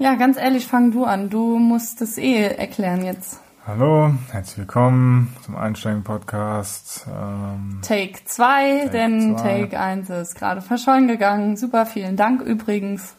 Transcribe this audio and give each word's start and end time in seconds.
Ja, 0.00 0.14
ganz 0.14 0.36
ehrlich, 0.36 0.68
fang 0.68 0.92
du 0.92 1.04
an. 1.04 1.28
Du 1.28 1.58
musst 1.58 2.00
es 2.02 2.18
eh 2.18 2.44
erklären 2.44 3.04
jetzt. 3.04 3.40
Hallo, 3.66 4.12
herzlich 4.30 4.58
willkommen 4.58 5.36
zum 5.44 5.56
Einsteigen-Podcast. 5.56 7.04
Ähm, 7.08 7.80
Take 7.82 8.24
2, 8.24 8.78
Take 8.78 8.90
denn 8.90 9.36
zwei. 9.36 9.62
Take 9.62 9.80
1 9.80 10.10
ist 10.10 10.36
gerade 10.36 10.62
verschollen 10.62 11.08
gegangen. 11.08 11.56
Super, 11.56 11.84
vielen 11.84 12.16
Dank 12.16 12.42
übrigens. 12.42 13.16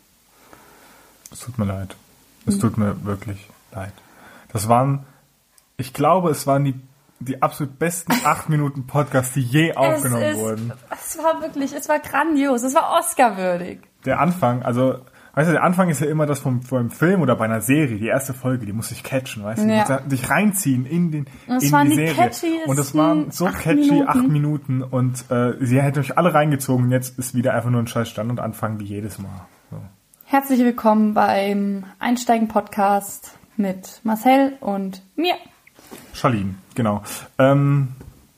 es 1.34 1.42
tut 1.42 1.58
mir 1.58 1.66
leid. 1.66 1.98
Es 2.46 2.60
tut 2.60 2.78
mir 2.78 3.04
wirklich 3.04 3.50
leid. 3.74 3.94
Das 4.54 4.70
waren, 4.70 5.06
ich 5.76 5.94
glaube, 5.94 6.30
es 6.30 6.48
waren 6.48 6.64
die, 6.64 6.80
die 7.20 7.42
absolut 7.42 7.78
besten 7.78 8.14
acht 8.24 8.48
Minuten 8.48 8.88
Podcast, 8.88 9.36
die 9.36 9.42
je 9.42 9.76
aufgenommen 9.76 10.24
es 10.24 10.38
ist, 10.38 10.42
wurden. 10.42 10.74
Es 10.92 11.18
war 11.18 11.42
wirklich, 11.42 11.74
es 11.74 11.90
war 11.90 12.00
grandios, 12.00 12.64
es 12.64 12.74
war 12.74 12.98
Oscar-würdig. 12.98 13.82
Der 14.06 14.22
Anfang, 14.22 14.64
also, 14.64 15.00
weißt 15.40 15.48
du, 15.48 15.54
der 15.54 15.64
Anfang 15.64 15.88
ist 15.90 16.02
ja 16.02 16.08
immer 16.08 16.26
das 16.26 16.40
vom, 16.42 16.62
vom 16.64 16.90
Film 16.92 17.22
oder 17.22 17.34
bei 17.38 17.46
einer 17.46 17.62
Serie, 17.62 17.98
die 17.98 18.08
erste 18.08 18.34
Folge, 18.34 18.66
die 18.66 18.74
muss 18.74 18.92
ich 18.92 19.04
catchen, 19.04 19.42
weißt 19.42 19.64
du, 19.64 19.70
Ja. 19.74 19.86
da- 19.86 20.00
dich 20.02 20.30
reinziehen 20.30 20.86
in 20.86 21.12
den, 21.12 21.28
Und 21.48 21.56
es 21.58 21.64
in 21.64 21.72
waren 21.72 21.90
die 21.90 21.96
die 21.96 22.08
Serie. 22.08 22.66
und 22.68 22.78
es 22.78 22.94
waren 22.94 23.32
so 23.32 23.48
acht 23.48 23.62
catchy 23.62 23.90
Minuten. 23.90 24.10
acht 24.10 24.28
Minuten 24.28 24.84
und 24.84 25.32
äh, 25.32 25.54
sie 25.62 25.82
hätte 25.82 26.02
euch 26.02 26.18
alle 26.18 26.34
reingezogen 26.34 26.88
und 26.88 26.92
jetzt 26.92 27.18
ist 27.18 27.36
wieder 27.36 27.54
einfach 27.54 27.70
nur 27.70 27.82
ein 27.82 27.88
scheiß 27.88 28.10
Stand 28.10 28.30
und 28.30 28.42
Anfang 28.42 28.80
wie 28.82 28.84
jedes 28.84 29.18
Mal. 29.18 29.30
So. 29.72 29.78
Herzlich 30.26 30.60
willkommen 30.60 31.14
beim 31.14 31.86
Einsteigen-Podcast 32.00 33.38
mit 33.56 34.02
Marcel 34.04 34.58
und 34.60 35.02
mir. 35.16 35.36
Charlene, 36.14 36.56
genau. 36.76 37.02
Ähm, 37.38 37.90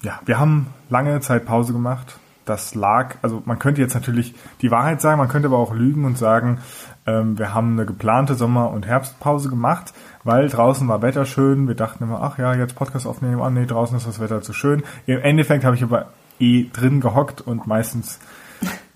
ja, 0.03 0.19
wir 0.25 0.39
haben 0.39 0.67
lange 0.91 1.19
Zeit 1.21 1.45
Pause 1.45 1.73
gemacht. 1.73 2.17
Das 2.43 2.73
lag, 2.73 3.15
also 3.21 3.43
man 3.45 3.59
könnte 3.59 3.81
jetzt 3.81 3.93
natürlich 3.93 4.33
die 4.61 4.71
Wahrheit 4.71 4.99
sagen, 4.99 5.19
man 5.19 5.29
könnte 5.29 5.47
aber 5.47 5.59
auch 5.59 5.73
lügen 5.75 6.05
und 6.05 6.17
sagen, 6.17 6.57
ähm, 7.05 7.37
wir 7.39 7.53
haben 7.53 7.73
eine 7.73 7.85
geplante 7.85 8.35
Sommer- 8.35 8.69
und 8.71 8.85
Herbstpause 8.85 9.49
gemacht, 9.49 9.93
weil 10.23 10.49
draußen 10.49 10.87
war 10.87 11.01
Wetter 11.01 11.25
schön. 11.25 11.67
Wir 11.67 11.75
dachten 11.75 12.03
immer, 12.03 12.21
ach 12.21 12.37
ja, 12.37 12.53
jetzt 12.53 12.75
Podcast 12.75 13.05
aufnehmen, 13.07 13.41
ah 13.41 13.49
nee, 13.49 13.65
draußen 13.65 13.97
ist 13.97 14.07
das 14.07 14.19
Wetter 14.19 14.41
zu 14.41 14.53
schön. 14.53 14.83
Im 15.07 15.19
Endeffekt 15.19 15.63
habe 15.65 15.75
ich 15.75 15.83
aber 15.83 16.07
eh 16.39 16.69
drin 16.71 17.01
gehockt 17.01 17.41
und 17.41 17.67
meistens 17.67 18.19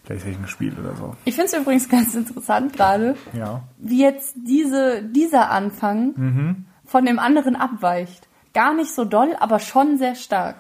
Playstation 0.04 0.44
gespielt 0.44 0.78
oder 0.80 0.96
so. 0.96 1.16
Ich 1.26 1.34
finde 1.36 1.52
es 1.52 1.58
übrigens 1.60 1.90
ganz 1.90 2.14
interessant 2.14 2.74
gerade, 2.74 3.16
Ja. 3.34 3.62
wie 3.80 4.02
jetzt 4.02 4.36
diese, 4.36 5.02
dieser 5.04 5.50
Anfang 5.50 6.14
Mhm. 6.16 6.66
von 6.86 7.06
dem 7.06 7.18
anderen 7.18 7.56
abweicht. 7.56 8.28
Gar 8.54 8.76
nicht 8.76 8.94
so 8.94 9.04
doll, 9.04 9.36
aber 9.40 9.60
schon 9.60 9.98
sehr 9.98 10.14
stark. 10.16 10.58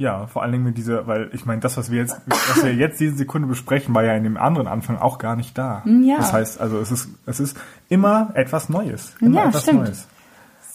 Ja, 0.00 0.26
vor 0.28 0.42
allen 0.42 0.52
Dingen 0.52 0.64
mit 0.64 0.78
dieser, 0.78 1.06
weil 1.06 1.28
ich 1.34 1.44
meine, 1.44 1.60
das, 1.60 1.76
was 1.76 1.90
wir 1.90 1.98
jetzt, 1.98 2.16
was 2.26 2.64
wir 2.64 2.74
jetzt 2.74 3.00
diese 3.00 3.16
Sekunde 3.16 3.46
besprechen, 3.46 3.94
war 3.94 4.02
ja 4.02 4.14
in 4.14 4.24
dem 4.24 4.38
anderen 4.38 4.66
Anfang 4.66 4.96
auch 4.96 5.18
gar 5.18 5.36
nicht 5.36 5.58
da. 5.58 5.84
Ja. 5.84 6.16
Das 6.16 6.32
heißt, 6.32 6.58
also 6.58 6.78
es 6.78 6.90
ist, 6.90 7.10
es 7.26 7.38
ist 7.38 7.60
immer 7.90 8.30
etwas 8.32 8.70
Neues. 8.70 9.14
Immer 9.20 9.42
Ja, 9.42 9.48
etwas 9.48 9.64
stimmt. 9.64 9.80
Neues. 9.80 10.08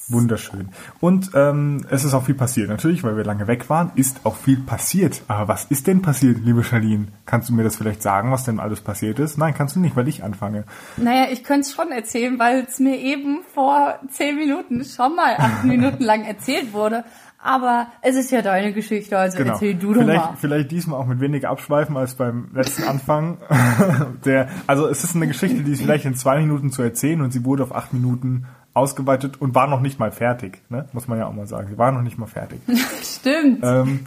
Wunderschön. 0.07 0.69
Und 0.99 1.31
ähm, 1.33 1.87
es 1.89 2.03
ist 2.03 2.13
auch 2.13 2.23
viel 2.25 2.35
passiert. 2.35 2.69
Natürlich, 2.69 3.03
weil 3.03 3.17
wir 3.17 3.23
lange 3.23 3.47
weg 3.47 3.67
waren, 3.71 3.91
ist 3.95 4.19
auch 4.25 4.35
viel 4.35 4.57
passiert. 4.57 5.23
Aber 5.27 5.47
was 5.47 5.65
ist 5.65 5.87
denn 5.87 6.03
passiert, 6.03 6.37
liebe 6.43 6.63
Charlene? 6.63 7.07
Kannst 7.25 7.49
du 7.49 7.53
mir 7.53 7.63
das 7.63 7.75
vielleicht 7.75 8.03
sagen, 8.03 8.31
was 8.31 8.43
denn 8.43 8.59
alles 8.59 8.81
passiert 8.81 9.17
ist? 9.17 9.39
Nein, 9.39 9.55
kannst 9.55 9.75
du 9.75 9.79
nicht, 9.79 9.95
weil 9.95 10.07
ich 10.07 10.23
anfange. 10.23 10.65
Naja, 10.97 11.29
ich 11.31 11.43
könnte 11.43 11.61
es 11.61 11.73
schon 11.73 11.91
erzählen, 11.91 12.37
weil 12.37 12.65
es 12.67 12.79
mir 12.79 12.97
eben 12.99 13.39
vor 13.55 13.99
zehn 14.11 14.35
Minuten 14.35 14.85
schon 14.85 15.15
mal 15.15 15.35
acht 15.37 15.63
Minuten 15.63 16.03
lang 16.03 16.23
erzählt 16.23 16.73
wurde. 16.73 17.03
Aber 17.45 17.87
es 18.01 18.15
ist 18.15 18.31
ja 18.31 18.41
deine 18.41 18.73
Geschichte, 18.73 19.17
also 19.17 19.37
Genau. 19.37 19.53
erzähl 19.53 19.75
du 19.75 19.93
doch 19.93 20.01
vielleicht, 20.01 20.25
mal. 20.25 20.35
vielleicht 20.35 20.71
diesmal 20.71 20.99
auch 20.99 21.05
mit 21.05 21.19
weniger 21.19 21.49
Abschweifen 21.51 21.95
als 21.95 22.15
beim 22.15 22.49
letzten 22.53 22.83
Anfang. 22.83 23.37
Der, 24.25 24.49
also 24.65 24.87
es 24.87 25.03
ist 25.03 25.15
eine 25.15 25.27
Geschichte, 25.27 25.61
die 25.63 25.73
ist 25.73 25.81
vielleicht 25.81 26.05
in 26.05 26.15
zwei 26.15 26.39
Minuten 26.39 26.71
zu 26.71 26.81
erzählen 26.81 27.21
und 27.21 27.31
sie 27.31 27.45
wurde 27.45 27.61
auf 27.63 27.75
acht 27.75 27.93
Minuten 27.93 28.47
ausgeweitet 28.73 29.39
und 29.39 29.53
war 29.53 29.67
noch 29.67 29.79
nicht 29.79 29.99
mal 29.99 30.11
fertig, 30.11 30.61
ne? 30.69 30.89
muss 30.91 31.07
man 31.07 31.19
ja 31.19 31.27
auch 31.27 31.33
mal 31.33 31.45
sagen. 31.47 31.67
Sie 31.69 31.77
war 31.77 31.91
noch 31.91 32.01
nicht 32.01 32.17
mal 32.17 32.25
fertig. 32.25 32.59
Stimmt. 33.03 33.59
ähm, 33.63 34.01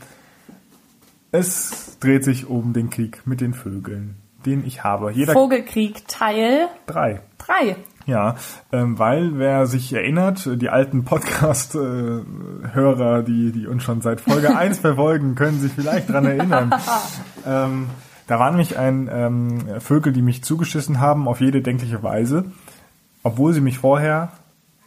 es 1.30 1.96
dreht 2.00 2.24
sich 2.24 2.46
um 2.48 2.72
den 2.72 2.90
Krieg 2.90 3.22
mit 3.26 3.40
den 3.40 3.54
Vögeln, 3.54 4.16
den 4.46 4.66
ich 4.66 4.82
habe. 4.84 5.12
Jeder 5.12 5.32
Vogelkrieg 5.34 6.06
Teil 6.08 6.68
drei. 6.86 7.20
3. 7.38 7.76
Ja, 8.08 8.34
ähm, 8.72 8.98
weil 8.98 9.38
wer 9.38 9.66
sich 9.66 9.92
erinnert, 9.92 10.48
die 10.62 10.70
alten 10.70 11.04
Podcast-Hörer, 11.04 13.22
die, 13.22 13.52
die 13.52 13.66
uns 13.66 13.82
schon 13.82 14.00
seit 14.00 14.22
Folge 14.22 14.56
1 14.60 14.78
verfolgen, 14.78 15.34
können 15.34 15.60
sich 15.60 15.72
vielleicht 15.72 16.08
dran 16.08 16.24
erinnern. 16.24 16.74
ähm, 17.46 17.90
da 18.26 18.38
war 18.38 18.50
nämlich 18.50 18.78
ein 18.78 19.10
ähm, 19.12 19.78
Vögel, 19.80 20.14
die 20.14 20.22
mich 20.22 20.42
zugeschissen 20.42 21.00
haben 21.00 21.28
auf 21.28 21.42
jede 21.42 21.60
denkliche 21.60 22.02
Weise, 22.02 22.46
obwohl 23.22 23.52
sie 23.52 23.60
mich 23.60 23.78
vorher 23.78 24.32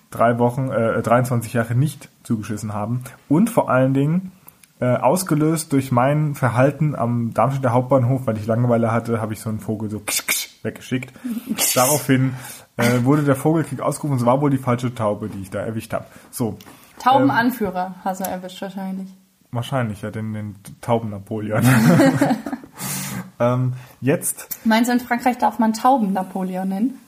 drei 0.09 0.39
Wochen, 0.39 0.71
äh, 0.71 1.03
23 1.03 1.53
Jahre 1.53 1.75
nicht 1.75 2.09
zugeschissen 2.23 2.73
haben. 2.73 3.03
Und 3.29 3.51
vor 3.51 3.69
allen 3.69 3.93
Dingen 3.93 4.31
äh, 4.79 4.95
ausgelöst 4.95 5.73
durch 5.73 5.91
mein 5.91 6.33
Verhalten 6.33 6.95
am 6.95 7.35
Darmstädter 7.35 7.71
Hauptbahnhof, 7.71 8.25
weil 8.25 8.37
ich 8.37 8.47
Langeweile 8.47 8.91
hatte, 8.91 9.21
habe 9.21 9.33
ich 9.33 9.41
so 9.41 9.49
einen 9.49 9.59
Vogel 9.59 9.91
so 9.91 10.01
weggeschickt. 10.63 11.13
Daraufhin 11.75 12.33
äh, 12.81 13.03
wurde 13.05 13.23
der 13.23 13.35
Vogelkrieg 13.35 13.79
ausgerufen. 13.81 14.17
Es 14.17 14.25
war 14.25 14.41
wohl 14.41 14.49
die 14.49 14.57
falsche 14.57 14.93
Taube, 14.93 15.29
die 15.29 15.41
ich 15.41 15.49
da 15.49 15.59
erwischt 15.59 15.93
habe. 15.93 16.05
So, 16.31 16.57
Taubenanführer 16.99 17.95
hast 18.03 18.21
du 18.21 18.25
erwischt 18.29 18.61
wahrscheinlich. 18.61 19.09
wahrscheinlich 19.51 20.01
ja 20.01 20.11
den, 20.11 20.33
den 20.33 20.55
Tauben-Napoleon. 20.81 21.63
ähm, 23.39 23.73
jetzt, 24.01 24.59
Meinst 24.65 24.89
du, 24.89 24.93
in 24.93 24.99
Frankreich 24.99 25.37
darf 25.37 25.59
man 25.59 25.73
Tauben 25.73 26.13
Napoleon 26.13 26.67
nennen? 26.69 26.99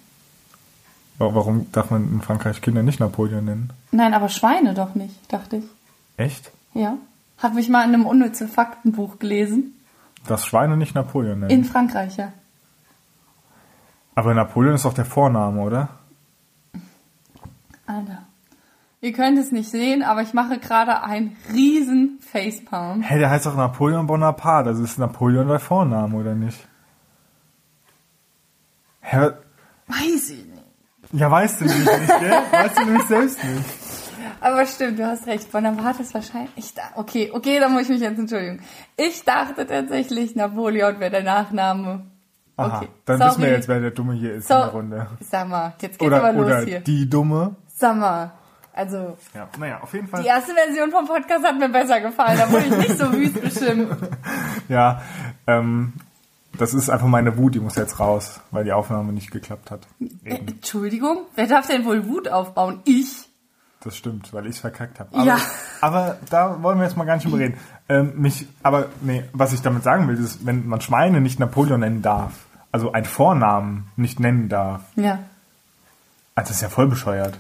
wa- 1.20 1.34
warum 1.34 1.72
darf 1.72 1.92
man 1.92 2.12
in 2.12 2.22
Frankreich 2.22 2.62
Kinder 2.62 2.84
nicht 2.84 3.00
Napoleon 3.00 3.46
nennen? 3.46 3.70
Nein, 3.92 4.14
aber 4.14 4.30
Schweine 4.30 4.74
doch 4.74 4.96
nicht, 4.96 5.16
dachte 5.32 5.58
ich. 5.58 5.64
Echt? 6.18 6.52
Ja. 6.74 6.98
Hab 7.38 7.54
mich 7.56 7.70
mal 7.70 7.84
in 7.88 7.94
einem 7.94 8.06
unnütze 8.06 8.48
Faktenbuch 8.48 9.20
gelesen. 9.20 9.76
Dass 10.28 10.46
Schweine 10.46 10.78
nicht 10.78 10.96
Napoleon 10.96 11.40
nennen. 11.40 11.52
In 11.52 11.66
Frankreich, 11.66 12.18
ja. 12.18 12.32
Aber 14.16 14.34
Napoleon 14.34 14.76
ist 14.76 14.86
doch 14.86 14.94
der 14.94 15.06
Vorname, 15.06 15.62
oder? 15.62 15.90
Alter. 17.86 18.24
Ihr 19.02 19.12
könnt 19.12 19.38
es 19.38 19.52
nicht 19.52 19.70
sehen, 19.70 20.02
aber 20.02 20.22
ich 20.22 20.34
mache 20.34 20.60
gerade 20.60 21.04
einen 21.04 21.36
riesen 21.52 22.20
Facepalm. 22.22 23.02
Hä, 23.02 23.20
der 23.20 23.30
heißt 23.30 23.46
doch 23.46 23.58
Napoleon 23.58 24.08
Bonaparte. 24.08 24.70
Also 24.70 24.84
ist 24.84 24.98
Napoleon 24.98 25.48
der 25.50 25.60
Vorname, 25.60 26.16
oder 26.16 26.36
nicht? 26.36 26.66
Hä? 29.02 29.32
Weiß 29.88 30.30
ich 30.30 30.46
nicht. 30.46 30.64
Ja, 31.12 31.30
weißt 31.30 31.62
du 31.62 31.66
nämlich 31.66 31.86
nicht, 31.86 32.20
gell? 32.20 32.32
Weißt 32.52 32.78
du 32.78 32.86
nämlich 32.86 33.04
selbst 33.04 33.44
nicht. 33.44 33.66
Aber 34.40 34.66
stimmt, 34.66 34.98
du 34.98 35.06
hast 35.06 35.28
recht. 35.28 35.52
Bonaparte 35.52 36.02
ist 36.02 36.14
wahrscheinlich. 36.14 36.52
Ich 36.56 36.74
da, 36.74 36.84
okay, 36.96 37.30
okay, 37.34 37.60
da 37.60 37.70
muss 37.70 37.84
ich 37.84 37.90
mich 37.90 38.02
jetzt 38.02 38.18
entschuldigen. 38.18 38.64
Ich 38.98 39.24
dachte 39.24 39.68
tatsächlich, 39.68 40.36
Napoleon 40.36 41.00
wäre 41.00 41.12
der 41.12 41.24
Nachname. 41.24 42.06
Aha, 42.58 42.78
Okay, 42.78 42.88
dann 43.06 43.18
sorry. 43.18 43.30
wissen 43.32 43.42
wir 43.44 43.52
jetzt, 43.52 43.68
wer 43.68 43.80
der 43.80 43.92
Dumme 43.92 44.14
hier 44.14 44.34
ist 44.36 44.48
So, 44.48 44.54
in 44.54 44.60
der 44.60 44.70
Runde. 44.70 45.08
Sag 45.30 45.48
mal, 45.50 45.74
jetzt 45.82 45.98
geht's 46.00 46.02
Oder, 46.02 46.18
aber 46.18 46.34
los 46.34 46.46
oder 46.46 46.62
hier. 46.62 46.80
die 46.82 47.10
Dumme. 47.10 47.56
Sag 47.76 47.98
mal. 47.98 48.32
Also, 48.76 49.18
Ja, 49.36 49.48
naja, 49.60 49.80
auf 49.82 49.94
jeden 49.94 50.08
Fall. 50.08 50.22
die 50.22 50.28
erste 50.28 50.54
Version 50.54 50.90
vom 50.92 51.06
Podcast 51.06 51.46
hat 51.46 51.58
mir 51.60 51.70
besser 51.70 52.00
gefallen. 52.02 52.38
Da 52.40 52.52
wurde 52.52 52.66
ich 52.66 52.78
nicht 52.78 52.98
so 52.98 53.12
wüst 53.14 53.40
bestimmt. 53.42 53.96
Ja, 54.70 55.02
ähm, 55.46 55.94
das 56.58 56.74
ist 56.74 56.90
einfach 56.90 57.08
meine 57.08 57.38
Wut, 57.38 57.54
die 57.56 57.60
muss 57.60 57.76
jetzt 57.76 58.00
raus, 58.00 58.40
weil 58.52 58.64
die 58.64 58.72
Aufnahme 58.72 59.12
nicht 59.14 59.30
geklappt 59.32 59.70
hat. 59.72 59.82
Äh, 60.00 60.36
Eben, 60.36 60.48
Entschuldigung, 60.48 61.26
wer 61.36 61.48
darf 61.48 61.68
denn 61.68 61.86
wohl 61.86 62.08
Wut 62.08 62.30
aufbauen? 62.30 62.80
Ich? 62.86 63.28
Das 63.84 63.96
stimmt, 63.98 64.34
weil 64.34 64.46
ich 64.46 64.56
es 64.56 64.60
verkackt 64.60 65.00
habe. 65.00 65.14
Aber, 65.16 65.26
Ja. 65.26 65.38
aber 65.82 66.18
da 66.30 66.62
wollen 66.64 66.78
wir 66.80 66.86
jetzt 66.86 66.96
mal 66.98 67.06
gar 67.06 67.16
nicht 67.16 67.26
drüber 67.26 67.40
reden. 67.40 67.58
Ähm, 67.90 68.14
mich, 68.16 68.48
aber 68.64 68.88
nee, 69.02 69.24
was 69.34 69.52
ich 69.54 69.62
damit 69.62 69.84
sagen 69.84 70.08
will, 70.08 70.18
ist, 70.18 70.46
wenn 70.46 70.68
man 70.68 70.80
Schweine 70.82 71.20
nicht 71.22 71.40
Napoleon 71.40 71.80
nennen 71.82 72.02
darf, 72.02 72.34
also 72.72 72.92
einen 72.94 73.06
Vornamen 73.06 73.88
nicht 73.96 74.20
nennen 74.20 74.50
darf, 74.50 74.82
Ja. 74.96 75.20
also 76.36 76.50
das 76.50 76.52
ist 76.52 76.62
ja 76.62 76.70
voll 76.70 76.88
bescheuert. 76.88 77.38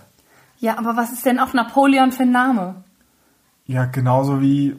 Ja, 0.59 0.77
aber 0.77 0.95
was 0.95 1.11
ist 1.11 1.25
denn 1.25 1.39
auch 1.39 1.53
Napoleon 1.53 2.11
für 2.11 2.23
ein 2.23 2.31
Name? 2.31 2.75
Ja, 3.65 3.85
genauso 3.85 4.41
wie 4.41 4.75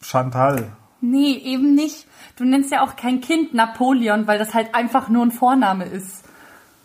Chantal. 0.00 0.72
Nee, 1.00 1.32
eben 1.34 1.74
nicht. 1.74 2.06
Du 2.36 2.44
nennst 2.44 2.70
ja 2.70 2.82
auch 2.82 2.96
kein 2.96 3.20
Kind 3.20 3.54
Napoleon, 3.54 4.26
weil 4.26 4.38
das 4.38 4.54
halt 4.54 4.74
einfach 4.74 5.08
nur 5.08 5.24
ein 5.24 5.30
Vorname 5.32 5.84
ist. 5.84 6.24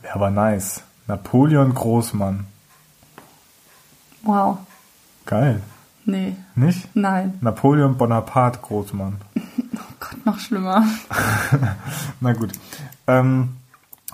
Wäre 0.01 0.15
aber 0.15 0.29
nice. 0.31 0.83
Napoleon 1.07 1.73
Großmann. 1.73 2.45
Wow. 4.23 4.57
Geil. 5.25 5.61
Nee, 6.05 6.35
Nicht? 6.55 6.87
nein. 6.95 7.37
Napoleon 7.41 7.97
Bonaparte 7.97 8.59
Großmann. 8.61 9.17
Oh 9.79 9.93
Gott, 9.99 10.25
noch 10.25 10.39
schlimmer. 10.39 10.83
Na 12.19 12.33
gut. 12.33 12.51
Ähm, 13.07 13.49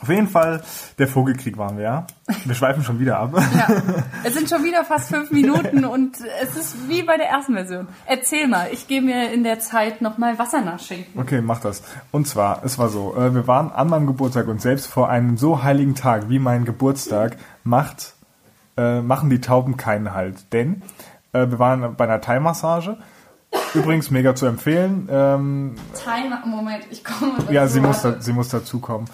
Auf 0.01 0.09
jeden 0.09 0.27
Fall, 0.27 0.61
der 0.97 1.07
Vogelkrieg 1.07 1.57
waren 1.57 1.77
wir, 1.77 1.83
ja. 1.83 2.07
Wir 2.45 2.55
schweifen 2.55 2.83
schon 2.83 2.99
wieder 2.99 3.19
ab. 3.19 3.31
Ja. 3.55 3.67
Es 4.23 4.33
sind 4.33 4.49
schon 4.49 4.63
wieder 4.63 4.83
fast 4.85 5.07
fünf 5.09 5.31
Minuten 5.31 5.85
und 5.85 6.17
es 6.41 6.55
ist 6.57 6.89
wie 6.89 7.03
bei 7.03 7.17
der 7.17 7.27
ersten 7.27 7.53
Version. 7.53 7.87
Erzähl 8.05 8.47
mal, 8.47 8.69
ich 8.71 8.87
gehe 8.87 9.01
mir 9.01 9.31
in 9.31 9.43
der 9.43 9.59
Zeit 9.59 10.01
nochmal 10.01 10.39
Wasser 10.39 10.61
nachschenken. 10.61 11.19
Okay, 11.21 11.41
mach 11.41 11.59
das. 11.59 11.81
Und 12.11 12.27
zwar, 12.27 12.63
es 12.65 12.77
war 12.77 12.89
so, 12.89 13.15
äh, 13.15 13.33
wir 13.33 13.47
waren 13.47 13.71
an 13.71 13.87
meinem 13.89 14.07
Geburtstag 14.07 14.47
und 14.47 14.61
selbst 14.61 14.87
vor 14.87 15.09
einem 15.09 15.37
so 15.37 15.63
heiligen 15.63 15.95
Tag 15.95 16.29
wie 16.29 16.39
mein 16.39 16.65
Geburtstag 16.65 17.37
macht, 17.63 18.12
äh, 18.77 19.01
machen 19.01 19.29
die 19.29 19.41
Tauben 19.41 19.77
keinen 19.77 20.13
Halt. 20.13 20.51
Denn 20.53 20.81
äh, 21.31 21.47
wir 21.49 21.59
waren 21.59 21.95
bei 21.95 22.05
einer 22.05 22.21
Thai-Massage. 22.21 22.97
Übrigens 23.73 24.09
mega 24.09 24.35
zu 24.35 24.45
empfehlen. 24.47 25.07
Ähm, 25.11 25.75
Timer, 25.93 26.43
Moment, 26.45 26.85
ich 26.89 27.03
komme. 27.03 27.33
dazu, 27.37 27.53
ja, 27.53 27.67
sie 27.67 27.81
muss, 27.81 28.01
da, 28.01 28.19
sie 28.19 28.33
muss 28.33 28.49
dazukommen. 28.49 29.07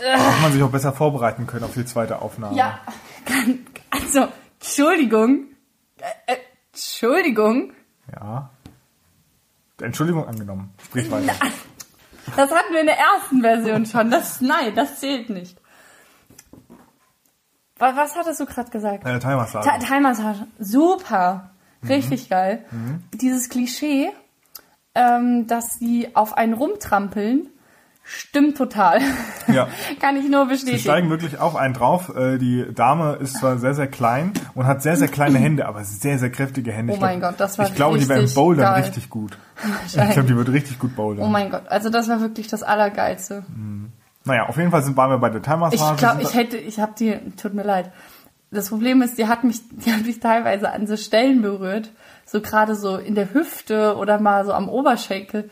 Hätte 0.00 0.42
man 0.42 0.52
sich 0.52 0.62
auch 0.62 0.70
besser 0.70 0.92
vorbereiten 0.92 1.46
können 1.46 1.64
auf 1.64 1.74
die 1.74 1.84
zweite 1.84 2.20
Aufnahme. 2.22 2.56
Ja, 2.56 2.80
also, 3.90 4.28
Entschuldigung. 4.60 5.46
Äh, 5.98 6.36
Entschuldigung. 6.72 7.72
Ja. 8.12 8.50
Entschuldigung 9.80 10.26
angenommen. 10.26 10.74
Sprich 10.84 11.10
weiter. 11.10 11.34
Das 12.36 12.50
hatten 12.50 12.72
wir 12.72 12.80
in 12.80 12.86
der 12.86 12.98
ersten 12.98 13.40
Version 13.40 13.86
schon. 13.86 14.10
Das, 14.10 14.40
nein, 14.40 14.74
das 14.74 15.00
zählt 15.00 15.30
nicht. 15.30 15.57
Was, 17.78 17.96
was 17.96 18.16
hattest 18.16 18.40
du 18.40 18.46
gerade 18.46 18.70
gesagt? 18.70 19.06
Äh, 19.06 19.18
Thai-Massage. 19.18 19.68
Tha- 19.68 19.78
Thai-Massage. 19.78 20.46
Super. 20.58 21.50
Mhm. 21.82 21.88
Richtig 21.90 22.28
geil. 22.28 22.64
Dieses 23.14 23.48
Klischee, 23.48 24.10
ähm, 24.94 25.46
dass 25.46 25.74
sie 25.78 26.14
auf 26.16 26.36
einen 26.36 26.54
rumtrampeln, 26.54 27.46
stimmt 28.04 28.56
total. 28.56 29.00
Ja. 29.48 29.66
Kann 30.00 30.16
ich 30.16 30.28
nur 30.28 30.42
Sie 30.44 30.50
bestätigen. 30.50 30.78
steigen 30.78 31.08
wirklich 31.10 31.38
auf 31.40 31.56
einen 31.56 31.72
drauf. 31.72 32.14
Äh, 32.14 32.36
Die 32.36 32.66
Dame 32.74 33.14
ist 33.14 33.38
zwar 33.38 33.56
sehr, 33.58 33.72
sehr 33.74 33.86
klein 33.86 34.32
und 34.54 34.66
hat 34.66 34.82
sehr, 34.82 34.96
sehr 34.96 35.08
kleine 35.08 35.38
Hände, 35.38 35.66
aber 35.66 35.84
sehr, 35.84 36.18
sehr 36.18 36.30
kräftige 36.30 36.70
Hände. 36.70 36.92
Oh 36.92 36.96
glaub- 36.96 37.08
mein 37.10 37.20
Gott, 37.20 37.34
das 37.38 37.56
war 37.58 37.66
Ich 37.66 37.74
glaube, 37.74 37.96
die 37.98 38.06
wäre 38.08 38.18
im 38.18 38.24
richtig 38.24 38.34
Bouldern 38.36 38.74
geil. 38.74 38.82
richtig 38.82 39.08
gut. 39.08 39.38
Ich 39.86 39.92
glaube, 39.94 40.24
die 40.28 40.36
wird 40.36 40.50
richtig 40.50 40.78
gut 40.78 40.94
bouldern. 40.96 41.24
Oh 41.24 41.28
mein 41.30 41.50
Gott, 41.50 41.66
also 41.68 41.88
das 41.90 42.08
war 42.08 42.20
wirklich 42.20 42.46
das 42.48 42.62
Allergeilste. 42.62 43.44
Naja, 44.28 44.48
auf 44.48 44.56
jeden 44.56 44.70
Fall 44.70 44.82
sind, 44.82 44.96
waren 44.96 45.10
wir 45.10 45.18
bei 45.18 45.30
der 45.30 45.40
Ich 45.40 45.46
Thai-Massage. 45.46 45.96
glaube, 45.96 46.22
ich 46.22 46.34
hätte, 46.34 46.56
ich 46.56 46.78
habe 46.78 46.92
die, 46.98 47.18
tut 47.36 47.54
mir 47.54 47.64
leid. 47.64 47.90
Das 48.50 48.68
Problem 48.68 49.02
ist, 49.02 49.18
die 49.18 49.26
hat 49.26 49.42
mich, 49.44 49.60
die 49.70 49.92
hat 49.92 50.06
mich 50.06 50.20
teilweise 50.20 50.70
an 50.70 50.86
so 50.86 50.96
Stellen 50.96 51.42
berührt, 51.42 51.90
so 52.24 52.40
gerade 52.40 52.74
so 52.76 52.96
in 52.96 53.14
der 53.14 53.34
Hüfte 53.34 53.96
oder 53.96 54.20
mal 54.20 54.44
so 54.44 54.52
am 54.52 54.68
Oberschenkel. 54.68 55.50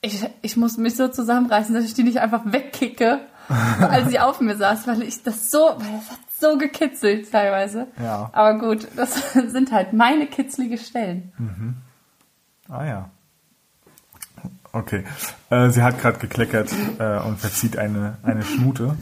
Ich, 0.00 0.24
ich 0.42 0.56
muss 0.56 0.76
mich 0.76 0.96
so 0.96 1.08
zusammenreißen, 1.08 1.74
dass 1.74 1.84
ich 1.84 1.94
die 1.94 2.02
nicht 2.02 2.20
einfach 2.20 2.42
wegkicke, 2.44 3.20
als 3.80 4.08
sie 4.08 4.20
auf 4.20 4.40
mir 4.40 4.56
saß, 4.56 4.86
weil 4.86 5.02
ich 5.02 5.22
das 5.22 5.50
so, 5.50 5.58
weil 5.58 5.92
das 5.98 6.10
hat 6.10 6.18
so 6.40 6.58
gekitzelt 6.58 7.30
teilweise. 7.30 7.86
Ja. 8.02 8.30
Aber 8.32 8.58
gut, 8.58 8.88
das 8.96 9.32
sind 9.32 9.72
halt 9.72 9.92
meine 9.92 10.26
kitzlige 10.26 10.78
Stellen. 10.78 11.32
Ah 12.68 12.84
ja. 12.84 13.10
Okay. 14.74 15.04
Äh, 15.50 15.70
sie 15.70 15.82
hat 15.82 16.00
gerade 16.00 16.18
gekleckert 16.18 16.70
äh, 16.98 17.18
und 17.20 17.38
verzieht 17.38 17.78
eine, 17.78 18.18
eine 18.24 18.42
Schnute. 18.42 18.96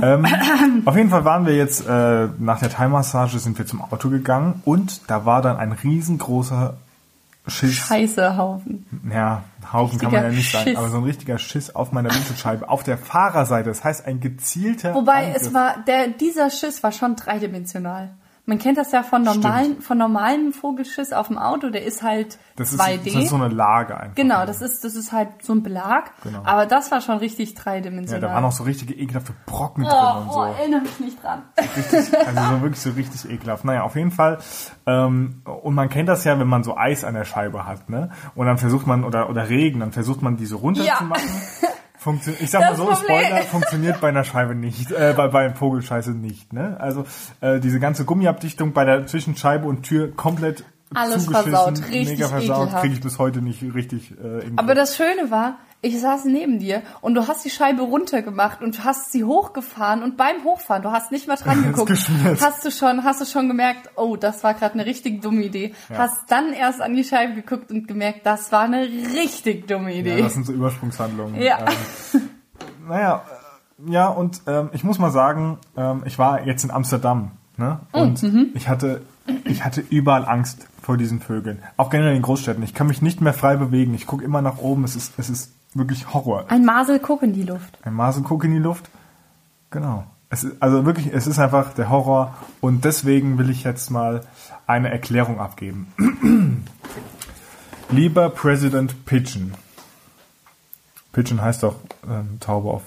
Ähm, 0.00 0.26
auf 0.84 0.96
jeden 0.96 1.08
Fall 1.08 1.24
waren 1.24 1.46
wir 1.46 1.56
jetzt 1.56 1.86
äh, 1.86 2.28
nach 2.38 2.60
der 2.60 2.68
Thai-Massage 2.68 3.38
sind 3.38 3.58
wir 3.58 3.66
zum 3.66 3.80
Auto 3.80 4.10
gegangen 4.10 4.60
und 4.64 5.10
da 5.10 5.24
war 5.24 5.40
dann 5.40 5.56
ein 5.56 5.72
riesengroßer 5.72 6.76
Schiss. 7.46 7.74
Scheiße 7.74 8.36
Haufen. 8.36 8.84
Ja, 9.10 9.44
Haufen 9.72 9.98
kann 9.98 10.12
man 10.12 10.22
ja 10.22 10.28
Richtiger 10.28 10.36
nicht 10.36 10.52
sagen, 10.52 10.64
Schiss. 10.64 10.76
aber 10.76 10.88
so 10.88 10.98
ein 10.98 11.04
richtiger 11.04 11.38
Schiss 11.38 11.74
auf 11.74 11.92
meiner 11.92 12.12
Windschutzscheibe 12.12 12.68
auf 12.68 12.82
der 12.82 12.98
Fahrerseite. 12.98 13.68
Das 13.68 13.84
heißt 13.84 14.04
ein 14.04 14.20
gezielter. 14.20 14.94
Wobei 14.94 15.28
Angriff. 15.28 15.42
es 15.42 15.54
war, 15.54 15.76
der, 15.86 16.08
dieser 16.08 16.50
Schiss 16.50 16.82
war 16.82 16.92
schon 16.92 17.16
dreidimensional. 17.16 18.10
Man 18.48 18.60
kennt 18.60 18.78
das 18.78 18.92
ja 18.92 19.02
von 19.02 19.22
normalen, 19.24 19.80
von 19.80 19.98
normalen 19.98 20.52
Vogelschiss 20.52 21.12
auf 21.12 21.26
dem 21.26 21.36
Auto, 21.36 21.68
der 21.70 21.84
ist 21.84 22.04
halt 22.04 22.38
das 22.54 22.72
ist, 22.72 22.80
2D. 22.80 23.12
das 23.12 23.24
ist 23.24 23.30
so 23.30 23.34
eine 23.34 23.48
Lage 23.48 23.98
einfach. 23.98 24.14
genau, 24.14 24.46
das 24.46 24.62
ist, 24.62 24.84
das 24.84 24.94
ist 24.94 25.10
halt 25.10 25.42
so 25.42 25.52
ein 25.52 25.64
Belag. 25.64 26.12
Genau. 26.22 26.42
Aber 26.44 26.64
das 26.64 26.92
war 26.92 27.00
schon 27.00 27.18
richtig 27.18 27.54
ja, 27.54 27.60
dreidimensional. 27.60 28.20
da 28.20 28.32
waren 28.32 28.44
auch 28.44 28.52
so 28.52 28.62
richtige 28.62 28.94
ekelhafte 28.94 29.34
Brocken 29.46 29.82
drin 29.82 29.92
oh, 29.92 30.18
und 30.20 30.28
oh, 30.28 30.32
so. 30.32 30.42
erinnere 30.42 30.82
mich 30.82 31.00
nicht 31.00 31.22
dran. 31.24 31.42
Richtig, 31.58 32.16
also 32.24 32.40
so 32.54 32.62
wirklich 32.62 32.80
so 32.80 32.90
richtig 32.90 33.28
ekelhaft. 33.28 33.64
Naja, 33.64 33.82
auf 33.82 33.96
jeden 33.96 34.12
Fall. 34.12 34.38
Ähm, 34.86 35.42
und 35.44 35.74
man 35.74 35.88
kennt 35.88 36.08
das 36.08 36.22
ja, 36.22 36.38
wenn 36.38 36.46
man 36.46 36.62
so 36.62 36.76
Eis 36.76 37.02
an 37.02 37.14
der 37.14 37.24
Scheibe 37.24 37.66
hat, 37.66 37.90
ne? 37.90 38.10
Und 38.36 38.46
dann 38.46 38.58
versucht 38.58 38.86
man, 38.86 39.02
oder, 39.02 39.28
oder 39.28 39.48
Regen, 39.48 39.80
dann 39.80 39.90
versucht 39.90 40.22
man 40.22 40.36
diese 40.36 40.54
runterzumachen. 40.54 41.28
Funktio 42.06 42.32
ich 42.40 42.50
sag 42.50 42.60
Das 42.60 42.70
mal 42.70 42.76
so, 42.76 42.84
Problem- 42.84 43.20
Spoiler, 43.24 43.42
funktioniert 43.42 44.00
bei 44.00 44.08
einer 44.10 44.22
Scheibe 44.22 44.54
nicht, 44.54 44.92
äh, 44.92 45.12
bei, 45.16 45.26
bei 45.26 45.50
Vogelscheiße 45.50 46.12
nicht, 46.12 46.52
ne? 46.52 46.76
Also 46.78 47.04
äh, 47.40 47.58
diese 47.58 47.80
ganze 47.80 48.04
Gummiabdichtung 48.04 48.72
bei 48.72 48.84
der 48.84 49.06
zwischen 49.08 49.36
Scheibe 49.36 49.66
und 49.66 49.82
Tür 49.82 50.14
komplett 50.14 50.64
Alles 50.94 51.26
versaut, 51.26 51.82
richtig 51.90 52.18
mega 52.18 52.28
versaut, 52.28 52.70
kriege 52.80 52.94
ich 52.94 53.00
bis 53.00 53.18
heute 53.18 53.42
nicht 53.42 53.62
richtig 53.74 54.12
äh, 54.12 54.50
Aber 54.56 54.74
das 54.74 54.96
Schöne 54.96 55.30
war, 55.30 55.58
ich 55.82 56.00
saß 56.00 56.24
neben 56.26 56.58
dir 56.58 56.82
und 57.00 57.14
du 57.14 57.26
hast 57.26 57.44
die 57.44 57.50
Scheibe 57.50 57.82
runtergemacht 57.82 58.62
und 58.62 58.84
hast 58.84 59.12
sie 59.12 59.24
hochgefahren 59.24 60.02
und 60.02 60.16
beim 60.16 60.44
Hochfahren, 60.44 60.82
du 60.82 60.90
hast 60.90 61.12
nicht 61.12 61.28
mal 61.28 61.36
dran 61.36 61.62
geguckt, 61.72 61.92
hast 62.40 62.64
du 62.64 62.70
schon, 62.70 63.04
hast 63.04 63.20
du 63.20 63.24
schon 63.24 63.48
gemerkt, 63.48 63.90
oh, 63.96 64.16
das 64.16 64.42
war 64.44 64.54
gerade 64.54 64.74
eine 64.74 64.86
richtig 64.86 65.22
dumme 65.22 65.42
Idee. 65.42 65.74
Hast 65.92 66.30
dann 66.30 66.52
erst 66.52 66.80
an 66.80 66.94
die 66.94 67.04
Scheibe 67.04 67.34
geguckt 67.34 67.70
und 67.70 67.88
gemerkt, 67.88 68.24
das 68.24 68.52
war 68.52 68.62
eine 68.62 68.82
richtig 68.82 69.68
dumme 69.68 69.94
Idee. 69.94 70.16
Ja, 70.16 70.24
das 70.24 70.34
sind 70.34 70.46
so 70.46 70.52
Übersprungshandlungen. 70.52 71.40
Ja. 71.40 71.66
Ähm, 72.14 72.20
naja, 72.88 73.24
äh, 73.28 73.92
ja, 73.92 74.08
und 74.08 74.42
ähm, 74.46 74.70
ich 74.72 74.84
muss 74.84 74.98
mal 74.98 75.10
sagen, 75.10 75.58
ähm, 75.76 76.02
ich 76.06 76.18
war 76.18 76.46
jetzt 76.46 76.64
in 76.64 76.70
Amsterdam, 76.70 77.32
ne? 77.56 77.80
Und 77.92 78.22
ich 78.54 78.68
hatte, 78.68 79.02
ich 79.44 79.64
hatte 79.64 79.82
überall 79.90 80.24
Angst 80.26 80.66
vor 80.82 80.96
diesen 80.96 81.20
Vögeln. 81.20 81.62
Auch 81.76 81.90
generell 81.90 82.14
in 82.16 82.22
Großstädten. 82.22 82.62
Ich 82.62 82.74
kann 82.74 82.86
mich 82.86 83.02
nicht 83.02 83.20
mehr 83.20 83.32
frei 83.32 83.56
bewegen. 83.56 83.94
Ich 83.94 84.06
gucke 84.06 84.24
immer 84.24 84.42
nach 84.42 84.58
oben. 84.58 84.84
Es 84.84 84.94
ist, 84.96 85.14
es 85.18 85.28
ist 85.30 85.52
wirklich 85.74 86.12
Horror. 86.14 86.46
Ein 86.48 86.64
Masel 86.64 86.98
guck 87.00 87.22
in 87.22 87.32
die 87.32 87.42
Luft. 87.42 87.78
Ein 87.82 87.94
Masenguck 87.94 88.44
in 88.44 88.52
die 88.52 88.58
Luft. 88.58 88.88
Genau. 89.70 90.04
Es 90.30 90.42
ist, 90.44 90.60
also 90.60 90.84
wirklich, 90.86 91.12
es 91.12 91.26
ist 91.26 91.38
einfach 91.38 91.72
der 91.74 91.88
Horror. 91.90 92.34
Und 92.60 92.84
deswegen 92.84 93.38
will 93.38 93.50
ich 93.50 93.64
jetzt 93.64 93.90
mal 93.90 94.22
eine 94.66 94.90
Erklärung 94.90 95.38
abgeben. 95.40 95.92
Lieber 97.90 98.30
President 98.30 99.04
Pigeon. 99.06 99.52
Pigeon 101.12 101.40
heißt 101.40 101.62
doch 101.62 101.76
ähm, 102.08 102.38
Taube 102.40 102.70
auf 102.70 102.82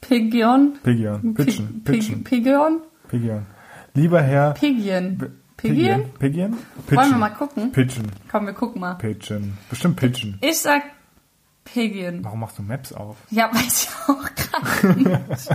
Pigeon. 0.00 0.74
Pigeon. 0.82 1.34
Pigeon. 1.34 1.82
Pi- 1.84 1.92
Pigeon. 1.92 2.24
Pigeon? 2.24 2.80
Pigeon. 3.08 3.46
Lieber 3.94 4.22
Herr 4.22 4.54
Pigeon. 4.54 5.18
Pigeon? 5.56 6.10
Pigeon? 6.18 6.56
Wollen 6.88 7.10
wir 7.10 7.18
mal 7.18 7.28
gucken? 7.30 7.72
Pigeon. 7.72 8.10
Komm, 8.30 8.46
wir 8.46 8.54
gucken 8.54 8.80
mal. 8.80 8.94
Pigeon. 8.94 9.58
Bestimmt 9.68 9.96
Pigeon. 9.96 10.38
Ich 10.40 10.58
sag 10.58 10.82
Pigeon. 11.64 12.24
Warum 12.24 12.40
machst 12.40 12.58
du 12.58 12.62
Maps 12.62 12.92
auf? 12.92 13.16
Ja, 13.30 13.50
weiß 13.54 13.84
ich 13.84 14.08
auch 14.08 14.34
gerade 14.34 14.98
nicht. 14.98 15.48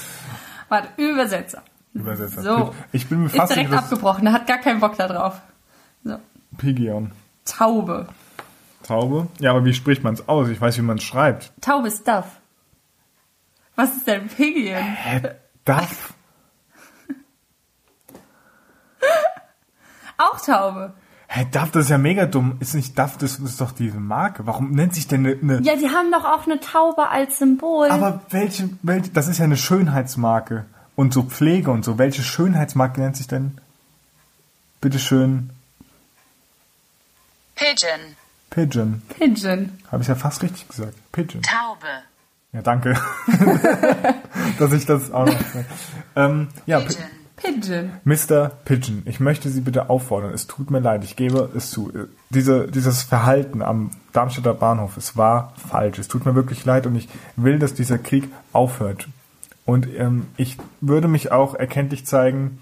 Warte, 0.68 0.88
Übersetzer. 0.96 1.62
Übersetzer. 1.94 2.42
So. 2.42 2.74
Ich 2.92 3.08
bin 3.08 3.20
mir 3.20 3.26
Ist 3.26 3.36
fast 3.36 3.52
direkt 3.54 3.70
sicher, 3.70 3.82
abgebrochen, 3.82 4.24
der 4.24 4.34
hat 4.34 4.46
gar 4.46 4.58
keinen 4.58 4.80
Bock 4.80 4.96
da 4.96 5.08
drauf. 5.08 5.40
So. 6.04 6.18
Pigeon. 6.58 7.12
Taube. 7.44 8.08
Taube? 8.82 9.28
Ja, 9.40 9.50
aber 9.52 9.64
wie 9.64 9.74
spricht 9.74 10.04
man 10.04 10.14
es 10.14 10.28
aus? 10.28 10.48
Ich 10.48 10.60
weiß, 10.60 10.76
wie 10.78 10.82
man 10.82 10.98
es 10.98 11.04
schreibt. 11.04 11.52
Taube 11.60 11.88
ist 11.88 12.06
Duff. 12.06 12.26
Was 13.76 13.96
ist 13.96 14.06
denn 14.06 14.28
Pigeon? 14.28 14.82
Hä? 14.82 15.20
Duff? 15.64 16.14
Auch 20.18 20.40
Taube. 20.40 20.92
Hä, 21.26 21.46
Duff, 21.50 21.70
das 21.72 21.84
ist 21.84 21.90
ja 21.90 21.98
mega 21.98 22.26
dumm. 22.26 22.56
Ist 22.60 22.74
nicht 22.74 22.96
Duff, 22.98 23.16
das 23.18 23.38
ist 23.38 23.60
doch 23.60 23.72
diese 23.72 23.98
Marke. 23.98 24.46
Warum 24.46 24.70
nennt 24.72 24.94
sich 24.94 25.08
denn 25.08 25.26
eine... 25.26 25.36
eine 25.40 25.62
Ja, 25.62 25.74
die 25.76 25.88
haben 25.88 26.12
doch 26.12 26.24
auch 26.24 26.46
eine 26.46 26.60
Taube 26.60 27.08
als 27.08 27.38
Symbol. 27.38 27.88
aber 27.90 28.20
welche, 28.30 28.68
welche... 28.82 29.10
Das 29.10 29.26
ist 29.28 29.38
ja 29.38 29.44
eine 29.44 29.56
Schönheitsmarke. 29.56 30.66
Und 30.96 31.12
so 31.12 31.22
Pflege 31.24 31.70
und 31.72 31.84
so. 31.84 31.98
Welche 31.98 32.22
Schönheitsmarke 32.22 33.00
nennt 33.00 33.16
sich 33.16 33.26
denn... 33.26 33.58
Bitteschön... 34.80 35.50
Pigeon. 37.56 38.16
Pigeon. 38.50 39.02
Pigeon. 39.18 39.78
Habe 39.90 40.02
ich 40.02 40.08
ja 40.08 40.14
fast 40.14 40.42
richtig 40.42 40.68
gesagt. 40.68 40.94
Pigeon. 41.12 41.42
Taube. 41.42 41.86
Ja, 42.52 42.62
danke. 42.62 42.94
Dass 44.58 44.72
ich 44.72 44.86
das 44.86 45.10
auch 45.10 45.26
noch... 45.26 45.34
ähm, 46.16 46.48
ja, 46.66 46.80
Pi- 46.80 46.86
Pigeon. 46.86 47.04
Pigeon. 47.36 47.92
Mr. 48.04 48.50
Pigeon, 48.64 49.02
ich 49.06 49.20
möchte 49.20 49.48
Sie 49.48 49.60
bitte 49.60 49.90
auffordern, 49.90 50.32
es 50.32 50.46
tut 50.46 50.70
mir 50.70 50.78
leid, 50.78 51.04
ich 51.04 51.16
gebe 51.16 51.50
es 51.54 51.70
zu. 51.70 51.92
Diese, 52.30 52.68
dieses 52.68 53.02
Verhalten 53.02 53.62
am 53.62 53.90
Darmstädter 54.12 54.54
Bahnhof, 54.54 54.96
es 54.96 55.16
war 55.16 55.52
falsch. 55.56 55.98
Es 55.98 56.08
tut 56.08 56.24
mir 56.24 56.34
wirklich 56.34 56.64
leid 56.64 56.86
und 56.86 56.94
ich 56.94 57.08
will, 57.36 57.58
dass 57.58 57.74
dieser 57.74 57.98
Krieg 57.98 58.28
aufhört. 58.52 59.08
Und 59.66 59.88
ähm, 59.96 60.26
ich 60.36 60.56
würde 60.80 61.08
mich 61.08 61.32
auch 61.32 61.54
erkenntlich 61.54 62.06
zeigen, 62.06 62.60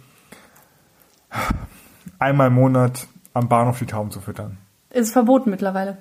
einmal 2.18 2.48
im 2.48 2.54
Monat 2.54 3.06
am 3.34 3.48
Bahnhof 3.48 3.78
die 3.78 3.86
Tauben 3.86 4.10
zu 4.10 4.20
füttern. 4.20 4.58
Ist 4.90 5.12
verboten 5.12 5.50
mittlerweile. 5.50 5.98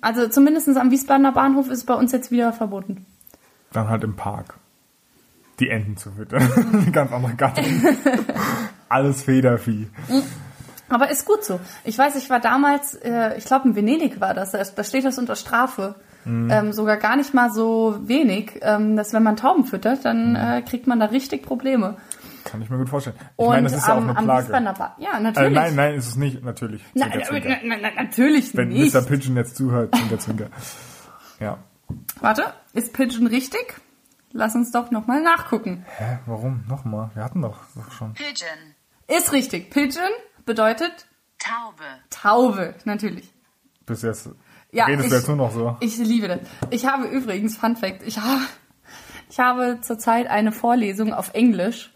Also 0.00 0.28
zumindest 0.28 0.68
am 0.76 0.90
Wiesbadener 0.90 1.32
Bahnhof 1.32 1.66
ist 1.68 1.78
es 1.78 1.84
bei 1.84 1.94
uns 1.94 2.12
jetzt 2.12 2.30
wieder 2.30 2.52
verboten. 2.52 3.06
Dann 3.72 3.88
halt 3.88 4.02
im 4.04 4.16
Park. 4.16 4.56
Die 5.60 5.68
Enten 5.68 5.96
zu 5.96 6.10
füttern. 6.12 6.90
Ganz 6.92 7.12
andere 7.12 7.34
Gattung. 7.34 7.64
Alles 8.88 9.22
Federvieh. 9.22 9.88
Aber 10.88 11.10
ist 11.10 11.24
gut 11.26 11.44
so. 11.44 11.60
Ich 11.84 11.96
weiß, 11.96 12.16
ich 12.16 12.28
war 12.30 12.40
damals, 12.40 12.94
äh, 12.96 13.36
ich 13.38 13.44
glaube 13.44 13.68
in 13.68 13.76
Venedig 13.76 14.20
war 14.20 14.34
das, 14.34 14.50
da 14.52 14.84
steht 14.84 15.04
das 15.04 15.18
unter 15.18 15.36
Strafe. 15.36 15.94
Mhm. 16.24 16.50
Ähm, 16.50 16.72
sogar 16.72 16.96
gar 16.96 17.16
nicht 17.16 17.32
mal 17.32 17.50
so 17.50 17.96
wenig, 18.02 18.58
ähm, 18.62 18.96
dass 18.96 19.12
wenn 19.12 19.22
man 19.22 19.36
Tauben 19.36 19.64
füttert, 19.64 19.98
Mhm. 20.00 20.02
dann 20.02 20.36
äh, 20.36 20.62
kriegt 20.62 20.86
man 20.86 20.98
da 21.00 21.06
richtig 21.06 21.42
Probleme. 21.44 21.96
Kann 22.44 22.60
ich 22.62 22.70
mir 22.70 22.78
gut 22.78 22.88
vorstellen. 22.88 23.16
Ich 23.20 23.38
Und 23.38 23.48
meine, 23.48 23.62
das 23.64 23.74
ist 23.76 23.86
ja 23.86 23.94
auch 23.94 23.98
am, 23.98 24.08
eine 24.10 24.18
am 24.18 24.24
Plage. 24.24 24.92
Ja, 24.98 25.18
Äh, 25.18 25.20
natürlich. 25.20 25.54
nein, 25.54 25.74
nein, 25.76 25.94
ist 25.94 26.08
es 26.08 26.16
nicht, 26.16 26.42
natürlich. 26.42 26.82
Nein, 26.94 27.10
nein, 27.30 27.60
nein, 27.64 27.80
nein, 27.82 27.92
natürlich 27.96 28.56
Wenn 28.56 28.68
nicht. 28.68 28.94
Mr. 28.94 29.02
Pigeon 29.02 29.36
jetzt 29.36 29.56
zuhört, 29.56 29.94
Zwinker, 29.94 30.18
Zwinker. 30.18 30.46
Ja. 31.38 31.58
Warte, 32.20 32.44
ist 32.72 32.92
Pigeon 32.92 33.26
richtig? 33.26 33.80
Lass 34.32 34.54
uns 34.54 34.70
doch 34.70 34.90
nochmal 34.90 35.22
nachgucken. 35.22 35.84
Hä, 35.98 36.18
warum? 36.26 36.64
Nochmal? 36.68 37.10
Wir 37.14 37.24
hatten 37.24 37.42
doch, 37.42 37.56
doch 37.74 37.90
schon. 37.92 38.14
Pigeon. 38.14 38.74
Ist 39.08 39.32
richtig. 39.32 39.70
Pigeon 39.70 40.10
bedeutet 40.46 41.06
Taube. 41.38 41.82
Taube, 42.10 42.74
natürlich. 42.84 43.32
Bis 43.86 44.02
jetzt 44.02 44.28
Ja, 44.70 44.84
redest 44.84 45.06
ich- 45.06 45.10
du 45.10 45.16
jetzt 45.16 45.26
nur 45.28 45.36
noch 45.36 45.50
so. 45.50 45.76
Ich 45.80 45.96
liebe 45.98 46.28
das. 46.28 46.38
Ich 46.70 46.86
habe 46.86 47.06
übrigens, 47.06 47.56
Fun 47.56 47.74
Fact, 47.76 48.02
ich 48.04 48.18
habe, 48.18 48.42
ich 49.28 49.40
habe 49.40 49.78
zurzeit 49.80 50.28
eine 50.28 50.52
Vorlesung 50.52 51.12
auf 51.12 51.34
Englisch. 51.34 51.92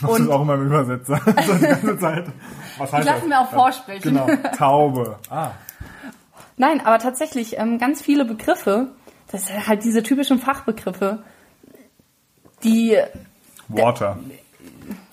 Das 0.00 0.18
ist 0.20 0.30
auch 0.30 0.42
immer 0.42 0.54
im 0.54 0.66
Übersetzer. 0.66 1.20
so 1.46 1.54
die 1.54 1.66
ganze 1.66 1.98
Zeit. 1.98 2.26
Was 2.78 2.92
heißt 2.92 3.06
Ich 3.06 3.12
lasse 3.12 3.26
mir 3.26 3.40
auch 3.40 3.50
vorsprechen. 3.50 4.02
Genau. 4.14 4.28
Taube. 4.56 5.18
Ah. 5.28 5.50
Nein, 6.56 6.80
aber 6.86 6.98
tatsächlich 7.00 7.58
ähm, 7.58 7.78
ganz 7.78 8.00
viele 8.00 8.24
Begriffe, 8.24 8.92
das 9.32 9.46
sind 9.48 9.66
halt 9.66 9.82
diese 9.84 10.02
typischen 10.04 10.38
Fachbegriffe, 10.38 11.24
die 12.64 12.98
Water. 13.68 14.18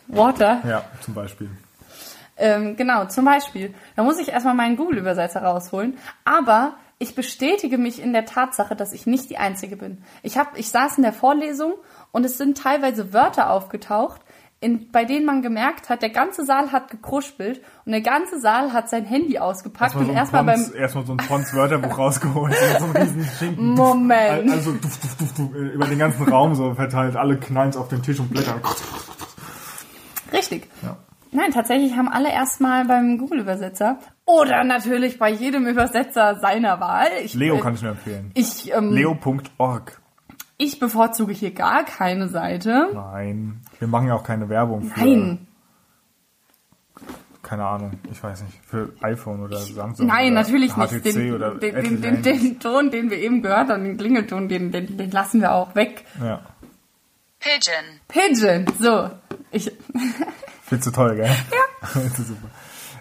Water, 0.07 0.61
Ja, 0.67 0.83
zum 1.01 1.13
Beispiel. 1.13 1.49
ähm, 2.37 2.75
genau, 2.75 3.05
zum 3.05 3.25
Beispiel. 3.25 3.73
Da 3.95 4.03
muss 4.03 4.19
ich 4.19 4.29
erstmal 4.29 4.55
meinen 4.55 4.75
Google-Übersetzer 4.75 5.41
rausholen. 5.43 5.97
Aber 6.25 6.73
ich 6.99 7.15
bestätige 7.15 7.77
mich 7.77 8.01
in 8.01 8.13
der 8.13 8.25
Tatsache, 8.25 8.75
dass 8.75 8.93
ich 8.93 9.05
nicht 9.07 9.29
die 9.29 9.37
Einzige 9.37 9.77
bin. 9.77 10.03
Ich, 10.21 10.37
hab, 10.37 10.57
ich 10.57 10.69
saß 10.69 10.97
in 10.97 11.03
der 11.03 11.13
Vorlesung 11.13 11.73
und 12.11 12.25
es 12.25 12.37
sind 12.37 12.57
teilweise 12.57 13.13
Wörter 13.13 13.49
aufgetaucht, 13.51 14.21
in, 14.61 14.91
bei 14.91 15.05
denen 15.05 15.25
man 15.25 15.41
gemerkt 15.41 15.89
hat, 15.89 16.03
der 16.03 16.11
ganze 16.11 16.45
Saal 16.45 16.71
hat 16.71 16.91
gekruspelt 16.91 17.61
und 17.83 17.93
der 17.93 18.01
ganze 18.01 18.39
Saal 18.39 18.71
hat 18.73 18.89
sein 18.89 19.05
Handy 19.05 19.39
ausgepackt 19.39 19.95
Erstmal 19.95 20.05
so 20.05 20.09
und 20.11 20.15
ein 20.15 20.17
erstmal 20.17 20.43
beim 20.43 20.73
erstmal 20.75 21.05
so 21.07 21.13
ein 21.13 21.17
Pons 21.17 21.53
Wörterbuch 21.55 21.97
rausgeholt. 21.97 22.55
so 22.77 22.85
ein 22.85 22.91
riesen 22.91 23.25
Schinken. 23.39 23.65
Moment. 23.73 24.51
Also 24.51 24.71
duf, 24.73 24.99
duf, 24.99 25.17
duf, 25.17 25.33
duf, 25.33 25.55
über 25.55 25.85
den 25.87 25.97
ganzen 25.97 26.27
Raum 26.29 26.53
so 26.53 26.75
verteilt. 26.75 27.15
Alle 27.15 27.37
knallen 27.37 27.75
auf 27.75 27.87
den 27.87 28.03
Tisch 28.03 28.19
und 28.19 28.29
blättern. 28.29 28.61
Richtig. 30.31 30.69
Ja. 30.83 30.95
Nein, 31.31 31.51
tatsächlich 31.51 31.95
haben 31.95 32.09
alle 32.09 32.31
erstmal 32.31 32.85
beim 32.85 33.17
Google-Übersetzer 33.17 33.97
oder 34.25 34.63
natürlich 34.63 35.17
bei 35.17 35.31
jedem 35.31 35.65
Übersetzer 35.65 36.39
seiner 36.39 36.79
Wahl. 36.79 37.07
Ich, 37.23 37.33
Leo 37.33 37.55
äh, 37.55 37.59
kann 37.59 37.73
ich 37.73 37.81
nur 37.81 37.91
empfehlen. 37.91 38.31
ich, 38.35 38.71
ähm, 38.73 38.91
Leo.org. 38.93 40.01
ich 40.57 40.79
bevorzuge 40.79 41.33
hier 41.33 41.51
gar 41.51 41.83
keine 41.83 42.27
Seite. 42.27 42.89
Nein. 42.93 43.61
Wir 43.81 43.87
machen 43.87 44.05
ja 44.07 44.13
auch 44.13 44.23
keine 44.23 44.47
Werbung 44.47 44.83
für. 44.83 44.99
Nein, 44.99 45.47
Keine 47.41 47.65
Ahnung. 47.65 47.99
Ich 48.11 48.21
weiß 48.23 48.43
nicht. 48.43 48.59
Für 48.63 48.93
iPhone 49.01 49.41
oder 49.41 49.57
Samsung. 49.57 50.05
nein, 50.05 50.33
oder 50.33 50.41
natürlich 50.43 50.73
HTC 50.73 50.91
nicht. 51.03 51.15
Den, 51.15 51.33
oder 51.33 51.55
den, 51.55 51.73
den, 51.75 52.01
den, 52.01 52.21
den 52.21 52.59
Ton, 52.59 52.91
den 52.91 53.09
wir 53.09 53.17
eben 53.17 53.41
gehört 53.41 53.69
haben, 53.69 53.83
den 53.83 53.97
Klingelton, 53.97 54.47
den, 54.47 54.71
den, 54.71 54.97
den 54.97 55.09
lassen 55.09 55.41
wir 55.41 55.51
auch 55.51 55.73
weg. 55.73 56.05
Ja. 56.21 56.41
Pigeon. 57.39 57.99
Pigeon, 58.07 58.65
so. 58.79 59.09
Ich, 59.49 59.71
Findest 60.63 60.87
du 60.87 60.91
toll, 60.91 61.15
gell? 61.15 61.25
Ja. 61.51 62.01
Du 62.15 62.21
super. 62.23 62.47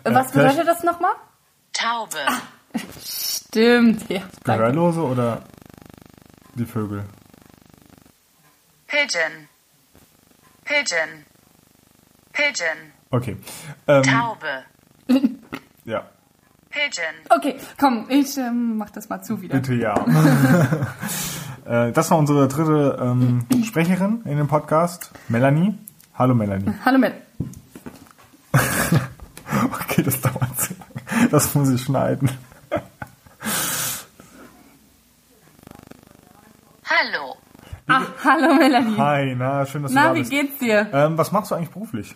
was 0.04 0.30
vielleicht- 0.32 0.56
bedeutet 0.56 0.66
das 0.66 0.82
nochmal? 0.82 1.12
Taube. 1.74 2.16
Stimmt, 3.04 4.08
ja. 4.08 4.22
Gehörlose 4.44 5.02
oder 5.02 5.42
die 6.54 6.64
Vögel? 6.64 7.04
Pigeon. 8.86 9.49
Pigeon. 10.70 11.24
Pigeon. 12.32 12.92
Okay. 13.10 13.36
Ähm, 13.88 14.02
Taube. 14.04 14.64
ja. 15.84 16.08
Pigeon. 16.70 17.14
Okay, 17.28 17.56
komm, 17.76 18.06
ich 18.08 18.38
ähm, 18.38 18.76
mach 18.76 18.90
das 18.90 19.08
mal 19.08 19.20
zu 19.20 19.42
wieder. 19.42 19.58
Bitte 19.58 19.74
ja. 19.74 19.94
Äh, 21.66 21.92
das 21.92 22.10
war 22.10 22.16
unsere 22.16 22.48
dritte 22.48 22.98
ähm, 23.00 23.46
Sprecherin 23.64 24.22
in 24.24 24.38
dem 24.38 24.48
Podcast, 24.48 25.12
Melanie. 25.28 25.78
Hallo 26.14 26.34
Melanie. 26.34 26.72
Hallo 26.84 26.98
Mel. 26.98 27.14
Okay, 29.74 30.02
das 30.02 30.20
dauert 30.20 30.58
sehr 30.58 30.76
lange. 30.78 31.28
Das 31.28 31.54
muss 31.54 31.68
ich 31.68 31.82
schneiden. 31.82 32.30
Hallo. 36.84 37.36
Ah, 37.90 38.02
hallo 38.24 38.54
Melanie. 38.54 38.96
Hi, 38.96 39.34
na, 39.36 39.66
schön, 39.66 39.82
dass 39.82 39.92
du 39.92 39.96
Na, 39.98 40.08
da 40.08 40.14
wie 40.14 40.20
bist. 40.20 40.30
geht's 40.30 40.58
dir? 40.58 40.88
Ähm, 40.92 41.18
was 41.18 41.32
machst 41.32 41.50
du 41.50 41.54
eigentlich 41.54 41.70
beruflich? 41.70 42.14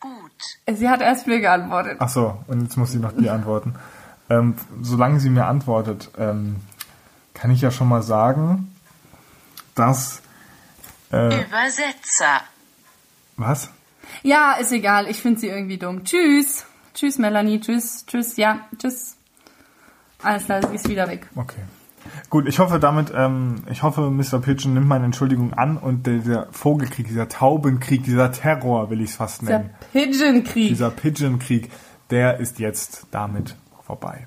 Gut. 0.00 0.76
Sie 0.76 0.88
hat 0.88 1.00
erst 1.00 1.26
mir 1.26 1.40
geantwortet. 1.40 1.96
Ach 2.00 2.08
so, 2.08 2.38
und 2.48 2.62
jetzt 2.62 2.76
muss 2.76 2.92
sie 2.92 2.98
noch 2.98 3.12
dir 3.12 3.32
antworten. 3.32 3.74
Ähm, 4.30 4.54
solange 4.80 5.20
sie 5.20 5.30
mir 5.30 5.46
antwortet, 5.46 6.10
ähm, 6.18 6.56
kann 7.34 7.50
ich 7.50 7.60
ja 7.60 7.70
schon 7.70 7.88
mal 7.88 8.02
sagen, 8.02 8.74
dass... 9.74 10.22
Äh, 11.12 11.26
Übersetzer. 11.44 12.40
was? 13.36 13.70
Ja, 14.22 14.52
ist 14.54 14.72
egal. 14.72 15.08
Ich 15.08 15.20
finde 15.20 15.40
sie 15.40 15.48
irgendwie 15.48 15.78
dumm. 15.78 16.04
Tschüss. 16.04 16.64
Tschüss, 16.94 17.18
Melanie. 17.18 17.60
Tschüss. 17.60 18.04
Tschüss. 18.06 18.36
Ja, 18.36 18.60
tschüss. 18.78 19.16
Alles 20.22 20.44
klar, 20.44 20.66
sie 20.66 20.74
ist 20.74 20.88
wieder 20.88 21.08
weg. 21.08 21.26
Okay. 21.34 21.60
Gut, 22.30 22.46
ich 22.48 22.58
hoffe 22.58 22.78
damit, 22.78 23.12
ähm, 23.14 23.62
ich 23.70 23.82
hoffe, 23.82 24.10
Mr. 24.10 24.40
Pigeon 24.40 24.74
nimmt 24.74 24.88
meine 24.88 25.04
Entschuldigung 25.04 25.52
an 25.54 25.76
und 25.76 26.06
der, 26.06 26.18
dieser 26.18 26.46
Vogelkrieg, 26.50 27.06
dieser 27.08 27.28
Taubenkrieg, 27.28 28.04
dieser 28.04 28.32
Terror, 28.32 28.90
will 28.90 29.00
ich 29.00 29.10
es 29.10 29.16
fast 29.16 29.42
nennen, 29.42 29.70
Pigeon-Krieg. 29.92 30.68
dieser 30.68 30.90
Pigeon-Krieg, 30.90 31.70
der 32.10 32.38
ist 32.38 32.58
jetzt 32.58 33.06
damit 33.10 33.56
vorbei. 33.82 34.26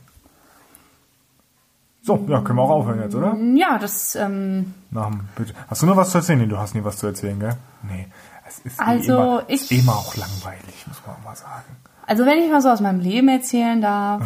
So, 2.02 2.24
ja, 2.30 2.42
können 2.42 2.60
wir 2.60 2.64
auch 2.64 2.70
aufhören 2.70 3.02
jetzt, 3.02 3.16
oder? 3.16 3.36
Ja, 3.56 3.80
das, 3.80 4.14
ähm, 4.16 4.76
Nach 4.92 5.08
dem 5.08 5.22
Pigeon. 5.36 5.56
Hast 5.68 5.82
du 5.82 5.88
noch 5.88 5.98
was 5.98 6.12
zu 6.12 6.20
erzählen? 6.20 6.38
Nee, 6.40 6.46
du 6.46 6.58
hast 6.60 6.76
nie 6.76 6.84
was 6.84 6.98
zu 6.98 7.08
erzählen, 7.08 7.40
gell? 7.40 7.58
Nee. 7.82 8.08
Es 8.48 8.60
ist 8.60 8.80
Also, 8.80 9.14
eh 9.14 9.16
immer, 9.16 9.44
ich- 9.48 9.72
eh 9.72 9.80
immer 9.80 9.94
auch 9.94 10.16
langweilig, 10.16 10.86
muss 10.88 11.02
man 11.08 11.16
auch 11.16 11.24
mal 11.24 11.36
sagen. 11.36 11.66
also 12.06 12.26
wenn 12.28 12.38
ich 12.38 12.52
mal 12.52 12.62
so 12.62 12.70
aus 12.70 12.80
meinem 12.80 13.00
Leben 13.00 13.28
erzählen 13.28 13.82
darf. 13.82 14.22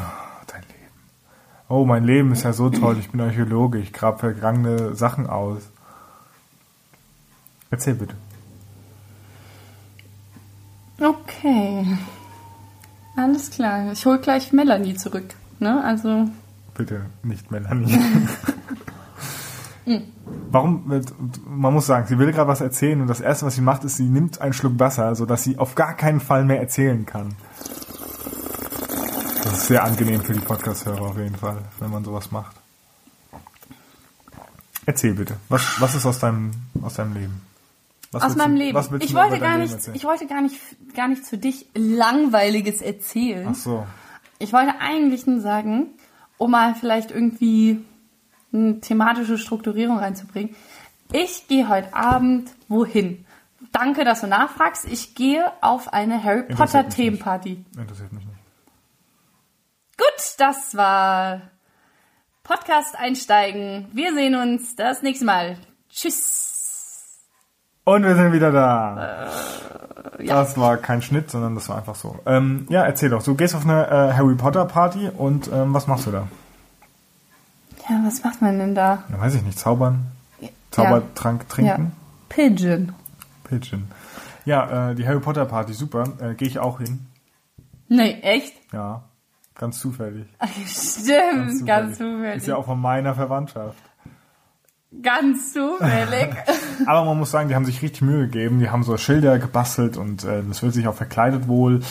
Oh, 1.69 1.85
mein 1.85 2.03
Leben 2.03 2.31
ist 2.31 2.43
ja 2.43 2.51
so 2.53 2.69
toll. 2.71 2.97
Ich 2.99 3.11
bin 3.11 3.21
Archäologe. 3.21 3.77
Ich 3.77 3.93
grab 3.93 4.19
vergangene 4.19 4.95
Sachen 4.95 5.27
aus. 5.27 5.69
Erzähl 7.69 7.93
bitte. 7.93 8.15
Okay. 10.99 11.85
Alles 13.15 13.51
klar. 13.51 13.91
Ich 13.91 14.05
hol 14.05 14.17
gleich 14.17 14.51
Melanie 14.51 14.95
zurück. 14.95 15.35
Ne? 15.59 15.83
Also, 15.83 16.25
Bitte 16.75 17.05
nicht 17.23 17.51
Melanie. 17.51 17.99
Warum? 20.51 20.89
wird- 20.89 21.13
Man 21.47 21.73
muss 21.73 21.85
sagen, 21.87 22.07
sie 22.07 22.17
will 22.17 22.31
gerade 22.31 22.47
was 22.47 22.61
erzählen 22.61 23.01
und 23.01 23.07
das 23.07 23.21
erste, 23.21 23.45
was 23.45 23.55
sie 23.55 23.61
macht, 23.61 23.83
ist, 23.83 23.97
sie 23.97 24.07
nimmt 24.07 24.39
einen 24.39 24.53
Schluck 24.53 24.79
Wasser, 24.79 25.13
sodass 25.15 25.43
sie 25.43 25.57
auf 25.57 25.75
gar 25.75 25.93
keinen 25.95 26.19
Fall 26.19 26.45
mehr 26.45 26.59
erzählen 26.59 27.05
kann. 27.05 27.33
Das 29.49 29.61
ist 29.61 29.67
sehr 29.67 29.83
angenehm 29.83 30.21
für 30.21 30.33
die 30.33 30.39
Podcast-Hörer 30.41 31.01
auf 31.01 31.17
jeden 31.17 31.35
Fall, 31.35 31.57
wenn 31.79 31.89
man 31.89 32.03
sowas 32.05 32.29
macht. 32.31 32.55
Erzähl 34.85 35.13
bitte. 35.15 35.37
Was, 35.49 35.81
was 35.81 35.95
ist 35.95 36.05
aus 36.05 36.19
deinem, 36.19 36.51
aus 36.83 36.93
deinem 36.95 37.13
Leben? 37.13 37.41
Was 38.11 38.23
aus 38.23 38.35
meinem 38.35 38.55
du- 38.55 38.61
Leben. 38.61 39.01
Ich 39.01 39.13
wollte 39.15 39.39
gar 39.39 39.51
Leben 39.51 39.63
nicht, 39.63 39.73
erzählen? 39.73 39.95
ich 39.95 40.03
wollte 40.03 40.27
gar 40.27 40.41
nicht, 40.41 40.59
gar 40.95 41.07
nichts 41.07 41.29
für 41.29 41.37
dich 41.39 41.67
Langweiliges 41.73 42.81
erzählen. 42.81 43.47
Ach 43.51 43.55
so. 43.55 43.87
Ich 44.37 44.53
wollte 44.53 44.73
eigentlich 44.79 45.25
nur 45.25 45.41
sagen, 45.41 45.87
um 46.37 46.51
mal 46.51 46.75
vielleicht 46.75 47.09
irgendwie 47.09 47.83
eine 48.53 48.79
thematische 48.81 49.37
Strukturierung 49.39 49.97
reinzubringen. 49.97 50.55
Ich 51.11 51.47
gehe 51.47 51.67
heute 51.69 51.93
Abend 51.95 52.51
wohin? 52.67 53.25
Danke, 53.71 54.05
dass 54.05 54.21
du 54.21 54.27
nachfragst. 54.27 54.85
Ich 54.85 55.15
gehe 55.15 55.43
auf 55.61 55.91
eine 55.91 56.23
Harry 56.23 56.43
Potter. 56.53 56.87
Themenparty. 56.87 57.63
Interessiert 57.77 58.13
mich 58.13 58.25
nicht. 58.25 58.28
Gut, 59.99 60.35
das 60.37 60.77
war 60.77 61.41
Podcast 62.43 62.95
einsteigen. 62.97 63.89
Wir 63.91 64.13
sehen 64.13 64.33
uns 64.35 64.77
das 64.77 65.01
nächste 65.01 65.25
Mal. 65.25 65.57
Tschüss. 65.89 67.19
Und 67.83 68.03
wir 68.05 68.15
sind 68.15 68.31
wieder 68.31 68.51
da. 68.53 69.27
Äh, 70.17 70.25
ja. 70.25 70.35
Das 70.35 70.57
war 70.57 70.77
kein 70.77 71.01
Schnitt, 71.01 71.29
sondern 71.29 71.53
das 71.53 71.67
war 71.67 71.77
einfach 71.77 71.95
so. 71.95 72.17
Ähm, 72.25 72.65
ja, 72.69 72.83
erzähl 72.85 73.09
doch. 73.09 73.23
Du 73.23 73.35
gehst 73.35 73.55
auf 73.55 73.65
eine 73.65 73.87
äh, 73.87 74.13
Harry 74.13 74.35
Potter 74.35 74.63
Party 74.65 75.09
und 75.09 75.49
ähm, 75.51 75.73
was 75.73 75.87
machst 75.87 76.05
du 76.07 76.11
da? 76.11 76.27
Ja, 77.89 77.99
was 78.05 78.23
macht 78.23 78.41
man 78.41 78.57
denn 78.57 78.75
da? 78.75 79.03
Ja, 79.11 79.19
weiß 79.19 79.35
ich 79.35 79.41
nicht, 79.43 79.59
zaubern, 79.59 80.05
Zaubertrank 80.71 81.41
Ja. 81.41 81.47
trinken, 81.49 81.91
Pigeon. 82.29 82.93
Pigeon. 83.43 83.91
Ja, 84.45 84.91
äh, 84.91 84.95
die 84.95 85.05
Harry 85.05 85.19
Potter 85.19 85.45
Party, 85.45 85.73
super, 85.73 86.03
äh, 86.21 86.35
gehe 86.35 86.47
ich 86.47 86.59
auch 86.59 86.79
hin. 86.79 87.07
Nee, 87.89 88.19
echt? 88.21 88.53
Ja, 88.71 89.03
ganz 89.59 89.79
zufällig. 89.79 90.25
Stimmt, 90.65 91.65
ganz 91.67 91.97
zufällig. 91.99 92.37
Ist 92.37 92.47
ja 92.47 92.55
auch 92.55 92.65
von 92.65 92.79
meiner 92.81 93.13
Verwandtschaft. 93.13 93.77
Ganz 95.03 95.53
zufällig. 95.53 96.35
Aber 96.87 97.05
man 97.05 97.19
muss 97.19 97.29
sagen, 97.29 97.47
die 97.49 97.53
haben 97.55 97.65
sich 97.65 97.81
richtig 97.83 98.01
Mühe 98.01 98.21
gegeben. 98.25 98.59
Die 98.59 98.71
haben 98.71 98.81
so 98.83 98.97
Schilder 98.97 99.37
gebastelt 99.37 99.97
und 99.97 100.23
äh, 100.23 100.41
das 100.47 100.63
wird 100.63 100.73
sich 100.73 100.87
auch 100.87 100.95
verkleidet 100.95 101.47
wohl. 101.47 101.81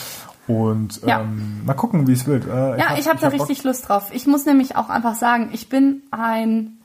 Und 0.47 1.01
Ja. 1.03 1.21
ähm, 1.21 1.61
mal 1.63 1.75
gucken, 1.75 2.07
wie 2.07 2.11
es 2.11 2.25
wird. 2.25 2.45
Äh, 2.45 2.77
ja, 2.77 2.97
ich 2.97 3.07
habe 3.07 3.19
da 3.21 3.29
Bock. 3.29 3.39
richtig 3.47 3.63
Lust 3.63 3.87
drauf. 3.87 4.09
Ich 4.11 4.27
muss 4.27 4.45
nämlich 4.45 4.75
auch 4.75 4.89
einfach 4.89 5.15
sagen, 5.15 5.49
ich 5.53 5.69
bin 5.69 6.01
ein 6.11 6.77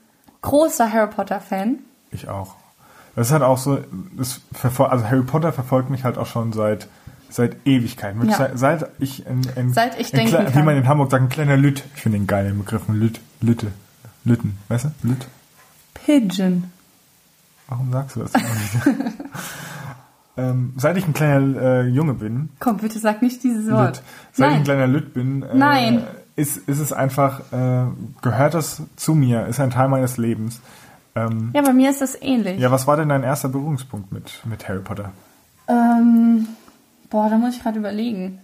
großer 0.42 0.92
Harry 0.92 1.08
Potter 1.10 1.40
Fan. 1.40 1.78
Ich 2.12 2.28
auch. 2.28 2.54
Das 3.16 3.28
ist 3.28 3.32
halt 3.32 3.42
auch 3.42 3.58
so, 3.58 3.78
das 4.16 4.40
also 4.78 5.04
Harry 5.08 5.22
Potter 5.22 5.52
verfolgt 5.52 5.88
mich 5.88 6.04
halt 6.04 6.18
auch 6.18 6.26
schon 6.26 6.52
seit 6.52 6.88
seit 7.30 7.56
Ewigkeiten. 7.66 8.20
Wirklich 8.20 8.38
Ja. 8.38 8.56
Seit, 8.56 8.80
seit 8.80 8.90
ich 9.00 9.26
ein, 9.26 9.40
ein, 9.56 9.72
Seit 9.72 9.98
ich 10.00 10.10
denken 10.12 10.34
klei- 10.34 10.48
wie 10.48 10.52
kann. 10.52 10.64
man 10.64 10.76
in 10.76 10.88
Hamburg 10.88 11.10
sagt, 11.10 11.22
ein 11.22 11.28
kleiner 11.28 11.56
Lüt. 11.56 11.84
Ich 11.96 12.02
finde 12.02 12.18
den 12.18 12.26
geil, 12.26 12.44
den 12.46 12.58
Begriff 12.58 12.88
ein 12.88 12.94
Lüt. 12.96 13.20
Lütte. 13.40 13.68
Lütten. 14.24 14.58
Weißt 14.68 14.86
du? 14.86 14.90
Lüt. 15.02 15.26
Pigeon. 15.94 16.64
Warum 17.68 17.90
sagst 17.92 18.16
du 18.16 18.20
das 18.20 18.32
ähm, 20.36 20.72
seit 20.76 20.96
ich 20.96 21.06
ein 21.06 21.14
kleiner 21.14 21.60
äh, 21.62 21.82
Junge 21.88 22.14
bin, 22.14 22.50
Komm, 22.58 22.78
bitte 22.78 22.98
sag 22.98 23.22
nicht 23.22 23.42
dieses 23.42 23.70
Wort. 23.70 23.96
Lüt. 23.96 24.02
Seit 24.32 24.48
ich 24.48 24.52
ein 24.52 24.52
Nein. 24.58 24.64
kleiner 24.64 24.86
Lüt 24.86 25.14
bin, 25.14 25.42
äh, 25.42 25.54
Nein. 25.56 26.04
Ist, 26.36 26.56
ist 26.68 26.80
es 26.80 26.92
einfach, 26.92 27.40
äh, 27.52 27.84
gehört 28.20 28.54
das 28.54 28.82
zu 28.96 29.14
mir, 29.14 29.46
ist 29.46 29.60
ein 29.60 29.70
Teil 29.70 29.88
meines 29.88 30.16
Lebens. 30.16 30.60
Ähm, 31.14 31.50
Ja, 31.54 31.62
bei 31.62 31.72
mir 31.72 31.90
ist 31.90 32.00
das 32.00 32.20
ähnlich. 32.20 32.58
ja, 32.58 32.72
was 32.72 32.88
war 32.88 32.96
denn 32.96 33.08
dein 33.08 33.22
erster 33.22 33.48
Berührungspunkt 33.48 34.10
mit, 34.10 34.40
mit 34.44 34.68
Harry 34.68 34.80
Potter? 34.80 35.12
Ähm, 35.68 36.48
boah, 37.14 37.30
da 37.30 37.38
muss 37.38 37.54
ich 37.54 37.62
gerade 37.62 37.78
überlegen. 37.78 38.40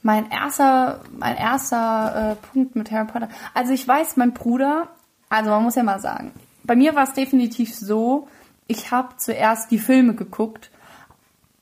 Mein 0.00 0.30
erster, 0.30 1.00
mein 1.10 1.36
erster 1.36 2.30
äh, 2.30 2.34
Punkt 2.36 2.76
mit 2.76 2.92
Harry 2.92 3.08
Potter. 3.08 3.28
Also 3.52 3.72
ich 3.72 3.86
weiß, 3.86 4.16
mein 4.16 4.32
Bruder, 4.32 4.86
also 5.28 5.50
man 5.50 5.64
muss 5.64 5.74
ja 5.74 5.82
mal 5.82 5.98
sagen, 5.98 6.30
bei 6.62 6.76
mir 6.76 6.94
war 6.94 7.02
es 7.02 7.14
definitiv 7.14 7.74
so, 7.74 8.28
ich 8.68 8.92
habe 8.92 9.16
zuerst 9.16 9.72
die 9.72 9.80
Filme 9.80 10.14
geguckt, 10.14 10.70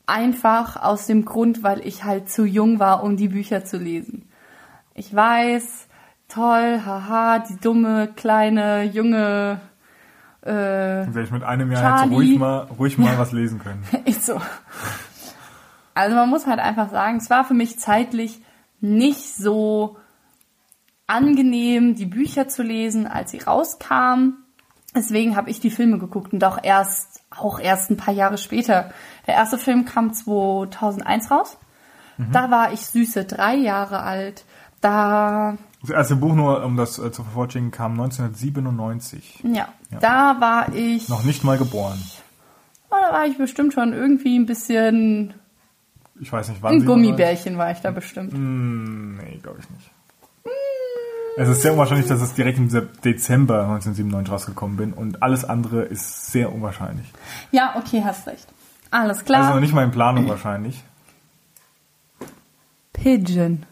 einfach 0.05 0.83
aus 0.83 1.07
dem 1.07 1.25
Grund, 1.25 1.63
weil 1.63 1.81
ich 1.87 2.05
halt 2.05 2.29
zu 2.29 2.45
jung 2.45 2.79
war, 2.79 3.03
um 3.03 3.17
die 3.17 3.29
Bücher 3.29 3.65
zu 3.65 3.79
lesen. 3.79 4.29
Ich 4.93 5.17
weiß, 5.17 5.87
toll, 6.29 6.83
haha, 6.85 7.39
die 7.39 7.57
dumme, 7.57 8.13
kleine, 8.15 8.83
junge, 8.83 9.63
äh, 10.47 10.53
werde 10.53 11.23
ich 11.23 11.31
mit 11.33 11.43
einem 11.43 11.73
Jahr 11.73 11.83
Charlie. 11.83 12.13
jetzt 12.13 12.17
ruhig 12.17 12.39
mal, 12.39 12.59
ruhig 12.79 12.99
mal 12.99 13.19
was 13.19 13.33
lesen 13.33 13.59
können. 13.59 13.83
Ist 14.05 14.27
so. 14.27 14.41
Also 15.97 16.15
man 16.15 16.29
muss 16.29 16.47
halt 16.47 16.59
einfach 16.61 16.91
sagen, 16.91 17.17
es 17.17 17.31
war 17.31 17.45
für 17.45 17.55
mich 17.55 17.79
zeitlich 17.79 18.41
nicht 18.81 19.35
so 19.35 19.97
angenehm, 21.07 21.95
die 21.95 22.07
Bücher 22.07 22.49
zu 22.49 22.63
lesen, 22.63 23.07
als 23.07 23.31
sie 23.31 23.39
rauskamen. 23.39 24.45
Deswegen 24.95 25.37
habe 25.37 25.51
ich 25.51 25.61
die 25.61 25.71
Filme 25.71 25.99
geguckt 25.99 26.33
und 26.33 26.43
auch 26.45 26.59
erst, 26.63 27.23
auch 27.31 27.59
erst 27.61 27.91
ein 27.91 27.97
paar 27.97 28.15
Jahre 28.15 28.39
später. 28.39 28.91
Der 29.27 29.35
erste 29.35 29.59
Film 29.59 29.85
kam 29.85 30.13
2001 30.13 31.31
raus. 31.31 31.57
Da 32.33 32.51
war 32.51 32.73
ich 32.73 32.81
süße 32.87 33.27
drei 33.27 33.57
Jahre 33.57 34.01
alt. 34.01 34.45
Da, 34.81 35.59
Das 35.83 35.91
erste 35.91 36.17
Buch 36.17 36.35
nur, 36.35 36.65
um 36.65 36.77
das 36.77 36.99
äh, 36.99 37.13
zu 37.13 37.23
vervollständigen, 37.25 37.73
kam 37.73 37.93
1997. 37.93 39.41
ja, 39.45 39.69
da 40.01 40.37
war 40.41 40.75
ich, 40.75 41.09
Noch 41.11 41.25
nicht 41.25 41.45
mal 41.45 41.59
geboren. 41.59 41.99
oh, 42.91 42.97
da 43.01 43.13
war 43.13 43.27
ich 43.27 43.37
bestimmt 43.37 43.75
schon 43.75 43.93
irgendwie 43.93 44.39
ein 44.39 44.47
bisschen, 44.47 45.35
Ich 46.21 46.33
weiß 46.33 46.49
nicht, 46.49 46.63
wann 46.63 46.75
ein 46.75 46.85
Gummibärchen 46.85 47.59
war 47.59 47.71
ich 47.71 47.81
da 47.81 47.91
bestimmt. 47.91 48.33
Hm, 48.33 49.17
nee, 49.19 49.39
glaube 49.43 49.59
ich 49.61 49.71
nicht. 49.71 49.91
Es 51.39 51.49
ist 51.51 51.61
sehr 51.61 51.73
unwahrscheinlich, 51.73 52.07
dass 52.07 52.23
es 52.23 52.33
direkt 52.33 52.57
im 52.57 52.69
Dezember 53.05 53.61
1997 53.65 54.33
rausgekommen 54.33 54.77
bin 54.79 54.93
und 54.95 55.23
alles 55.23 55.45
andere 55.45 55.83
ist 55.83 56.33
sehr 56.33 56.51
unwahrscheinlich. 56.51 57.07
Ja, 57.53 57.75
okay, 57.77 58.03
hast 58.03 58.27
recht. 58.27 58.47
Alles 58.91 59.25
klar. 59.25 59.49
Also 59.49 59.61
nicht 59.61 59.75
mal 59.75 59.85
in 59.85 59.91
Planung 59.91 60.29
wahrscheinlich. 60.29 60.83
Pigeon. 62.95 63.65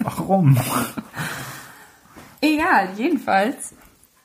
Warum? 0.00 0.56
Egal, 2.40 2.88
jedenfalls. 2.96 3.74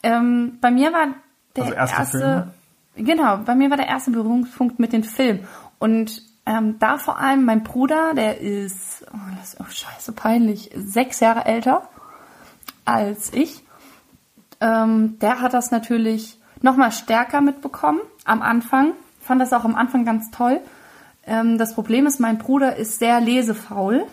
Ähm, 0.04 0.58
bei 0.62 0.72
mir 0.72 0.94
war 0.94 1.08
der 1.56 1.64
Also 1.66 1.76
erste 1.76 1.98
erste, 1.98 2.54
genau, 2.96 3.38
bei 3.38 3.56
mir 3.56 3.70
war 3.70 3.78
der 3.78 3.88
erste 3.88 4.12
Berührungspunkt 4.12 4.80
mit 4.80 4.94
den 4.94 5.04
Filmen 5.04 5.46
und 5.80 6.22
ähm, 6.48 6.80
da 6.80 6.98
vor 6.98 7.20
allem 7.20 7.44
mein 7.44 7.64
Bruder, 7.64 8.14
der 8.16 8.40
ist, 8.40 9.06
oh, 9.14 9.18
das 9.38 9.54
ist 9.54 9.60
oh, 9.60 9.66
scheiße 9.70 10.14
peinlich, 10.14 10.72
sechs 10.76 11.20
Jahre 11.20 11.46
älter 11.46 11.90
als 12.86 13.34
ich. 13.34 13.66
Ähm, 14.62 15.20
der 15.20 15.42
hat 15.42 15.54
das 15.54 15.72
natürlich 15.72 16.40
noch 16.62 16.78
mal 16.78 16.92
stärker 16.94 17.42
mitbekommen 17.42 18.00
am 18.24 18.42
Anfang. 18.42 18.94
Fand 19.20 19.42
das 19.42 19.52
auch 19.52 19.66
am 19.66 19.76
Anfang 19.76 20.06
ganz 20.06 20.32
toll. 20.32 20.62
Ähm, 21.26 21.58
das 21.58 21.76
Problem 21.76 22.08
ist, 22.08 22.22
mein 22.22 22.38
Bruder 22.38 22.78
ist 22.78 22.98
sehr 22.98 23.20
lesefaul, 23.20 24.06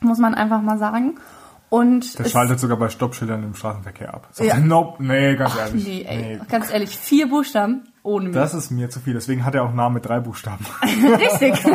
muss 0.00 0.18
man 0.18 0.34
einfach 0.34 0.62
mal 0.62 0.78
sagen. 0.78 1.18
Und 1.68 2.18
Der 2.18 2.24
schaltet 2.24 2.60
sogar 2.60 2.78
bei 2.78 2.88
Stoppschildern 2.88 3.42
im 3.42 3.54
Straßenverkehr 3.54 4.14
ab. 4.14 4.28
Sagt 4.32 4.48
Ja. 4.48 4.56
nope, 4.58 5.04
nee, 5.04 5.36
ganz 5.36 5.52
Ach, 5.54 5.66
ehrlich. 5.66 5.86
nee, 5.86 6.06
ey, 6.08 6.38
nee. 6.38 6.40
ganz 6.48 6.72
ehrlich, 6.72 6.96
vier 6.96 7.28
Buchstaben 7.28 7.82
ohne 8.02 8.26
mich. 8.26 8.34
Das 8.34 8.54
ist 8.54 8.70
mir 8.70 8.90
zu 8.90 9.00
viel. 9.00 9.14
Deswegen 9.14 9.44
hat 9.44 9.54
er 9.54 9.62
auch 9.62 9.68
einen 9.68 9.76
Namen 9.76 9.94
mit 9.96 10.06
drei 10.06 10.20
Buchstaben. 10.20 10.64
Richtig. 10.82 11.64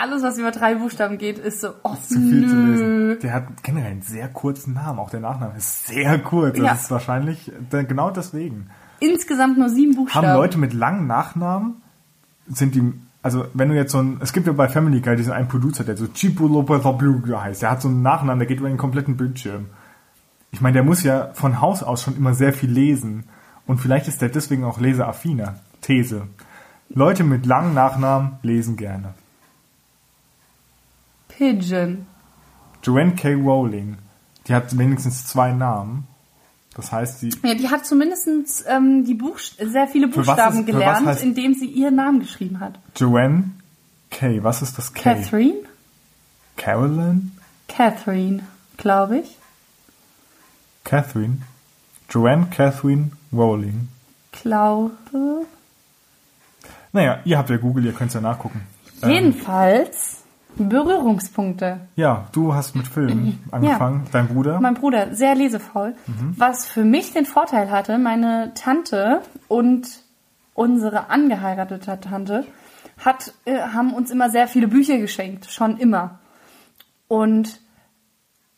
Alles, 0.00 0.22
was 0.22 0.38
über 0.38 0.52
drei 0.52 0.76
Buchstaben 0.76 1.18
geht, 1.18 1.38
ist 1.38 1.60
so, 1.60 1.70
oh, 1.82 1.94
zu 1.96 2.14
viel 2.20 2.48
zu 2.48 2.54
nö. 2.54 2.70
lesen. 3.08 3.20
Der 3.20 3.32
hat 3.34 3.62
generell 3.64 3.90
einen 3.90 4.02
sehr 4.02 4.28
kurzen 4.28 4.74
Namen. 4.74 5.00
Auch 5.00 5.10
der 5.10 5.18
Nachname 5.20 5.56
ist 5.56 5.88
sehr 5.88 6.18
kurz. 6.20 6.56
Das 6.56 6.64
Ja. 6.66 6.72
ist 6.74 6.90
wahrscheinlich 6.92 7.50
genau 7.70 8.10
deswegen. 8.10 8.70
Insgesamt 9.00 9.58
nur 9.58 9.68
sieben 9.68 9.96
Buchstaben. 9.96 10.26
Haben 10.28 10.36
Leute 10.36 10.58
mit 10.58 10.72
langen 10.72 11.08
Nachnamen, 11.08 11.82
sind 12.46 12.76
die, 12.76 12.92
also 13.22 13.46
wenn 13.54 13.68
du 13.70 13.74
jetzt 13.74 13.90
so 13.90 13.98
ein, 13.98 14.18
es 14.20 14.32
gibt 14.32 14.46
ja 14.46 14.52
bei 14.52 14.68
Family 14.68 15.00
Guy 15.00 15.16
diesen 15.16 15.32
einen 15.32 15.48
Producer, 15.48 15.82
der 15.82 15.96
so 15.96 16.06
Chipolopathabluga 16.06 17.42
heißt, 17.42 17.62
der 17.62 17.70
hat 17.72 17.82
so 17.82 17.88
einen 17.88 18.02
Nachnamen, 18.02 18.38
der 18.38 18.46
geht 18.46 18.58
über 18.60 18.68
den 18.68 18.78
kompletten 18.78 19.16
Bildschirm. 19.16 19.66
Ich 20.52 20.60
meine, 20.60 20.74
der 20.74 20.82
muss 20.84 21.02
ja 21.02 21.30
von 21.34 21.60
Haus 21.60 21.82
aus 21.82 22.02
schon 22.02 22.16
immer 22.16 22.34
sehr 22.34 22.52
viel 22.52 22.70
lesen. 22.70 23.24
Und 23.68 23.78
vielleicht 23.78 24.08
ist 24.08 24.20
der 24.20 24.28
deswegen 24.30 24.64
auch 24.64 24.80
leseaffiner. 24.80 25.60
These. 25.82 26.26
Leute 26.88 27.22
mit 27.22 27.46
langen 27.46 27.74
Nachnamen 27.74 28.38
lesen 28.42 28.76
gerne. 28.76 29.14
Pigeon. 31.28 32.06
Joanne 32.82 33.14
K. 33.14 33.34
Rowling, 33.34 33.98
die 34.46 34.54
hat 34.54 34.76
wenigstens 34.76 35.26
zwei 35.26 35.52
Namen. 35.52 36.06
Das 36.74 36.92
heißt, 36.92 37.20
sie, 37.20 37.30
Ja, 37.42 37.54
die 37.54 37.68
hat 37.68 37.84
zumindest 37.86 38.28
ähm, 38.68 39.04
die 39.04 39.14
Buchst 39.14 39.56
sehr 39.58 39.88
viele 39.88 40.08
Buchstaben 40.08 40.60
ist- 40.60 40.66
gelernt, 40.66 41.20
indem 41.22 41.54
sie 41.54 41.66
ihren 41.66 41.96
Namen 41.96 42.20
geschrieben 42.20 42.60
hat. 42.60 42.78
Joanne 42.96 43.50
K. 44.10 44.42
Was 44.44 44.62
ist 44.62 44.78
das 44.78 44.94
K? 44.94 45.02
Catherine? 45.14 45.58
Carolyn? 46.56 47.32
Catherine, 47.68 48.42
glaube 48.76 49.18
ich. 49.18 49.36
Catherine? 50.84 51.38
Joanne 52.08 52.46
Catherine 52.50 53.10
Rowling. 53.32 53.88
Glaube. 54.32 55.46
Naja, 56.92 57.18
ihr 57.24 57.38
habt 57.38 57.50
ja 57.50 57.56
Google, 57.56 57.84
ihr 57.86 57.92
könnt 57.92 58.14
ja 58.14 58.20
nachgucken. 58.20 58.62
Ähm, 59.02 59.10
Jedenfalls 59.10 60.22
Berührungspunkte. 60.56 61.80
ja, 61.94 62.26
du 62.32 62.52
hast 62.54 62.74
mit 62.74 62.88
Filmen 62.88 63.38
angefangen, 63.52 64.06
dein 64.10 64.26
Bruder. 64.28 64.60
Mein 64.60 64.74
Bruder, 64.74 65.14
sehr 65.14 65.34
lesefaul. 65.36 65.94
Was 66.36 66.66
für 66.66 66.84
mich 66.84 67.12
den 67.12 67.26
Vorteil 67.26 67.70
hatte, 67.70 67.98
meine 67.98 68.52
Tante 68.54 69.20
und 69.46 69.86
unsere 70.54 71.10
angeheiratete 71.10 72.00
Tante 72.00 72.44
hat, 72.98 73.32
äh, 73.44 73.58
haben 73.58 73.92
uns 73.92 74.10
immer 74.10 74.30
sehr 74.30 74.48
viele 74.48 74.66
Bücher 74.66 74.98
geschenkt, 74.98 75.46
schon 75.50 75.76
immer. 75.76 76.18
Und 77.06 77.60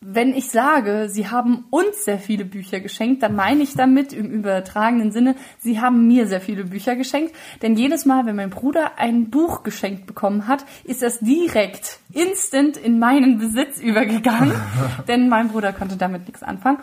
wenn 0.03 0.33
ich 0.33 0.49
sage, 0.49 1.09
sie 1.09 1.29
haben 1.29 1.65
uns 1.69 2.05
sehr 2.05 2.17
viele 2.17 2.43
Bücher 2.43 2.79
geschenkt, 2.79 3.21
dann 3.21 3.35
meine 3.35 3.61
ich 3.61 3.75
damit 3.75 4.13
im 4.13 4.31
übertragenen 4.31 5.11
Sinne, 5.11 5.35
sie 5.59 5.79
haben 5.79 6.07
mir 6.07 6.25
sehr 6.25 6.41
viele 6.41 6.65
Bücher 6.65 6.95
geschenkt. 6.95 7.35
Denn 7.61 7.75
jedes 7.75 8.05
Mal, 8.05 8.25
wenn 8.25 8.35
mein 8.35 8.49
Bruder 8.49 8.97
ein 8.97 9.29
Buch 9.29 9.61
geschenkt 9.61 10.07
bekommen 10.07 10.47
hat, 10.47 10.65
ist 10.85 11.03
das 11.03 11.19
direkt, 11.19 11.99
instant 12.13 12.77
in 12.77 12.97
meinen 12.97 13.37
Besitz 13.37 13.79
übergegangen. 13.79 14.53
denn 15.07 15.29
mein 15.29 15.49
Bruder 15.49 15.71
konnte 15.71 15.97
damit 15.97 16.27
nichts 16.27 16.41
anfangen. 16.41 16.79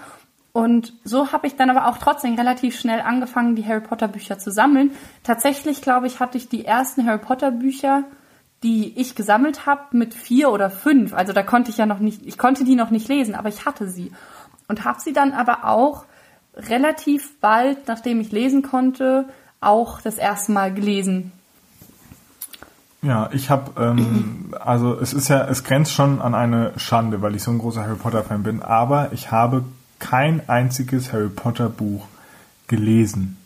Und 0.53 0.95
so 1.03 1.33
habe 1.33 1.49
ich 1.49 1.57
dann 1.57 1.71
aber 1.71 1.89
auch 1.89 1.99
trotzdem 1.99 2.35
relativ 2.35 2.79
schnell 2.79 3.01
angefangen, 3.01 3.57
die 3.57 3.67
Harry 3.67 3.81
Potter 3.81 4.09
Bücher 4.09 4.39
zu 4.39 4.53
sammeln. 4.53 4.93
Tatsächlich, 5.25 5.83
glaube 5.83 6.07
ich, 6.07 6.21
hatte 6.21 6.39
ich 6.39 6.49
die 6.49 6.65
ersten 6.65 7.05
Harry 7.05 7.19
Potter 7.19 7.51
Bücher 7.51 8.05
die 8.63 8.99
ich 8.99 9.15
gesammelt 9.15 9.67
habe 9.67 9.97
mit 9.97 10.15
vier 10.15 10.51
oder 10.51 10.71
fünf. 10.71 11.15
Also 11.15 11.33
da 11.33 11.43
konnte 11.43 11.71
ich 11.71 11.79
ja 11.79 11.87
noch 11.87 12.01
nicht, 12.01 12.27
ich 12.27 12.39
konnte 12.39 12.65
die 12.65 12.75
noch 12.75 12.91
nicht 12.91 13.09
lesen, 13.09 13.35
aber 13.35 13.49
ich 13.49 13.65
hatte 13.65 13.89
sie. 13.89 14.13
Und 14.67 14.85
habe 14.85 15.01
sie 15.01 15.13
dann 15.13 15.33
aber 15.33 15.65
auch 15.65 16.05
relativ 16.55 17.39
bald, 17.41 17.87
nachdem 17.87 18.21
ich 18.21 18.33
lesen 18.33 18.63
konnte, 18.63 19.27
auch 19.61 20.01
das 20.01 20.19
erste 20.19 20.53
Mal 20.53 20.75
gelesen. 20.75 21.33
Ja, 23.01 23.31
ich 23.33 23.49
habe, 23.49 23.81
ähm, 23.81 24.55
also 24.59 24.99
es 24.99 25.13
ist 25.13 25.29
ja, 25.29 25.47
es 25.47 25.63
grenzt 25.63 25.93
schon 25.93 26.21
an 26.21 26.35
eine 26.35 26.73
Schande, 26.79 27.23
weil 27.23 27.37
ich 27.37 27.45
so 27.45 27.53
ein 27.53 27.59
großer 27.59 27.83
Harry 27.83 27.95
Potter 27.95 28.25
Fan 28.25 28.43
bin, 28.43 28.61
aber 28.61 29.13
ich 29.13 29.31
habe 29.31 29.65
kein 30.01 30.49
einziges 30.49 31.13
Harry 31.13 31.29
Potter 31.29 31.69
Buch 31.69 32.07
gelesen. 32.67 33.37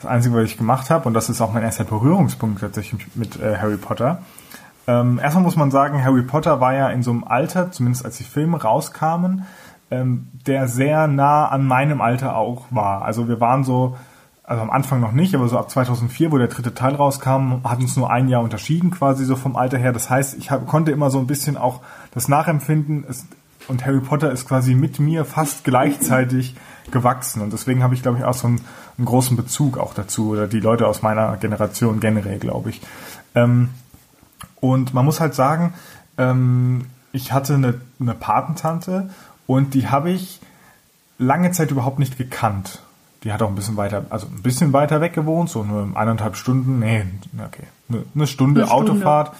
Das 0.00 0.10
Einzige, 0.10 0.34
was 0.34 0.44
ich 0.44 0.56
gemacht 0.56 0.88
habe, 0.88 1.06
und 1.06 1.12
das 1.12 1.28
ist 1.28 1.42
auch 1.42 1.52
mein 1.52 1.62
erster 1.62 1.84
Berührungspunkt 1.84 2.60
tatsächlich 2.60 3.06
mit 3.14 3.38
äh, 3.38 3.58
Harry 3.58 3.76
Potter. 3.76 4.22
Ähm, 4.86 5.20
erstmal 5.22 5.44
muss 5.44 5.56
man 5.56 5.70
sagen, 5.70 6.02
Harry 6.02 6.22
Potter 6.22 6.58
war 6.58 6.72
ja 6.72 6.88
in 6.88 7.02
so 7.02 7.10
einem 7.10 7.22
Alter, 7.22 7.70
zumindest 7.70 8.06
als 8.06 8.16
die 8.16 8.24
Filme 8.24 8.62
rauskamen, 8.62 9.44
ähm, 9.90 10.28
der 10.46 10.68
sehr 10.68 11.06
nah 11.06 11.48
an 11.48 11.66
meinem 11.66 12.00
Alter 12.00 12.34
auch 12.34 12.64
war. 12.70 13.02
Also 13.02 13.28
wir 13.28 13.40
waren 13.40 13.62
so, 13.62 13.98
also 14.42 14.62
am 14.62 14.70
Anfang 14.70 15.00
noch 15.00 15.12
nicht, 15.12 15.34
aber 15.34 15.48
so 15.48 15.58
ab 15.58 15.70
2004, 15.70 16.32
wo 16.32 16.38
der 16.38 16.48
dritte 16.48 16.72
Teil 16.72 16.94
rauskam, 16.94 17.60
hat 17.62 17.80
uns 17.80 17.94
nur 17.94 18.10
ein 18.10 18.28
Jahr 18.28 18.42
unterschieden 18.42 18.90
quasi 18.90 19.26
so 19.26 19.36
vom 19.36 19.54
Alter 19.54 19.76
her. 19.76 19.92
Das 19.92 20.08
heißt, 20.08 20.38
ich 20.38 20.50
hab, 20.50 20.66
konnte 20.66 20.92
immer 20.92 21.10
so 21.10 21.18
ein 21.18 21.26
bisschen 21.26 21.58
auch 21.58 21.80
das 22.14 22.26
nachempfinden 22.26 23.04
es, 23.06 23.26
und 23.68 23.84
Harry 23.84 24.00
Potter 24.00 24.32
ist 24.32 24.48
quasi 24.48 24.74
mit 24.74 24.98
mir 24.98 25.24
fast 25.26 25.64
gleichzeitig 25.64 26.56
gewachsen 26.90 27.40
und 27.40 27.52
deswegen 27.52 27.82
habe 27.82 27.94
ich 27.94 28.02
glaube 28.02 28.18
ich 28.18 28.24
auch 28.24 28.34
so 28.34 28.48
einen, 28.48 28.60
einen, 29.00 29.06
großen 29.06 29.36
Bezug 29.36 29.78
auch 29.78 29.94
dazu 29.94 30.30
oder 30.30 30.46
die 30.46 30.60
Leute 30.60 30.86
aus 30.86 31.02
meiner 31.02 31.36
Generation 31.36 32.00
generell 32.00 32.38
glaube 32.38 32.70
ich. 32.70 32.80
Ähm, 33.34 33.70
und 34.60 34.94
man 34.94 35.04
muss 35.04 35.20
halt 35.20 35.34
sagen, 35.34 35.74
ähm, 36.18 36.86
ich 37.12 37.32
hatte 37.32 37.54
eine, 37.54 37.80
eine 37.98 38.14
Patentante 38.14 39.10
und 39.46 39.74
die 39.74 39.88
habe 39.88 40.10
ich 40.10 40.40
lange 41.18 41.50
Zeit 41.52 41.70
überhaupt 41.70 41.98
nicht 41.98 42.18
gekannt. 42.18 42.80
Die 43.24 43.32
hat 43.32 43.42
auch 43.42 43.48
ein 43.48 43.54
bisschen 43.54 43.76
weiter, 43.76 44.06
also 44.10 44.26
ein 44.26 44.42
bisschen 44.42 44.72
weiter 44.72 45.00
weg 45.00 45.12
gewohnt, 45.12 45.50
so 45.50 45.62
nur 45.62 45.96
eineinhalb 45.96 46.36
Stunden, 46.36 46.78
nee, 46.78 47.04
okay, 47.44 47.64
eine, 47.88 48.04
eine 48.14 48.26
Stunde 48.26 48.62
eine 48.62 48.70
Autofahrt 48.70 49.32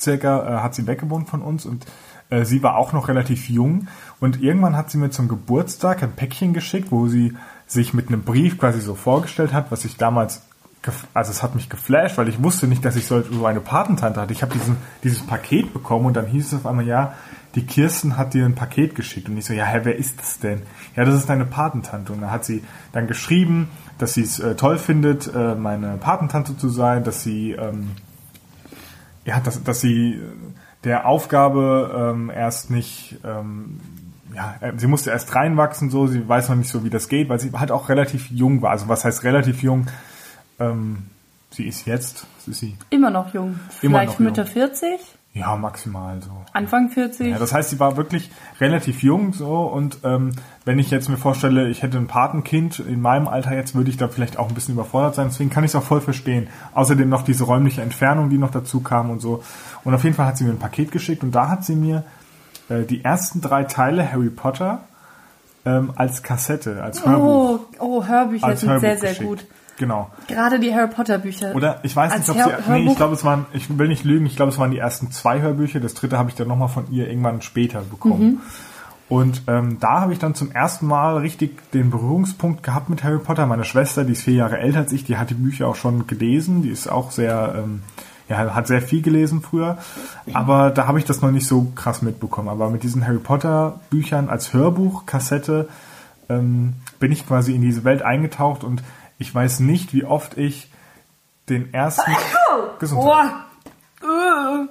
circa 0.00 0.58
äh, 0.58 0.60
hat 0.60 0.74
sie 0.74 0.86
weggewohnt 0.86 1.28
von 1.28 1.42
uns 1.42 1.66
und 1.66 1.86
äh, 2.30 2.44
sie 2.44 2.62
war 2.62 2.76
auch 2.76 2.92
noch 2.92 3.08
relativ 3.08 3.48
jung 3.48 3.88
und 4.20 4.40
irgendwann 4.42 4.76
hat 4.76 4.90
sie 4.90 4.98
mir 4.98 5.10
zum 5.10 5.28
Geburtstag 5.28 6.02
ein 6.02 6.12
Päckchen 6.12 6.52
geschickt, 6.52 6.90
wo 6.90 7.08
sie 7.08 7.36
sich 7.68 7.94
mit 7.94 8.08
einem 8.08 8.22
Brief 8.22 8.58
quasi 8.58 8.80
so 8.80 8.96
vorgestellt 8.96 9.52
hat, 9.52 9.70
was 9.70 9.84
ich 9.84 9.96
damals 9.96 10.42
also 11.12 11.30
es 11.32 11.42
hat 11.42 11.54
mich 11.54 11.68
geflasht, 11.68 12.16
weil 12.18 12.28
ich 12.28 12.42
wusste 12.42 12.66
nicht, 12.66 12.84
dass 12.84 12.96
ich 12.96 13.06
so 13.06 13.22
eine 13.44 13.60
Patentante 13.60 14.20
hatte. 14.20 14.32
Ich 14.32 14.42
habe 14.42 14.52
diesen 14.54 14.76
dieses 15.02 15.26
Paket 15.26 15.72
bekommen 15.72 16.06
und 16.06 16.16
dann 16.16 16.26
hieß 16.26 16.46
es 16.46 16.54
auf 16.54 16.66
einmal, 16.66 16.86
ja, 16.86 17.14
die 17.54 17.66
Kirsten 17.66 18.16
hat 18.16 18.34
dir 18.34 18.44
ein 18.44 18.54
Paket 18.54 18.94
geschickt. 18.94 19.28
Und 19.28 19.36
ich 19.36 19.44
so, 19.44 19.52
ja, 19.52 19.64
hä, 19.64 19.80
wer 19.82 19.96
ist 19.96 20.20
das 20.20 20.38
denn? 20.38 20.62
Ja, 20.96 21.04
das 21.04 21.14
ist 21.14 21.28
deine 21.28 21.44
Patentante. 21.44 22.12
Und 22.12 22.20
dann 22.20 22.30
hat 22.30 22.44
sie 22.44 22.62
dann 22.92 23.06
geschrieben, 23.06 23.68
dass 23.98 24.14
sie 24.14 24.22
es 24.22 24.38
äh, 24.38 24.54
toll 24.54 24.78
findet, 24.78 25.32
äh, 25.34 25.54
meine 25.54 25.96
Patentante 25.96 26.56
zu 26.56 26.68
sein, 26.68 27.04
dass 27.04 27.22
sie, 27.22 27.52
ähm, 27.52 27.90
ja, 29.24 29.40
dass, 29.40 29.62
dass 29.62 29.80
sie 29.80 30.14
äh, 30.14 30.20
der 30.84 31.06
Aufgabe 31.06 32.12
ähm, 32.14 32.30
erst 32.30 32.70
nicht, 32.70 33.18
ähm, 33.24 33.80
ja, 34.38 34.54
äh, 34.60 34.72
sie 34.76 34.86
musste 34.86 35.10
erst 35.10 35.34
reinwachsen, 35.34 35.90
so, 35.90 36.06
sie 36.06 36.26
weiß 36.26 36.48
noch 36.48 36.56
nicht 36.56 36.70
so, 36.70 36.84
wie 36.84 36.90
das 36.90 37.08
geht, 37.08 37.28
weil 37.28 37.40
sie 37.40 37.50
halt 37.52 37.72
auch 37.72 37.88
relativ 37.88 38.30
jung 38.30 38.62
war. 38.62 38.70
Also 38.70 38.88
was 38.88 39.04
heißt 39.04 39.24
relativ 39.24 39.64
jung? 39.64 39.88
Ähm, 40.60 41.06
sie 41.50 41.66
ist 41.66 41.86
jetzt, 41.86 42.24
was 42.36 42.48
ist 42.48 42.60
sie? 42.60 42.76
Immer 42.90 43.10
noch 43.10 43.34
jung. 43.34 43.58
Immer 43.82 43.98
Vielleicht 43.98 44.20
noch 44.20 44.26
Mitte 44.26 44.42
jung. 44.42 44.50
40? 44.50 45.00
Ja, 45.34 45.56
maximal 45.56 46.22
so. 46.22 46.30
Anfang 46.52 46.88
40? 46.88 47.32
Ja, 47.32 47.38
das 47.38 47.52
heißt, 47.52 47.70
sie 47.70 47.80
war 47.80 47.96
wirklich 47.96 48.30
relativ 48.60 49.02
jung 49.02 49.32
so 49.32 49.62
und 49.62 49.98
ähm, 50.04 50.32
wenn 50.64 50.78
ich 50.78 50.90
jetzt 50.90 51.08
mir 51.08 51.16
vorstelle, 51.16 51.68
ich 51.68 51.82
hätte 51.82 51.98
ein 51.98 52.06
Patenkind 52.06 52.78
in 52.78 53.00
meinem 53.00 53.26
Alter 53.26 53.54
jetzt, 53.54 53.74
würde 53.74 53.90
ich 53.90 53.96
da 53.96 54.06
vielleicht 54.06 54.38
auch 54.38 54.48
ein 54.48 54.54
bisschen 54.54 54.74
überfordert 54.74 55.16
sein. 55.16 55.28
Deswegen 55.28 55.50
kann 55.50 55.64
ich 55.64 55.72
es 55.72 55.74
auch 55.74 55.82
voll 55.82 56.00
verstehen. 56.00 56.48
Außerdem 56.74 57.08
noch 57.08 57.22
diese 57.22 57.42
räumliche 57.42 57.82
Entfernung, 57.82 58.30
die 58.30 58.38
noch 58.38 58.52
dazu 58.52 58.80
kam 58.80 59.10
und 59.10 59.20
so. 59.20 59.42
Und 59.82 59.94
auf 59.94 60.04
jeden 60.04 60.14
Fall 60.14 60.26
hat 60.26 60.38
sie 60.38 60.44
mir 60.44 60.50
ein 60.50 60.58
Paket 60.58 60.92
geschickt 60.92 61.24
und 61.24 61.32
da 61.32 61.48
hat 61.48 61.64
sie 61.64 61.74
mir 61.74 62.04
äh, 62.68 62.84
die 62.84 63.04
ersten 63.04 63.40
drei 63.40 63.64
Teile 63.64 64.10
Harry 64.10 64.30
Potter 64.30 64.80
ähm, 65.64 65.92
als 65.96 66.22
Kassette, 66.22 66.82
als 66.82 67.04
Hörbuch. 67.04 67.60
Oh, 67.78 67.98
oh 67.98 68.06
Hörbücher 68.06 68.46
als 68.46 68.60
sind 68.60 68.70
Hörbuch 68.70 68.80
sehr, 68.82 68.98
sehr 68.98 69.10
geschickt. 69.10 69.28
gut. 69.28 69.44
Genau. 69.78 70.10
Gerade 70.26 70.58
die 70.58 70.74
Harry 70.74 70.88
Potter 70.88 71.18
Bücher. 71.18 71.54
Oder 71.54 71.78
ich 71.84 71.94
weiß 71.94 72.12
Als 72.12 72.28
nicht, 72.28 72.44
ob 72.44 72.64
sie. 72.64 72.70
Nee, 72.72 72.90
ich 72.90 72.96
glaube, 72.96 73.14
es 73.14 73.24
waren, 73.24 73.46
ich 73.52 73.78
will 73.78 73.86
nicht 73.86 74.04
lügen, 74.04 74.26
ich 74.26 74.34
glaube, 74.34 74.50
es 74.50 74.58
waren 74.58 74.72
die 74.72 74.78
ersten 74.78 75.12
zwei 75.12 75.40
Hörbücher. 75.40 75.78
Das 75.78 75.94
dritte 75.94 76.18
habe 76.18 76.28
ich 76.28 76.34
dann 76.34 76.48
nochmal 76.48 76.68
von 76.68 76.90
ihr 76.90 77.08
irgendwann 77.08 77.42
später 77.42 77.82
bekommen. 77.82 78.22
Mhm. 78.22 78.40
Und 79.08 79.42
ähm, 79.46 79.78
da 79.80 80.00
habe 80.00 80.12
ich 80.12 80.18
dann 80.18 80.34
zum 80.34 80.50
ersten 80.52 80.86
Mal 80.86 81.16
richtig 81.18 81.70
den 81.72 81.90
Berührungspunkt 81.90 82.62
gehabt 82.62 82.90
mit 82.90 83.04
Harry 83.04 83.18
Potter. 83.18 83.46
Meine 83.46 83.64
Schwester, 83.64 84.04
die 84.04 84.12
ist 84.12 84.22
vier 84.22 84.34
Jahre 84.34 84.58
älter 84.58 84.80
als 84.80 84.92
ich, 84.92 85.04
die 85.04 85.16
hat 85.16 85.30
die 85.30 85.34
Bücher 85.34 85.68
auch 85.68 85.76
schon 85.76 86.06
gelesen. 86.06 86.62
Die 86.62 86.68
ist 86.68 86.88
auch 86.88 87.10
sehr, 87.10 87.54
ähm, 87.56 87.82
ja, 88.28 88.54
hat 88.54 88.66
sehr 88.66 88.82
viel 88.82 89.02
gelesen 89.02 89.40
früher. 89.40 89.78
Aber 90.32 90.70
da 90.70 90.86
habe 90.86 90.98
ich 90.98 91.04
das 91.04 91.22
noch 91.22 91.30
nicht 91.30 91.46
so 91.46 91.72
krass 91.74 92.02
mitbekommen. 92.02 92.48
Aber 92.48 92.70
mit 92.70 92.82
diesen 92.82 93.06
Harry 93.06 93.18
Potter 93.18 93.80
Büchern 93.90 94.28
als 94.28 94.52
Hörbuch, 94.52 95.06
Kassette, 95.06 95.68
ähm, 96.28 96.74
bin 96.98 97.12
ich 97.12 97.26
quasi 97.26 97.54
in 97.54 97.62
diese 97.62 97.84
Welt 97.84 98.02
eingetaucht 98.02 98.64
und 98.64 98.82
ich 99.18 99.34
weiß 99.34 99.60
nicht, 99.60 99.94
wie 99.94 100.04
oft 100.04 100.36
ich 100.36 100.70
den 101.48 101.72
ersten 101.72 102.12
Gesundheit. 102.78 103.32
Oh. 104.02 104.66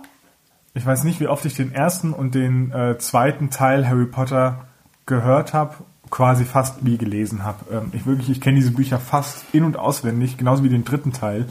Ich 0.73 0.85
weiß 0.85 1.03
nicht, 1.03 1.19
wie 1.19 1.27
oft 1.27 1.43
ich 1.45 1.55
den 1.55 1.73
ersten 1.73 2.13
und 2.13 2.35
den 2.35 2.71
äh, 2.71 2.97
zweiten 2.99 3.49
Teil 3.49 3.87
Harry 3.87 4.05
Potter 4.05 4.67
gehört 5.05 5.53
habe, 5.53 5.75
quasi 6.09 6.45
fast 6.45 6.85
wie 6.85 6.97
gelesen 6.97 7.43
habe. 7.43 7.65
Ähm, 7.71 7.91
ich 7.93 8.05
wirklich, 8.05 8.29
ich 8.29 8.41
kenne 8.41 8.57
diese 8.57 8.71
Bücher 8.71 8.99
fast 8.99 9.43
in 9.53 9.63
und 9.63 9.77
auswendig, 9.77 10.37
genauso 10.37 10.63
wie 10.63 10.69
den 10.69 10.85
dritten 10.85 11.13
Teil. 11.13 11.47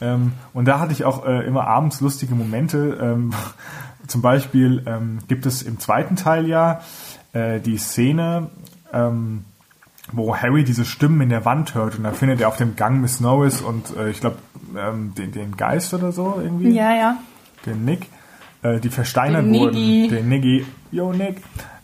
Ähm, 0.00 0.32
und 0.52 0.66
da 0.66 0.80
hatte 0.80 0.92
ich 0.92 1.04
auch 1.04 1.26
äh, 1.26 1.44
immer 1.46 1.66
abends 1.66 2.00
lustige 2.00 2.34
Momente. 2.34 2.98
Ähm, 3.00 3.32
zum 4.06 4.22
Beispiel 4.22 4.82
ähm, 4.86 5.18
gibt 5.28 5.46
es 5.46 5.62
im 5.62 5.78
zweiten 5.78 6.16
Teil 6.16 6.46
ja 6.46 6.80
äh, 7.32 7.60
die 7.60 7.78
Szene, 7.78 8.50
ähm, 8.92 9.44
wo 10.12 10.36
Harry 10.36 10.64
diese 10.64 10.84
Stimmen 10.84 11.20
in 11.20 11.28
der 11.28 11.44
Wand 11.44 11.74
hört 11.74 11.96
und 11.96 12.04
da 12.04 12.12
findet 12.12 12.40
er 12.40 12.48
auf 12.48 12.56
dem 12.56 12.74
Gang 12.74 13.00
Miss 13.00 13.20
Norris 13.20 13.60
und 13.60 13.96
äh, 13.96 14.10
ich 14.10 14.20
glaube 14.20 14.38
ähm, 14.76 15.14
den, 15.14 15.32
den 15.32 15.56
Geist 15.56 15.94
oder 15.94 16.10
so 16.12 16.40
irgendwie, 16.42 16.70
Ja, 16.70 16.94
ja. 16.94 17.16
den 17.66 17.84
Nick, 17.84 18.06
äh, 18.62 18.80
die 18.80 18.88
versteinert 18.88 19.44
Den 19.44 19.54
wurden, 19.54 20.08
den 20.08 20.28
Niggi, 20.28 20.66
yo 20.90 21.12
Nick, 21.12 21.36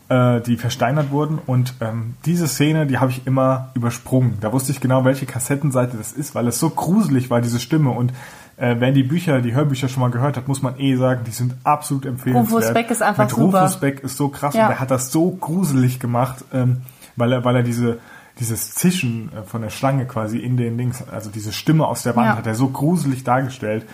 äh, 0.08 0.40
die 0.40 0.56
versteinert 0.56 1.10
wurden 1.10 1.38
und 1.46 1.74
ähm, 1.80 2.14
diese 2.24 2.46
Szene, 2.48 2.86
die 2.86 2.98
habe 2.98 3.10
ich 3.10 3.26
immer 3.26 3.70
übersprungen. 3.74 4.38
Da 4.40 4.52
wusste 4.52 4.72
ich 4.72 4.80
genau, 4.80 5.04
welche 5.04 5.26
Kassettenseite 5.26 5.96
das 5.96 6.12
ist, 6.12 6.34
weil 6.34 6.46
es 6.46 6.58
so 6.58 6.70
gruselig 6.70 7.28
war, 7.30 7.40
diese 7.40 7.58
Stimme 7.58 7.90
und 7.90 8.12
äh, 8.56 8.76
wer 8.78 8.92
die 8.92 9.02
Bücher, 9.02 9.40
die 9.42 9.54
Hörbücher 9.54 9.88
schon 9.88 10.00
mal 10.00 10.10
gehört 10.10 10.36
hat, 10.36 10.48
muss 10.48 10.62
man 10.62 10.78
eh 10.78 10.96
sagen, 10.96 11.22
die 11.26 11.30
sind 11.32 11.54
absolut 11.64 12.06
empfehlenswert. 12.06 12.62
Rufus 12.62 12.72
Beck 12.72 12.90
ist 12.90 13.02
einfach 13.02 13.24
Mit 13.24 13.30
super. 13.30 13.62
Rufus 13.62 13.76
Beck 13.80 14.00
ist 14.00 14.16
so 14.16 14.28
krass 14.28 14.54
Ja. 14.54 14.66
und 14.66 14.72
er 14.72 14.80
hat 14.80 14.90
das 14.90 15.12
so 15.12 15.30
gruselig 15.32 16.00
gemacht, 16.00 16.44
ähm, 16.52 16.78
weil 17.16 17.32
er, 17.32 17.44
weil 17.44 17.56
er 17.56 17.62
diese 17.62 17.98
dieses 18.38 18.74
Zischen 18.74 19.30
äh, 19.32 19.42
von 19.44 19.62
der 19.62 19.70
Schlange 19.70 20.04
quasi 20.04 20.38
in 20.38 20.58
den 20.58 20.76
Links, 20.76 21.02
also 21.10 21.30
diese 21.30 21.52
Stimme 21.52 21.86
aus 21.86 22.02
der 22.02 22.16
Wand, 22.16 22.26
Ja. 22.26 22.36
hat 22.36 22.46
er 22.46 22.54
so 22.54 22.68
gruselig 22.68 23.24
dargestellt. 23.24 23.86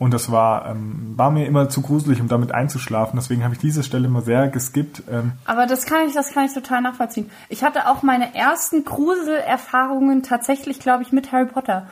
Und 0.00 0.14
das 0.14 0.32
war, 0.32 0.64
ähm, 0.64 1.12
war 1.16 1.30
mir 1.30 1.46
immer 1.46 1.68
zu 1.68 1.82
gruselig, 1.82 2.22
um 2.22 2.28
damit 2.28 2.52
einzuschlafen. 2.52 3.18
Deswegen 3.18 3.44
habe 3.44 3.52
ich 3.52 3.60
diese 3.60 3.82
Stelle 3.82 4.06
immer 4.06 4.22
sehr 4.22 4.48
geskippt. 4.48 5.02
Ähm, 5.10 5.32
Aber 5.44 5.66
das 5.66 5.84
kann 5.84 6.08
ich, 6.08 6.14
das 6.14 6.32
kann 6.32 6.46
ich 6.46 6.54
total 6.54 6.80
nachvollziehen. 6.80 7.30
Ich 7.50 7.62
hatte 7.62 7.86
auch 7.86 8.02
meine 8.02 8.34
ersten 8.34 8.86
Gruselerfahrungen 8.86 10.22
tatsächlich, 10.22 10.80
glaube 10.80 11.02
ich, 11.02 11.12
mit 11.12 11.32
Harry 11.32 11.44
Potter. 11.44 11.86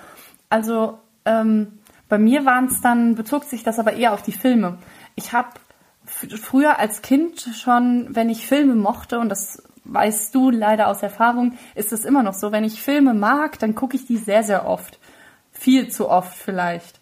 Also 0.49 0.97
ähm, 1.27 1.81
bei 2.09 2.17
mir 2.17 2.47
waren 2.47 2.69
es 2.69 2.81
dann, 2.81 3.15
bezog 3.15 3.45
sich 3.45 3.63
das 3.63 3.79
aber 3.79 3.93
eher 3.93 4.15
auf 4.15 4.23
die 4.23 4.33
Filme. 4.33 4.79
Ich 5.15 5.35
habe 5.35 5.51
früher 6.07 6.79
als 6.79 7.03
Kind 7.03 7.39
schon, 7.55 8.07
wenn 8.09 8.31
ich 8.31 8.47
Filme 8.47 8.75
mochte, 8.75 9.19
und 9.19 9.29
das 9.29 9.63
weißt 9.85 10.35
du 10.35 10.49
leider 10.49 10.89
aus 10.89 11.03
Erfahrung, 11.03 11.59
ist 11.75 11.93
es 11.93 12.07
immer 12.07 12.23
noch 12.23 12.33
so, 12.33 12.53
wenn 12.53 12.65
ich 12.65 12.81
Filme 12.81 13.13
mag, 13.13 13.59
dann 13.59 13.75
gucke 13.75 13.97
ich 13.97 14.07
die 14.07 14.17
sehr, 14.17 14.45
sehr 14.45 14.67
oft. 14.67 14.99
Viel 15.53 15.91
zu 15.91 16.09
oft 16.09 16.35
vielleicht. 16.35 16.99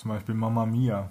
Zum 0.00 0.10
Beispiel 0.10 0.34
Mamma 0.34 0.64
Mia. 0.64 1.10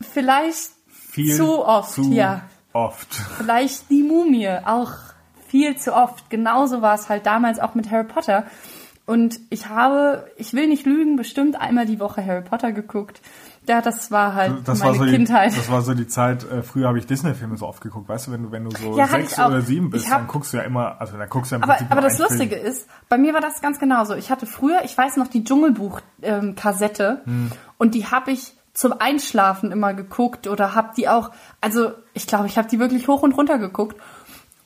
Vielleicht 0.00 0.70
Viel 0.86 1.34
zu 1.34 1.64
oft, 1.64 1.92
zu 1.92 2.12
ja. 2.12 2.48
Oft. 2.72 3.12
Vielleicht 3.14 3.90
die 3.90 4.02
Mumie, 4.02 4.48
auch 4.64 4.92
viel 5.48 5.76
zu 5.76 5.94
oft. 5.94 6.30
Genauso 6.30 6.80
war 6.80 6.94
es 6.94 7.08
halt 7.08 7.26
damals 7.26 7.58
auch 7.58 7.74
mit 7.74 7.90
Harry 7.90 8.06
Potter. 8.06 8.46
Und 9.04 9.40
ich 9.50 9.68
habe, 9.68 10.30
ich 10.36 10.54
will 10.54 10.68
nicht 10.68 10.86
lügen, 10.86 11.16
bestimmt 11.16 11.60
einmal 11.60 11.84
die 11.84 12.00
Woche 12.00 12.24
Harry 12.24 12.42
Potter 12.42 12.72
geguckt. 12.72 13.20
Ja, 13.68 13.80
das 13.80 14.10
war 14.10 14.34
halt 14.34 14.66
Das 14.66 14.80
meine 14.80 14.90
war, 14.92 14.98
so 14.98 15.04
die, 15.04 15.12
Kindheit. 15.12 15.56
das 15.56 15.70
war 15.70 15.82
so 15.82 15.94
die 15.94 16.08
Zeit, 16.08 16.42
äh, 16.50 16.62
früher 16.62 16.88
habe 16.88 16.98
ich 16.98 17.06
Disney-Filme 17.06 17.56
so 17.56 17.66
oft 17.68 17.80
geguckt, 17.80 18.08
weißt 18.08 18.26
du, 18.26 18.32
wenn 18.32 18.42
du, 18.42 18.50
wenn 18.50 18.64
du 18.64 18.70
so 18.76 18.98
Ja, 18.98 19.06
sechs 19.06 19.38
oder 19.38 19.60
sieben 19.62 19.90
bist, 19.90 20.10
hab- 20.10 20.18
dann 20.18 20.26
guckst 20.26 20.52
du 20.52 20.56
ja 20.56 20.64
immer, 20.64 21.00
also 21.00 21.16
dann 21.16 21.28
guckst 21.28 21.52
du 21.52 21.56
ja 21.56 21.62
im 21.62 21.70
aber, 21.70 21.78
aber 21.88 22.00
das 22.00 22.18
Lustige 22.18 22.56
Film. 22.56 22.66
ist, 22.66 22.88
bei 23.08 23.18
mir 23.18 23.34
war 23.34 23.40
das 23.40 23.60
ganz 23.60 23.78
genauso. 23.78 24.14
Ich 24.16 24.30
hatte 24.32 24.46
früher, 24.46 24.80
ich 24.84 24.98
weiß 24.98 25.16
noch, 25.16 25.28
die 25.28 25.44
Dschungelbuch-Kassette 25.44 27.20
Hm. 27.24 27.52
und 27.78 27.94
die 27.94 28.06
habe 28.06 28.30
ich 28.32 28.52
zum 28.74 28.94
Einschlafen 28.98 29.70
immer 29.70 29.94
geguckt 29.94 30.46
oder 30.48 30.74
hab 30.74 30.94
die 30.94 31.08
auch, 31.08 31.30
also 31.60 31.92
ich 32.14 32.26
glaube, 32.26 32.46
ich 32.46 32.56
habe 32.58 32.68
die 32.68 32.78
wirklich 32.78 33.06
hoch 33.06 33.22
und 33.22 33.32
runter 33.32 33.58
geguckt. 33.58 33.96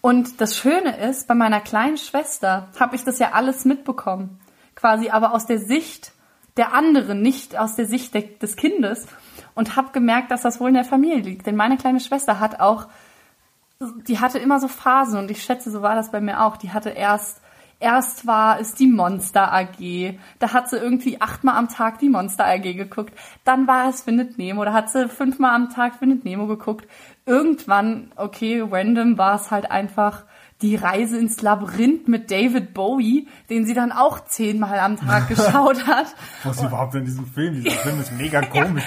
Und 0.00 0.40
das 0.40 0.56
Schöne 0.56 0.96
ist, 1.08 1.26
bei 1.26 1.34
meiner 1.34 1.60
kleinen 1.60 1.96
Schwester 1.96 2.68
habe 2.78 2.94
ich 2.94 3.02
das 3.04 3.18
ja 3.18 3.32
alles 3.32 3.64
mitbekommen. 3.64 4.38
Quasi 4.76 5.08
aber 5.10 5.32
aus 5.34 5.46
der 5.46 5.58
Sicht 5.58 6.12
der 6.56 6.72
anderen, 6.74 7.22
nicht 7.22 7.58
aus 7.58 7.76
der 7.76 7.86
Sicht 7.86 8.14
des 8.14 8.56
Kindes. 8.56 9.06
Und 9.54 9.76
habe 9.76 9.92
gemerkt, 9.92 10.30
dass 10.30 10.42
das 10.42 10.60
wohl 10.60 10.68
in 10.68 10.74
der 10.74 10.84
Familie 10.84 11.20
liegt. 11.20 11.46
Denn 11.46 11.56
meine 11.56 11.78
kleine 11.78 12.00
Schwester 12.00 12.40
hat 12.40 12.60
auch, 12.60 12.88
die 14.06 14.20
hatte 14.20 14.38
immer 14.38 14.60
so 14.60 14.68
Phasen 14.68 15.18
und 15.18 15.30
ich 15.30 15.42
schätze, 15.42 15.70
so 15.70 15.80
war 15.80 15.94
das 15.94 16.10
bei 16.10 16.20
mir 16.20 16.42
auch. 16.42 16.58
Die 16.58 16.72
hatte 16.72 16.90
erst 16.90 17.40
Erst 17.78 18.26
war 18.26 18.58
es 18.58 18.74
die 18.74 18.86
Monster 18.86 19.52
AG. 19.52 20.18
Da 20.38 20.52
hat 20.54 20.70
sie 20.70 20.78
irgendwie 20.78 21.20
achtmal 21.20 21.56
am 21.56 21.68
Tag 21.68 21.98
die 21.98 22.08
Monster 22.08 22.46
AG 22.46 22.62
geguckt. 22.62 23.12
Dann 23.44 23.66
war 23.66 23.90
es 23.90 24.02
Findet 24.02 24.38
Nemo. 24.38 24.64
Da 24.64 24.72
hat 24.72 24.90
sie 24.90 25.08
fünfmal 25.08 25.54
am 25.54 25.68
Tag 25.68 25.96
Findet 25.96 26.24
Nemo 26.24 26.46
geguckt. 26.46 26.88
Irgendwann, 27.26 28.12
okay, 28.16 28.62
random 28.62 29.18
war 29.18 29.34
es 29.34 29.50
halt 29.50 29.70
einfach 29.70 30.24
die 30.62 30.74
Reise 30.74 31.18
ins 31.18 31.42
Labyrinth 31.42 32.08
mit 32.08 32.30
David 32.30 32.72
Bowie, 32.72 33.28
den 33.50 33.66
sie 33.66 33.74
dann 33.74 33.92
auch 33.92 34.24
zehnmal 34.24 34.78
am 34.78 34.96
Tag 34.96 35.28
geschaut 35.28 35.86
hat. 35.86 36.06
Was 36.44 36.62
überhaupt 36.62 36.94
in 36.94 37.04
diesem 37.04 37.26
Film? 37.26 37.54
Dieser 37.54 37.76
Film 37.76 38.00
ist 38.00 38.12
mega 38.12 38.40
komisch. 38.46 38.84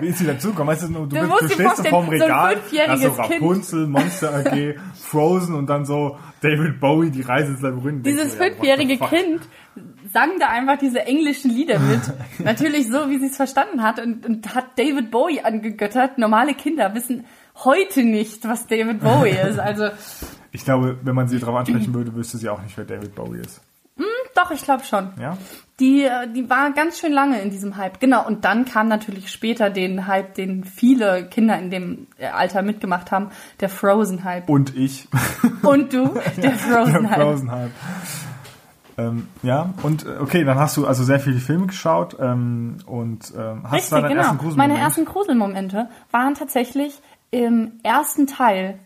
Wie 0.00 0.08
ist 0.08 0.18
sie 0.18 0.26
dazugekommen? 0.26 0.74
Weißt 0.74 0.82
du, 0.82 0.88
du, 0.88 1.06
Du 1.06 1.16
du, 1.16 1.36
stehst 1.36 1.56
so 1.56 1.62
vorstellen, 1.62 1.90
vorm 1.90 2.06
so 2.06 2.10
Regal, 2.10 2.56
fünfjähriges 2.56 3.04
hast 3.04 3.16
so. 3.16 3.22
Rapunzel, 3.22 3.86
Monster 3.86 4.34
AG, 4.34 4.74
Frozen 4.94 5.54
und 5.54 5.68
dann 5.68 5.84
so 5.84 6.18
David 6.40 6.80
Bowie, 6.80 7.10
die 7.10 7.22
Reise 7.22 7.52
ins 7.52 7.60
Labyrinth. 7.60 8.04
Dieses 8.04 8.36
ja, 8.36 8.44
fünfjährige 8.44 8.98
fuck? 8.98 9.10
Kind 9.10 9.40
sang 10.12 10.38
da 10.38 10.48
einfach 10.48 10.78
diese 10.78 11.00
englischen 11.00 11.50
Lieder 11.50 11.78
mit. 11.78 12.00
Natürlich 12.38 12.88
so, 12.88 13.08
wie 13.08 13.18
sie 13.18 13.26
es 13.26 13.36
verstanden 13.36 13.82
hat 13.82 14.00
und, 14.00 14.26
und 14.26 14.54
hat 14.54 14.78
David 14.78 15.10
Bowie 15.10 15.40
angegöttert. 15.40 16.18
Normale 16.18 16.54
Kinder 16.54 16.94
wissen 16.94 17.24
heute 17.56 18.02
nicht, 18.02 18.46
was 18.48 18.66
David 18.66 19.00
Bowie 19.00 19.30
ist. 19.30 19.58
Also 19.58 19.88
Ich 20.52 20.64
glaube, 20.64 20.98
wenn 21.02 21.14
man 21.14 21.28
sie 21.28 21.38
darauf 21.38 21.56
ansprechen 21.56 21.94
würde, 21.94 22.14
wüsste 22.14 22.38
sie 22.38 22.48
auch 22.48 22.62
nicht, 22.62 22.76
wer 22.76 22.84
David 22.84 23.14
Bowie 23.14 23.40
ist. 23.40 23.60
doch, 24.34 24.50
ich 24.50 24.62
glaube 24.62 24.84
schon. 24.84 25.10
Ja? 25.20 25.36
Die, 25.80 26.02
äh, 26.04 26.28
die 26.32 26.48
war 26.50 26.72
ganz 26.72 26.98
schön 26.98 27.12
lange 27.12 27.40
in 27.40 27.50
diesem 27.50 27.76
Hype. 27.76 28.00
Genau, 28.00 28.26
und 28.26 28.44
dann 28.44 28.64
kam 28.64 28.88
natürlich 28.88 29.30
später 29.30 29.70
den 29.70 30.06
Hype, 30.06 30.34
den 30.34 30.64
viele 30.64 31.26
Kinder 31.28 31.58
in 31.58 31.70
dem 31.70 32.06
äh, 32.18 32.26
Alter 32.26 32.62
mitgemacht 32.62 33.12
haben, 33.12 33.30
der 33.60 33.68
Frozen-Hype. 33.68 34.48
Und 34.48 34.76
ich. 34.76 35.08
Und 35.62 35.92
du, 35.92 36.14
der 36.14 36.32
Der 36.42 36.52
Frozen-Hype. 36.52 37.20
Frozen 37.22 37.50
Hype. 37.50 37.70
Ähm, 38.96 39.26
ja, 39.42 39.74
und 39.82 40.06
äh, 40.06 40.18
okay, 40.20 40.44
dann 40.44 40.56
hast 40.56 40.76
du 40.76 40.86
also 40.86 41.02
sehr 41.02 41.18
viele 41.18 41.38
Filme 41.38 41.66
geschaut 41.66 42.16
ähm, 42.20 42.76
und 42.86 43.32
ähm, 43.36 43.62
hast 43.64 43.72
Richtig, 43.72 43.90
da 43.90 44.00
deinen 44.02 44.08
genau. 44.10 44.20
ersten 44.22 44.38
Gruselmoment. 44.38 44.56
Meine 44.56 44.78
ersten 44.78 45.04
Gruselmomente 45.04 45.88
waren 46.12 46.34
tatsächlich 46.34 47.00
im 47.30 47.78
ersten 47.82 48.26
Teil 48.26 48.78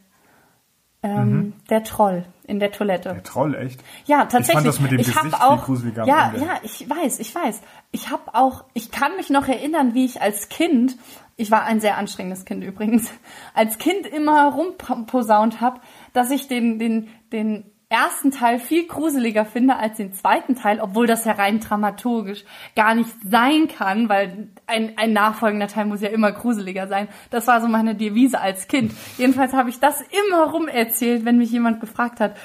ähm, 1.02 1.54
der 1.70 1.84
Troll 1.84 2.24
in 2.44 2.58
der 2.58 2.72
Toilette. 2.72 3.10
Mhm. 3.10 3.14
Der 3.14 3.22
Troll, 3.22 3.54
echt? 3.54 3.84
Ja, 4.06 4.24
tatsächlich. 4.24 4.48
Ich 4.48 4.54
fand 4.54 4.66
das 4.66 4.80
mit 4.80 4.90
dem 4.90 5.00
ich 5.00 5.06
Gesicht 5.14 5.40
auch, 5.40 5.64
gruseliger 5.64 6.02
am 6.02 6.08
Ja, 6.08 6.28
Ende. 6.34 6.46
ja, 6.46 6.58
ich 6.62 6.88
weiß, 6.88 7.20
ich 7.20 7.34
weiß. 7.34 7.60
Ich 7.92 8.10
habe 8.10 8.34
auch, 8.34 8.64
ich 8.74 8.90
kann 8.90 9.14
mich 9.16 9.30
noch 9.30 9.46
erinnern, 9.46 9.94
wie 9.94 10.04
ich 10.04 10.20
als 10.22 10.48
Kind, 10.48 10.96
ich 11.36 11.50
war 11.50 11.62
ein 11.64 11.80
sehr 11.80 11.98
anstrengendes 11.98 12.44
Kind 12.44 12.64
übrigens, 12.64 13.10
als 13.54 13.78
Kind 13.78 14.06
immer 14.06 14.52
rumposaunt 14.52 15.60
habe, 15.60 15.80
dass 16.14 16.30
ich 16.30 16.48
den, 16.48 16.78
den, 16.78 17.08
den 17.32 17.70
ersten 17.90 18.30
Teil 18.30 18.58
viel 18.58 18.86
gruseliger 18.86 19.46
finde 19.46 19.76
als 19.76 19.96
den 19.96 20.12
zweiten 20.12 20.54
Teil, 20.54 20.78
obwohl 20.80 21.06
das 21.06 21.24
ja 21.24 21.32
rein 21.32 21.60
dramaturgisch 21.60 22.44
gar 22.76 22.94
nicht 22.94 23.10
sein 23.24 23.66
kann, 23.66 24.10
weil 24.10 24.48
ein, 24.66 24.92
ein 24.96 25.14
nachfolgender 25.14 25.68
Teil 25.68 25.86
muss 25.86 26.02
ja 26.02 26.10
immer 26.10 26.32
gruseliger 26.32 26.86
sein. 26.86 27.08
Das 27.30 27.46
war 27.46 27.62
so 27.62 27.68
meine 27.68 27.94
Devise 27.94 28.40
als 28.40 28.68
Kind. 28.68 28.92
Jedenfalls 29.16 29.54
habe 29.54 29.70
ich 29.70 29.80
das 29.80 30.02
immer 30.02 30.50
rum 30.50 30.68
erzählt, 30.68 31.24
wenn 31.24 31.38
mich 31.38 31.50
jemand 31.50 31.80
gefragt 31.80 32.20
hat, 32.20 32.36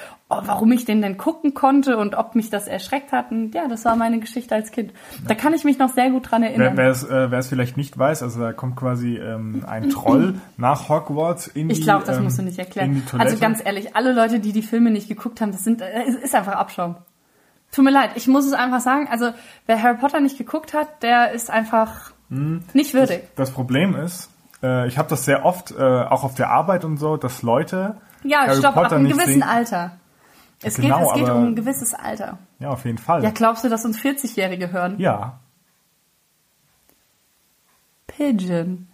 warum 0.44 0.72
ich 0.72 0.84
den 0.84 1.02
denn 1.02 1.16
gucken 1.16 1.54
konnte 1.54 1.96
und 1.96 2.14
ob 2.14 2.34
mich 2.34 2.50
das 2.50 2.66
erschreckt 2.66 3.12
hat. 3.12 3.30
Und 3.30 3.54
ja, 3.54 3.68
das 3.68 3.84
war 3.84 3.96
meine 3.96 4.18
Geschichte 4.20 4.54
als 4.54 4.70
Kind. 4.70 4.92
Da 5.26 5.34
kann 5.34 5.54
ich 5.54 5.64
mich 5.64 5.78
noch 5.78 5.90
sehr 5.90 6.10
gut 6.10 6.30
dran 6.30 6.42
erinnern. 6.42 6.76
wer 6.76 6.88
es 6.88 7.04
äh, 7.04 7.42
vielleicht 7.42 7.76
nicht 7.76 7.98
weiß, 7.98 8.22
also 8.22 8.40
da 8.40 8.52
kommt 8.52 8.76
quasi 8.76 9.16
ähm, 9.16 9.64
ein 9.66 9.90
Troll 9.90 10.34
nach 10.56 10.88
Hogwarts 10.88 11.46
in 11.46 11.68
die 11.68 11.74
Ich 11.74 11.82
glaube, 11.82 12.04
das 12.04 12.18
ähm, 12.18 12.24
musst 12.24 12.38
du 12.38 12.42
nicht 12.42 12.58
in 12.58 12.64
erklären. 12.64 13.02
Also 13.18 13.38
ganz 13.38 13.64
ehrlich, 13.64 13.96
alle 13.96 14.12
Leute, 14.12 14.40
die 14.40 14.52
die 14.52 14.62
Filme 14.62 14.90
nicht 14.90 15.08
geguckt 15.08 15.40
haben, 15.40 15.52
das 15.52 15.64
sind, 15.64 15.80
äh, 15.80 16.04
ist 16.04 16.34
einfach 16.34 16.54
Abschaum. 16.54 16.96
Tut 17.72 17.84
mir 17.84 17.90
leid, 17.90 18.10
ich 18.14 18.28
muss 18.28 18.46
es 18.46 18.52
einfach 18.52 18.80
sagen. 18.80 19.08
Also 19.10 19.30
wer 19.66 19.82
Harry 19.82 19.96
Potter 19.96 20.20
nicht 20.20 20.38
geguckt 20.38 20.74
hat, 20.74 21.02
der 21.02 21.32
ist 21.32 21.50
einfach 21.50 22.12
Hm. 22.30 22.62
nicht 22.72 22.94
würdig. 22.94 23.22
Das 23.36 23.50
Problem 23.50 23.94
ist, 23.96 24.30
äh, 24.62 24.86
ich 24.88 24.98
habe 24.98 25.08
das 25.08 25.24
sehr 25.24 25.44
oft, 25.44 25.72
äh, 25.72 25.82
auch 25.82 26.24
auf 26.24 26.34
der 26.34 26.50
Arbeit 26.50 26.84
und 26.84 26.96
so, 26.96 27.16
dass 27.16 27.42
Leute 27.42 27.96
Ja, 28.22 28.40
Harry 28.46 28.58
stopp, 28.58 28.76
ab 28.76 28.82
Potter 28.84 28.96
einem 28.96 29.04
nicht 29.04 29.14
gewissen 29.14 29.32
sehen. 29.34 29.42
Alter. 29.42 29.92
Es 30.64 30.76
Genau, 30.76 30.98
geht, 30.98 31.06
es 31.08 31.14
geht 31.14 31.28
aber- 31.28 31.38
um 31.38 31.46
ein 31.48 31.54
gewisses 31.56 31.94
Alter. 31.94 32.38
Ja, 32.58 32.70
auf 32.70 32.84
jeden 32.84 32.98
Fall. 32.98 33.22
Ja, 33.22 33.30
glaubst 33.30 33.64
du, 33.64 33.68
dass 33.68 33.84
uns 33.84 33.98
40-Jährige 33.98 34.72
hören? 34.72 34.98
ja, 34.98 35.38
Pigeon. 38.06 38.88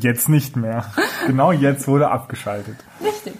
jetzt 0.00 0.28
nicht 0.28 0.56
mehr. 0.56 0.84
genau 1.26 1.52
jetzt 1.52 1.86
wurde 1.86 2.10
abgeschaltet. 2.10 2.76
Richtig. 3.02 3.34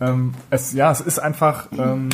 Ähm, 0.00 0.34
es, 0.50 0.72
ja, 0.72 0.90
es 0.90 1.00
ist 1.00 1.18
einfach, 1.18 1.68
ähm, 1.76 2.08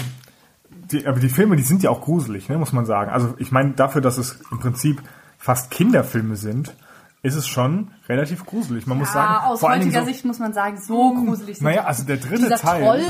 die, 0.71 1.07
aber 1.07 1.21
die 1.21 1.29
Filme, 1.29 1.57
die 1.57 1.63
sind 1.63 1.83
ja 1.83 1.91
auch 1.91 2.01
gruselig, 2.01 2.49
ne, 2.49 2.59
muss 2.59 2.73
man 2.73 2.87
sagen. 2.87 3.11
Also 3.11 3.35
ich 3.39 3.53
meine, 3.53 3.73
dafür, 3.73 4.01
dass 4.01 4.19
es 4.19 4.41
im 4.51 4.59
Prinzip 4.59 5.01
fast 5.39 5.71
Kinderfilme 5.71 6.37
sind, 6.37 6.75
ist 7.23 7.35
es 7.37 7.47
schon 7.47 7.91
relativ 8.09 8.45
gruselig. 8.47 8.87
Man 8.87 8.99
muss 8.99 9.09
Ja, 9.09 9.15
sagen, 9.15 9.45
aus 9.47 9.63
heutiger 9.63 10.01
so, 10.01 10.07
Sicht 10.07 10.25
muss 10.25 10.39
man 10.39 10.53
sagen, 10.53 10.81
so 10.81 11.13
gruselig 11.15 11.59
sind 11.59 11.65
Naja, 11.67 11.85
also 11.85 12.05
der 12.05 12.17
dritte 12.17 12.49
Teil- 12.51 12.83
Troll. 12.83 13.05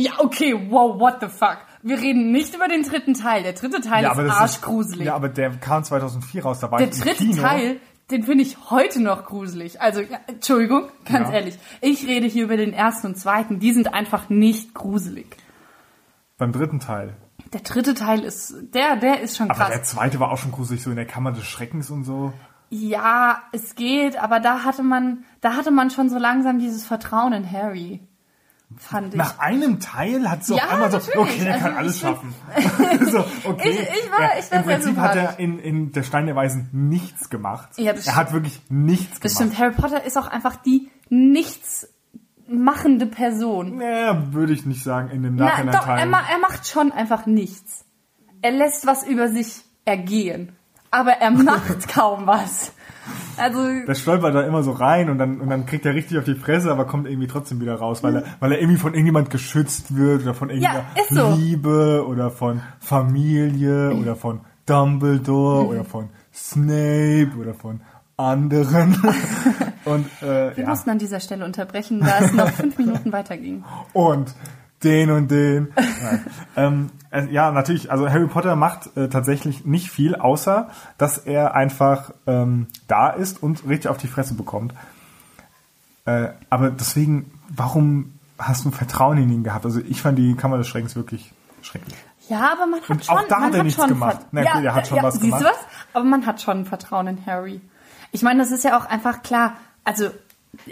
Ja, 0.00 0.12
okay, 0.18 0.54
wow, 0.70 1.00
what 1.00 1.16
the 1.20 1.26
fuck. 1.26 1.58
Wir 1.82 1.98
reden 1.98 2.30
nicht 2.30 2.54
über 2.54 2.68
den 2.68 2.84
dritten 2.84 3.14
Teil. 3.14 3.42
Der 3.42 3.52
dritte 3.52 3.80
Teil 3.80 4.04
ja, 4.04 4.12
ist 4.12 4.18
aber 4.18 4.32
arschgruselig. 4.32 5.00
Ist, 5.00 5.06
ja, 5.06 5.14
aber 5.16 5.28
der 5.28 5.50
kam 5.56 5.82
2004 5.82 6.40
raus, 6.44 6.60
da 6.60 6.70
war 6.70 6.78
der 6.78 6.86
dritte 6.86 7.14
Kino. 7.24 7.42
Teil, 7.42 7.80
den 8.12 8.22
finde 8.22 8.44
ich 8.44 8.70
heute 8.70 9.02
noch 9.02 9.24
gruselig. 9.24 9.80
Also, 9.80 10.00
ja, 10.00 10.18
Entschuldigung, 10.28 10.84
ganz 11.04 11.28
Ja. 11.30 11.34
ehrlich. 11.34 11.58
Ich 11.80 12.06
rede 12.06 12.28
hier 12.28 12.44
über 12.44 12.56
den 12.56 12.72
ersten 12.72 13.08
und 13.08 13.16
zweiten. 13.16 13.58
Die 13.58 13.72
sind 13.72 13.92
einfach 13.92 14.28
nicht 14.28 14.72
gruselig. 14.72 15.36
Beim 16.36 16.52
dritten 16.52 16.78
Teil. 16.78 17.16
Der 17.52 17.62
dritte 17.62 17.94
Teil 17.94 18.20
ist, 18.22 18.54
der, 18.74 18.94
der 18.94 19.20
ist 19.20 19.36
schon 19.36 19.50
Aber 19.50 19.58
krass. 19.58 19.70
der 19.72 19.82
zweite 19.82 20.20
war 20.20 20.30
auch 20.30 20.38
schon 20.38 20.52
gruselig, 20.52 20.80
so 20.84 20.90
in 20.90 20.96
der 20.96 21.06
Kammer 21.06 21.32
des 21.32 21.44
Schreckens 21.44 21.90
und 21.90 22.04
so. 22.04 22.32
Ja, 22.70 23.42
es 23.50 23.74
geht, 23.74 24.16
aber 24.16 24.38
da 24.38 24.62
hatte 24.62 24.84
man, 24.84 25.24
da 25.40 25.54
hatte 25.56 25.72
man 25.72 25.90
schon 25.90 26.08
so 26.08 26.18
langsam 26.18 26.60
dieses 26.60 26.84
Vertrauen 26.86 27.32
in 27.32 27.50
Harry. 27.50 28.00
Fand 28.76 29.14
ich. 29.14 29.18
Nach 29.18 29.38
einem 29.38 29.80
Teil 29.80 30.28
hat 30.30 30.40
auf 30.42 30.48
Ja, 30.56 30.68
einmal 30.68 30.90
so, 30.90 30.98
okay, 31.16 31.40
der 31.44 31.54
Also 31.54 31.64
kann 31.66 31.76
alles 31.76 31.98
schaffen. 32.00 32.34
so, 33.10 33.24
okay. 33.44 33.70
Ich- 33.70 33.80
ich 34.04 34.10
war- 34.12 34.38
ich 34.38 34.50
war 34.52 34.58
Im 34.58 34.64
Prinzip 34.64 34.96
hat 34.98 35.16
er 35.16 35.38
in, 35.38 35.58
in 35.58 35.92
der 35.92 36.02
Stein 36.02 36.26
der 36.26 36.36
Weisen 36.36 36.68
nichts 36.72 37.30
gemacht. 37.30 37.70
Ja, 37.76 37.92
er 37.92 38.16
hat 38.16 38.32
wirklich 38.32 38.60
nichts 38.68 39.20
Das 39.20 39.32
gemacht. 39.34 39.52
stimmt, 39.54 39.58
Harry 39.58 39.74
Potter 39.74 40.04
ist 40.04 40.16
auch 40.18 40.26
einfach 40.28 40.56
die 40.56 40.90
nichts 41.08 41.88
machende 42.46 43.06
Person. 43.06 43.76
Naja, 43.78 44.32
würde 44.32 44.52
ich 44.52 44.64
nicht 44.66 44.82
sagen, 44.82 45.10
in 45.10 45.22
dem 45.22 45.36
Na, 45.36 45.46
Nachhinein 45.46 45.74
doch, 45.74 45.86
er, 45.88 46.06
ma 46.06 46.20
er 46.30 46.38
macht 46.38 46.66
schon 46.66 46.92
einfach 46.92 47.26
nichts. 47.26 47.84
Er 48.42 48.52
lässt 48.52 48.86
was 48.86 49.02
über 49.06 49.28
sich 49.28 49.62
ergehen. 49.84 50.52
Aber 50.90 51.12
er 51.12 51.30
macht 51.32 51.88
kaum 51.88 52.26
was. 52.26 52.72
Also, 53.38 53.58
Der 53.86 53.94
stolpert 53.94 54.34
da 54.34 54.42
immer 54.42 54.62
so 54.62 54.72
rein 54.72 55.10
und 55.10 55.18
dann, 55.18 55.40
und 55.40 55.48
dann 55.50 55.66
kriegt 55.66 55.86
er 55.86 55.94
richtig 55.94 56.18
auf 56.18 56.24
die 56.24 56.34
Fresse, 56.34 56.70
aber 56.70 56.84
kommt 56.86 57.06
irgendwie 57.08 57.26
trotzdem 57.28 57.60
wieder 57.60 57.74
raus, 57.76 58.02
weil 58.02 58.16
er, 58.16 58.24
weil 58.40 58.52
er 58.52 58.60
irgendwie 58.60 58.78
von 58.78 58.92
irgendjemand 58.94 59.30
geschützt 59.30 59.96
wird 59.96 60.22
oder 60.22 60.34
von 60.34 60.50
irgendeiner 60.50 60.84
so. 61.10 61.34
Liebe 61.36 62.04
oder 62.06 62.30
von 62.30 62.60
Familie 62.80 63.92
oder 63.94 64.16
von 64.16 64.40
Dumbledore 64.66 65.62
Mhm. 65.64 65.68
oder 65.70 65.84
von 65.84 66.08
Snape 66.34 67.30
oder 67.40 67.54
von 67.54 67.80
anderen. 68.16 68.96
und, 69.84 70.06
äh, 70.22 70.56
wir 70.56 70.64
ja. 70.64 70.68
mussten 70.68 70.90
an 70.90 70.98
dieser 70.98 71.20
Stelle 71.20 71.44
unterbrechen, 71.44 72.00
da 72.00 72.18
es 72.20 72.32
noch 72.32 72.48
fünf 72.48 72.76
Minuten 72.78 73.12
weiterging. 73.12 73.64
und 73.92 74.34
den 74.82 75.10
und 75.10 75.30
den. 75.30 75.72
Ähm, 76.56 76.90
äh, 77.10 77.26
ja, 77.26 77.50
natürlich, 77.50 77.90
also 77.90 78.08
Harry 78.08 78.26
Potter 78.26 78.56
macht 78.56 78.96
äh, 78.96 79.08
tatsächlich 79.08 79.64
nicht 79.64 79.90
viel, 79.90 80.14
außer 80.14 80.68
dass 80.98 81.18
er 81.18 81.54
einfach 81.54 82.12
ähm, 82.26 82.66
da 82.86 83.10
ist 83.10 83.42
und 83.42 83.66
richtig 83.68 83.90
auf 83.90 83.98
die 83.98 84.08
Fresse 84.08 84.34
bekommt. 84.34 84.74
Äh, 86.04 86.30
aber 86.50 86.70
deswegen, 86.70 87.32
warum 87.48 88.14
hast 88.38 88.64
du 88.64 88.70
Vertrauen 88.70 89.18
in 89.18 89.30
ihn 89.30 89.44
gehabt? 89.44 89.64
Also 89.64 89.80
ich 89.80 90.00
fand 90.02 90.18
die 90.18 90.34
Kammer 90.34 90.58
des 90.58 90.68
Schreckens 90.68 90.96
wirklich 90.96 91.32
schrecklich. 91.62 91.96
Ja, 92.28 92.52
aber 92.52 92.66
man 92.66 92.80
hat 92.80 92.90
Und 92.90 93.04
schon, 93.04 93.16
auch 93.16 93.28
da 93.28 93.38
man 93.38 93.48
hat 93.48 93.54
er 93.54 93.62
nichts 93.64 93.86
gemacht. 93.86 94.18
Na 94.32 94.42
gut, 94.42 94.64
er 94.64 94.74
hat 94.74 94.86
schon 94.86 95.02
was 95.02 95.14
siehst 95.14 95.24
gemacht. 95.24 95.42
Du 95.42 95.46
was? 95.46 95.58
Aber 95.94 96.04
man 96.04 96.26
hat 96.26 96.42
schon 96.42 96.66
Vertrauen 96.66 97.06
in 97.06 97.26
Harry. 97.26 97.60
Ich 98.12 98.22
meine, 98.22 98.40
das 98.40 98.52
ist 98.52 98.64
ja 98.64 98.78
auch 98.78 98.84
einfach 98.84 99.22
klar. 99.22 99.54
Also 99.84 100.10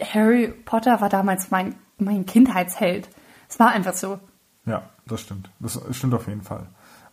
Harry 0.00 0.48
Potter 0.48 1.00
war 1.00 1.08
damals 1.08 1.50
mein 1.50 1.74
mein 1.98 2.26
Kindheitsheld. 2.26 3.08
Es 3.56 3.60
war 3.60 3.70
einfach 3.70 3.94
so. 3.94 4.18
Ja, 4.66 4.82
das 5.06 5.22
stimmt. 5.22 5.48
Das 5.60 5.80
stimmt 5.92 6.12
auf 6.12 6.28
jeden 6.28 6.42
Fall. 6.42 6.66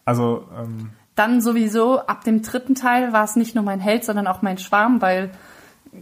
Also, 0.04 0.46
ähm, 0.60 0.90
dann 1.16 1.40
sowieso 1.40 2.02
ab 2.02 2.26
dem 2.26 2.42
dritten 2.42 2.76
Teil 2.76 3.14
war 3.14 3.24
es 3.24 3.38
nicht 3.38 3.56
nur 3.56 3.64
mein 3.64 3.80
Held, 3.80 4.04
sondern 4.04 4.28
auch 4.28 4.42
mein 4.42 4.58
Schwarm, 4.58 5.02
weil 5.02 5.32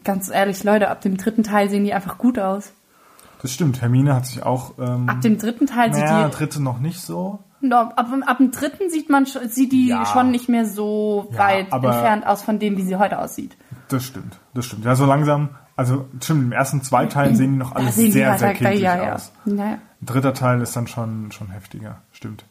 ganz 0.04 0.32
ehrlich, 0.32 0.64
Leute, 0.64 0.90
ab 0.90 1.02
dem 1.02 1.18
dritten 1.18 1.44
Teil 1.44 1.70
sehen 1.70 1.84
die 1.84 1.94
einfach 1.94 2.18
gut 2.18 2.40
aus. 2.40 2.74
Das 3.44 3.52
stimmt. 3.52 3.82
Hermine 3.82 4.16
hat 4.16 4.26
sich 4.26 4.42
auch. 4.42 4.74
Ähm, 4.80 5.08
Ab 5.08 5.22
dem 5.22 5.38
dritten 5.38 5.68
Teil 5.68 5.94
sieht 5.94 6.06
naja, 6.06 6.28
die 6.28 6.36
dritte 6.36 6.60
noch 6.60 6.80
nicht 6.80 7.02
so. 7.02 7.38
No, 7.60 7.76
ab, 7.76 7.96
ab 8.26 8.38
dem 8.40 8.50
dritten 8.50 8.90
sieht 8.90 9.12
man 9.12 9.26
sieht 9.28 9.72
die 9.72 9.90
Ja. 9.90 10.08
schon 10.08 10.32
nicht 10.32 10.50
mehr 10.50 10.66
so 10.66 11.30
Ja, 11.34 11.38
weit 11.38 11.72
entfernt 11.72 12.26
aus 12.26 12.42
von 12.42 12.58
dem, 12.58 12.78
wie 12.78 12.82
sie 12.82 12.96
heute 12.96 13.20
aussieht. 13.20 13.56
Das 13.90 14.04
stimmt. 14.04 14.40
Das 14.56 14.66
stimmt. 14.66 14.86
Ja, 14.86 14.96
so 14.96 15.06
langsam. 15.06 15.50
Also 15.82 16.06
stimmt. 16.22 16.44
Im 16.44 16.52
ersten 16.52 16.84
zwei 16.84 17.08
Teilen 17.08 17.36
sehen 17.36 17.54
die 17.54 17.58
noch 17.58 17.74
alles 17.74 17.96
sehr, 17.96 18.06
die 18.06 18.12
sehr 18.12 18.30
weiter, 18.30 18.54
kindlich 18.54 18.82
ja, 18.82 19.04
ja. 19.04 19.16
aus. 19.16 19.32
Naja. 19.46 19.80
Dritter 20.00 20.36
Teil 20.36 20.62
ist 20.62 20.76
dann 20.76 20.86
schon 20.86 21.32
schon 21.32 21.50
heftiger. 21.50 22.04
Stimmt. 22.12 22.46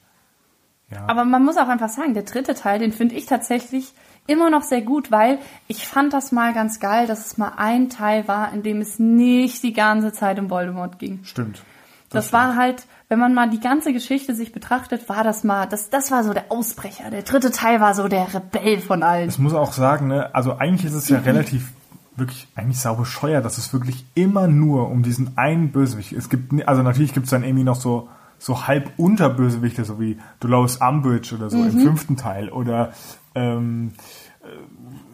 Ja. 0.90 1.04
Aber 1.06 1.24
man 1.24 1.44
muss 1.44 1.56
auch 1.56 1.68
einfach 1.68 1.90
sagen, 1.90 2.12
der 2.14 2.24
dritte 2.24 2.54
Teil, 2.54 2.80
den 2.80 2.90
finde 2.90 3.14
ich 3.14 3.26
tatsächlich 3.26 3.94
immer 4.26 4.50
noch 4.50 4.62
sehr 4.62 4.82
gut, 4.82 5.12
weil 5.12 5.38
ich 5.68 5.86
fand 5.86 6.12
das 6.12 6.32
mal 6.32 6.52
ganz 6.52 6.80
geil, 6.80 7.06
dass 7.06 7.24
es 7.24 7.38
mal 7.38 7.52
ein 7.56 7.88
Teil 7.88 8.26
war, 8.26 8.52
in 8.52 8.64
dem 8.64 8.80
es 8.80 8.98
nicht 8.98 9.62
die 9.62 9.72
ganze 9.72 10.12
Zeit 10.12 10.40
um 10.40 10.50
Voldemort 10.50 10.98
ging. 10.98 11.20
stimmt. 11.22 11.62
Das, 12.08 12.32
war 12.32 12.56
halt, 12.56 12.88
wenn 13.08 13.20
man 13.20 13.34
mal 13.34 13.48
die 13.48 13.60
ganze 13.60 13.92
Geschichte 13.92 14.34
sich 14.34 14.50
betrachtet, 14.50 15.08
war 15.08 15.22
das 15.22 15.44
mal, 15.44 15.66
das, 15.66 15.90
das 15.90 16.10
war 16.10 16.24
so 16.24 16.32
der 16.32 16.50
Ausbrecher. 16.50 17.08
Der 17.08 17.22
dritte 17.22 17.52
Teil 17.52 17.80
war 17.80 17.94
so 17.94 18.08
der 18.08 18.34
Rebell 18.34 18.80
von 18.80 19.04
allen. 19.04 19.28
Ich 19.28 19.38
muss 19.38 19.54
auch 19.54 19.72
sagen, 19.72 20.08
ne, 20.08 20.34
also 20.34 20.56
eigentlich 20.58 20.86
ist 20.86 20.94
es 20.94 21.08
ja 21.08 21.18
relativ 21.24 21.70
wirklich 22.20 22.46
eigentlich 22.54 22.78
sau 22.78 22.94
bescheuert, 22.94 23.44
dass 23.44 23.58
es 23.58 23.72
wirklich 23.72 24.04
immer 24.14 24.46
nur 24.46 24.88
um 24.88 25.02
diesen 25.02 25.36
einen 25.36 25.72
Bösewicht. 25.72 26.12
Es 26.12 26.28
gibt 26.28 26.52
also 26.68 26.82
natürlich 26.82 27.12
gibt 27.12 27.24
es 27.24 27.30
dann 27.30 27.42
irgendwie 27.42 27.64
noch 27.64 27.76
so 27.76 28.08
so 28.38 28.66
halb 28.68 28.92
Unterbösewichte, 28.96 29.84
so 29.84 29.98
wie 30.00 30.18
Dolores 30.38 30.76
Umbridge 30.76 31.34
oder 31.34 31.50
so 31.50 31.58
Mhm. 31.58 31.64
im 31.70 31.80
fünften 31.80 32.16
Teil 32.16 32.48
oder 32.48 32.92
ähm, 33.34 33.92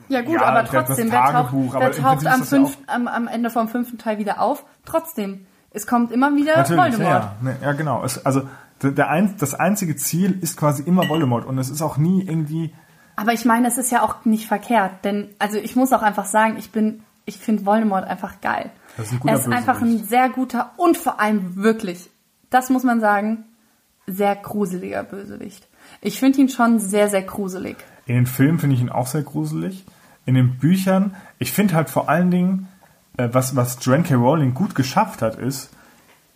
Ja 0.08 0.20
gut, 0.22 0.34
Ja, 0.34 0.42
aber 0.44 0.64
trotzdem, 0.64 1.10
wer 1.10 1.24
taucht, 1.32 1.52
wer 1.52 1.92
taucht 1.92 2.26
am, 2.26 2.40
ja 2.40 2.44
fünf, 2.44 2.78
am, 2.86 3.08
am 3.08 3.26
Ende 3.26 3.50
vom 3.50 3.68
fünften 3.68 3.98
Teil 3.98 4.18
wieder 4.18 4.40
auf? 4.40 4.64
Trotzdem, 4.84 5.46
es 5.72 5.86
kommt 5.86 6.12
immer 6.12 6.34
wieder 6.36 6.56
natürlich, 6.56 6.80
Voldemort. 6.80 7.08
ja, 7.22 7.36
ne, 7.40 7.56
ja 7.60 7.72
genau. 7.72 8.04
Es, 8.04 8.24
also 8.24 8.42
der, 8.82 8.92
der 8.92 9.10
ein, 9.10 9.34
das 9.38 9.54
einzige 9.54 9.96
Ziel 9.96 10.38
ist 10.40 10.56
quasi 10.56 10.82
immer 10.84 11.08
Voldemort 11.08 11.46
und 11.46 11.58
es 11.58 11.68
ist 11.70 11.82
auch 11.82 11.96
nie 11.96 12.22
irgendwie 12.22 12.72
Aber 13.16 13.32
ich 13.32 13.44
meine, 13.44 13.66
es 13.66 13.78
ist 13.78 13.90
ja 13.90 14.02
auch 14.02 14.24
nicht 14.24 14.46
verkehrt, 14.46 15.04
denn 15.04 15.30
also 15.38 15.58
ich 15.58 15.74
muss 15.74 15.92
auch 15.92 16.02
einfach 16.02 16.26
sagen, 16.26 16.56
ich 16.58 16.70
bin, 16.70 17.02
ich 17.24 17.38
finde 17.38 17.64
Voldemort 17.64 18.06
einfach 18.06 18.40
geil. 18.40 18.70
Das 18.96 19.06
ist 19.06 19.12
ein 19.12 19.20
guter 19.20 19.32
er 19.32 19.40
ist 19.40 19.48
einfach 19.48 19.80
ein 19.80 20.04
sehr 20.04 20.28
guter 20.28 20.72
und 20.76 20.96
vor 20.96 21.18
allem 21.20 21.56
wirklich, 21.56 22.10
das 22.50 22.70
muss 22.70 22.82
man 22.84 23.00
sagen, 23.00 23.44
sehr 24.06 24.36
gruseliger 24.36 25.02
Bösewicht. 25.02 25.66
Ich 26.00 26.20
finde 26.20 26.40
ihn 26.40 26.48
schon 26.48 26.78
sehr, 26.78 27.08
sehr 27.08 27.22
gruselig. 27.22 27.76
In 28.06 28.14
den 28.14 28.26
Filmen 28.26 28.58
finde 28.58 28.76
ich 28.76 28.82
ihn 28.82 28.90
auch 28.90 29.06
sehr 29.06 29.22
gruselig. 29.22 29.84
In 30.26 30.34
den 30.34 30.58
Büchern, 30.58 31.14
ich 31.38 31.52
finde 31.52 31.74
halt 31.74 31.90
vor 31.90 32.08
allen 32.08 32.30
Dingen, 32.30 32.68
äh, 33.16 33.28
was, 33.32 33.56
was 33.56 33.78
Joanne 33.80 34.04
K. 34.04 34.14
Rowling 34.14 34.54
gut 34.54 34.74
geschafft 34.74 35.22
hat, 35.22 35.36
ist, 35.36 35.70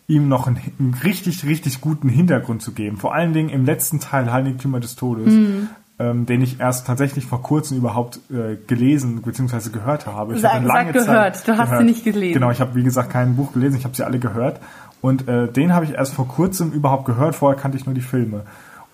ihm 0.07 0.29
noch 0.29 0.47
einen, 0.47 0.61
einen 0.79 0.95
richtig, 0.95 1.45
richtig 1.45 1.81
guten 1.81 2.09
Hintergrund 2.09 2.63
zu 2.63 2.73
geben. 2.73 2.97
Vor 2.97 3.15
allen 3.15 3.33
Dingen 3.33 3.49
im 3.49 3.65
letzten 3.65 4.01
Teil 4.01 4.33
Heiligtümer 4.33 4.81
des 4.81 4.97
Todes, 4.97 5.33
Mhm. 5.33 5.69
Ähm, 6.01 6.25
den 6.25 6.41
ich 6.41 6.59
erst 6.59 6.87
tatsächlich 6.87 7.27
vor 7.27 7.43
kurzem 7.43 7.77
überhaupt 7.77 8.21
äh, 8.31 8.57
gelesen 8.67 9.21
bzw. 9.21 9.69
gehört 9.69 10.07
habe. 10.07 10.35
Ich 10.35 10.43
habe 10.43 10.67
sag 10.67 10.93
gehört, 10.95 11.47
du 11.47 11.59
hast 11.59 11.77
sie 11.77 11.85
nicht 11.85 12.05
gelesen. 12.05 12.35
Genau, 12.35 12.51
ich 12.51 12.61
habe 12.61 12.75
wie 12.75 12.83
gesagt 12.83 13.11
kein 13.11 13.37
Buch 13.37 13.53
gelesen, 13.53 13.77
ich 13.77 13.85
habe 13.85 13.95
sie 13.95 14.03
alle 14.03 14.19
gehört. 14.19 14.61
Und 15.03 15.29
äh, 15.29 15.47
den 15.47 15.75
habe 15.75 15.85
ich 15.85 15.93
erst 15.93 16.15
vor 16.15 16.27
kurzem 16.27 16.73
überhaupt 16.73 17.05
gehört, 17.05 17.35
vorher 17.35 17.61
kannte 17.61 17.77
ich 17.77 17.85
nur 17.85 17.95
die 17.95 18.01
Filme. 18.01 18.45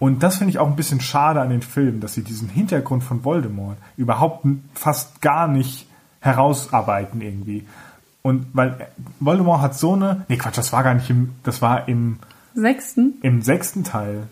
Und 0.00 0.24
das 0.24 0.36
finde 0.36 0.50
ich 0.50 0.58
auch 0.58 0.66
ein 0.66 0.74
bisschen 0.74 1.00
schade 1.00 1.40
an 1.40 1.48
den 1.48 1.62
Filmen, 1.62 2.00
dass 2.00 2.14
sie 2.14 2.22
diesen 2.22 2.48
Hintergrund 2.48 3.04
von 3.04 3.24
Voldemort 3.24 3.78
überhaupt 3.96 4.44
fast 4.74 5.22
gar 5.22 5.46
nicht 5.46 5.86
herausarbeiten 6.20 7.20
irgendwie. 7.20 7.64
Und 8.22 8.48
weil 8.52 8.70
äh, 8.70 8.86
Voldemort 9.20 9.62
hat 9.62 9.78
so 9.78 9.92
eine, 9.92 10.24
nee 10.28 10.36
Quatsch, 10.38 10.58
das 10.58 10.72
war 10.72 10.82
gar 10.82 10.94
nicht 10.94 11.08
im, 11.08 11.30
das 11.44 11.62
war 11.62 11.86
im, 11.86 12.18
Sechsten? 12.54 13.14
im 13.22 13.42
sechsten 13.42 13.84
Teil, 13.84 14.24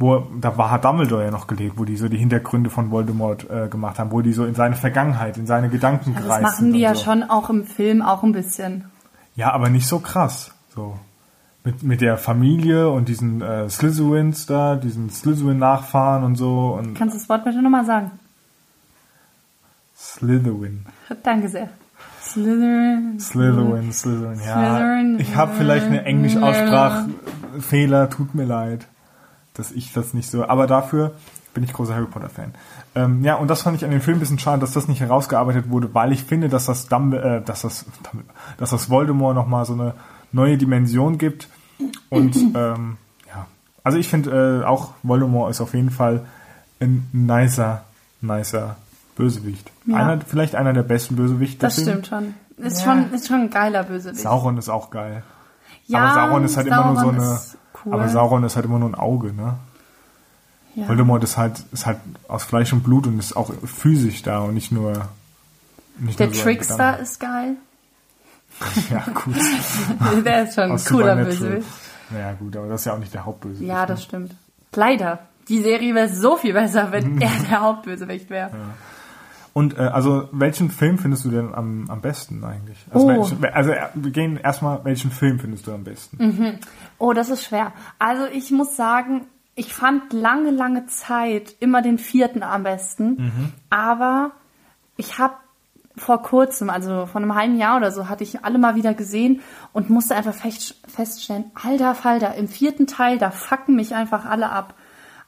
wo, 0.00 0.26
da 0.40 0.56
war 0.56 0.70
hat 0.70 0.84
Dumbledore 0.84 1.24
ja 1.24 1.30
noch 1.30 1.46
gelebt, 1.46 1.78
wo 1.78 1.84
die 1.84 1.96
so 1.96 2.08
die 2.08 2.16
Hintergründe 2.16 2.70
von 2.70 2.90
Voldemort 2.90 3.48
äh, 3.50 3.68
gemacht 3.68 3.98
haben, 3.98 4.10
wo 4.10 4.22
die 4.22 4.32
so 4.32 4.44
in 4.46 4.54
seine 4.54 4.74
Vergangenheit, 4.74 5.36
in 5.36 5.46
seine 5.46 5.68
Gedanken 5.68 6.14
Das 6.14 6.24
gereist 6.24 6.42
machen 6.42 6.72
die 6.72 6.80
ja 6.80 6.94
so. 6.94 7.04
schon 7.04 7.22
auch 7.22 7.50
im 7.50 7.64
Film 7.64 8.00
auch 8.02 8.22
ein 8.22 8.32
bisschen. 8.32 8.86
Ja, 9.36 9.52
aber 9.52 9.68
nicht 9.68 9.86
so 9.86 9.98
krass. 10.00 10.52
So. 10.74 10.98
Mit, 11.62 11.82
mit 11.82 12.00
der 12.00 12.16
Familie 12.16 12.88
und 12.88 13.08
diesen 13.08 13.42
äh, 13.42 13.68
Slytherins 13.68 14.46
da, 14.46 14.76
diesen 14.76 15.10
Slytherin-Nachfahren 15.10 16.24
und 16.24 16.36
so. 16.36 16.74
Und 16.78 16.94
Kannst 16.94 17.14
du 17.14 17.18
das 17.18 17.28
Wort 17.28 17.44
bitte 17.44 17.60
nochmal 17.60 17.84
sagen? 17.84 18.12
Slytherin. 19.94 20.86
Danke 21.22 21.50
sehr. 21.50 21.68
Slytherin. 22.22 23.20
Slytherin, 23.20 23.92
Slytherin, 23.92 24.38
ja. 24.46 24.54
Slytherin, 24.54 25.18
Ich 25.20 25.36
habe 25.36 25.52
vielleicht 25.58 25.86
eine 25.86 26.02
Englisch-Aussprachfehler, 26.04 28.08
tut 28.08 28.34
mir 28.34 28.44
leid, 28.44 28.86
dass 29.60 29.72
ich 29.72 29.92
das 29.92 30.14
nicht 30.14 30.30
so. 30.30 30.46
Aber 30.48 30.66
dafür 30.66 31.12
bin 31.54 31.64
ich 31.64 31.72
großer 31.72 31.94
Harry 31.94 32.06
Potter-Fan. 32.06 32.54
Ähm, 32.94 33.24
ja, 33.24 33.34
und 33.36 33.48
das 33.48 33.62
fand 33.62 33.76
ich 33.76 33.84
an 33.84 33.90
dem 33.90 34.00
Film 34.00 34.16
ein 34.16 34.20
bisschen 34.20 34.38
schade, 34.38 34.60
dass 34.60 34.72
das 34.72 34.88
nicht 34.88 35.00
herausgearbeitet 35.00 35.68
wurde, 35.70 35.92
weil 35.94 36.12
ich 36.12 36.24
finde, 36.24 36.48
dass 36.48 36.66
das 36.66 36.86
Dumble, 36.88 37.20
äh, 37.22 37.42
dass 37.44 37.62
das, 37.62 37.84
Dumbledore- 38.04 38.24
dass 38.58 38.70
das 38.70 38.88
Voldemort 38.90 39.34
nochmal 39.34 39.64
so 39.64 39.72
eine 39.72 39.94
neue 40.32 40.56
Dimension 40.58 41.18
gibt. 41.18 41.48
Und 42.08 42.36
ähm, 42.54 42.96
ja, 43.28 43.46
also 43.84 43.98
ich 43.98 44.08
finde 44.08 44.60
äh, 44.62 44.64
auch 44.64 44.92
Voldemort 45.02 45.50
ist 45.50 45.60
auf 45.60 45.74
jeden 45.74 45.90
Fall 45.90 46.24
ein 46.80 47.08
nicer, 47.12 47.82
nicer 48.20 48.76
Bösewicht. 49.16 49.70
Ja. 49.86 49.96
Einer, 49.96 50.20
vielleicht 50.20 50.54
einer 50.54 50.72
der 50.72 50.82
besten 50.84 51.16
Bösewichte. 51.16 51.58
Das 51.58 51.80
stimmt 51.80 52.06
schon. 52.06 52.34
Ist, 52.58 52.80
Ja. 52.80 52.92
schon. 52.92 53.12
ist 53.12 53.26
schon 53.28 53.40
ein 53.40 53.50
geiler 53.50 53.82
Bösewicht. 53.82 54.20
Sauron 54.22 54.56
ist 54.56 54.68
auch 54.68 54.90
geil. 54.90 55.22
Ja, 55.86 56.04
aber 56.04 56.14
Sauron 56.14 56.44
ist 56.44 56.56
halt 56.56 56.66
immer 56.68 56.84
nur 56.86 56.94
so 56.96 57.00
Sauron 57.02 57.14
eine. 57.20 57.38
Cool. 57.84 57.94
Aber 57.94 58.08
Sauron 58.08 58.44
ist 58.44 58.56
halt 58.56 58.66
immer 58.66 58.78
nur 58.78 58.90
ein 58.90 58.94
Auge, 58.94 59.32
ne? 59.32 59.56
ja. 60.74 60.88
Voldemort 60.88 61.24
ist 61.24 61.36
halt, 61.36 61.62
ist 61.72 61.86
halt 61.86 61.98
aus 62.28 62.44
Fleisch 62.44 62.72
und 62.72 62.82
Blut 62.82 63.06
und 63.06 63.18
ist 63.18 63.36
auch 63.36 63.52
physisch 63.64 64.22
da 64.22 64.40
und 64.40 64.54
nicht 64.54 64.72
nur. 64.72 65.08
Nicht 65.98 66.18
Der 66.18 66.28
nur 66.28 66.34
so 66.34 66.42
Trickster 66.42 66.98
ist 66.98 67.20
geil. 67.20 67.56
Ja, 68.90 69.04
gut. 69.14 69.36
Der 70.24 70.42
ist 70.44 70.54
schon 70.54 70.72
ein 70.72 70.84
cooler. 70.84 71.16
Bösewicht. 71.16 71.66
Naja, 72.10 72.32
gut, 72.32 72.56
aber 72.56 72.68
das 72.68 72.82
ist 72.82 72.84
ja 72.86 72.94
auch 72.94 72.98
nicht 72.98 73.14
der 73.14 73.24
Hauptbösewicht. 73.24 73.66
Ja, 73.68 73.82
ne? 73.82 73.86
das 73.86 74.02
stimmt. 74.02 74.34
Leider. 74.74 75.20
Die 75.48 75.62
Serie 75.62 75.94
wäre 75.94 76.08
so 76.08 76.36
viel 76.36 76.52
besser, 76.52 76.92
wenn 76.92 77.20
er 77.22 77.30
der 77.48 77.60
Hauptbösewicht 77.60 78.28
wäre. 78.28 78.50
Und 79.52 79.76
äh, 79.78 79.82
also 79.82 80.28
welchen 80.32 80.70
Film 80.70 80.98
findest 80.98 81.24
du 81.24 81.30
denn 81.30 81.54
am, 81.54 81.86
am 81.90 82.00
besten 82.00 82.44
eigentlich? 82.44 82.78
Also, 82.92 83.06
Oh. 83.06 83.08
welchen, 83.10 83.44
also 83.54 83.70
äh, 83.72 83.86
wir 83.94 84.10
gehen 84.12 84.36
erstmal, 84.36 84.84
welchen 84.84 85.10
Film 85.10 85.38
findest 85.40 85.66
du 85.66 85.72
am 85.72 85.84
besten? 85.84 86.58
Oh, 86.98 87.12
das 87.12 87.30
ist 87.30 87.44
schwer. 87.44 87.72
Also 87.98 88.26
ich 88.26 88.50
muss 88.50 88.76
sagen, 88.76 89.26
ich 89.56 89.74
fand 89.74 90.12
lange, 90.12 90.50
lange 90.50 90.86
Zeit 90.86 91.54
immer 91.60 91.82
den 91.82 91.98
vierten 91.98 92.42
am 92.42 92.62
besten. 92.62 93.52
Aber 93.70 94.30
ich 94.96 95.18
habe 95.18 95.34
vor 95.96 96.22
kurzem, 96.22 96.70
also 96.70 97.06
vor 97.06 97.20
einem 97.20 97.34
halben 97.34 97.58
Jahr 97.58 97.76
oder 97.76 97.90
so, 97.90 98.08
hatte 98.08 98.22
ich 98.24 98.44
alle 98.44 98.58
mal 98.58 98.74
wieder 98.74 98.94
gesehen 98.94 99.40
und 99.72 99.90
musste 99.90 100.14
einfach 100.14 100.32
fest, 100.34 100.80
feststellen, 100.86 101.50
alter 101.54 101.94
Falter, 101.94 102.36
im 102.36 102.48
vierten 102.48 102.86
Teil, 102.86 103.18
da 103.18 103.30
fucken 103.30 103.74
mich 103.76 103.94
einfach 103.94 104.24
alle 104.24 104.50
ab. 104.50 104.74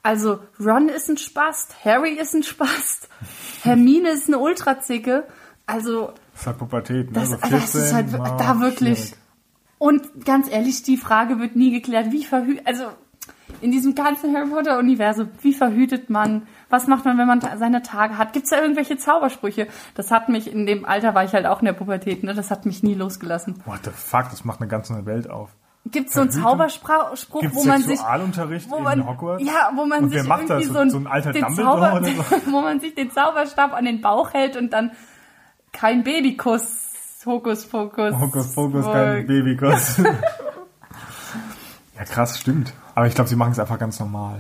Also 0.02 0.40
Ron 0.58 0.88
ist 0.88 1.08
ein 1.08 1.16
Spast, 1.16 1.84
Harry 1.84 2.14
ist 2.14 2.34
ein 2.34 2.42
Spast, 2.42 3.08
Hermine 3.62 4.10
ist 4.10 4.26
eine 4.28 4.38
Ultrazicke. 4.38 5.28
Also 5.66 6.12
Das 6.32 6.40
ist 6.40 6.46
halt 6.48 6.58
Pubertät, 6.58 7.12
ne? 7.12 7.20
das, 7.20 7.28
So 7.30 7.36
also 7.36 7.56
das 7.56 7.74
ist 7.74 7.94
halt 7.94 8.10
14, 8.10 8.26
ah, 8.26 8.36
da 8.36 8.60
wirklich. 8.60 8.98
schwierig. 8.98 9.16
Und 9.78 10.24
ganz 10.24 10.50
ehrlich, 10.50 10.82
die 10.82 10.96
Frage 10.96 11.38
wird 11.38 11.56
nie 11.56 11.70
geklärt, 11.70 12.12
wie 12.12 12.24
verhütet, 12.24 12.66
also 12.66 12.84
in 13.60 13.70
diesem 13.70 13.94
ganzen 13.94 14.34
Harry 14.34 14.48
Potter 14.48 14.78
Universum, 14.78 15.28
wie 15.40 15.52
verhütet 15.52 16.10
man? 16.10 16.46
Was 16.68 16.86
macht 16.86 17.04
man, 17.04 17.18
wenn 17.18 17.26
man 17.26 17.40
seine 17.40 17.82
Tage 17.82 18.18
hat? 18.18 18.32
Gibt 18.32 18.44
es 18.44 18.50
da 18.50 18.60
irgendwelche 18.60 18.96
Zaubersprüche? 18.96 19.68
Das 19.94 20.10
hat 20.10 20.28
mich 20.28 20.50
in 20.50 20.66
dem 20.66 20.84
Alter 20.84 21.14
war 21.14 21.24
ich 21.24 21.32
halt 21.32 21.46
auch 21.46 21.60
in 21.60 21.66
der 21.66 21.72
Pubertät, 21.74 22.24
ne? 22.24 22.34
Das 22.34 22.50
hat 22.50 22.66
mich 22.66 22.82
nie 22.82 22.94
losgelassen. 22.94 23.62
What 23.66 23.80
the 23.84 23.90
fuck, 23.90 24.30
das 24.30 24.44
macht 24.44 24.60
eine 24.60 24.68
ganz 24.68 24.90
neue 24.90 25.06
Welt 25.06 25.28
auf. 25.30 25.50
Gibt 25.90 26.09
es 26.09 26.14
so 26.14 26.21
einen? 26.21 26.31
Zauberspruch, 26.31 27.40
Gibt's 27.40 27.57
wo 27.57 27.64
man 27.64 27.83
sich 27.83 27.99
Sexualunterricht 27.99 28.71
wo 28.71 28.79
man, 28.79 29.05
Hogwarts? 29.07 29.45
ja, 29.45 29.73
wo 29.75 29.85
man 29.85 30.05
Und 30.05 30.11
sich 30.11 30.18
wer 30.18 30.25
macht 30.25 30.49
das? 30.49 30.62
irgendwie 30.62 30.73
So- 30.75 30.79
ein, 30.79 30.90
so 30.90 30.97
ein 30.99 31.07
alter 31.09 31.33
den 31.33 31.42
Dumbledore 31.42 31.81
Zauber, 31.81 31.97
oder 32.01 32.07
so? 32.07 32.22
wo 32.53 32.61
man 32.61 32.80
sich 32.80 32.95
den 32.95 33.11
Zauberstab 33.11 33.72
an 33.74 33.85
den 33.85 34.01
Bauch 34.01 34.33
hält 34.33 34.57
und 34.57 34.72
dann 34.72 34.93
kein 35.72 36.05
Babykuss, 36.05 37.22
Hokuspokus. 37.26 38.14
Hokus 38.14 38.55
Pokus, 38.55 38.85
kein 38.87 39.26
Babykuss. 39.26 39.99
ja, 41.97 42.05
krass, 42.05 42.39
stimmt. 42.39 42.72
Aber 42.95 43.07
ich 43.07 43.14
glaube, 43.14 43.28
sie 43.28 43.37
machen 43.37 43.53
es 43.53 43.59
einfach 43.59 43.78
ganz 43.78 43.99
normal. 44.01 44.39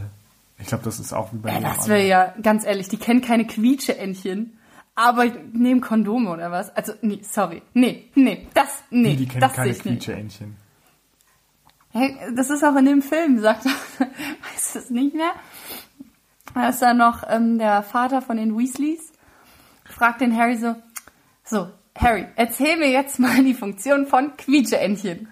Ich 0.58 0.66
glaube, 0.68 0.84
das 0.84 1.00
ist 1.00 1.12
auch 1.12 1.32
wie 1.32 1.38
bei 1.38 1.52
Ja, 1.52 1.60
das 1.60 1.88
wäre 1.88 2.06
ja, 2.06 2.34
ganz 2.40 2.64
ehrlich, 2.64 2.88
die 2.88 2.98
kennen 2.98 3.20
keine 3.20 3.46
Quietscheentchen. 3.46 4.58
Aber 4.94 5.24
nehmen 5.52 5.80
Kondome 5.80 6.30
oder 6.30 6.50
was? 6.50 6.74
Also, 6.76 6.92
nee, 7.00 7.20
sorry. 7.22 7.62
Nee, 7.72 8.10
nee, 8.14 8.46
das, 8.54 8.68
nee, 8.90 9.16
Die 9.16 9.26
kennen 9.26 9.40
das 9.40 9.54
keine. 9.54 9.72
Quietscheentchen. 9.74 10.56
Hey, 11.92 12.16
das 12.34 12.50
ist 12.50 12.64
auch 12.64 12.74
in 12.76 12.86
dem 12.86 13.02
Film, 13.02 13.38
sagt 13.40 13.66
er. 13.66 14.06
Weißt 14.54 14.74
du 14.74 14.78
es 14.78 14.90
nicht 14.90 15.14
mehr? 15.14 15.32
Da 16.54 16.68
ist 16.68 16.80
dann 16.82 16.98
noch 16.98 17.22
ähm, 17.28 17.58
der 17.58 17.82
Vater 17.82 18.22
von 18.22 18.36
den 18.36 18.56
Weasleys, 18.58 19.12
fragt 19.84 20.20
den 20.20 20.36
Harry 20.36 20.56
so, 20.56 20.74
so, 21.44 21.68
Harry, 21.96 22.26
erzähl 22.36 22.76
mir 22.76 22.90
jetzt 22.90 23.18
mal 23.18 23.42
die 23.44 23.54
Funktion 23.54 24.06
von 24.06 24.36
Quietscheentchen. 24.36 25.28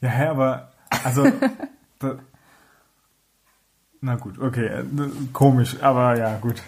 Ja, 0.00 0.08
hä, 0.08 0.26
aber, 0.26 0.72
also, 1.04 1.26
da, 1.98 2.18
na 4.04 4.16
gut, 4.16 4.38
okay, 4.38 4.66
äh, 4.66 4.84
komisch, 5.32 5.76
aber 5.80 6.18
ja, 6.18 6.36
gut. 6.38 6.60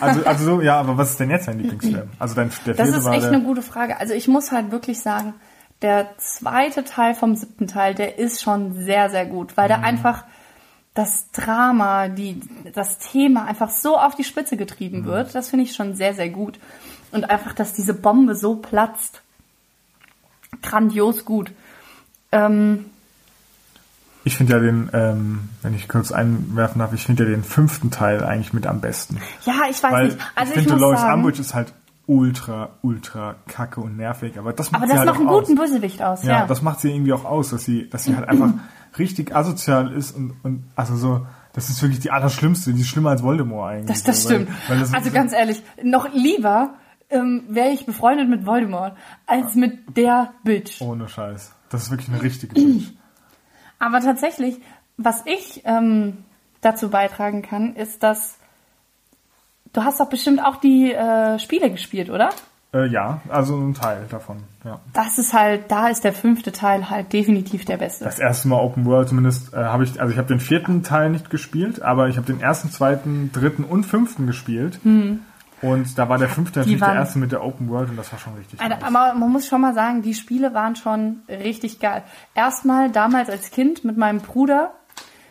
Also, 0.00 0.24
also 0.24 0.44
so, 0.44 0.60
ja, 0.60 0.78
aber 0.78 0.96
was 0.96 1.10
ist 1.10 1.20
denn 1.20 1.30
jetzt 1.30 1.48
dein 1.48 1.58
Lieblingsfilm? 1.58 2.10
Also 2.18 2.36
dein, 2.36 2.50
der 2.64 2.74
Das 2.74 2.86
vierte 2.86 2.98
ist 3.00 3.04
war 3.04 3.12
echt 3.14 3.24
der, 3.24 3.32
eine 3.32 3.42
gute 3.42 3.62
Frage. 3.62 3.98
Also 3.98 4.14
ich 4.14 4.28
muss 4.28 4.52
halt 4.52 4.70
wirklich 4.70 5.00
sagen, 5.00 5.34
der 5.82 6.16
zweite 6.18 6.84
Teil 6.84 7.14
vom 7.14 7.36
siebten 7.36 7.66
Teil, 7.66 7.94
der 7.94 8.18
ist 8.18 8.42
schon 8.42 8.74
sehr, 8.74 9.10
sehr 9.10 9.26
gut, 9.26 9.56
weil 9.56 9.66
Mhm. 9.68 9.72
da 9.72 9.80
einfach 9.80 10.24
das 10.94 11.30
Drama, 11.32 12.08
die, 12.08 12.40
das 12.72 12.98
Thema 12.98 13.44
einfach 13.44 13.68
so 13.68 13.98
auf 13.98 14.14
die 14.14 14.24
Spitze 14.24 14.56
getrieben 14.56 15.00
Mhm. 15.02 15.04
wird. 15.06 15.34
Das 15.34 15.50
finde 15.50 15.64
ich 15.66 15.74
schon 15.74 15.94
sehr, 15.94 16.14
sehr 16.14 16.30
gut. 16.30 16.58
Und 17.12 17.28
einfach, 17.28 17.52
dass 17.52 17.74
diese 17.74 17.92
Bombe 17.94 18.34
so 18.34 18.56
platzt. 18.56 19.20
Grandios 20.62 21.24
gut. 21.24 21.52
Ähm, 22.32 22.86
Ich 24.24 24.36
finde 24.36 24.54
ja 24.54 24.58
den, 24.58 24.90
ähm, 24.92 25.48
wenn 25.62 25.74
ich 25.74 25.86
kurz 25.88 26.10
einwerfen 26.10 26.80
darf, 26.80 26.92
ich 26.92 27.04
finde 27.04 27.24
ja 27.24 27.30
den 27.30 27.44
fünften 27.44 27.90
Teil 27.90 28.24
eigentlich 28.24 28.52
mit 28.52 28.66
am 28.66 28.80
besten. 28.80 29.20
ja, 29.44 29.54
ich 29.70 29.80
weiß 29.82 29.92
Weil 29.92 30.06
nicht. 30.06 30.18
Also 30.34 30.52
ich 30.54 30.58
ich, 30.58 30.68
finde, 30.68 30.80
sagen, 30.96 31.12
Umbridge 31.20 31.40
ist 31.40 31.54
halt 31.54 31.72
ultra, 32.06 32.70
ultra 32.82 33.34
kacke 33.48 33.80
und 33.80 33.96
nervig, 33.96 34.38
aber 34.38 34.52
das 34.52 34.70
macht 34.70 34.82
aber 34.82 34.90
das 34.90 34.98
halt 35.00 35.08
macht 35.08 35.18
einen 35.20 35.28
auch 35.28 35.40
guten 35.40 35.58
aus. 35.58 35.68
Bösewicht 35.70 36.02
aus, 36.02 36.22
Ja, 36.22 36.40
ja. 36.40 36.46
das 36.46 36.62
macht 36.62 36.80
sie 36.80 36.92
irgendwie 36.92 37.12
auch 37.12 37.24
aus, 37.24 37.50
dass 37.50 37.64
sie, 37.64 37.88
dass 37.88 38.04
sie 38.04 38.14
halt 38.16 38.28
einfach 38.28 38.52
richtig 38.98 39.34
asozial 39.34 39.92
ist 39.92 40.12
und, 40.16 40.34
und 40.44 40.64
also 40.76 40.96
so, 40.96 41.26
das 41.52 41.68
ist 41.70 41.82
wirklich 41.82 42.00
die 42.00 42.10
allerschlimmste, 42.10 42.72
die 42.72 42.82
ist 42.82 42.88
schlimmer 42.88 43.10
als 43.10 43.22
Voldemort 43.22 43.70
eigentlich. 43.72 43.86
Das, 43.88 44.04
das 44.04 44.24
weil- 44.30 44.42
stimmt. 44.44 44.50
Weil 44.68 44.78
das 44.78 44.94
also 44.94 45.08
so- 45.08 45.14
ganz 45.14 45.32
ehrlich, 45.32 45.62
noch 45.82 46.12
lieber 46.12 46.74
ähm, 47.10 47.44
wäre 47.48 47.70
ich 47.70 47.86
befreundet 47.86 48.28
mit 48.28 48.46
Voldemort 48.46 48.96
als 49.26 49.54
mit 49.54 49.96
der 49.96 50.32
Bitch. 50.44 50.80
Ohne 50.82 51.08
Scheiß. 51.08 51.52
Das 51.70 51.82
ist 51.84 51.90
wirklich 51.90 52.08
eine 52.08 52.22
richtige 52.22 52.54
Bitch. 52.54 52.88
Aber 53.78 54.00
tatsächlich, 54.00 54.60
was 54.96 55.22
ich 55.26 55.62
ähm, 55.64 56.18
dazu 56.60 56.88
beitragen 56.90 57.42
kann, 57.42 57.74
ist, 57.74 58.02
dass 58.02 58.38
du 59.76 59.84
hast 59.84 60.00
doch 60.00 60.08
bestimmt 60.08 60.44
auch 60.44 60.56
die 60.56 60.92
äh, 60.92 61.38
Spiele 61.38 61.70
gespielt, 61.70 62.10
oder? 62.10 62.30
Äh, 62.72 62.88
ja, 62.88 63.20
also 63.28 63.56
ein 63.56 63.74
Teil 63.74 64.06
davon, 64.10 64.38
ja. 64.64 64.80
Das 64.92 65.18
ist 65.18 65.32
halt, 65.32 65.70
da 65.70 65.88
ist 65.88 66.04
der 66.04 66.12
fünfte 66.12 66.52
Teil 66.52 66.90
halt 66.90 67.12
definitiv 67.12 67.64
der 67.64 67.76
beste. 67.76 68.04
Das 68.04 68.18
erste 68.18 68.48
Mal 68.48 68.60
Open 68.60 68.84
World 68.86 69.08
zumindest 69.08 69.54
äh, 69.54 69.56
habe 69.56 69.84
ich, 69.84 70.00
also 70.00 70.12
ich 70.12 70.18
habe 70.18 70.28
den 70.28 70.40
vierten 70.40 70.82
Teil 70.82 71.10
nicht 71.10 71.30
gespielt, 71.30 71.82
aber 71.82 72.08
ich 72.08 72.16
habe 72.16 72.26
den 72.26 72.40
ersten, 72.40 72.70
zweiten, 72.70 73.30
dritten 73.32 73.64
und 73.64 73.84
fünften 73.84 74.26
gespielt. 74.26 74.80
Und 75.62 75.98
da 75.98 76.08
war 76.08 76.18
der 76.18 76.28
fünfte 76.28 76.60
natürlich 76.60 76.80
der 76.80 76.94
erste 76.94 77.18
mit 77.18 77.32
der 77.32 77.42
Open 77.42 77.70
World 77.70 77.88
und 77.90 77.96
das 77.96 78.12
war 78.12 78.18
schon 78.18 78.34
richtig. 78.34 78.60
Nice. 78.60 78.82
aber 78.82 79.14
man 79.14 79.30
muss 79.30 79.46
schon 79.46 79.62
mal 79.62 79.74
sagen, 79.74 80.02
die 80.02 80.14
Spiele 80.14 80.52
waren 80.52 80.76
schon 80.76 81.22
richtig 81.28 81.80
geil. 81.80 82.02
Erstmal 82.34 82.90
damals 82.90 83.30
als 83.30 83.50
Kind 83.50 83.84
mit 83.84 83.96
meinem 83.96 84.20
Bruder 84.20 84.74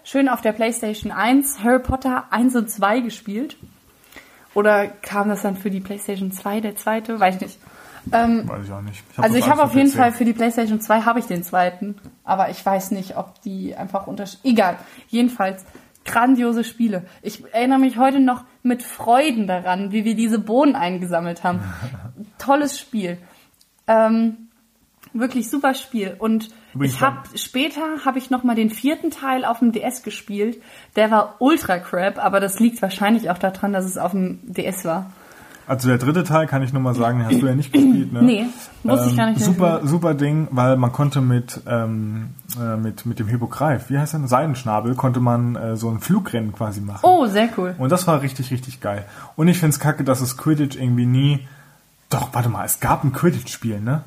schön 0.03 0.27
auf 0.27 0.41
der 0.41 0.53
PlayStation 0.53 1.11
1 1.11 1.63
Harry 1.63 1.79
Potter 1.79 2.25
1 2.31 2.55
und 2.55 2.71
2 2.71 3.01
gespielt. 3.01 3.57
Oder 4.55 4.87
kam 4.87 5.29
das 5.29 5.43
dann 5.43 5.55
für 5.55 5.69
die 5.69 5.81
PlayStation 5.81 6.31
2, 6.31 6.61
der 6.61 6.75
zweite? 6.75 7.19
Weiß 7.19 7.35
ich 7.35 7.41
nicht. 7.41 7.59
Ähm, 8.11 8.47
Weiß 8.47 8.65
ich 8.65 8.71
auch 8.71 8.81
nicht. 8.81 9.03
also 9.17 9.35
das 9.35 9.45
ich 9.45 9.51
habe 9.51 9.63
auf 9.63 9.75
jeden 9.75 9.91
PC. 9.91 9.95
Fall 9.95 10.11
für 10.11 10.25
die 10.25 10.33
PlayStation 10.33 10.79
2 10.79 11.01
habe 11.01 11.19
ich 11.19 11.25
den 11.25 11.43
zweiten. 11.43 11.95
Aber 12.23 12.49
ich 12.49 12.65
weiß 12.65 12.91
nicht, 12.91 13.17
ob 13.17 13.41
die 13.41 13.75
einfach 13.75 14.07
unterschied. 14.07 14.39
Egal. 14.43 14.77
Jedenfalls 15.09 15.65
grandiose 16.05 16.63
Spiele. 16.63 17.03
Ich 17.21 17.43
erinnere 17.53 17.79
mich 17.79 17.97
heute 17.97 18.19
noch 18.19 18.43
mit 18.63 18.83
Freuden 18.83 19.47
daran, 19.47 19.91
wie 19.91 20.05
wir 20.05 20.15
diese 20.15 20.39
Bohnen 20.39 20.75
eingesammelt 20.75 21.43
haben. 21.43 21.61
Tolles 22.37 22.79
Spiel. 22.79 23.17
Ähm, 23.87 24.49
wirklich 25.13 25.49
super 25.49 25.73
Spiel. 25.73 26.15
Und 26.17 26.49
Übrigens 26.75 26.95
ich 26.95 27.01
habe 27.01 27.17
später 27.35 27.81
habe 28.05 28.17
ich 28.17 28.29
noch 28.29 28.43
mal 28.43 28.55
den 28.55 28.69
vierten 28.69 29.09
Teil 29.09 29.45
auf 29.45 29.59
dem 29.59 29.71
DS 29.71 30.03
gespielt. 30.03 30.61
Der 30.95 31.09
war 31.09 31.35
ultra 31.39 31.79
crap, 31.79 32.23
aber 32.23 32.39
das 32.39 32.59
liegt 32.59 32.81
wahrscheinlich 32.81 33.29
auch 33.29 33.37
daran, 33.37 33.73
dass 33.73 33.85
es 33.85 33.97
auf 33.97 34.11
dem 34.11 34.39
DS 34.43 34.83
war. 34.85 35.09
Also 35.67 35.87
der 35.87 35.97
dritte 35.97 36.23
Teil 36.23 36.45
kann 36.45 36.61
ich 36.61 36.73
nur 36.73 36.81
mal 36.81 36.93
sagen, 36.93 37.25
hast 37.25 37.41
du 37.41 37.47
ja 37.47 37.55
nicht 37.55 37.73
gespielt, 37.73 38.13
ne? 38.13 38.21
Nee, 38.21 38.45
wusste 38.83 39.09
ich 39.09 39.17
gar 39.17 39.29
nicht. 39.31 39.39
Super, 39.39 39.81
super 39.83 40.13
Ding, 40.13 40.47
weil 40.51 40.77
man 40.77 40.91
konnte 40.91 41.21
mit, 41.21 41.61
ähm, 41.67 42.31
äh, 42.59 42.77
mit, 42.77 43.05
mit 43.05 43.19
dem 43.19 43.27
Hippogreif, 43.27 43.89
wie 43.89 43.97
heißt 43.97 44.13
der, 44.13 44.27
Seidenschnabel, 44.27 44.95
konnte 44.95 45.19
man 45.19 45.55
äh, 45.55 45.75
so 45.75 45.89
ein 45.89 45.99
Flugrennen 45.99 46.51
quasi 46.51 46.81
machen. 46.81 46.99
Oh, 47.03 47.25
sehr 47.25 47.49
cool. 47.57 47.73
Und 47.79 47.91
das 47.91 48.05
war 48.05 48.21
richtig, 48.21 48.51
richtig 48.51 48.79
geil. 48.79 49.05
Und 49.35 49.47
ich 49.47 49.57
find's 49.57 49.79
kacke, 49.79 50.03
dass 50.03 50.21
es 50.21 50.37
Quidditch 50.37 50.75
irgendwie 50.75 51.07
nie. 51.07 51.47
Doch, 52.09 52.29
warte 52.33 52.49
mal, 52.49 52.65
es 52.65 52.79
gab 52.79 53.03
ein 53.03 53.11
Quidditch-Spiel, 53.11 53.79
ne? 53.79 54.03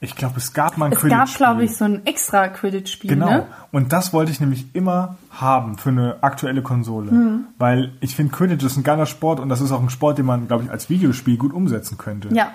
Ich 0.00 0.16
glaube, 0.16 0.34
es 0.36 0.52
gab 0.52 0.76
mal 0.76 0.86
ein 0.86 0.92
Es 0.92 0.98
Quidditch-Spiel. 0.98 1.26
gab, 1.26 1.36
glaube 1.36 1.64
ich, 1.64 1.76
so 1.76 1.84
ein 1.86 2.04
extra 2.06 2.48
Quidditch-Spiel, 2.48 3.10
Genau. 3.10 3.26
ne? 3.30 3.46
Und 3.72 3.92
das 3.92 4.12
wollte 4.12 4.30
ich 4.32 4.40
nämlich 4.40 4.66
immer 4.74 5.16
haben 5.30 5.78
für 5.78 5.88
eine 5.90 6.16
aktuelle 6.22 6.62
Konsole. 6.62 7.10
Mhm. 7.12 7.44
Weil 7.58 7.92
ich 8.00 8.14
finde, 8.14 8.32
Quidditch 8.32 8.64
ist 8.64 8.76
ein 8.76 8.82
geiler 8.82 9.06
Sport 9.06 9.40
und 9.40 9.48
das 9.48 9.60
ist 9.60 9.72
auch 9.72 9.80
ein 9.82 9.90
Sport, 9.90 10.18
den 10.18 10.26
man, 10.26 10.46
glaube 10.46 10.64
ich, 10.64 10.70
als 10.70 10.90
Videospiel 10.90 11.36
gut 11.38 11.52
umsetzen 11.54 11.96
könnte. 11.96 12.28
Ja, 12.34 12.52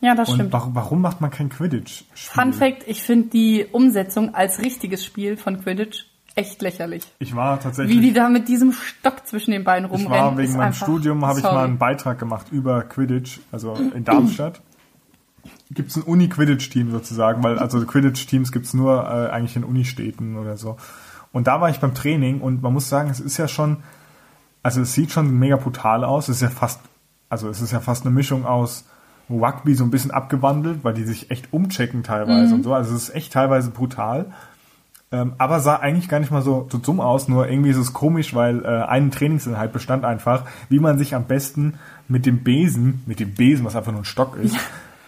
ja, 0.00 0.14
das 0.14 0.28
Und 0.28 0.34
stimmt. 0.36 0.52
warum, 0.52 0.74
warum 0.74 1.00
macht 1.00 1.20
man 1.20 1.30
kein 1.30 1.48
Quidditch-Spiel? 1.48 2.42
Fun 2.42 2.52
Fact, 2.52 2.84
ich 2.86 3.02
finde 3.02 3.28
die 3.30 3.66
Umsetzung 3.72 4.34
als 4.34 4.60
richtiges 4.60 5.04
Spiel 5.04 5.36
von 5.36 5.60
Quidditch 5.62 6.06
echt 6.34 6.62
lächerlich. 6.62 7.02
Ich 7.18 7.34
war 7.36 7.60
tatsächlich. 7.60 7.96
Wie 7.96 8.00
die 8.00 8.12
da 8.12 8.28
mit 8.28 8.48
diesem 8.48 8.72
Stock 8.72 9.26
zwischen 9.26 9.50
den 9.50 9.64
Beinen 9.64 9.86
ich 9.86 9.92
rumrennen. 9.92 10.26
war 10.26 10.38
wegen 10.38 10.56
meinem 10.56 10.72
Studium, 10.72 11.24
habe 11.26 11.40
ich 11.40 11.44
mal 11.44 11.64
einen 11.64 11.78
Beitrag 11.78 12.18
gemacht 12.18 12.46
über 12.50 12.82
Quidditch, 12.82 13.40
also 13.50 13.74
in 13.74 14.04
Darmstadt. 14.04 14.60
Gibt 15.74 15.90
es 15.90 15.96
ein 15.96 16.02
Uni-Quidditch-Team 16.02 16.90
sozusagen, 16.90 17.42
weil 17.42 17.58
also 17.58 17.84
Quidditch-Teams 17.84 18.52
gibt's 18.52 18.74
nur 18.74 19.04
äh, 19.04 19.30
eigentlich 19.30 19.56
in 19.56 19.64
Unistädten 19.64 20.36
oder 20.36 20.56
so. 20.56 20.76
Und 21.32 21.46
da 21.46 21.60
war 21.60 21.70
ich 21.70 21.80
beim 21.80 21.94
Training 21.94 22.40
und 22.40 22.62
man 22.62 22.72
muss 22.72 22.88
sagen, 22.88 23.10
es 23.10 23.20
ist 23.20 23.38
ja 23.38 23.48
schon, 23.48 23.78
also 24.62 24.82
es 24.82 24.92
sieht 24.92 25.10
schon 25.10 25.38
mega 25.38 25.56
brutal 25.56 26.04
aus. 26.04 26.28
Es 26.28 26.36
ist 26.36 26.42
ja 26.42 26.50
fast, 26.50 26.80
also 27.28 27.48
es 27.48 27.60
ist 27.60 27.72
ja 27.72 27.80
fast 27.80 28.04
eine 28.04 28.14
Mischung 28.14 28.44
aus 28.44 28.84
Rugby 29.30 29.74
so 29.74 29.84
ein 29.84 29.90
bisschen 29.90 30.10
abgewandelt, 30.10 30.84
weil 30.84 30.94
die 30.94 31.04
sich 31.04 31.30
echt 31.30 31.52
umchecken 31.52 32.02
teilweise 32.02 32.54
und 32.54 32.62
so. 32.64 32.74
Also 32.74 32.94
es 32.94 33.04
ist 33.04 33.14
echt 33.14 33.32
teilweise 33.32 33.70
brutal. 33.70 34.26
Ähm, 35.10 35.34
aber 35.36 35.60
sah 35.60 35.76
eigentlich 35.76 36.08
gar 36.08 36.20
nicht 36.20 36.30
mal 36.30 36.42
so, 36.42 36.66
so 36.72 36.78
dumm 36.78 36.98
aus, 37.00 37.28
nur 37.28 37.46
irgendwie 37.48 37.70
ist 37.70 37.76
es 37.76 37.92
komisch, 37.92 38.34
weil 38.34 38.64
äh, 38.64 38.68
eine 38.84 39.10
Trainingseinheit 39.10 39.72
bestand 39.72 40.06
einfach, 40.06 40.44
wie 40.70 40.80
man 40.80 40.96
sich 40.98 41.14
am 41.14 41.24
besten 41.24 41.74
mit 42.08 42.24
dem 42.24 42.42
Besen, 42.42 43.02
mit 43.06 43.20
dem 43.20 43.34
Besen, 43.34 43.64
was 43.64 43.76
einfach 43.76 43.92
nur 43.92 44.00
ein 44.00 44.06
Stock 44.06 44.36
ist, 44.36 44.56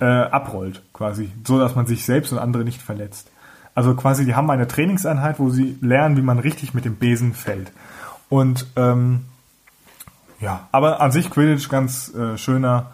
äh, 0.04 0.28
abrollt 0.30 0.82
quasi, 0.92 1.32
so 1.46 1.58
dass 1.58 1.74
man 1.74 1.86
sich 1.86 2.04
selbst 2.04 2.30
und 2.32 2.38
andere 2.38 2.62
nicht 2.64 2.82
verletzt. 2.82 3.30
Also 3.74 3.94
quasi, 3.94 4.26
die 4.26 4.34
haben 4.34 4.50
eine 4.50 4.68
Trainingseinheit, 4.68 5.38
wo 5.38 5.48
sie 5.48 5.78
lernen, 5.80 6.16
wie 6.18 6.22
man 6.22 6.38
richtig 6.38 6.74
mit 6.74 6.84
dem 6.84 6.96
Besen 6.96 7.32
fällt. 7.32 7.72
Und 8.28 8.66
ähm, 8.76 9.22
ja, 10.40 10.68
aber 10.72 11.00
an 11.00 11.10
sich 11.10 11.30
Quidditch 11.30 11.68
ganz 11.70 12.12
äh, 12.14 12.36
schöner 12.36 12.90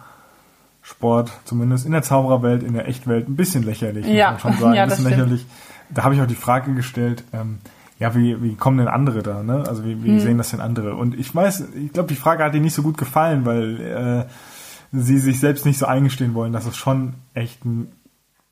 Sport, 0.81 1.31
zumindest 1.45 1.85
in 1.85 1.91
der 1.91 2.01
Zaubererwelt, 2.01 2.63
in 2.63 2.73
der 2.73 2.87
Echtwelt, 2.87 3.27
ein 3.27 3.35
bisschen 3.35 3.63
lächerlich, 3.63 4.07
Ja, 4.07 4.31
muss 4.31 4.43
man 4.43 4.53
schon 4.53 4.61
sagen, 4.61 4.75
ja, 4.77 4.83
ein 4.83 4.89
bisschen 4.89 5.09
lächerlich. 5.09 5.45
Da 5.89 6.03
habe 6.03 6.15
ich 6.15 6.21
auch 6.21 6.27
die 6.27 6.35
Frage 6.35 6.73
gestellt, 6.73 7.25
ähm, 7.33 7.59
ja, 7.99 8.15
wie, 8.15 8.41
wie 8.41 8.55
kommen 8.55 8.77
denn 8.77 8.87
andere 8.87 9.21
da, 9.21 9.43
ne? 9.43 9.63
Also 9.67 9.83
wie, 9.85 10.01
wie 10.03 10.13
Hm. 10.13 10.19
sehen 10.19 10.37
das 10.37 10.49
denn 10.51 10.61
andere? 10.61 10.95
Und 10.95 11.13
ich 11.19 11.35
weiß, 11.35 11.65
ich 11.75 11.93
glaube, 11.93 12.09
die 12.09 12.15
Frage 12.15 12.43
hat 12.43 12.53
ihnen 12.55 12.63
nicht 12.63 12.73
so 12.73 12.81
gut 12.81 12.97
gefallen, 12.97 13.45
weil 13.45 13.79
äh, 13.81 14.25
sie 14.91 15.17
sich 15.19 15.39
selbst 15.39 15.65
nicht 15.65 15.77
so 15.79 15.85
eingestehen 15.85 16.33
wollen, 16.33 16.53
dass 16.53 16.65
es 16.65 16.75
schon 16.77 17.13
echt 17.33 17.63
ein 17.65 17.91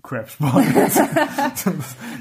Crap-Sport 0.03 0.65
ist. 0.87 0.97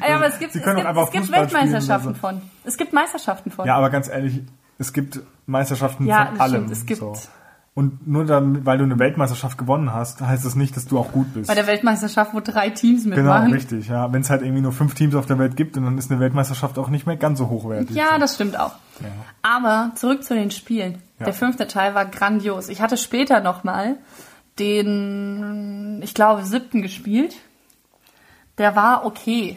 Ja, 0.09 0.17
aber 0.17 0.27
es 0.27 0.39
gibt, 0.39 0.53
Sie 0.53 0.59
es 0.59 0.65
können 0.65 0.77
gibt, 0.77 0.87
auch 0.87 0.91
einfach 0.91 1.05
es 1.07 1.11
gibt 1.13 1.25
Fußball 1.27 1.43
Weltmeisterschaften 1.43 2.15
so. 2.15 2.21
von. 2.21 2.43
Es 2.65 2.77
gibt 2.77 2.93
Meisterschaften 2.93 3.51
von. 3.51 3.67
Ja, 3.67 3.77
aber 3.77 3.91
ganz 3.91 4.09
ehrlich, 4.09 4.41
es 4.79 4.93
gibt 4.93 5.21
Meisterschaften 5.47 6.07
Ja, 6.07 6.27
von 6.27 6.41
allem. 6.41 6.55
stimmt, 6.55 6.71
es 6.73 6.87
gibt- 6.87 7.01
so. 7.01 7.15
Und 7.75 8.09
nur 8.09 8.25
dann, 8.25 8.67
weil 8.67 8.79
du 8.79 8.83
eine 8.85 8.99
Weltmeisterschaft 8.99 9.57
gewonnen 9.57 9.93
hast, 9.95 10.21
heißt 10.21 10.45
das 10.45 10.57
nicht, 10.57 10.77
dass 10.77 10.87
du 10.87 10.99
auch 10.99 11.13
gut 11.13 11.33
bist. 11.33 11.47
Bei 11.47 11.55
der 11.55 11.69
Weltmeisterschaft, 11.69 12.35
wo 12.35 12.41
drei 12.41 12.71
Teams 12.71 13.05
genau, 13.05 13.17
mitmachen. 13.17 13.53
richtig, 13.53 13.87
ja. 13.87 14.13
Wenn 14.13 14.23
es 14.23 14.31
halt 14.31 14.43
irgendwie 14.43 14.63
nur 14.63 14.73
fünf 14.73 14.95
Teams 14.97 15.15
auf 15.15 15.27
der 15.27 15.39
Welt 15.39 15.55
gibt, 15.57 15.77
und 15.77 15.85
dann 15.85 15.97
ist 15.97 16.11
eine 16.11 16.19
Weltmeisterschaft 16.19 16.77
auch 16.79 16.89
nicht 16.89 17.07
mehr 17.07 17.17
ganz 17.17 17.39
so 17.39 17.49
hochwertig. 17.49 17.95
Ja, 17.95 18.19
das 18.19 18.35
stimmt 18.35 18.59
auch. 18.59 18.73
Ja. 19.01 19.07
Aber 19.43 19.93
zurück 19.95 20.25
zu 20.25 20.35
den 20.35 20.51
Spielen. 20.51 20.99
Ja. 21.19 21.25
Der 21.27 21.35
fünfte 21.35 21.67
Teil 21.67 21.95
war 21.95 22.05
grandios. 22.07 22.69
Ich 22.69 22.81
hatte 22.81 22.97
später 22.97 23.41
nochmal 23.41 23.97
den, 24.59 26.01
ich 26.03 26.15
glaube, 26.15 26.45
siebten 26.45 26.83
gespielt. 26.83 27.35
Der 28.59 28.77
war 28.77 29.05
okay. 29.05 29.57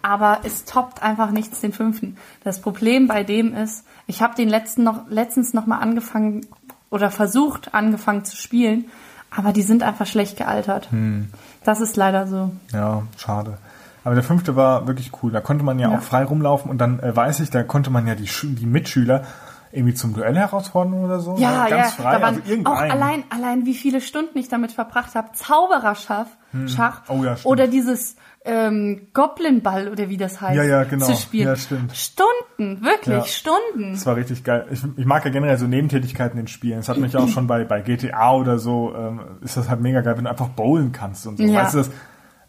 Aber 0.00 0.40
es 0.44 0.64
toppt 0.64 1.02
einfach 1.02 1.30
nichts 1.30 1.60
den 1.60 1.72
fünften. 1.72 2.16
Das 2.44 2.60
Problem 2.60 3.06
bei 3.08 3.24
dem 3.24 3.54
ist, 3.54 3.84
ich 4.06 4.22
habe 4.22 4.34
den 4.34 4.48
letzten 4.48 4.84
noch, 4.84 5.08
letztens 5.08 5.54
nochmal 5.54 5.80
angefangen 5.82 6.46
oder 6.90 7.10
versucht 7.10 7.74
angefangen 7.74 8.24
zu 8.24 8.36
spielen, 8.36 8.86
aber 9.30 9.52
die 9.52 9.62
sind 9.62 9.82
einfach 9.82 10.06
schlecht 10.06 10.36
gealtert. 10.36 10.90
Hm. 10.90 11.28
Das 11.64 11.80
ist 11.80 11.96
leider 11.96 12.26
so. 12.26 12.52
Ja, 12.72 13.02
schade. 13.16 13.58
Aber 14.04 14.14
der 14.14 14.24
fünfte 14.24 14.56
war 14.56 14.86
wirklich 14.86 15.10
cool. 15.22 15.30
Da 15.32 15.40
konnte 15.40 15.64
man 15.64 15.78
ja, 15.78 15.90
Ja. 15.90 15.98
auch 15.98 16.02
frei 16.02 16.24
rumlaufen 16.24 16.70
und 16.70 16.78
dann 16.78 17.00
äh, 17.00 17.14
weiß 17.14 17.40
ich, 17.40 17.50
da 17.50 17.62
konnte 17.62 17.90
man 17.90 18.06
ja 18.06 18.14
die, 18.14 18.28
die 18.54 18.66
Mitschüler 18.66 19.24
irgendwie 19.72 19.94
zum 19.94 20.14
Duell 20.14 20.36
herausfordern 20.36 21.04
oder 21.04 21.20
so. 21.20 21.36
Ja, 21.38 21.66
ganz 21.68 21.96
ja, 21.96 22.02
frei, 22.02 22.12
da 22.12 22.22
waren 22.22 22.42
also 22.42 22.64
auch 22.64 22.80
allein, 22.80 23.24
allein 23.30 23.66
wie 23.66 23.74
viele 23.74 24.00
Stunden 24.00 24.38
ich 24.38 24.48
damit 24.48 24.72
verbracht 24.72 25.14
habe. 25.14 25.30
Zaubererschach, 25.32 26.26
Schach 26.66 27.02
Oh 27.08 27.24
ja, 27.24 27.36
oder 27.44 27.66
dieses 27.66 28.16
ähm, 28.44 29.08
Goblinball 29.14 29.88
oder 29.88 30.08
wie 30.08 30.16
das 30.16 30.40
heißt, 30.40 30.56
Ja, 30.56 30.64
ja, 30.64 30.84
genau. 30.84 31.06
zu 31.06 31.14
spielen. 31.14 31.46
Ja, 31.46 31.56
stimmt. 31.56 31.96
Stunden, 31.96 32.84
wirklich 32.84 33.16
Ja. 33.16 33.24
Stunden. 33.24 33.92
Das 33.92 34.04
war 34.04 34.16
richtig 34.16 34.44
geil. 34.44 34.66
Ich, 34.70 34.82
ich 34.96 35.06
mag 35.06 35.24
ja 35.24 35.30
generell 35.30 35.56
so 35.56 35.66
Nebentätigkeiten 35.66 36.38
in 36.38 36.48
Spielen. 36.48 36.78
Das 36.78 36.88
hat 36.88 36.98
mich 36.98 37.16
auch 37.16 37.28
schon 37.28 37.46
bei, 37.46 37.64
bei 37.64 37.80
GTA 37.80 38.34
oder 38.34 38.58
so, 38.58 38.94
ähm, 38.94 39.20
ist 39.40 39.56
das 39.56 39.70
halt 39.70 39.80
mega 39.80 40.00
geil, 40.00 40.16
wenn 40.16 40.24
du 40.24 40.30
einfach 40.30 40.48
bowlen 40.48 40.92
kannst 40.92 41.26
und 41.26 41.38
so. 41.38 41.44
Ja. 41.44 41.62
Weißt 41.62 41.74
du, 41.74 41.78
das, 41.78 41.90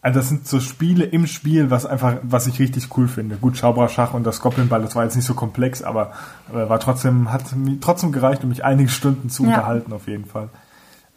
also 0.03 0.19
das 0.19 0.27
sind 0.29 0.45
so 0.47 0.59
Spiele 0.59 1.05
im 1.05 1.25
Spiel, 1.27 1.71
was 1.71 1.85
einfach, 1.85 2.17
was 2.23 2.45
ich 2.45 2.59
richtig 2.59 2.95
cool 2.97 3.07
finde. 3.07 3.37
Gut, 3.37 3.57
Schauberschach 3.57 4.13
und 4.13 4.25
das 4.25 4.41
Goblinball, 4.41 4.81
das 4.81 4.95
war 4.95 5.05
jetzt 5.05 5.15
nicht 5.15 5.25
so 5.25 5.33
komplex, 5.33 5.81
aber 5.81 6.11
äh, 6.53 6.67
war 6.69 6.79
trotzdem, 6.79 7.31
hat 7.31 7.55
mir 7.55 7.79
trotzdem 7.79 8.11
gereicht, 8.11 8.43
um 8.43 8.49
mich 8.49 8.65
einige 8.65 8.89
Stunden 8.89 9.29
zu 9.29 9.43
Ja. 9.43 9.49
unterhalten, 9.49 9.93
auf 9.93 10.07
jeden 10.07 10.25
Fall. 10.25 10.49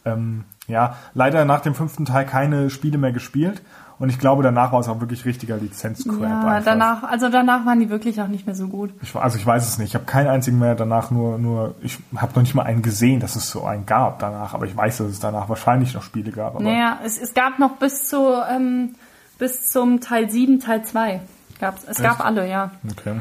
Ähm, 0.05 0.45
ja, 0.69 0.97
leider 1.15 1.45
nach 1.45 1.61
dem 1.61 1.75
fünften 1.75 2.05
Teil 2.05 2.27
keine 2.27 2.71
Spiele 2.71 2.97
mehr 2.97 3.13
gespielt. 3.13 3.61
Und 3.99 4.11
ich 4.11 4.19
glaube, 4.19 4.43
danach 4.43 4.73
war 4.73 4.81
es 4.81 4.89
auch 4.89 5.01
wirklich 5.01 5.25
richtiger 5.25 5.57
Lizenzcrap. 5.57 6.21
Ja, 6.21 6.41
einfach. 6.41 6.65
danach, 6.65 7.03
also 7.05 7.31
danach 7.31 7.65
waren 7.65 7.81
die 7.81 7.89
wirklich 7.89 8.21
auch 8.21 8.29
nicht 8.29 8.45
mehr 8.45 8.55
so 8.55 8.69
gut. 8.69 8.91
Ich, 9.01 9.15
also 9.17 9.39
ich 9.39 9.47
weiß 9.47 9.67
es 9.67 9.79
nicht. 9.79 9.89
Ich 9.89 9.95
habe 9.95 10.05
keinen 10.05 10.27
einzigen 10.27 10.59
mehr 10.59 10.75
danach 10.75 11.11
nur, 11.11 11.39
nur 11.39 11.75
ich 11.81 11.99
habe 12.15 12.33
noch 12.35 12.43
nicht 12.43 12.55
mal 12.55 12.65
einen 12.65 12.83
gesehen, 12.83 13.21
dass 13.21 13.37
es 13.37 13.49
so 13.49 13.65
einen 13.65 13.87
gab 13.87 14.19
danach. 14.19 14.53
Aber 14.53 14.67
ich 14.67 14.77
weiß, 14.77 14.99
dass 14.99 15.07
es 15.07 15.21
danach 15.21 15.49
wahrscheinlich 15.49 15.95
noch 15.95 16.03
Spiele 16.03 16.31
gab. 16.31 16.61
Naja, 16.61 16.99
es, 17.05 17.19
es 17.19 17.33
gab 17.33 17.59
noch 17.59 17.77
bis 17.77 18.09
zu 18.09 18.35
ähm, 18.51 18.97
bis 19.39 19.71
zum 19.71 20.01
Teil 20.01 20.31
7, 20.31 20.61
Teil 20.61 20.85
2. 20.85 21.21
Gab's, 21.59 21.85
es 21.87 22.03
gab 22.03 22.23
alle, 22.23 22.49
ja. 22.49 22.73
okay. 22.91 23.17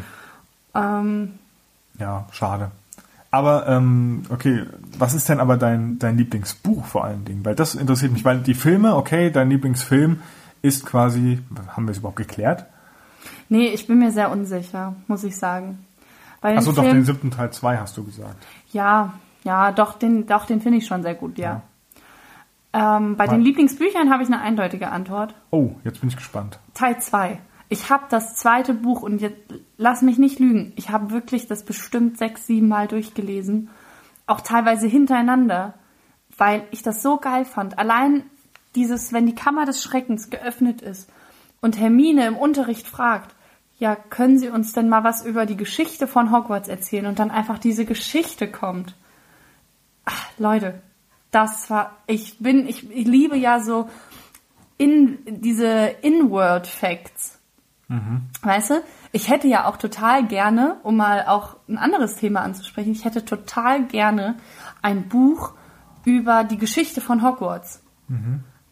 Ähm, 0.73 1.35
Ja, 1.99 2.25
schade. 2.31 2.71
Aber 3.31 3.67
ähm, 3.67 4.23
okay, 4.29 4.63
was 4.97 5.13
ist 5.13 5.27
denn 5.29 5.39
aber 5.39 5.57
dein 5.57 5.99
dein 5.99 6.17
Lieblingsbuch 6.17 6.85
vor 6.85 7.05
allen 7.05 7.25
Dingen? 7.25 7.43
Weil 7.45 7.55
das 7.55 7.75
interessiert 7.75 8.13
mich, 8.13 8.23
weil 8.23 8.39
die 8.39 8.53
Filme, 8.53 8.95
okay, 8.95 9.29
dein 9.29 9.49
Lieblingsfilm 9.49 10.21
ist 10.65 10.85
quasi, 10.85 11.39
haben 11.75 11.85
wir 11.85 11.91
es 11.91 11.99
überhaupt 11.99 12.17
geklärt? 12.17 12.65
nee, 13.49 13.67
ich 13.67 13.85
bin 13.87 13.99
mir 13.99 14.11
sehr 14.11 14.31
unsicher, 14.31 14.95
muss 15.07 15.23
ich 15.23 15.37
sagen. 15.37 15.85
Den 16.43 16.57
Achso, 16.57 16.71
doch 16.71 16.83
den 16.83 17.05
siebten 17.05 17.31
Teil 17.31 17.51
2 17.51 17.77
hast 17.77 17.97
du 17.97 18.03
gesagt. 18.03 18.45
Ja, 18.71 19.13
ja, 19.43 19.71
doch, 19.71 19.97
den, 19.97 20.25
doch, 20.27 20.45
den 20.45 20.61
finde 20.61 20.77
ich 20.79 20.85
schon 20.85 21.01
sehr 21.03 21.15
gut, 21.15 21.37
ja. 21.37 21.61
Ähm, 22.73 23.15
bei 23.15 23.25
Mal- 23.25 23.35
den 23.35 23.41
Lieblingsbüchern 23.41 24.11
habe 24.11 24.23
ich 24.23 24.29
eine 24.29 24.41
eindeutige 24.41 24.89
Antwort. 24.89 25.33
Oh, 25.51 25.71
jetzt 25.83 26.01
bin 26.01 26.09
ich 26.09 26.15
gespannt. 26.15 26.59
Teil 26.73 26.99
2. 26.99 27.39
Ich 27.69 27.89
habe 27.89 28.03
das 28.09 28.35
zweite 28.35 28.73
Buch 28.73 29.01
und 29.01 29.21
jetzt 29.21 29.37
lass 29.77 30.01
mich 30.01 30.17
nicht 30.19 30.39
lügen. 30.39 30.73
Ich 30.75 30.89
habe 30.91 31.09
wirklich 31.11 31.47
das 31.47 31.63
bestimmt 31.63 32.17
sechs, 32.17 32.45
sieben 32.45 32.67
Mal 32.67 32.87
durchgelesen. 32.87 33.69
Auch 34.27 34.41
teilweise 34.41 34.87
hintereinander, 34.87 35.73
weil 36.37 36.63
ich 36.71 36.83
das 36.83 37.01
so 37.01 37.17
geil 37.17 37.45
fand. 37.45 37.79
Allein 37.79 38.23
dieses, 38.75 39.13
wenn 39.13 39.25
die 39.25 39.35
Kammer 39.35 39.65
des 39.65 39.81
Schreckens 39.81 40.29
geöffnet 40.29 40.81
ist 40.81 41.09
und 41.61 41.79
Hermine 41.79 42.27
im 42.27 42.37
Unterricht 42.37 42.87
fragt, 42.87 43.35
ja, 43.77 43.95
können 43.95 44.39
Sie 44.39 44.49
uns 44.49 44.73
denn 44.73 44.87
mal 44.87 45.03
was 45.03 45.25
über 45.25 45.45
die 45.45 45.57
Geschichte 45.57 46.07
von 46.07 46.31
Hogwarts 46.31 46.69
erzählen 46.69 47.07
und 47.07 47.19
dann 47.19 47.31
einfach 47.31 47.59
diese 47.59 47.85
Geschichte 47.85 48.49
kommt. 48.49 48.95
Ach, 50.05 50.27
Leute, 50.37 50.81
das 51.31 51.69
war, 51.69 51.97
ich 52.07 52.39
bin, 52.39 52.67
ich, 52.67 52.89
ich 52.89 53.05
liebe 53.05 53.35
ja 53.35 53.59
so 53.59 53.89
in 54.77 55.19
diese 55.25 55.95
Inward 56.01 56.67
Facts. 56.67 57.39
Weißt 58.41 58.69
du? 58.71 58.73
Ich 59.11 59.29
hätte 59.29 59.47
ja 59.47 59.65
auch 59.65 59.77
total 59.77 60.25
gerne, 60.27 60.77
um 60.83 60.95
mal 60.95 61.25
auch 61.27 61.57
ein 61.67 61.77
anderes 61.77 62.15
Thema 62.15 62.41
anzusprechen, 62.41 62.91
ich 62.91 63.05
hätte 63.05 63.25
total 63.25 63.85
gerne 63.85 64.35
ein 64.81 65.07
Buch 65.07 65.53
über 66.03 66.43
die 66.43 66.57
Geschichte 66.57 67.01
von 67.01 67.21
Hogwarts. 67.21 67.81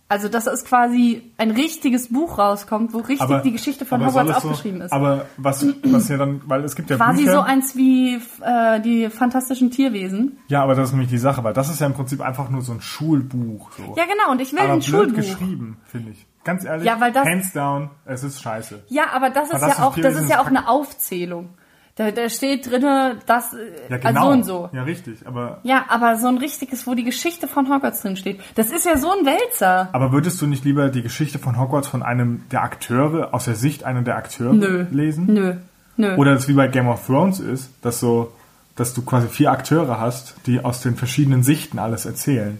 Also, 0.09 0.29
dass 0.29 0.45
es 0.45 0.63
quasi 0.65 1.31
ein 1.37 1.49
richtiges 1.51 2.09
Buch 2.13 2.37
rauskommt, 2.37 2.93
wo 2.93 2.99
richtig 2.99 3.41
die 3.43 3.51
Geschichte 3.51 3.85
von 3.85 4.01
aber 4.01 4.11
Hogwarts 4.21 4.43
so- 4.43 4.49
aufgeschrieben 4.49 4.81
ist. 4.81 4.91
Aber 4.93 5.25
was, 5.37 5.65
was 5.83 6.07
ja 6.09 6.17
dann, 6.17 6.41
weil 6.45 6.63
es 6.65 6.75
gibt 6.75 6.89
ja 6.91 6.97
quasi 6.97 7.21
Bücher, 7.23 7.33
so 7.33 7.39
eins 7.39 7.75
wie 7.75 8.19
äh, 8.41 8.79
die 8.81 9.09
fantastischen 9.09 9.71
Tierwesen. 9.71 10.37
Ja, 10.49 10.61
aber 10.61 10.75
das 10.75 10.89
ist 10.89 10.91
nämlich 10.91 11.09
die 11.09 11.17
Sache, 11.17 11.43
weil 11.43 11.53
das 11.53 11.69
ist 11.69 11.79
ja 11.79 11.87
im 11.87 11.93
Prinzip 11.93 12.21
einfach 12.21 12.49
nur 12.49 12.61
so 12.61 12.73
ein 12.73 12.81
Schulbuch. 12.81 13.71
So. 13.71 13.95
Ja, 13.97 14.03
genau, 14.05 14.31
und 14.31 14.41
ich 14.41 14.51
will 14.51 14.59
aber 14.59 14.73
ein 14.73 14.79
blöd 14.79 14.85
Schulbuch. 14.85 15.15
geschrieben, 15.15 15.77
finde 15.85 16.11
ich. 16.11 16.27
Ganz 16.43 16.65
ehrlich, 16.65 16.85
Ja, 16.85 16.99
weil 16.99 17.11
das- 17.13 17.25
hands 17.25 17.53
down, 17.53 17.89
es 18.05 18.23
ist 18.23 18.41
scheiße. 18.41 18.83
Ja, 18.89 19.05
aber 19.13 19.29
das 19.29 19.49
ist 19.51 19.61
ja 19.61 19.83
auch, 19.83 19.97
das 19.97 20.15
ist 20.15 20.29
ja 20.29 20.41
auch 20.41 20.47
eine 20.47 20.67
Aufzählung. 20.67 21.49
Da, 21.95 22.09
da 22.09 22.27
steht 22.27 22.69
drinne, 22.71 23.17
dass 23.27 23.53
äh, 23.53 23.57
Ja, 23.89 23.97
also 23.97 24.07
genau. 24.07 24.21
so 24.23 24.27
und 24.31 24.43
so. 24.45 24.69
Ja, 24.73 24.81
richtig. 24.83 25.27
Aber, 25.27 25.59
Ja, 25.63 25.85
aber 25.89 26.17
so 26.17 26.27
ein 26.27 26.39
richtiges, 26.39 26.87
wo 26.87 26.95
die 26.95 27.03
Geschichte 27.03 27.47
von 27.47 27.69
Hogwarts 27.71 28.01
drin 28.01 28.15
steht, 28.15 28.39
das 28.55 28.71
ist 28.71 28.85
ja 28.85 28.97
so 28.97 29.11
ein 29.11 29.25
Wälzer. 29.27 29.89
aber 29.91 30.11
würdest 30.11 30.41
du 30.41 30.47
nicht 30.47 30.65
lieber 30.65 30.89
die 30.89 31.03
Geschichte 31.03 31.37
von 31.37 31.59
Hogwarts 31.59 31.87
von 31.87 32.01
einem 32.01 32.45
der 32.51 32.63
Akteure, 32.63 33.33
aus 33.33 33.45
der 33.45 33.53
Sicht 33.55 33.83
einer 33.83 34.01
der 34.01 34.15
Akteure 34.17 34.53
Nö. 34.53 34.85
lesen? 34.89 35.25
Nö, 35.31 35.53
nö. 35.97 36.15
Oder 36.15 36.33
das 36.33 36.47
wie 36.47 36.53
bei 36.53 36.67
Game 36.67 36.87
of 36.87 37.05
Thrones 37.05 37.39
ist, 37.39 37.69
dass 37.83 37.99
so, 37.99 38.31
dass 38.75 38.95
du 38.95 39.03
quasi 39.03 39.27
vier 39.27 39.51
Akteure 39.51 39.99
hast, 39.99 40.33
die 40.47 40.65
aus 40.65 40.81
den 40.81 40.95
verschiedenen 40.95 41.43
Sichten 41.43 41.77
alles 41.77 42.05
erzählen. 42.07 42.57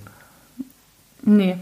nee. 1.23 1.57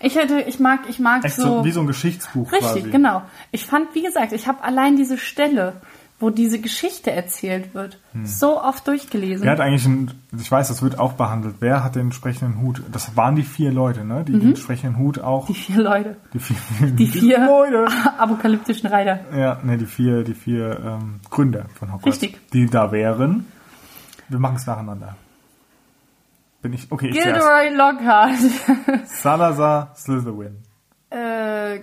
Ich 0.00 0.14
hätte, 0.16 0.40
ich 0.40 0.60
mag, 0.60 0.80
ich 0.88 0.98
mag 0.98 1.24
Echt 1.24 1.36
so, 1.36 1.58
so. 1.58 1.64
wie 1.64 1.70
so 1.72 1.80
ein 1.80 1.86
Geschichtsbuch 1.86 2.50
richtig, 2.52 2.68
quasi. 2.84 2.90
genau. 2.90 3.22
Ich 3.50 3.66
fand, 3.66 3.94
wie 3.94 4.02
gesagt, 4.02 4.32
ich 4.32 4.46
habe 4.46 4.62
allein 4.62 4.96
diese 4.96 5.18
Stelle, 5.18 5.74
wo 6.24 6.30
diese 6.30 6.58
Geschichte 6.60 7.10
erzählt 7.12 7.74
wird, 7.74 7.98
Hm. 8.12 8.24
so 8.24 8.60
oft 8.62 8.86
durchgelesen. 8.88 9.44
Wer 9.44 9.52
hat 9.52 9.60
eigentlich 9.60 9.84
einen, 9.84 10.10
ich 10.38 10.50
weiß, 10.50 10.68
das 10.68 10.80
wird 10.82 10.98
auch 10.98 11.12
behandelt, 11.12 11.56
wer 11.60 11.84
hat 11.84 11.94
den 11.96 12.06
entsprechenden 12.06 12.60
Hut? 12.62 12.82
Das 12.90 13.16
waren 13.16 13.36
die 13.36 13.42
vier 13.42 13.70
Leute, 13.72 14.04
ne? 14.04 14.24
Die 14.24 14.32
den 14.32 14.48
entsprechenden 14.48 14.98
Hut 14.98 15.18
auch. 15.18 15.48
Mhm. 15.48 15.52
die 15.52 15.60
vier 15.60 15.82
Leute. 15.82 16.16
Die 16.32 16.38
vier, 16.38 16.56
Die 16.92 17.06
vier 17.06 17.38
Leute. 17.46 17.86
apokalyptischen 18.18 18.88
Reiter. 18.88 19.20
Ja, 19.36 19.60
ne, 19.62 19.76
die 19.76 19.86
vier, 19.86 20.24
die 20.24 20.34
vier 20.34 20.80
ähm, 20.84 21.20
Gründer 21.30 21.66
von 21.74 21.92
Hogwarts. 21.92 22.06
Richtig. 22.22 22.40
Die 22.52 22.66
da 22.66 22.90
wären. 22.90 23.46
Wir 24.30 24.38
machen 24.38 24.56
es 24.56 24.66
nacheinander. 24.66 25.16
Bin 26.62 26.72
ich, 26.72 26.90
okay, 26.90 27.08
ich 27.08 27.20
zuerst. 27.20 27.40
Gilderoy 27.40 27.74
Lockhart. 27.76 28.38
Salazar 29.06 29.92
Slytherin. 29.96 30.56
äh, 31.10 31.80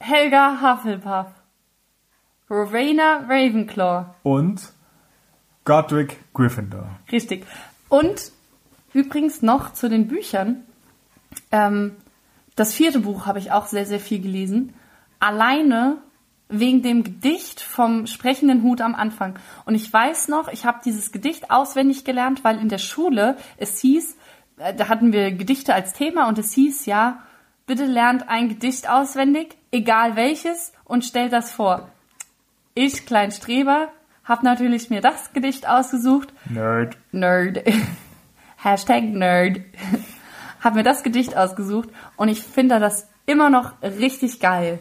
Helga 0.00 0.58
Hufflepuff. 0.60 1.26
Rowena 2.48 3.24
Ravenclaw. 3.28 4.14
Und 4.22 4.72
Godric 5.64 6.16
Gryffindor. 6.32 6.88
Richtig. 7.10 7.44
Und 7.88 8.32
übrigens 8.92 9.42
noch 9.42 9.72
zu 9.72 9.88
den 9.88 10.06
Büchern. 10.06 10.64
Ähm, 11.50 11.96
das 12.54 12.72
vierte 12.72 13.00
Buch 13.00 13.26
habe 13.26 13.38
ich 13.38 13.52
auch 13.52 13.66
sehr, 13.66 13.84
sehr 13.84 14.00
viel 14.00 14.20
gelesen. 14.20 14.74
Alleine 15.18 15.98
wegen 16.48 16.82
dem 16.82 17.02
Gedicht 17.02 17.60
vom 17.60 18.06
sprechenden 18.06 18.62
Hut 18.62 18.80
am 18.80 18.94
Anfang. 18.94 19.38
Und 19.64 19.74
ich 19.74 19.92
weiß 19.92 20.28
noch, 20.28 20.48
ich 20.48 20.64
habe 20.64 20.80
dieses 20.84 21.10
Gedicht 21.10 21.50
auswendig 21.50 22.04
gelernt, 22.04 22.44
weil 22.44 22.60
in 22.60 22.68
der 22.68 22.78
Schule 22.78 23.36
es 23.56 23.80
hieß, 23.80 24.16
äh, 24.58 24.74
da 24.74 24.88
hatten 24.88 25.12
wir 25.12 25.32
Gedichte 25.32 25.74
als 25.74 25.92
Thema 25.92 26.28
und 26.28 26.38
es 26.38 26.52
hieß 26.52 26.86
ja, 26.86 27.22
bitte 27.66 27.86
lernt 27.86 28.28
ein 28.28 28.48
Gedicht 28.48 28.88
auswendig, 28.88 29.56
egal 29.72 30.14
welches, 30.14 30.72
und 30.84 31.04
stellt 31.04 31.32
das 31.32 31.50
vor. 31.50 31.90
Ich, 32.78 33.06
Klein 33.06 33.32
Streber, 33.32 33.88
habe 34.22 34.44
natürlich 34.44 34.90
mir 34.90 35.00
das 35.00 35.32
Gedicht 35.32 35.66
ausgesucht 35.66 36.28
Nerd. 36.44 36.98
Nerd. 37.10 37.64
Hashtag 38.58 39.04
Nerd. 39.04 39.60
Hab 40.60 40.74
mir 40.74 40.82
das 40.82 41.02
Gedicht 41.02 41.34
ausgesucht 41.38 41.88
und 42.18 42.28
ich 42.28 42.42
finde 42.42 42.78
das 42.78 43.08
immer 43.24 43.48
noch 43.48 43.80
richtig 43.80 44.40
geil. 44.40 44.78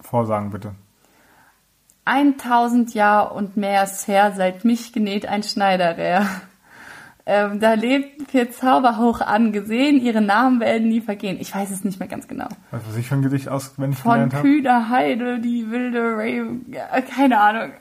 Vorsagen 0.00 0.50
bitte. 0.50 0.74
1000 2.04 2.94
Jahr 2.94 3.32
und 3.32 3.56
mehr 3.56 3.84
ist 3.84 4.08
her, 4.08 4.32
seit 4.34 4.64
mich 4.64 4.92
genäht 4.92 5.24
ein 5.24 5.44
Schneiderer. 5.44 6.26
Ähm, 7.26 7.58
da 7.58 7.72
lebt 7.72 8.30
vier 8.30 8.52
Zauber 8.52 8.98
hoch 8.98 9.22
angesehen, 9.22 9.98
ihre 9.98 10.20
Namen 10.20 10.60
werden 10.60 10.88
nie 10.90 11.00
vergehen. 11.00 11.38
Ich 11.40 11.54
weiß 11.54 11.70
es 11.70 11.82
nicht 11.82 11.98
mehr 11.98 12.08
ganz 12.08 12.28
genau. 12.28 12.48
Du, 12.48 12.78
was 12.86 12.96
ich 12.98 13.08
für 13.08 13.14
ein 13.14 13.22
Gedicht 13.22 13.48
auswendig 13.48 13.98
Von 14.00 14.12
gelernt 14.12 14.34
habe? 14.34 14.42
Kühner 14.46 14.90
Heide, 14.90 15.38
die 15.40 15.70
wilde 15.70 16.00
Ray, 16.18 16.42
ja, 16.68 17.00
keine 17.00 17.40
Ahnung. 17.40 17.70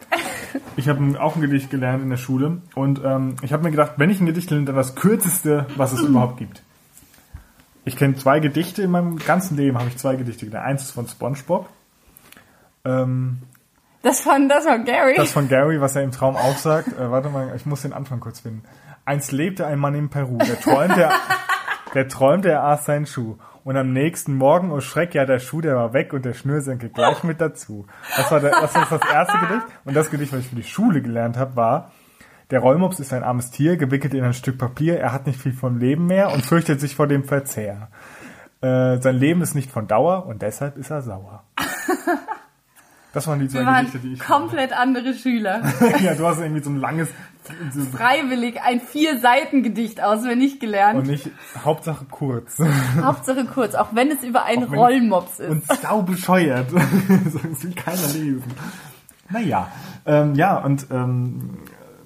Ich 0.75 0.87
habe 0.87 1.19
auch 1.19 1.35
ein 1.35 1.41
Gedicht 1.41 1.69
gelernt 1.71 2.03
in 2.03 2.09
der 2.09 2.17
Schule 2.17 2.61
und 2.75 3.01
ähm, 3.03 3.35
ich 3.41 3.53
habe 3.53 3.63
mir 3.63 3.71
gedacht, 3.71 3.93
wenn 3.97 4.09
ich 4.11 4.19
ein 4.21 4.25
Gedicht 4.27 4.49
lerne, 4.51 4.65
dann 4.65 4.75
das 4.75 4.95
kürzeste, 4.95 5.65
was 5.75 5.93
es 5.93 6.01
überhaupt 6.01 6.37
gibt. 6.37 6.61
Ich 7.85 7.95
kenne 7.97 8.15
zwei 8.15 8.39
Gedichte 8.39 8.81
in 8.83 8.91
meinem 8.91 9.17
ganzen 9.17 9.57
Leben, 9.57 9.77
habe 9.77 9.89
ich 9.89 9.97
zwei 9.97 10.15
Gedichte 10.15 10.45
gelernt. 10.45 10.67
Eins 10.67 10.83
ist 10.83 10.91
von 10.91 11.07
SpongeBob, 11.07 11.67
ähm, 12.85 13.39
Das 14.03 14.21
von, 14.21 14.47
das 14.47 14.65
von 14.65 14.85
Gary. 14.85 15.15
das 15.15 15.31
von 15.31 15.47
Gary, 15.49 15.81
was 15.81 15.95
er 15.95 16.03
im 16.03 16.11
Traum 16.11 16.35
auch 16.35 16.57
sagt. 16.57 16.89
Äh, 16.99 17.11
warte 17.11 17.29
mal, 17.29 17.53
ich 17.55 17.65
muss 17.65 17.81
den 17.81 17.93
Anfang 17.93 18.19
kurz 18.19 18.41
finden. 18.41 18.63
Einst 19.05 19.31
lebte 19.31 19.67
ein 19.67 19.79
Mann 19.79 19.95
in 19.95 20.09
Peru, 20.09 20.37
der 20.37 20.59
träumte, 20.59 21.09
der 21.93 22.07
träumte, 22.07 22.49
er 22.49 22.63
aß 22.63 22.85
seinen 22.85 23.05
Schuh. 23.05 23.37
Und 23.63 23.77
am 23.77 23.93
nächsten 23.93 24.35
Morgen, 24.35 24.71
oh 24.71 24.81
Schreck, 24.81 25.15
ja, 25.15 25.25
der 25.25 25.39
Schuh, 25.39 25.61
der 25.61 25.75
war 25.75 25.93
weg 25.93 26.11
und 26.13 26.25
der 26.25 26.33
Schnürsenkel 26.33 26.89
gleich 26.89 27.23
mit 27.23 27.39
dazu. 27.39 27.85
Das 28.17 28.29
war, 28.29 28.39
der, 28.39 28.51
das, 28.51 28.75
war 28.75 28.85
das 28.89 29.09
erste 29.09 29.37
Gedicht. 29.39 29.65
Und 29.85 29.95
das 29.95 30.09
Gedicht, 30.09 30.33
was 30.33 30.41
ich 30.41 30.47
für 30.47 30.55
die 30.55 30.63
Schule 30.63 31.01
gelernt 31.01 31.37
habe, 31.37 31.55
war, 31.55 31.91
Der 32.51 32.59
Rollmops 32.59 32.99
ist 32.99 33.13
ein 33.13 33.23
armes 33.23 33.51
Tier, 33.51 33.77
gewickelt 33.77 34.13
in 34.13 34.23
ein 34.23 34.33
Stück 34.33 34.57
Papier. 34.57 34.99
Er 34.99 35.13
hat 35.13 35.27
nicht 35.27 35.39
viel 35.39 35.53
von 35.53 35.79
Leben 35.79 36.07
mehr 36.07 36.31
und 36.33 36.45
fürchtet 36.45 36.81
sich 36.81 36.95
vor 36.95 37.07
dem 37.07 37.23
Verzehr. 37.23 37.89
Äh, 38.61 38.99
sein 39.01 39.15
Leben 39.15 39.41
ist 39.41 39.55
nicht 39.55 39.71
von 39.71 39.87
Dauer 39.87 40.25
und 40.25 40.41
deshalb 40.41 40.77
ist 40.77 40.89
er 40.89 41.01
sauer. 41.01 41.43
Das 43.13 43.27
waren 43.27 43.39
die 43.39 43.47
zwei 43.47 43.59
Wir 43.59 43.77
Gedichte, 43.77 43.99
die 43.99 44.13
ich 44.13 44.19
komplett 44.19 44.73
andere 44.73 45.13
Schüler. 45.13 45.61
ja, 46.01 46.15
du 46.15 46.25
hast 46.25 46.39
irgendwie 46.39 46.63
so 46.63 46.71
ein 46.71 46.77
langes 46.77 47.09
Freiwillig 47.91 48.61
ein 48.61 48.79
Vier-Seiten-Gedicht 48.81 50.01
auswendig 50.01 50.59
gelernt. 50.59 50.99
und 50.99 51.07
nicht 51.07 51.29
Hauptsache 51.63 52.05
kurz 52.09 52.57
Hauptsache 53.01 53.45
kurz, 53.45 53.75
auch 53.75 53.89
wenn 53.93 54.11
es 54.11 54.23
über 54.23 54.43
einen 54.45 54.63
Rollmops 54.63 55.39
ist. 55.39 55.49
und 55.51 55.63
sau 55.81 56.01
bescheuert. 56.01 56.67
das 56.73 57.63
will 57.63 57.73
keiner 57.75 58.07
lesen. 58.13 58.43
Naja, 59.29 59.67
ähm, 60.05 60.35
ja 60.35 60.57
und 60.57 60.87
ähm, 60.91 61.57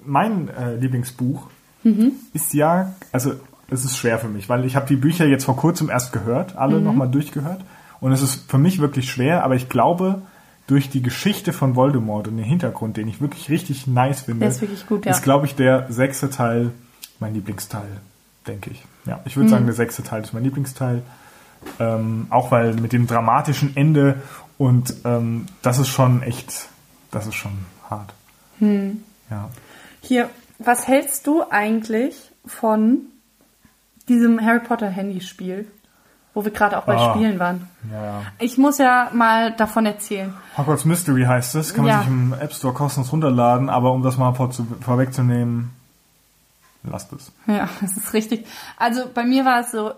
mein 0.04 0.48
äh, 0.48 0.74
Lieblingsbuch 0.76 1.48
Mhm. 1.84 2.12
ist 2.34 2.52
ja, 2.54 2.92
also 3.12 3.34
es 3.70 3.84
ist 3.84 3.96
schwer 3.98 4.18
für 4.18 4.26
mich, 4.28 4.48
weil 4.48 4.64
ich 4.64 4.74
habe 4.74 4.86
die 4.86 4.96
Bücher 4.96 5.26
jetzt 5.26 5.44
vor 5.44 5.56
kurzem 5.56 5.90
erst 5.90 6.12
gehört, 6.12 6.54
Mhm. 6.54 6.58
alle 6.58 6.80
nochmal 6.80 7.08
durchgehört 7.08 7.60
und 8.00 8.10
es 8.10 8.20
ist 8.20 8.50
für 8.50 8.58
mich 8.58 8.80
wirklich 8.80 9.08
schwer, 9.10 9.44
aber 9.44 9.54
ich 9.54 9.68
glaube 9.68 10.22
durch 10.68 10.88
die 10.90 11.02
Geschichte 11.02 11.52
von 11.52 11.74
Voldemort 11.74 12.28
und 12.28 12.36
den 12.36 12.44
Hintergrund, 12.44 12.96
den 12.96 13.08
ich 13.08 13.20
wirklich 13.20 13.48
richtig 13.50 13.86
nice 13.88 14.20
finde, 14.22 14.40
Der 14.40 14.48
ist 14.50 14.60
wirklich 14.60 14.86
gut, 14.86 15.04
ja. 15.04 15.10
ist 15.10 15.22
glaube 15.22 15.46
ich 15.46 15.56
der 15.56 15.86
sechste 15.90 16.30
Teil 16.30 16.70
mein 17.18 17.34
Lieblingsteil, 17.34 17.88
denke 18.46 18.70
ich. 18.70 18.84
Ja, 19.06 19.20
ich 19.24 19.34
Mhm. 19.34 19.40
würde 19.40 19.50
sagen, 19.50 19.66
der 19.66 19.74
sechste 19.74 20.02
Teil 20.04 20.22
ist 20.22 20.32
mein 20.32 20.44
Lieblingsteil. 20.44 21.02
Ähm, 21.80 22.28
auch 22.30 22.52
weil 22.52 22.74
mit 22.74 22.92
dem 22.92 23.08
dramatischen 23.08 23.76
Ende 23.76 24.22
und 24.58 24.94
ähm, 25.04 25.46
das 25.62 25.78
ist 25.80 25.88
schon 25.88 26.22
echt, 26.22 26.68
das 27.10 27.26
ist 27.26 27.34
schon 27.34 27.52
hart. 27.90 28.12
Hm. 28.60 29.02
Ja. 29.28 29.48
Hier, 30.00 30.30
was 30.60 30.86
hältst 30.86 31.26
du 31.26 31.42
eigentlich 31.50 32.14
von 32.46 32.98
diesem 34.08 34.40
Harry 34.44 34.60
Potter 34.60 34.88
Handyspiel, 34.88 35.66
wo 36.34 36.44
wir 36.44 36.52
gerade 36.52 36.78
auch 36.78 36.84
bei 36.84 36.96
Ah. 36.96 37.10
Spielen 37.14 37.38
waren? 37.38 37.68
Ja. 37.92 38.22
Ich 38.38 38.58
muss 38.58 38.78
ja 38.78 39.10
mal 39.12 39.52
davon 39.52 39.86
erzählen. 39.86 40.32
Hogwarts 40.56 40.84
Mystery 40.84 41.24
heißt 41.24 41.54
es, 41.56 41.74
kann 41.74 41.84
man 41.84 41.92
Ja. 41.94 41.98
sich 42.00 42.08
im 42.08 42.32
App 42.38 42.52
Store 42.52 42.74
kostenlos 42.74 43.12
runterladen, 43.12 43.68
aber 43.70 43.92
um 43.92 44.02
das 44.02 44.16
mal 44.18 44.32
vor, 44.34 44.50
vorwegzunehmen, 44.80 45.70
lasst 46.84 47.12
es. 47.12 47.32
Ja, 47.46 47.68
das 47.80 47.96
ist 47.96 48.12
richtig. 48.12 48.46
Also 48.76 49.02
bei 49.12 49.24
mir 49.24 49.44
war 49.44 49.60
es 49.60 49.70
so, 49.70 49.92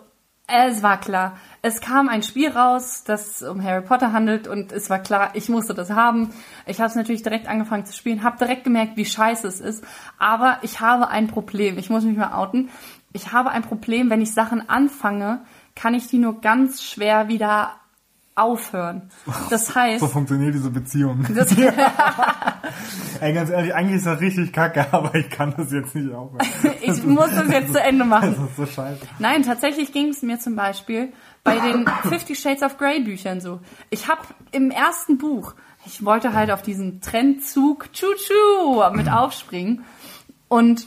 es 0.46 0.82
war 0.82 0.98
klar. 0.98 1.36
Es 1.62 1.80
kam 1.80 2.08
ein 2.08 2.22
Spiel 2.22 2.50
raus, 2.50 3.04
das 3.04 3.42
um 3.42 3.62
Harry 3.62 3.82
Potter 3.82 4.12
handelt 4.12 4.48
und 4.48 4.72
es 4.72 4.88
war 4.90 4.98
klar, 4.98 5.30
ich 5.34 5.48
musste 5.48 5.74
das 5.74 5.90
haben. 5.90 6.32
Ich 6.66 6.78
habe 6.80 6.88
es 6.88 6.96
natürlich 6.96 7.22
direkt 7.22 7.46
angefangen 7.48 7.84
zu 7.86 7.92
spielen, 7.92 8.24
habe 8.24 8.38
direkt 8.38 8.64
gemerkt, 8.64 8.96
wie 8.96 9.04
scheiße 9.04 9.46
es 9.46 9.60
ist. 9.60 9.84
Aber 10.18 10.56
ich 10.62 10.80
habe 10.80 11.08
ein 11.08 11.28
Problem. 11.28 11.78
Ich 11.78 11.90
muss 11.90 12.02
mich 12.04 12.16
mal 12.16 12.32
outen. 12.32 12.70
Ich 13.12 13.32
habe 13.32 13.50
ein 13.50 13.62
Problem, 13.62 14.08
wenn 14.10 14.22
ich 14.22 14.32
Sachen 14.32 14.68
anfange, 14.68 15.40
kann 15.74 15.94
ich 15.94 16.06
die 16.08 16.18
nur 16.18 16.40
ganz 16.40 16.82
schwer 16.82 17.28
wieder 17.28 17.72
aufhören. 18.34 19.10
Das 19.50 19.74
heißt, 19.74 20.00
So 20.00 20.08
funktioniert 20.08 20.54
diese 20.54 20.70
Beziehung. 20.70 21.26
das, 21.34 21.54
Ey, 23.20 23.32
ganz 23.34 23.50
ehrlich, 23.50 23.74
eigentlich 23.74 23.96
ist 23.96 24.06
das 24.06 24.20
richtig 24.20 24.52
kacke, 24.52 24.86
aber 24.92 25.14
ich 25.14 25.28
kann 25.30 25.52
das 25.56 25.70
jetzt 25.72 25.94
nicht 25.94 26.12
aufhören. 26.14 26.46
ich 26.80 27.02
muss 27.04 27.30
das 27.30 27.48
jetzt 27.50 27.72
zu 27.72 27.80
Ende 27.82 28.04
machen. 28.04 28.34
Das 28.38 28.50
ist 28.50 28.56
so 28.56 28.66
scheiße. 28.66 29.00
Nein, 29.18 29.42
tatsächlich 29.42 29.92
ging 29.92 30.08
es 30.08 30.22
mir 30.22 30.38
zum 30.38 30.56
Beispiel 30.56 31.12
bei 31.44 31.58
den 31.58 31.86
Fifty 32.08 32.34
Shades 32.34 32.62
of 32.62 32.78
Grey 32.78 33.00
Büchern 33.00 33.40
so. 33.40 33.60
Ich 33.90 34.08
habe 34.08 34.22
im 34.52 34.70
ersten 34.70 35.18
Buch, 35.18 35.54
ich 35.86 36.04
wollte 36.04 36.32
halt 36.34 36.50
auf 36.50 36.62
diesen 36.62 37.00
Trendzug 37.00 37.92
Tschu-Tschu 37.92 38.90
mit 38.94 39.10
aufspringen 39.10 39.84
und 40.48 40.86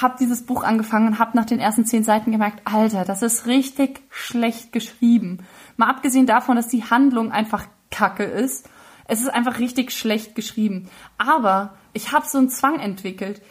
habe 0.00 0.16
dieses 0.18 0.44
Buch 0.46 0.64
angefangen 0.64 1.08
und 1.08 1.18
habe 1.18 1.36
nach 1.36 1.44
den 1.44 1.58
ersten 1.58 1.84
zehn 1.84 2.04
Seiten 2.04 2.32
gemerkt, 2.32 2.62
Alter, 2.64 3.04
das 3.04 3.22
ist 3.22 3.46
richtig 3.46 4.00
schlecht 4.10 4.72
geschrieben. 4.72 5.40
Mal 5.76 5.88
abgesehen 5.88 6.26
davon, 6.26 6.56
dass 6.56 6.68
die 6.68 6.84
Handlung 6.84 7.30
einfach 7.30 7.66
kacke 7.90 8.24
ist. 8.24 8.68
Es 9.06 9.20
ist 9.20 9.28
einfach 9.28 9.58
richtig 9.58 9.92
schlecht 9.92 10.34
geschrieben. 10.34 10.88
Aber 11.18 11.74
ich 11.92 12.12
habe 12.12 12.26
so 12.26 12.38
einen 12.38 12.48
Zwang 12.48 12.78
entwickelt. 12.78 13.42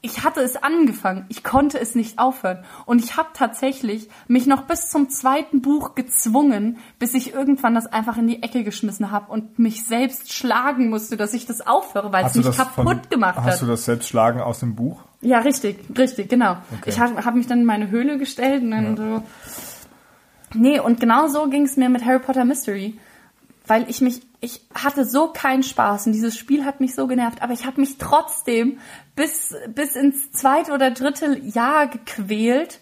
Ich 0.00 0.22
hatte 0.22 0.40
es 0.40 0.56
angefangen, 0.56 1.24
ich 1.30 1.42
konnte 1.42 1.80
es 1.80 1.94
nicht 1.94 2.18
aufhören. 2.18 2.62
Und 2.84 3.02
ich 3.02 3.16
habe 3.16 3.30
tatsächlich 3.32 4.10
mich 4.28 4.46
noch 4.46 4.62
bis 4.62 4.90
zum 4.90 5.08
zweiten 5.08 5.62
Buch 5.62 5.94
gezwungen, 5.94 6.76
bis 6.98 7.14
ich 7.14 7.32
irgendwann 7.32 7.74
das 7.74 7.86
einfach 7.86 8.18
in 8.18 8.26
die 8.26 8.42
Ecke 8.42 8.64
geschmissen 8.64 9.10
habe 9.10 9.32
und 9.32 9.58
mich 9.58 9.86
selbst 9.86 10.30
schlagen 10.30 10.90
musste, 10.90 11.16
dass 11.16 11.32
ich 11.32 11.46
das 11.46 11.66
aufhöre, 11.66 12.12
weil 12.12 12.20
es 12.22 12.34
Hast 12.34 12.36
du 12.36 12.48
mich 12.48 12.56
kaputt 12.56 12.84
von, 12.84 13.08
gemacht 13.08 13.38
Hast 13.38 13.46
hat. 13.46 13.62
du 13.62 13.66
das 13.66 13.86
Selbstschlagen 13.86 14.42
aus 14.42 14.60
dem 14.60 14.74
Buch? 14.74 15.00
Ja, 15.24 15.38
richtig, 15.38 15.78
richtig, 15.96 16.28
genau. 16.28 16.58
Okay. 16.78 16.90
Ich 16.90 17.00
habe 17.00 17.24
hab 17.24 17.34
mich 17.34 17.46
dann 17.46 17.60
in 17.60 17.64
meine 17.64 17.90
Höhle 17.90 18.18
gestellt 18.18 18.62
und 18.62 18.70
dann 18.72 18.96
so. 18.96 19.22
Nee, 20.52 20.78
und 20.78 21.00
genau 21.00 21.28
so 21.28 21.48
ging 21.48 21.64
es 21.64 21.76
mir 21.76 21.88
mit 21.88 22.04
Harry 22.04 22.18
Potter 22.18 22.44
Mystery. 22.44 22.98
Weil 23.66 23.88
ich 23.88 24.02
mich, 24.02 24.20
ich 24.40 24.60
hatte 24.74 25.06
so 25.06 25.28
keinen 25.28 25.62
Spaß 25.62 26.06
und 26.06 26.12
dieses 26.12 26.36
Spiel 26.36 26.66
hat 26.66 26.80
mich 26.80 26.94
so 26.94 27.06
genervt, 27.06 27.40
aber 27.40 27.54
ich 27.54 27.64
habe 27.64 27.80
mich 27.80 27.96
trotzdem 27.96 28.78
bis, 29.16 29.54
bis 29.74 29.96
ins 29.96 30.30
zweite 30.32 30.72
oder 30.72 30.90
dritte 30.90 31.38
Jahr 31.38 31.86
gequält. 31.86 32.80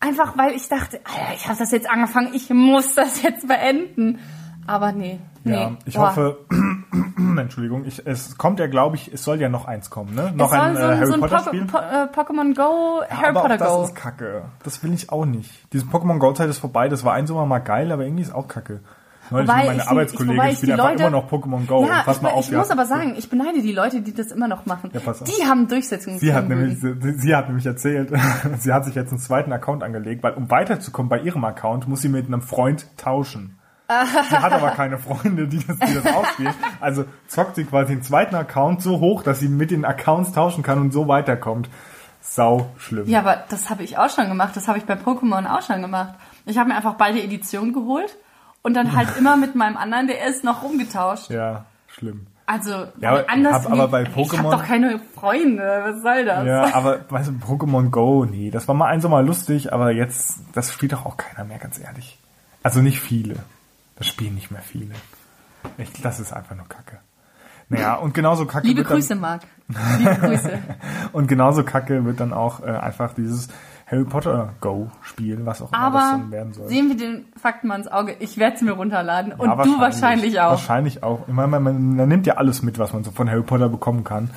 Einfach 0.00 0.36
weil 0.36 0.56
ich 0.56 0.68
dachte, 0.68 1.00
Alter, 1.04 1.34
ich 1.36 1.46
habe 1.46 1.58
das 1.58 1.70
jetzt 1.70 1.88
angefangen, 1.88 2.34
ich 2.34 2.50
muss 2.50 2.94
das 2.94 3.22
jetzt 3.22 3.46
beenden. 3.46 4.18
Aber 4.66 4.90
nee, 4.90 5.20
nee. 5.44 5.52
Ja, 5.52 5.72
ich 5.86 5.94
Boah. 5.94 6.08
hoffe, 6.08 6.38
Entschuldigung, 7.38 7.84
ich, 7.86 8.06
es 8.06 8.36
kommt 8.38 8.58
ja, 8.60 8.66
glaube 8.66 8.96
ich, 8.96 9.12
es 9.12 9.24
soll 9.24 9.40
ja 9.40 9.48
noch 9.48 9.66
eins 9.66 9.90
kommen, 9.90 10.14
ne? 10.14 10.32
Noch 10.34 10.52
ein 10.52 10.74
so, 10.76 10.80
äh, 10.82 10.84
Harry 10.96 11.06
so 11.06 11.12
ein 11.14 11.20
Potter 11.20 11.36
Poke- 11.38 11.48
Spiel. 11.48 11.64
Po- 11.66 11.78
äh, 11.78 12.08
Pokémon 12.14 12.54
Go, 12.54 13.02
Harry 13.08 13.28
aber 13.28 13.42
Potter 13.42 13.56
das 13.58 13.68
Go. 13.68 13.82
ist 13.84 13.94
kacke. 13.94 14.42
Das 14.62 14.82
will 14.82 14.92
ich 14.92 15.10
auch 15.10 15.24
nicht. 15.24 15.50
Diese 15.72 15.86
Pokémon 15.86 16.18
Go-Zeit 16.18 16.48
ist 16.48 16.58
vorbei, 16.58 16.88
das 16.88 17.04
war 17.04 17.14
ein 17.14 17.26
Sommer 17.26 17.46
mal 17.46 17.58
geil, 17.60 17.90
aber 17.92 18.04
irgendwie 18.04 18.22
ist 18.22 18.34
auch 18.34 18.48
kacke. 18.48 18.80
Neulich 19.30 19.48
Wobei 19.48 19.58
mit 19.60 19.66
meine 19.68 19.82
ich- 19.82 19.88
Arbeitskollegin 19.88 20.36
wobei 20.36 20.50
ich 20.50 20.56
spielt 20.58 20.72
einfach 20.72 20.90
Leute- 20.90 21.02
immer 21.02 21.10
noch 21.10 21.30
Pokémon 21.30 21.66
Go. 21.66 21.86
Ja, 21.86 22.02
Pass 22.04 22.16
ich, 22.16 22.22
mal 22.22 22.28
be- 22.28 22.34
auf, 22.34 22.44
ich 22.44 22.50
ja. 22.50 22.58
muss 22.58 22.70
aber 22.70 22.84
sagen, 22.84 23.14
ich 23.16 23.30
beneide 23.30 23.62
die 23.62 23.72
Leute, 23.72 24.02
die 24.02 24.12
das 24.12 24.30
immer 24.32 24.48
noch 24.48 24.66
machen. 24.66 24.90
Ja, 24.92 25.00
pass 25.00 25.22
auf. 25.22 25.28
die 25.30 25.44
haben 25.46 25.66
Durchsetzung. 25.66 26.18
Sie 26.18 26.34
hat, 26.34 26.46
nämlich, 26.48 26.78
sie, 26.78 26.94
sie 27.18 27.34
hat 27.34 27.46
nämlich 27.48 27.64
erzählt, 27.64 28.12
sie 28.58 28.70
hat 28.72 28.84
sich 28.84 28.94
jetzt 28.94 29.12
einen 29.12 29.20
zweiten 29.20 29.50
Account 29.52 29.82
angelegt, 29.82 30.22
weil 30.22 30.34
um 30.34 30.50
weiterzukommen 30.50 31.08
bei 31.08 31.20
ihrem 31.20 31.42
Account 31.44 31.88
muss 31.88 32.02
sie 32.02 32.10
mit 32.10 32.26
einem 32.26 32.42
Freund 32.42 32.86
tauschen. 32.98 33.58
Sie 33.88 34.36
hat 34.36 34.52
aber 34.52 34.70
keine 34.70 34.98
Freunde, 34.98 35.46
die 35.46 35.58
das, 35.64 35.76
die 35.78 35.94
das 35.94 36.06
ausspielen. 36.14 36.54
Also 36.80 37.04
zockt 37.28 37.56
sie 37.56 37.64
quasi 37.64 37.94
den 37.94 38.02
zweiten 38.02 38.34
Account 38.34 38.82
so 38.82 39.00
hoch, 39.00 39.22
dass 39.22 39.40
sie 39.40 39.48
mit 39.48 39.70
den 39.70 39.84
Accounts 39.84 40.32
tauschen 40.32 40.62
kann 40.62 40.78
und 40.80 40.92
so 40.92 41.06
weiterkommt. 41.08 41.68
Sau 42.20 42.70
schlimm. 42.78 43.06
Ja, 43.06 43.18
aber 43.20 43.44
das 43.50 43.68
habe 43.68 43.82
ich 43.82 43.98
auch 43.98 44.08
schon 44.08 44.28
gemacht. 44.28 44.56
Das 44.56 44.66
habe 44.68 44.78
ich 44.78 44.84
bei 44.86 44.94
Pokémon 44.94 45.46
auch 45.46 45.60
schon 45.62 45.82
gemacht. 45.82 46.14
Ich 46.46 46.56
habe 46.56 46.70
mir 46.70 46.76
einfach 46.76 46.94
beide 46.94 47.22
Editionen 47.22 47.74
geholt 47.74 48.16
und 48.62 48.72
dann 48.74 48.96
halt 48.96 49.08
immer 49.18 49.36
mit 49.36 49.54
meinem 49.54 49.76
anderen 49.76 50.06
DS 50.06 50.42
noch 50.42 50.62
rumgetauscht. 50.62 51.30
Ja, 51.30 51.66
schlimm. 51.88 52.26
Also 52.46 52.86
Ja, 53.00 53.10
aber 53.10 53.30
anders. 53.30 53.64
hab 53.64 53.72
aber 53.72 53.88
bei 53.88 54.02
Ich 54.02 54.08
Pokémon- 54.08 54.38
habe 54.38 54.50
doch 54.56 54.64
keine 54.64 54.98
Freunde. 55.14 55.82
Was 55.84 56.02
soll 56.02 56.24
das? 56.24 56.46
Ja, 56.46 56.74
aber 56.74 57.00
weißt 57.10 57.28
du, 57.28 57.32
Pokémon 57.46 57.90
Go, 57.90 58.24
nee, 58.24 58.50
das 58.50 58.66
war 58.68 58.74
mal 58.74 58.86
ein 58.86 59.00
Sommer 59.02 59.22
lustig, 59.22 59.72
aber 59.72 59.90
jetzt, 59.92 60.38
das 60.54 60.72
spielt 60.72 60.92
doch 60.92 61.04
auch 61.06 61.16
keiner 61.18 61.44
mehr, 61.46 61.58
ganz 61.58 61.78
ehrlich. 61.78 62.18
Also 62.62 62.80
nicht 62.80 63.00
viele. 63.00 63.36
Das 63.96 64.06
spielen 64.06 64.34
nicht 64.34 64.50
mehr 64.50 64.62
viele. 64.62 64.94
Ich, 65.78 65.92
das 66.02 66.20
ist 66.20 66.32
einfach 66.32 66.56
nur 66.56 66.68
Kacke. 66.68 66.98
Naja, 67.68 67.94
und 67.94 68.12
genauso 68.12 68.46
Kacke 68.46 68.66
Liebe 68.66 68.78
wird 68.78 68.90
dann, 68.90 68.96
Grüße, 68.96 69.14
Marc. 69.14 69.42
Liebe 69.98 70.14
Grüße. 70.16 70.58
und 71.12 71.28
genauso 71.28 71.64
Kacke 71.64 72.04
wird 72.04 72.20
dann 72.20 72.32
auch 72.32 72.62
äh, 72.62 72.66
einfach 72.66 73.14
dieses 73.14 73.48
Harry 73.86 74.04
Potter 74.04 74.50
Go 74.60 74.90
Spiel, 75.02 75.44
was 75.44 75.62
auch 75.62 75.72
immer 75.72 75.90
das 75.90 76.02
Aber 76.02 76.18
dann 76.18 76.30
werden 76.30 76.52
soll. 76.52 76.68
sehen 76.68 76.88
wir 76.88 76.96
den 76.96 77.26
Fakten 77.40 77.68
mal 77.68 77.76
ins 77.76 77.88
Auge. 77.88 78.16
Ich 78.18 78.38
werde 78.38 78.56
es 78.56 78.62
mir 78.62 78.72
runterladen 78.72 79.32
und 79.32 79.46
Ja, 79.46 79.62
du 79.62 79.78
wahrscheinlich 79.78 80.40
auch. 80.40 80.50
Wahrscheinlich 80.50 81.02
auch. 81.02 81.26
Ich 81.26 81.34
meine, 81.34 81.48
man, 81.48 81.62
man, 81.62 81.96
man 81.96 82.08
nimmt 82.08 82.26
ja 82.26 82.34
alles 82.34 82.62
mit, 82.62 82.78
was 82.78 82.92
man 82.92 83.04
so 83.04 83.10
von 83.10 83.30
Harry 83.30 83.42
Potter 83.42 83.68
bekommen 83.68 84.04
kann. 84.04 84.30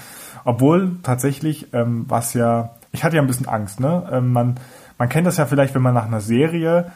Obwohl 0.43 0.97
tatsächlich, 1.03 1.73
ähm, 1.73 2.05
was 2.07 2.33
ja, 2.33 2.75
ich 2.91 3.03
hatte 3.03 3.17
ja 3.17 3.21
ein 3.21 3.27
bisschen 3.27 3.47
Angst, 3.47 3.79
ne? 3.79 4.07
Ähm, 4.11 4.31
man, 4.31 4.55
man 4.97 5.09
kennt 5.09 5.27
das 5.27 5.37
ja 5.37 5.45
vielleicht, 5.45 5.75
wenn 5.75 5.81
man 5.81 5.93
nach 5.93 6.05
einer 6.05 6.21
Serie, 6.21 6.91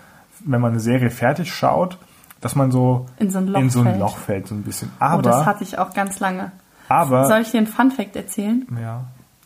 wenn 0.45 0.61
man 0.61 0.71
eine 0.71 0.79
Serie 0.79 1.09
fertig 1.09 1.53
schaut, 1.53 1.97
dass 2.41 2.55
man 2.55 2.71
so 2.71 3.05
In 3.17 3.29
so 3.31 3.37
ein 3.39 3.47
Loch 3.47 3.69
so 3.69 3.79
ein 3.79 3.85
fällt. 3.85 3.99
Loch 3.99 4.17
fällt, 4.17 4.47
so 4.47 4.55
ein 4.55 4.63
bisschen. 4.63 4.89
oh, 4.99 5.21
das 5.21 5.35
Aber, 5.35 5.45
hatte 5.45 5.63
ich 5.63 5.77
auch 5.77 5.93
ganz 5.93 6.19
lange. 6.19 6.51
aber, 6.89 7.27
Soll 7.27 7.41
ich 7.41 7.51
dir 7.51 7.59
einen 7.59 7.67
Fun-Fact 7.67 8.15
erzählen? 8.15 8.65
ja, 8.81 9.05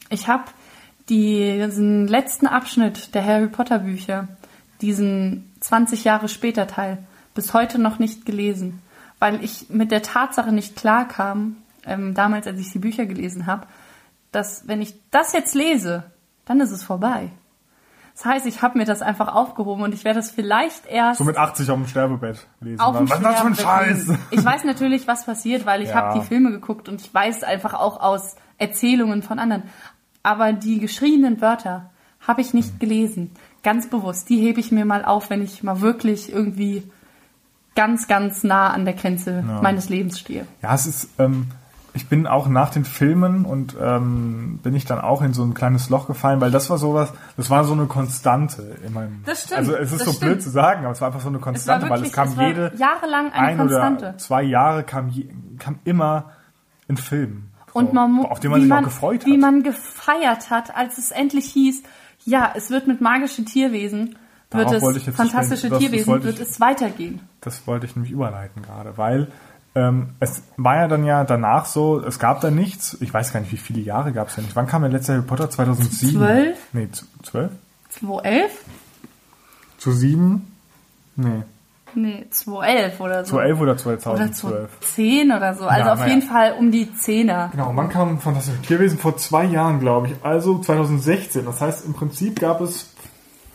Ich 0.09 0.27
habe 0.27 0.43
diesen 1.09 2.07
letzten 2.07 2.47
Abschnitt 2.47 3.13
der 3.13 3.25
Harry 3.25 3.47
Potter 3.47 3.79
Bücher, 3.79 4.27
diesen 4.81 5.51
20 5.59 6.03
Jahre 6.03 6.27
später 6.27 6.67
Teil, 6.67 6.97
bis 7.33 7.53
heute 7.53 7.79
noch 7.79 7.99
nicht 7.99 8.25
gelesen, 8.25 8.81
weil 9.19 9.43
ich 9.43 9.69
mit 9.69 9.91
der 9.91 10.01
Tatsache 10.01 10.51
nicht 10.51 10.75
klar 10.75 11.07
kam, 11.07 11.57
ähm, 11.85 12.13
damals 12.13 12.47
als 12.47 12.59
ich 12.59 12.71
die 12.71 12.79
Bücher 12.79 13.05
gelesen 13.05 13.45
habe, 13.45 13.67
dass 14.31 14.67
wenn 14.67 14.81
ich 14.81 14.95
das 15.11 15.33
jetzt 15.33 15.53
lese, 15.55 16.03
dann 16.45 16.59
ist 16.59 16.71
es 16.71 16.83
vorbei. 16.83 17.29
Das 18.15 18.23
heißt, 18.25 18.45
ich 18.45 18.61
habe 18.61 18.77
mir 18.77 18.85
das 18.85 19.01
einfach 19.01 19.27
aufgehoben 19.35 19.83
und 19.83 19.93
ich 19.93 20.05
werde 20.05 20.19
es 20.19 20.31
vielleicht 20.31 20.85
erst 20.85 21.17
so 21.17 21.25
mit 21.25 21.37
80 21.37 21.69
auf 21.69 21.77
dem 21.77 21.87
Sterbebett 21.87 22.47
lesen. 22.61 22.79
auf 22.79 22.97
dem 22.97 23.09
was 23.09 23.17
ist 23.19 23.23
das 23.25 23.39
für 23.41 23.47
ein 23.47 23.55
Scheiß? 23.55 24.07
Ich 24.31 24.43
weiß 24.45 24.63
natürlich, 24.63 25.05
was 25.07 25.25
passiert, 25.25 25.65
weil 25.65 25.81
ich 25.81 25.89
Ja. 25.89 25.95
habe 25.95 26.19
die 26.19 26.25
Filme 26.25 26.51
geguckt 26.51 26.87
und 26.87 27.01
ich 27.01 27.13
weiß 27.13 27.43
einfach 27.43 27.73
auch 27.73 27.99
aus 27.99 28.35
Erzählungen 28.57 29.21
von 29.21 29.37
anderen. 29.39 29.63
aber 30.23 30.53
die 30.53 30.79
geschriebenen 30.79 31.39
Wörter 31.41 31.91
habe 32.25 32.41
ich 32.41 32.53
nicht 32.55 32.79
gelesen. 32.79 33.31
Ganz 33.63 33.87
bewusst. 33.89 34.27
Die 34.29 34.39
hebe 34.39 34.59
ich 34.59 34.71
mir 34.71 34.85
mal 34.85 35.05
auf, 35.05 35.29
wenn 35.29 35.43
ich 35.43 35.61
mal 35.61 35.81
wirklich 35.81 36.31
irgendwie 36.33 36.89
ganz, 37.75 38.07
ganz 38.07 38.43
nah 38.43 38.69
an 38.71 38.85
der 38.85 38.93
Grenze 38.95 39.43
meines 39.61 39.89
Lebens 39.89 40.19
stehe. 40.19 40.47
Ja, 40.63 40.73
es 40.73 40.85
ist, 40.87 41.09
ähm, 41.19 41.47
ich 41.95 42.07
bin 42.09 42.27
auch 42.27 42.47
nach 42.47 42.69
den 42.69 42.85
Filmen 42.85 43.45
und 43.45 43.75
ähm, 43.81 44.59
bin 44.61 44.75
ich 44.75 44.85
dann 44.85 44.99
auch 45.01 45.21
in 45.21 45.33
so 45.33 45.43
ein 45.43 45.53
kleines 45.53 45.89
Loch 45.89 46.07
gefallen, 46.07 46.41
weil 46.41 46.51
das 46.51 46.69
war 46.69 46.77
sowas, 46.77 47.11
das 47.37 47.49
war 47.49 47.63
so 47.63 47.73
eine 47.73 47.85
Konstante 47.85 48.75
in 48.85 48.93
meinem. 48.93 49.23
Das 49.25 49.43
stimmt, 49.43 49.57
Also 49.59 49.75
es 49.75 49.91
ist 49.91 50.01
das 50.01 50.07
so 50.07 50.13
stimmt. 50.13 50.31
blöd 50.33 50.43
zu 50.43 50.49
sagen, 50.49 50.83
aber 50.83 50.91
es 50.91 51.01
war 51.01 51.07
einfach 51.07 51.21
so 51.21 51.29
eine 51.29 51.39
Konstante, 51.39 51.89
weil 51.89 52.03
es 52.03 52.11
kam 52.11 52.27
es 52.27 52.35
jede 52.35 52.71
jahrelang 52.77 53.31
eine 53.31 53.47
ein 53.47 53.57
Konstante. 53.57 54.05
oder 54.09 54.17
zwei 54.17 54.43
Jahre 54.43 54.83
kam, 54.83 55.09
je, 55.09 55.27
kam 55.57 55.79
immer 55.85 56.31
ein 56.89 56.97
Film. 56.97 57.45
Und 57.73 57.87
So, 57.87 57.93
man, 57.93 58.25
auf 58.25 58.39
den 58.39 58.51
man 58.51 58.59
wie 58.59 58.63
sich 58.63 58.69
man, 58.69 58.79
auch 58.83 58.87
gefreut 58.87 59.25
wie 59.25 59.33
hat. 59.33 59.39
man 59.39 59.63
gefeiert 59.63 60.49
hat, 60.49 60.75
als 60.75 60.97
es 60.97 61.11
endlich 61.11 61.45
hieß, 61.45 61.83
ja, 62.25 62.51
es 62.55 62.69
wird 62.69 62.87
mit 62.87 63.01
magischen 63.01 63.45
Tierwesen, 63.45 64.15
wird 64.51 64.71
Darauf 64.71 64.95
es 64.95 65.03
fantastische 65.15 65.67
nicht- 65.67 65.71
das- 65.73 65.79
das 65.79 65.79
Tierwesen, 65.79 66.07
wollte 66.07 66.25
wird 66.25 66.35
ich- 66.39 66.47
es 66.49 66.59
weitergehen. 66.59 67.19
Das 67.41 67.67
wollte 67.67 67.85
ich 67.85 67.95
nämlich 67.95 68.11
überleiten 68.11 68.61
gerade, 68.61 68.97
weil 68.97 69.27
ähm, 69.75 70.09
es 70.19 70.41
war 70.57 70.75
ja 70.77 70.87
dann 70.87 71.03
ja 71.05 71.23
danach 71.25 71.65
so, 71.65 71.99
es 71.99 72.17
gab 72.19 72.41
da 72.41 72.49
nichts, 72.49 72.97
ich 73.01 73.13
weiß 73.13 73.33
gar 73.33 73.41
nicht, 73.41 73.51
wie 73.51 73.57
viele 73.57 73.81
Jahre 73.81 74.11
gab 74.13 74.29
es 74.29 74.35
denn 74.35 74.45
nicht. 74.45 74.55
Wann 74.55 74.67
kam 74.67 74.81
der 74.83 74.91
letzte 74.91 75.13
Harry 75.13 75.23
Potter? 75.23 75.49
2007? 75.49 76.11
Zwölf? 76.19 76.57
Nee, 76.73 76.87
z- 76.91 77.05
zwölf? 77.23 77.51
2011? 77.89 78.51
Zu 79.77 79.91
sieben? 79.91 80.51
Nee, 81.15 81.43
Nee, 81.97 82.25
2011 82.29 82.99
oder 82.99 83.23
so. 83.23 83.35
2011 83.37 83.61
oder 83.61 83.71
oder 83.71 83.77
2012? 83.79 84.69
2010 84.81 85.31
oder 85.31 85.53
so. 85.55 85.65
Also 85.65 85.85
Ja, 85.87 85.93
auf 85.93 85.99
naja. 85.99 86.13
jeden 86.13 86.27
Fall 86.27 86.53
um 86.59 86.69
die 86.69 86.93
Zehner. 86.93 87.47
Genau, 87.53 87.69
und 87.69 87.77
wann 87.77 87.87
kam 87.87 88.19
Fantastische 88.19 88.61
Tierwesen? 88.63 88.97
Vor 88.99 89.15
zwei 89.15 89.45
Jahren, 89.45 89.79
glaube 89.79 90.07
ich. 90.07 90.13
Also 90.21 90.59
2016. 90.59 91.45
Das 91.45 91.61
heißt, 91.61 91.85
im 91.85 91.93
Prinzip 91.93 92.41
gab 92.41 92.59
es 92.59 92.89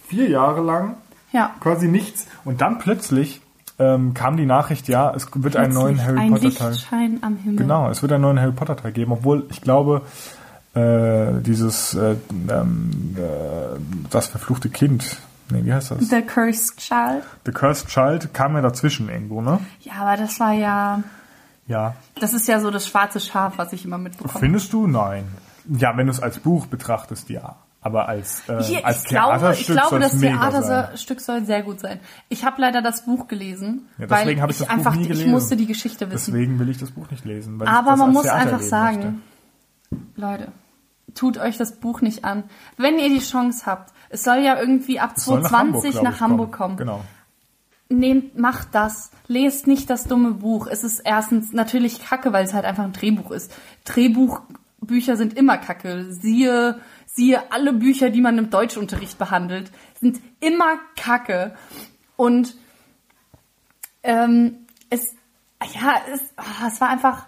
vier 0.09 0.31
Jahre 0.31 0.63
lang 0.63 0.95
Ja. 1.33 1.55
quasi 1.61 1.87
nichts. 1.87 2.27
Und 2.47 2.63
dann 2.63 2.79
plötzlich 2.79 3.43
ähm, 3.81 4.15
kam 4.15 4.37
die 4.37 4.47
Nachricht, 4.47 4.87
ja, 4.89 5.13
es 5.15 5.27
wird 5.35 5.57
einen 5.57 5.73
neuen 5.75 6.01
Harry 6.05 6.19
ein 6.21 6.31
Potter 6.33 6.55
Teil. 6.55 6.71
Lichtschein 6.73 7.19
am 7.23 7.37
Himmel. 7.39 7.57
Genau, 7.57 7.89
es 7.91 8.03
wird 8.03 8.13
einen 8.13 8.23
neuen 8.23 8.39
Harry 8.41 8.53
Potter 8.53 8.77
Teil 8.77 8.93
geben, 8.93 9.13
obwohl 9.13 9.47
ich 9.51 9.61
glaube, 9.63 10.03
äh, 10.75 11.41
dieses 11.41 11.95
äh, 11.95 12.15
ähm, 12.49 13.17
äh, 13.17 13.79
das 14.11 14.29
verfluchte 14.29 14.69
Kind, 14.69 15.17
nee, 15.51 15.65
wie 15.65 15.73
heißt 15.73 15.91
das? 15.91 16.09
The 16.09 16.23
Cursed 16.23 16.77
Child. 16.77 17.25
The 17.47 17.53
Cursed 17.53 17.89
Child 17.89 18.33
kam 18.35 18.55
ja 18.55 18.61
dazwischen 18.61 19.09
irgendwo, 19.09 19.41
ne? 19.41 19.59
Ja, 19.81 19.95
aber 20.03 20.17
das 20.17 20.39
war 20.39 20.53
ja, 20.53 21.03
Ja. 21.67 21.95
das 22.21 22.35
ist 22.35 22.47
ja 22.47 22.61
so 22.61 22.71
das 22.71 22.87
schwarze 22.87 23.19
Schaf, 23.19 23.55
was 23.57 23.73
ich 23.73 23.85
immer 23.85 23.99
mitbekomme. 23.99 24.39
Findest 24.39 24.73
du? 24.73 24.87
Nein. 24.87 25.25
Ja, 25.69 25.97
wenn 25.97 26.07
du 26.07 26.13
es 26.13 26.21
als 26.21 26.39
Buch 26.39 26.67
betrachtest, 26.67 27.31
ja. 27.31 27.57
Aber 27.83 28.09
als, 28.09 28.43
äh, 28.47 28.63
Hier, 28.63 28.85
als 28.85 29.05
ich 29.05 29.09
glaube, 29.09 29.35
ich 29.37 29.67
Theaterstück 29.67 29.77
glaube, 29.77 29.99
das. 30.01 30.21
Theaterstück 30.21 31.21
soll 31.21 31.45
sehr 31.47 31.63
gut 31.63 31.81
sein. 31.81 31.99
Ich 32.29 32.45
habe 32.45 32.61
leider 32.61 32.83
das 32.83 33.07
Buch 33.07 33.27
gelesen, 33.27 33.89
Ja, 33.99 34.07
deswegen 34.07 34.29
weil 34.29 34.43
habe 34.43 34.53
ich 34.53 34.59
das 34.59 34.67
Buch 34.67 34.75
einfach, 34.75 34.95
nie 34.97 35.11
ich 35.11 35.27
musste 35.27 35.57
die 35.57 35.67
Geschichte 35.67 36.11
wissen. 36.11 36.33
Deswegen 36.33 36.59
will 36.59 36.69
ich 36.69 36.79
das 36.79 36.91
Buch 36.91 37.11
nicht 37.11 37.25
lesen. 37.25 37.59
Weil 37.59 37.69
ich 37.69 37.73
Aber 37.73 37.93
das 37.93 37.99
man 38.01 38.13
muss 38.13 38.25
Theater 38.25 38.39
einfach 38.39 38.61
sagen, 38.61 39.23
Leute, 40.17 40.49
tut 41.15 41.39
euch 41.39 41.57
das 41.57 41.77
Buch 41.77 42.03
nicht 42.03 42.25
an. 42.25 42.45
Wenn 42.77 42.99
ihr 42.99 43.09
die 43.09 43.21
Chance 43.21 43.65
habt, 43.65 43.93
es 44.11 44.25
soll 44.25 44.39
ja 44.39 44.59
irgendwie 44.59 45.01
ab 45.01 45.11
möchte. 45.11 45.23
Soll 45.23 45.43
2020 45.43 45.93
glaub 45.93 46.05
nach 46.05 46.15
ich, 46.17 46.21
Hamburg 46.21 46.53
kommen. 46.53 46.77
Genau. 46.77 47.03
Nehmt, 47.89 48.39
macht 48.39 48.69
das. 48.73 49.11
Lest 49.27 49.67
nicht 49.67 49.89
das 49.91 50.05
dumme 50.05 50.33
Buch. 50.33 50.67
Es 50.67 50.85
ist 50.85 51.01
erstens 51.01 51.53
natürlich 51.53 52.05
kacke, 52.05 52.33
weil 52.33 52.45
es 52.45 52.53
halt 52.53 52.65
einfach 52.65 52.85
ein 52.85 52.93
Drehbuch 52.93 53.31
ist. 53.31 53.53
Drehbuchbücher 53.85 55.17
sind 55.17 55.37
immer 55.37 55.59
kacke. 55.59 56.13
Siehe, 56.13 56.79
siehe 57.15 57.53
alle 57.53 57.73
Bücher, 57.73 58.11
die 58.11 58.21
man 58.21 58.39
im 58.39 58.51
Deutschunterricht 58.51 59.19
behandelt, 59.19 59.71
sind 60.01 60.21
immer 60.41 60.79
kacke. 60.97 61.55
Und 62.17 62.55
ähm, 64.03 64.67
es, 64.91 65.15
ja, 65.63 65.95
es, 66.13 66.21
ah, 66.37 66.69
es 66.69 66.81
war 66.81 66.89
einfach 66.89 67.27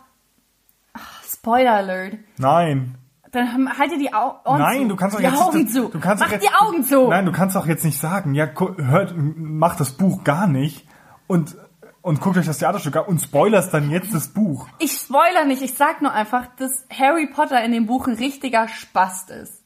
ah, 0.95 1.01
Spoiler 1.31 1.75
Alert. 1.75 2.19
Nein. 2.39 2.97
Dann 3.31 3.79
halt 3.79 3.93
ihr 3.93 3.99
die 3.99 4.13
Au 4.13 4.41
Ohren 4.45 4.61
Nein, 4.61 4.83
zu. 4.83 4.89
du 4.89 4.97
kannst 4.97 5.15
doch 5.15 5.21
die 5.21 5.27
jetzt 5.27 5.41
Augen 5.41 5.69
zu. 5.69 5.89
Du 5.89 6.01
kannst 6.01 6.23
Mach 6.23 6.31
jetzt, 6.31 6.45
die 6.45 6.55
Augen 6.55 6.85
zu. 6.85 7.09
Nein, 7.09 7.25
du 7.25 7.33
kannst 7.33 7.57
doch 7.57 7.67
jetzt 7.67 7.83
nicht 7.83 7.99
sagen, 7.99 8.35
ja, 8.35 8.47
hört, 8.77 9.15
mach 9.17 9.77
das 9.77 9.93
Buch 9.93 10.23
gar 10.23 10.47
nicht 10.47 10.87
und 11.27 11.57
und 12.03 12.21
guckt 12.21 12.37
euch 12.37 12.47
das 12.47 12.59
Theaterstück 12.59 12.97
an 12.97 13.05
und 13.05 13.21
spoilerst 13.21 13.73
dann 13.73 13.91
jetzt 13.91 14.13
das 14.13 14.29
Buch. 14.29 14.69
Ich 14.81 14.93
spoiler 14.93 15.45
nicht, 15.45 15.63
ich 15.63 15.75
sag 15.75 16.03
nur 16.03 16.13
einfach, 16.13 16.47
dass 16.57 16.85
Harry 16.91 17.29
Potter 17.33 17.65
in 17.65 17.73
dem 17.73 17.87
Buch 17.87 18.09
ein 18.09 18.15
richtiger 18.15 18.69
Spast 18.69 19.31
ist. 19.31 19.62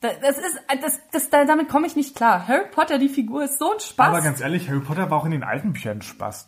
Das, 0.00 0.38
ist, 0.38 0.58
das, 0.80 1.00
das, 1.12 1.30
damit 1.30 1.68
komme 1.68 1.86
ich 1.86 1.94
nicht 1.94 2.16
klar. 2.16 2.48
Harry 2.48 2.64
Potter, 2.70 2.98
die 2.98 3.10
Figur, 3.10 3.44
ist 3.44 3.58
so 3.58 3.72
ein 3.72 3.80
Spaß. 3.80 4.08
Aber 4.08 4.22
ganz 4.22 4.40
ehrlich, 4.40 4.68
Harry 4.70 4.80
Potter 4.80 5.10
war 5.10 5.18
auch 5.18 5.26
in 5.26 5.32
den 5.32 5.42
alten 5.42 5.74
Büchern 5.74 6.00
Spaß. 6.00 6.46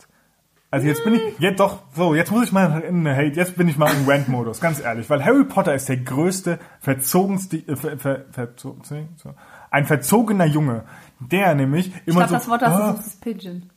Also 0.72 0.86
jetzt 0.86 1.04
bin 1.04 1.16
ich, 1.16 1.38
jetzt 1.38 1.60
doch, 1.60 1.80
so, 1.94 2.14
jetzt 2.14 2.30
muss 2.30 2.44
ich 2.44 2.52
mal 2.52 2.80
in, 2.80 3.04
hey, 3.04 3.30
jetzt 3.34 3.58
bin 3.58 3.68
ich 3.68 3.76
mal 3.76 3.92
im 3.92 4.08
Rant-Modus, 4.08 4.58
ganz 4.58 4.80
ehrlich, 4.80 5.10
weil 5.10 5.22
Harry 5.22 5.44
Potter 5.44 5.74
ist 5.74 5.86
der 5.90 5.98
größte, 5.98 6.58
verzogenste, 6.80 7.58
äh, 7.58 7.76
ver, 7.76 7.98
ver, 7.98 8.24
verzo, 8.30 8.78
so, 8.82 9.34
ein 9.70 9.84
verzogener 9.84 10.46
Junge, 10.46 10.84
der 11.20 11.54
nämlich 11.54 11.88
ich 11.88 12.06
immer 12.06 12.26
glaube, 12.26 12.28
so, 12.28 12.34
das 12.36 12.48
Wort 12.48 12.62
das 12.62 12.72
ah, 12.72 12.96
ist 12.98 13.20
Pigeon. 13.20 13.70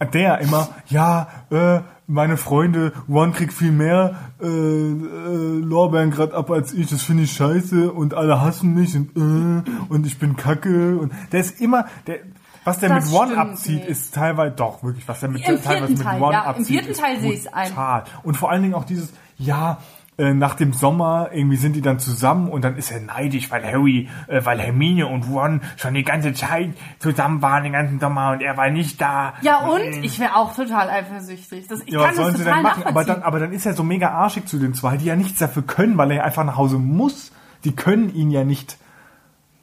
der 0.12 0.40
immer, 0.40 0.68
ja, 0.88 1.28
äh, 1.50 1.80
meine 2.10 2.36
Freunde, 2.36 2.92
One 3.08 3.32
kriegt 3.32 3.52
viel 3.52 3.72
mehr 3.72 4.16
äh, 4.42 4.46
äh, 4.46 5.58
Lorbeeren 5.60 6.10
grad 6.10 6.32
ab 6.32 6.50
als 6.50 6.72
ich, 6.72 6.88
das 6.88 7.02
finde 7.02 7.22
ich 7.22 7.32
scheiße 7.32 7.92
und 7.92 8.14
alle 8.14 8.40
hassen 8.40 8.74
mich 8.74 8.96
und 8.96 9.16
äh, 9.16 9.70
und 9.88 10.06
ich 10.06 10.18
bin 10.18 10.36
kacke 10.36 10.98
und 10.98 11.12
der 11.32 11.40
ist 11.40 11.60
immer, 11.60 11.86
der, 12.06 12.18
was 12.64 12.78
der 12.78 12.88
Das 12.90 13.06
mit 13.10 13.14
One 13.14 13.36
abzieht, 13.38 13.76
nicht. 13.76 13.88
ist 13.88 14.14
teilweise 14.14 14.54
doch 14.54 14.82
wirklich, 14.82 15.06
was 15.08 15.20
der 15.20 15.28
mit 15.28 15.48
Im 15.48 15.62
teilweise 15.62 15.92
mit 15.92 16.02
Teil, 16.02 16.20
One 16.20 16.32
ja, 16.32 16.42
im 16.42 16.46
abzieht, 16.48 16.66
vierten 16.66 16.92
Teil 16.92 17.20
sehe 17.20 17.32
ich's 17.32 17.46
ein. 17.46 17.68
brutal. 17.68 18.04
Und 18.22 18.36
vor 18.36 18.50
allen 18.50 18.62
Dingen 18.62 18.74
auch 18.74 18.84
dieses, 18.84 19.12
ja, 19.38 19.78
äh, 20.20 20.34
nach 20.34 20.54
dem 20.54 20.74
Sommer 20.74 21.30
irgendwie 21.32 21.56
sind 21.56 21.74
die 21.74 21.80
dann 21.80 21.98
zusammen 21.98 22.48
und 22.48 22.62
dann 22.62 22.76
ist 22.76 22.90
er 22.90 23.00
neidisch, 23.00 23.50
weil 23.50 23.64
Harry, 23.64 24.08
äh, 24.26 24.44
weil 24.44 24.60
Hermine 24.60 25.06
und 25.06 25.22
Ron 25.30 25.62
schon 25.78 25.94
die 25.94 26.04
ganze 26.04 26.34
Zeit 26.34 26.74
zusammen 26.98 27.40
waren, 27.40 27.64
den 27.64 27.72
ganzen 27.72 27.98
Sommer 27.98 28.32
und 28.32 28.42
er 28.42 28.56
war 28.58 28.68
nicht 28.68 29.00
da. 29.00 29.32
Ja, 29.40 29.60
und? 29.60 29.80
Ich 29.80 30.20
wäre 30.20 30.36
auch 30.36 30.54
total 30.54 30.90
eifersüchtig. 30.90 31.68
Das, 31.68 31.80
ich 31.80 31.94
Ja, 31.94 32.00
kann 32.00 32.10
was 32.10 32.16
sollen 32.16 32.32
das 32.32 32.38
sie 32.38 32.44
total 32.44 32.56
denn 32.58 32.62
machen? 32.62 32.82
Aber 32.84 33.04
dann, 33.04 33.22
aber 33.22 33.40
dann 33.40 33.52
ist 33.52 33.64
er 33.64 33.72
so 33.72 33.82
mega 33.82 34.10
arschig 34.10 34.46
zu 34.46 34.58
den 34.58 34.74
zwei, 34.74 34.98
die 34.98 35.06
ja 35.06 35.16
nichts 35.16 35.38
dafür 35.38 35.62
können, 35.62 35.96
weil 35.96 36.10
er 36.10 36.24
einfach 36.24 36.44
nach 36.44 36.58
Hause 36.58 36.76
muss. 36.76 37.32
Die 37.64 37.74
können 37.74 38.14
ihn 38.14 38.30
ja 38.30 38.44
nicht, 38.44 38.76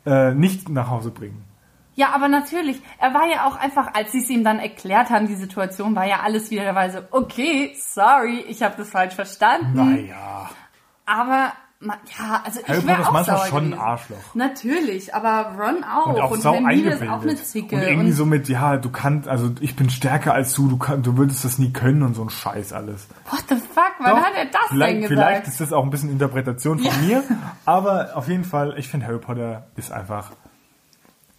äh, 0.08 0.34
nicht 0.34 0.70
nach 0.70 0.90
Hause 0.90 1.12
bringen. 1.12 1.47
Ja, 1.98 2.14
aber 2.14 2.28
natürlich. 2.28 2.80
Er 3.00 3.16
war 3.16 3.28
ja 3.28 3.48
auch 3.48 3.56
einfach, 3.56 3.96
als 3.96 4.12
sie 4.12 4.20
es 4.20 4.30
ihm 4.30 4.44
dann 4.44 4.60
erklärt 4.60 5.10
haben, 5.10 5.28
die 5.28 5.36
Situation, 5.36 5.96
war 5.96 6.06
ja 6.06 6.20
alles 6.24 6.52
wieder 6.52 6.64
dabei 6.64 6.92
so, 6.92 7.00
okay, 7.10 7.76
sorry, 7.76 8.46
ich 8.48 8.62
habe 8.62 8.76
das 8.78 8.92
falsch 8.92 9.16
verstanden. 9.16 9.74
Naja. 9.74 10.48
Aber, 11.08 11.54
ja, 11.82 12.44
also 12.46 12.62
Harry 12.68 12.80
ich 12.80 12.86
wäre 12.86 13.08
auch 13.08 13.12
manchmal 13.12 13.38
sauer 13.38 13.48
schon 13.48 13.74
ein. 13.74 13.80
Arschloch. 13.80 14.36
Natürlich, 14.36 15.16
aber 15.16 15.56
Ron 15.58 15.84
auch. 15.84 16.06
Und 16.06 16.20
auch 16.20 16.36
sau 16.36 16.54
Hermine 16.54 16.70
eingebildet. 16.70 17.02
ist 17.02 17.10
auch 17.10 17.22
eine 17.24 17.36
Zicke. 17.36 17.76
und 17.78 17.82
irgendwie 17.82 18.12
so 18.12 18.28
mit, 18.28 18.48
ja, 18.48 18.78
du 18.78 18.92
kannst, 18.92 19.28
also 19.28 19.50
ich 19.60 19.76
bin 19.76 19.90
stärker 19.90 20.36
als 20.36 20.54
du, 20.54 20.68
du, 20.68 20.78
kann, 20.78 21.02
du 21.02 21.18
würdest 21.18 21.46
das 21.46 21.58
nie 21.58 21.74
können 21.74 22.04
und 22.04 22.14
so 22.14 22.22
ein 22.22 22.30
Scheiß 22.30 22.74
alles. 22.74 23.08
What 23.32 23.44
the 23.50 23.56
fuck, 23.56 23.94
wann 23.98 24.12
Doch, 24.12 24.22
hat 24.22 24.34
er 24.38 24.46
das 24.46 24.62
vielleicht, 24.70 24.94
denn 24.94 25.02
gesagt? 25.02 25.30
Vielleicht 25.30 25.48
ist 25.48 25.62
das 25.62 25.74
auch 25.74 25.84
ein 25.84 25.90
bisschen 25.90 26.12
Interpretation 26.12 26.78
von 26.78 27.08
mir, 27.08 27.24
aber 27.66 28.12
auf 28.14 28.28
jeden 28.28 28.44
Fall, 28.44 28.76
ich 28.78 28.88
finde 28.88 29.08
Harry 29.08 29.18
Potter 29.18 29.66
ist 29.76 29.92
einfach 29.92 30.30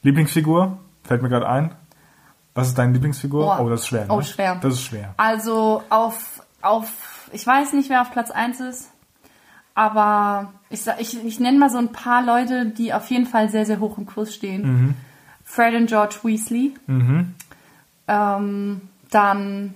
Lieblingsfigur, 0.02 0.78
fällt 1.04 1.22
mir 1.22 1.28
gerade 1.28 1.48
ein. 1.48 1.74
Was 2.54 2.68
ist 2.68 2.78
deine 2.78 2.92
Lieblingsfigur? 2.92 3.46
Oh. 3.58 3.62
Oh, 3.64 3.68
das 3.68 3.80
ist 3.80 3.86
schwer. 3.88 4.06
Ne? 4.06 4.12
Oh, 4.12 4.22
schwer. 4.22 4.56
Das 4.60 4.74
ist 4.74 4.82
schwer. 4.82 5.14
Also 5.16 5.82
auf, 5.90 6.42
auf, 6.62 7.28
ich 7.32 7.46
weiß 7.46 7.72
nicht, 7.74 7.88
wer 7.90 8.02
auf 8.02 8.10
Platz 8.10 8.30
1 8.30 8.60
ist, 8.60 8.90
aber 9.74 10.52
ich, 10.70 10.84
ich, 10.98 11.24
ich 11.24 11.40
nenne 11.40 11.58
mal 11.58 11.70
so 11.70 11.78
ein 11.78 11.92
paar 11.92 12.22
Leute, 12.24 12.66
die 12.66 12.92
auf 12.92 13.08
jeden 13.10 13.26
Fall 13.26 13.48
sehr, 13.48 13.64
sehr 13.64 13.78
hoch 13.80 13.96
im 13.98 14.06
Kurs 14.06 14.34
stehen. 14.34 14.62
Mhm. 14.62 14.94
Fred 15.44 15.74
und 15.74 15.86
George 15.86 16.16
Weasley. 16.24 16.74
Ähm, 18.08 18.80
dann 19.10 19.74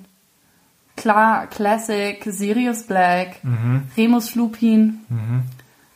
klar, 0.96 1.46
Classic, 1.46 2.22
Sirius 2.24 2.82
Black, 2.84 3.42
Mhm. 3.44 3.82
Remus 3.96 4.34
Lupin. 4.34 5.00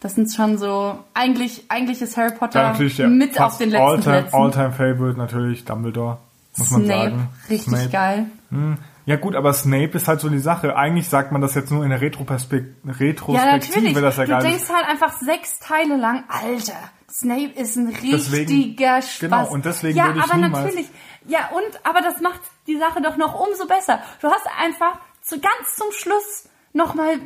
Das 0.07 0.15
sind 0.15 0.33
schon 0.33 0.57
so, 0.57 1.01
eigentlich, 1.15 1.65
eigentlich 1.69 2.01
ist 2.01 2.17
Harry 2.17 2.31
Potter 2.33 2.61
Ja, 2.79 3.09
mit 3.09 3.41
auf 3.41 3.59
den 3.59 3.71
letzten 3.71 3.85
Alltime, 3.85 4.21
Plätzen. 4.23 4.37
Alltime 4.37 4.71
Favorite 4.71 5.19
natürlich, 5.19 5.65
Dumbledore, 5.65 6.19
muss 6.57 6.71
man 6.71 6.85
Snape, 6.85 7.01
sagen. 7.11 7.29
richtig 7.51 7.69
Snape. 7.73 7.89
geil. 7.91 8.27
Hm. 8.51 8.79
Ja 9.05 9.17
gut, 9.17 9.35
aber 9.35 9.53
Snape 9.53 9.91
ist 9.97 10.07
halt 10.07 10.21
so 10.21 10.29
die 10.29 10.39
Sache. 10.39 10.77
Eigentlich 10.77 11.09
sagt 11.09 11.33
man 11.33 11.41
das 11.41 11.57
jetzt 11.57 11.73
nur 11.73 11.83
in 11.83 11.91
der 11.91 12.01
Retroperspek 12.01 12.67
Ja, 12.85 12.93
Retrospektive, 12.93 13.81
natürlich. 13.81 13.95
dass 14.01 14.19
er 14.19 14.25
Du 14.27 14.31
geil 14.31 14.43
denkst 14.43 14.63
ist. 14.63 14.73
halt 14.73 14.87
einfach 14.89 15.13
sechs 15.19 15.59
Teile 15.59 15.97
lang, 15.97 16.23
Alter, 16.29 16.75
Snape 17.11 17.51
ist 17.57 17.75
ein 17.75 17.89
Deswegen- 17.93 18.49
richtiger 18.49 19.03
Spaß. 19.03 19.19
genau, 19.19 19.49
und 19.49 19.65
deswegen 19.65 19.99
ja, 19.99 20.07
würde 20.07 20.21
ich 20.21 20.25
aber 20.25 20.35
niemals- 20.37 20.65
natürlich. 20.67 20.87
Ja, 21.27 21.49
und, 21.53 21.85
aber 21.85 22.01
das 22.01 22.21
macht 22.21 22.43
die 22.69 22.79
Sache 22.79 23.03
doch 23.03 23.17
noch 23.17 23.35
umso 23.35 23.67
besser. 23.67 23.99
Du 24.23 24.29
hast 24.29 24.47
einfach 24.63 25.01
zu 25.23 25.41
ganz 25.41 25.75
zum 25.77 25.89
Schluss 25.91 26.49
nochmal, 26.77 27.19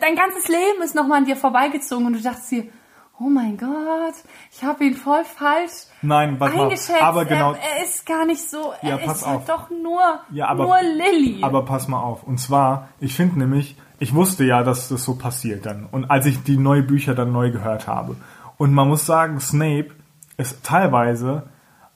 dein 0.00 0.16
ganzes 0.16 0.48
Leben 0.48 0.82
ist 0.84 0.94
nochmal 0.94 1.18
an 1.18 1.24
dir 1.24 1.36
vorbeigezogen 1.36 2.06
und 2.06 2.12
du 2.14 2.20
dachtest 2.22 2.50
dir, 2.50 2.64
oh 3.20 3.24
mein 3.28 3.56
Gott, 3.56 4.14
ich 4.50 4.64
habe 4.64 4.84
ihn 4.84 4.94
voll 4.94 5.24
falsch 5.24 5.72
Nein, 6.02 6.40
warte 6.40 6.56
mal. 6.56 6.62
eingeschätzt. 6.64 7.00
Aber 7.02 7.24
genau. 7.24 7.52
Er, 7.52 7.78
er 7.78 7.84
ist 7.84 8.04
gar 8.04 8.26
nicht 8.26 8.40
so, 8.48 8.72
Ja, 8.82 8.90
er 8.90 8.98
pass 8.98 9.18
ist 9.18 9.24
auf. 9.24 9.30
halt 9.46 9.48
doch 9.48 9.70
nur, 9.70 10.00
Ja, 10.32 10.48
aber- 10.48 10.64
nur 10.64 10.82
Lilly. 10.82 11.42
Aber 11.42 11.64
pass 11.64 11.86
mal 11.88 12.00
auf. 12.00 12.24
Und 12.24 12.38
zwar, 12.38 12.88
ich 13.00 13.14
finde 13.14 13.38
nämlich, 13.38 13.76
ich 14.00 14.14
wusste 14.14 14.44
ja, 14.44 14.64
dass 14.64 14.88
das 14.88 15.04
so 15.04 15.14
passiert 15.14 15.64
dann. 15.66 15.86
Und 15.90 16.10
als 16.10 16.26
ich 16.26 16.42
die 16.42 16.56
neuen 16.56 16.86
Bücher 16.86 17.14
dann 17.14 17.32
neu 17.32 17.50
gehört 17.52 17.86
habe. 17.86 18.16
Und 18.58 18.72
man 18.74 18.88
muss 18.88 19.06
sagen, 19.06 19.38
Snape 19.38 19.90
ist 20.36 20.64
teilweise 20.64 21.48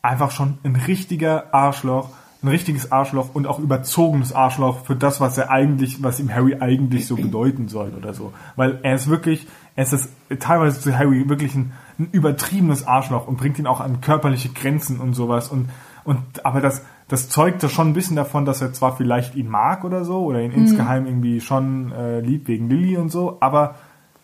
einfach 0.03 0.30
schon 0.30 0.59
ein 0.62 0.76
richtiger 0.76 1.53
Arschloch, 1.53 2.11
ein 2.43 2.49
richtiges 2.49 2.93
Arschloch 2.93 3.34
und 3.34 3.47
auch 3.47 3.59
überzogenes 3.59 4.32
Arschloch 4.32 4.84
für 4.84 4.95
das, 4.95 5.20
was 5.20 5.39
er 5.39 5.51
eigentlich, 5.51 6.03
was 6.03 6.20
ihm 6.20 6.32
Harry 6.32 6.57
eigentlich 6.61 7.07
so 7.07 7.16
bedeuten 7.16 7.68
soll 7.68 7.93
oder 7.97 8.14
so. 8.14 8.32
Weil 8.57 8.78
er 8.82 8.95
ist 8.95 9.09
wirklich, 9.09 9.47
er 9.74 9.84
ist 9.84 9.93
das, 9.93 10.09
teilweise 10.39 10.80
zu 10.80 10.97
Harry 10.97 11.28
wirklich 11.28 11.55
ein, 11.55 11.72
ein 11.99 12.09
übertriebenes 12.12 12.87
Arschloch 12.87 13.26
und 13.26 13.39
bringt 13.39 13.59
ihn 13.59 13.66
auch 13.66 13.80
an 13.80 14.01
körperliche 14.01 14.51
Grenzen 14.51 15.01
und 15.01 15.14
sowas 15.14 15.49
und, 15.49 15.70
und, 16.05 16.45
aber 16.45 16.61
das, 16.61 16.84
das 17.09 17.28
zeugt 17.28 17.62
doch 17.62 17.70
schon 17.70 17.89
ein 17.89 17.95
bisschen 17.95 18.16
davon, 18.16 18.45
dass 18.45 18.61
er 18.61 18.72
zwar 18.72 18.97
vielleicht 18.97 19.34
ihn 19.34 19.49
mag 19.49 19.84
oder 19.84 20.05
so 20.05 20.24
oder 20.24 20.41
ihn 20.41 20.53
insgeheim 20.53 21.07
irgendwie 21.07 21.41
schon 21.41 21.91
äh, 21.93 22.20
liebt 22.20 22.49
wegen 22.49 22.68
Lilly 22.68 22.97
und 22.97 23.11
so, 23.11 23.39
aber 23.41 23.76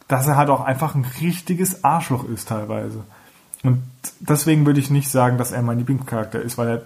dass 0.07 0.27
er 0.27 0.37
halt 0.37 0.51
auch 0.51 0.61
einfach 0.61 0.95
ein 0.95 1.07
richtiges 1.21 1.83
Arschloch 1.83 2.25
ist 2.29 2.49
teilweise. 2.49 3.05
Und 3.63 3.83
deswegen 4.21 4.67
würde 4.67 4.81
ich 4.81 4.91
nicht 4.91 5.09
sagen, 5.09 5.39
dass 5.39 5.53
er 5.53 5.63
mein 5.63 5.79
Lieblingscharakter 5.79 6.41
ist, 6.41 6.59
weil 6.59 6.69
er 6.69 6.83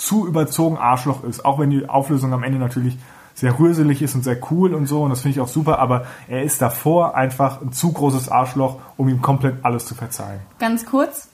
zu 0.00 0.26
überzogen 0.26 0.78
Arschloch 0.78 1.24
ist. 1.24 1.44
Auch 1.44 1.58
wenn 1.58 1.70
die 1.70 1.88
Auflösung 1.88 2.32
am 2.32 2.42
Ende 2.42 2.58
natürlich 2.58 2.96
sehr 3.34 3.58
rührselig 3.58 4.02
ist 4.02 4.14
und 4.14 4.24
sehr 4.24 4.38
cool 4.50 4.74
und 4.74 4.86
so, 4.86 5.02
und 5.02 5.10
das 5.10 5.20
finde 5.20 5.36
ich 5.36 5.40
auch 5.40 5.48
super, 5.48 5.78
aber 5.78 6.06
er 6.28 6.42
ist 6.42 6.60
davor 6.60 7.14
einfach 7.14 7.60
ein 7.60 7.72
zu 7.72 7.92
großes 7.92 8.28
Arschloch, 8.28 8.80
um 8.96 9.08
ihm 9.08 9.22
komplett 9.22 9.56
alles 9.62 9.86
zu 9.86 9.94
verzeihen. 9.94 10.40
Ganz 10.58 10.86
kurz, 10.86 11.28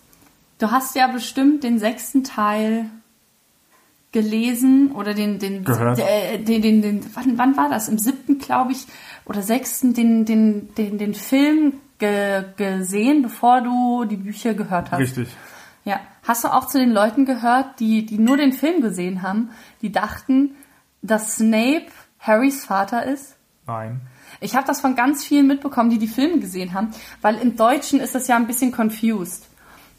du 0.58 0.70
hast 0.70 0.96
ja 0.96 1.06
bestimmt 1.06 1.64
den 1.64 1.78
sechsten 1.78 2.24
Teil 2.24 2.86
gelesen 4.12 4.92
oder 4.92 5.14
den 5.14 5.38
den 5.38 5.64
Gehört. 5.64 5.98
äh, 5.98 6.38
den, 6.38 6.62
den, 6.62 6.82
den 6.82 7.00
wann, 7.14 7.38
wann 7.38 7.56
war 7.56 7.68
das 7.68 7.88
im 7.88 7.98
siebten 7.98 8.38
glaube 8.38 8.72
ich 8.72 8.86
oder 9.26 9.42
sechsten 9.42 9.94
den 9.94 10.24
den 10.24 10.74
den 10.74 10.96
den 10.96 11.12
Film 11.12 11.74
ge, 11.98 12.44
gesehen 12.56 13.22
bevor 13.22 13.60
du 13.60 14.06
die 14.06 14.16
Bücher 14.16 14.54
gehört 14.54 14.90
hast 14.90 15.00
Richtig. 15.00 15.28
Ja 15.86 16.00
hast 16.22 16.44
du 16.44 16.52
auch 16.52 16.66
zu 16.66 16.78
den 16.78 16.92
Leuten 16.92 17.24
gehört 17.24 17.80
die 17.80 18.04
die 18.04 18.18
nur 18.18 18.36
den 18.36 18.52
Film 18.52 18.82
gesehen 18.82 19.22
haben 19.22 19.50
die 19.80 19.92
dachten 19.92 20.54
dass 21.00 21.36
Snape 21.36 21.86
Harrys 22.18 22.66
Vater 22.66 23.06
ist 23.06 23.36
Nein. 23.66 24.02
ich 24.40 24.54
habe 24.54 24.66
das 24.66 24.80
von 24.80 24.94
ganz 24.94 25.24
vielen 25.24 25.46
mitbekommen, 25.46 25.90
die 25.90 25.98
die 25.98 26.06
Filme 26.06 26.38
gesehen 26.38 26.72
haben, 26.72 26.92
weil 27.20 27.36
im 27.36 27.56
Deutschen 27.56 27.98
ist 27.98 28.14
das 28.14 28.28
ja 28.28 28.36
ein 28.36 28.46
bisschen 28.46 28.70
confused. 28.70 29.48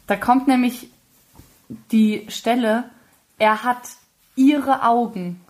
Da 0.06 0.16
kommt 0.16 0.48
nämlich 0.48 0.90
die 1.92 2.24
Stelle, 2.28 2.84
er 3.38 3.62
hat 3.62 3.82
ihre 4.36 4.86
Augen. 4.86 5.40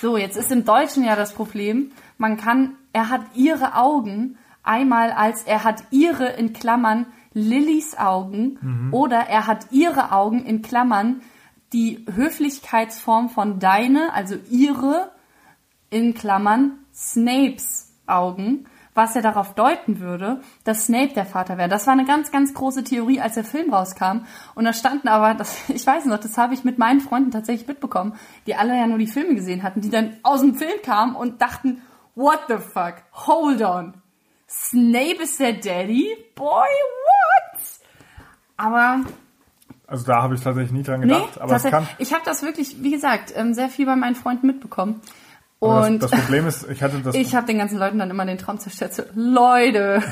So, 0.00 0.16
jetzt 0.16 0.36
ist 0.36 0.52
im 0.52 0.64
Deutschen 0.64 1.04
ja 1.04 1.16
das 1.16 1.32
Problem, 1.32 1.90
man 2.18 2.36
kann, 2.36 2.76
er 2.92 3.08
hat 3.08 3.22
ihre 3.34 3.74
Augen 3.74 4.38
einmal 4.62 5.12
als 5.12 5.42
er 5.42 5.64
hat 5.64 5.82
ihre 5.90 6.26
in 6.26 6.52
Klammern 6.52 7.06
Lillys 7.34 7.98
Augen 7.98 8.58
oder 8.92 9.18
er 9.18 9.46
hat 9.46 9.72
ihre 9.72 10.12
Augen 10.12 10.44
in 10.46 10.62
Klammern 10.62 11.20
die 11.72 12.06
Höflichkeitsform 12.14 13.28
von 13.28 13.58
deine, 13.58 14.14
also 14.14 14.36
ihre 14.48 15.10
in 15.90 16.14
Klammern 16.14 16.78
Snapes 16.94 17.92
Augen, 18.06 18.66
was 18.94 19.14
ja 19.14 19.22
darauf 19.22 19.54
deuten 19.54 19.98
würde, 19.98 20.40
dass 20.62 20.86
Snape 20.86 21.14
der 21.14 21.26
Vater 21.26 21.58
wäre. 21.58 21.68
Das 21.68 21.86
war 21.86 21.94
eine 21.94 22.04
ganz, 22.04 22.30
ganz 22.30 22.54
große 22.54 22.84
Theorie, 22.84 23.20
als 23.20 23.34
der 23.34 23.44
Film 23.44 23.74
rauskam. 23.74 24.24
Und 24.54 24.64
da 24.64 24.72
standen 24.72 25.08
aber, 25.08 25.34
das, 25.34 25.68
ich 25.68 25.86
weiß 25.86 26.04
noch, 26.06 26.18
das 26.18 26.38
habe 26.38 26.54
ich 26.54 26.64
mit 26.64 26.78
meinen 26.78 27.00
Freunden 27.00 27.32
tatsächlich 27.32 27.66
mitbekommen, 27.66 28.14
die 28.46 28.54
alle 28.54 28.76
ja 28.76 28.86
nur 28.86 28.98
die 28.98 29.08
Filme 29.08 29.34
gesehen 29.34 29.62
hatten, 29.62 29.80
die 29.80 29.90
dann 29.90 30.16
aus 30.22 30.40
dem 30.40 30.54
Film 30.54 30.80
kamen 30.82 31.16
und 31.16 31.42
dachten, 31.42 31.82
what 32.14 32.40
the 32.48 32.58
fuck, 32.58 33.02
hold 33.26 33.62
on. 33.62 33.94
Snape 34.48 35.22
ist 35.22 35.40
der 35.40 35.54
Daddy? 35.54 36.16
Boy? 36.36 36.68
Aber 38.56 39.00
Also 39.86 40.06
da 40.06 40.22
habe 40.22 40.34
ich 40.34 40.40
tatsächlich 40.40 40.72
nie 40.72 40.82
dran 40.82 41.00
nee, 41.00 41.06
gedacht, 41.06 41.40
aber 41.40 41.56
es 41.56 41.64
kann. 41.64 41.86
ich 41.98 42.12
habe 42.12 42.22
das 42.24 42.42
wirklich, 42.42 42.82
wie 42.82 42.90
gesagt, 42.90 43.32
ähm, 43.36 43.54
sehr 43.54 43.68
viel 43.68 43.86
bei 43.86 43.96
meinen 43.96 44.14
Freunden 44.14 44.46
mitbekommen. 44.46 45.00
Und 45.58 46.02
das, 46.02 46.10
das 46.10 46.20
Problem 46.20 46.46
ist, 46.46 46.68
ich 46.70 46.82
hatte 46.82 46.98
das. 46.98 47.14
ich 47.14 47.34
habe 47.34 47.46
den 47.46 47.58
ganzen 47.58 47.78
Leuten 47.78 47.98
dann 47.98 48.10
immer 48.10 48.26
den 48.26 48.38
Traum 48.38 48.58
zerstört. 48.58 48.94
So, 48.94 49.02
Leute, 49.14 50.02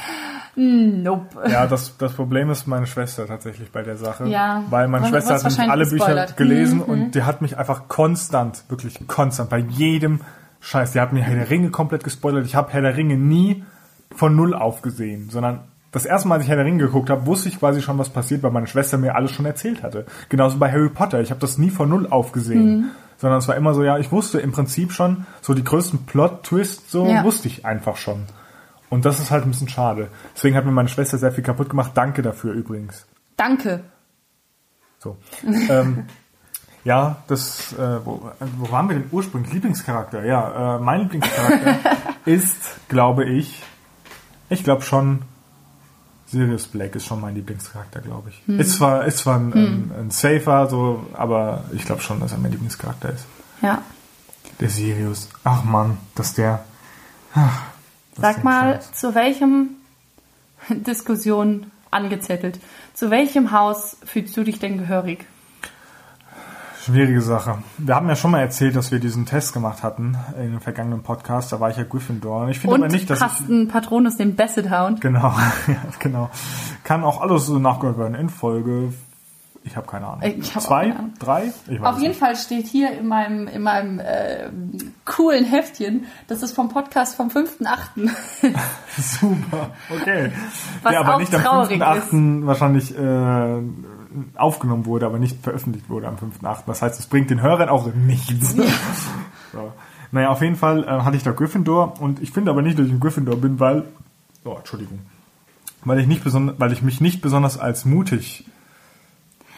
nope. 0.56 1.48
Ja, 1.48 1.66
das, 1.66 1.96
das 1.96 2.12
Problem 2.12 2.50
ist 2.50 2.66
meine 2.66 2.86
Schwester 2.86 3.26
tatsächlich 3.26 3.70
bei 3.70 3.82
der 3.82 3.96
Sache. 3.96 4.26
Ja, 4.26 4.64
Weil 4.70 4.88
meine 4.88 5.06
Schwester 5.06 5.34
hat 5.34 5.44
nämlich 5.44 5.70
alle 5.70 5.84
Bücher 5.84 5.96
gespoilert. 5.96 6.30
Mhm, 6.30 6.36
gelesen 6.36 6.82
und 6.82 7.14
die 7.14 7.22
hat 7.22 7.40
mich 7.40 7.56
einfach 7.56 7.88
konstant, 7.88 8.64
wirklich 8.68 9.06
konstant, 9.06 9.50
bei 9.50 9.58
jedem 9.58 10.20
Scheiß, 10.60 10.92
die 10.92 11.00
hat 11.00 11.12
mir 11.12 11.22
Herr 11.22 11.36
der 11.36 11.50
Ringe 11.50 11.70
komplett 11.70 12.02
gespoilert. 12.02 12.44
Ich 12.46 12.56
habe 12.56 12.72
Herr 12.72 12.82
der 12.82 12.96
Ringe 12.96 13.16
nie 13.16 13.64
von 14.14 14.34
Null 14.34 14.54
aufgesehen, 14.54 15.30
sondern 15.30 15.60
das 15.96 16.04
erste 16.04 16.28
Mal, 16.28 16.34
als 16.36 16.44
ich 16.44 16.48
Herr 16.50 16.56
der 16.56 16.64
Ringe 16.64 16.84
geguckt 16.84 17.10
habe, 17.10 17.26
wusste 17.26 17.48
ich 17.48 17.58
quasi 17.58 17.80
schon, 17.82 17.98
was 17.98 18.10
passiert, 18.10 18.42
weil 18.42 18.50
meine 18.50 18.66
Schwester 18.66 18.98
mir 18.98 19.14
alles 19.16 19.30
schon 19.30 19.46
erzählt 19.46 19.82
hatte. 19.82 20.06
Genauso 20.28 20.58
bei 20.58 20.70
Harry 20.70 20.90
Potter. 20.90 21.20
Ich 21.20 21.30
habe 21.30 21.40
das 21.40 21.58
nie 21.58 21.70
von 21.70 21.88
Null 21.88 22.06
aufgesehen. 22.06 22.76
Mhm. 22.80 22.90
Sondern 23.18 23.38
es 23.38 23.48
war 23.48 23.56
immer 23.56 23.72
so, 23.72 23.82
ja, 23.82 23.96
ich 23.98 24.12
wusste 24.12 24.38
im 24.40 24.52
Prinzip 24.52 24.92
schon, 24.92 25.24
so 25.40 25.54
die 25.54 25.64
größten 25.64 26.04
Plot-Twists, 26.04 26.90
so 26.92 27.06
Ja. 27.06 27.24
wusste 27.24 27.48
ich 27.48 27.64
einfach 27.64 27.96
schon. 27.96 28.24
Und 28.90 29.06
das 29.06 29.18
ist 29.20 29.30
halt 29.30 29.44
ein 29.44 29.50
bisschen 29.50 29.70
schade. 29.70 30.08
Deswegen 30.34 30.54
hat 30.54 30.66
mir 30.66 30.70
meine 30.72 30.88
Schwester 30.90 31.16
sehr 31.16 31.32
viel 31.32 31.42
kaputt 31.42 31.70
gemacht. 31.70 31.92
Danke 31.94 32.20
dafür 32.22 32.52
übrigens. 32.52 33.06
Danke. 33.38 33.80
So. 34.98 35.16
ähm, 35.70 36.04
ja, 36.84 37.16
das, 37.26 37.72
äh, 37.72 38.04
wo, 38.04 38.30
wo 38.58 38.70
waren 38.70 38.88
wir 38.90 38.96
denn 38.98 39.08
ursprünglich? 39.10 39.52
Lieblingscharakter, 39.52 40.24
ja. 40.26 40.76
Äh, 40.76 40.80
mein 40.80 41.00
Lieblingscharakter 41.00 41.76
ist, 42.26 42.86
glaube 42.88 43.24
ich, 43.24 43.62
ich 44.50 44.62
glaube 44.62 44.82
schon, 44.82 45.22
Sirius 46.26 46.66
Black 46.66 46.94
ist 46.96 47.06
schon 47.06 47.20
mein 47.20 47.34
Lieblingscharakter, 47.34 48.00
glaube 48.00 48.30
ich. 48.30 48.58
Ist 48.58 48.76
zwar, 48.76 49.04
ist 49.04 49.18
zwar 49.18 49.36
ein, 49.36 49.52
ein, 49.52 49.92
ein 49.98 50.10
Safer, 50.10 50.66
so, 50.68 51.06
aber 51.12 51.64
ich 51.72 51.84
glaube 51.84 52.02
schon, 52.02 52.18
dass 52.20 52.32
er 52.32 52.38
mein 52.38 52.50
Lieblingscharakter 52.52 53.10
ist. 53.12 53.26
Ja. 53.62 53.82
Der 54.58 54.68
Sirius. 54.68 55.28
Ach 55.44 55.62
Mann, 55.64 55.98
dass 56.14 56.34
der. 56.34 56.64
Ach, 57.34 57.62
Sag 58.18 58.42
mal, 58.44 58.74
Scheiß. 58.76 58.92
zu 58.92 59.14
welchem 59.14 59.68
Diskussion 60.68 61.70
angezettelt? 61.90 62.58
Zu 62.94 63.10
welchem 63.10 63.52
Haus 63.52 63.96
fühlst 64.04 64.36
du 64.36 64.42
dich 64.42 64.58
denn 64.58 64.78
gehörig? 64.78 65.26
Schwierige 66.86 67.20
Sache. 67.20 67.58
Wir 67.78 67.96
haben 67.96 68.08
ja 68.08 68.14
schon 68.14 68.30
mal 68.30 68.38
erzählt, 68.38 68.76
dass 68.76 68.92
wir 68.92 69.00
diesen 69.00 69.26
Test 69.26 69.52
gemacht 69.52 69.82
hatten 69.82 70.16
in 70.40 70.52
dem 70.52 70.60
vergangenen 70.60 71.02
Podcast. 71.02 71.50
Da 71.50 71.58
war 71.58 71.68
ich 71.68 71.76
ja 71.76 71.82
Gryffindor. 71.82 72.48
Ich 72.48 72.60
finde 72.60 72.76
aber 72.76 72.86
nicht, 72.86 73.10
dass 73.10 73.20
einen 73.40 73.66
Patronus, 73.66 74.16
den 74.16 74.36
Basset 74.36 74.70
Hound. 74.70 75.00
Genau, 75.00 75.34
ja, 75.66 75.76
genau. 75.98 76.30
Kann 76.84 77.02
auch 77.02 77.22
alles 77.22 77.46
so 77.46 77.58
nachgehört 77.58 77.98
werden 77.98 78.14
in 78.14 78.28
Folge. 78.28 78.92
Ich 79.64 79.76
habe 79.76 79.88
keine 79.88 80.06
Ahnung. 80.06 80.22
Ich 80.38 80.54
hab 80.54 80.62
Zwei, 80.62 80.92
Ahnung. 80.92 81.14
drei? 81.18 81.52
Ich 81.68 81.80
weiß 81.80 81.88
Auf 81.88 81.96
jeden 81.96 82.10
nicht. 82.10 82.20
Fall 82.20 82.36
steht 82.36 82.68
hier 82.68 82.96
in 82.96 83.08
meinem, 83.08 83.48
in 83.48 83.62
meinem 83.62 83.98
äh, 83.98 84.48
coolen 85.04 85.44
Heftchen, 85.44 86.04
das 86.28 86.44
ist 86.44 86.52
vom 86.52 86.68
Podcast 86.68 87.16
vom 87.16 87.30
5.8. 87.30 88.08
Super, 88.96 89.70
okay. 89.90 90.30
Was 90.84 90.92
Der 90.92 91.00
aber 91.00 91.16
auch 91.16 91.18
nicht 91.18 91.34
am 91.34 91.42
traurig 91.42 91.82
5.8. 91.82 92.46
wahrscheinlich 92.46 92.96
äh, 92.96 93.58
aufgenommen 94.36 94.86
wurde, 94.86 95.06
aber 95.06 95.18
nicht 95.18 95.42
veröffentlicht 95.42 95.88
wurde 95.88 96.08
am 96.08 96.16
5.8. 96.16 96.60
Das 96.66 96.82
heißt, 96.82 96.98
es 97.00 97.06
bringt 97.06 97.30
den 97.30 97.42
Hörern 97.42 97.68
auch 97.68 97.92
nichts. 97.94 98.54
so. 99.52 99.72
Naja, 100.12 100.30
auf 100.30 100.40
jeden 100.40 100.56
Fall 100.56 100.84
äh, 100.84 100.86
hatte 100.86 101.16
ich 101.16 101.22
da 101.22 101.32
Gryffindor 101.32 102.00
und 102.00 102.22
ich 102.22 102.30
finde 102.30 102.50
aber 102.50 102.62
nicht, 102.62 102.78
dass 102.78 102.86
ich 102.86 102.92
ein 102.92 103.00
Gryffindor 103.00 103.36
bin, 103.36 103.60
weil, 103.60 103.84
oh, 104.44 104.54
Entschuldigung, 104.56 105.00
weil 105.84 105.98
ich 106.00 106.06
nicht 106.06 106.24
besonders, 106.24 106.58
weil 106.58 106.72
ich 106.72 106.82
mich 106.82 107.00
nicht 107.00 107.20
besonders 107.20 107.58
als 107.58 107.84
mutig 107.84 108.46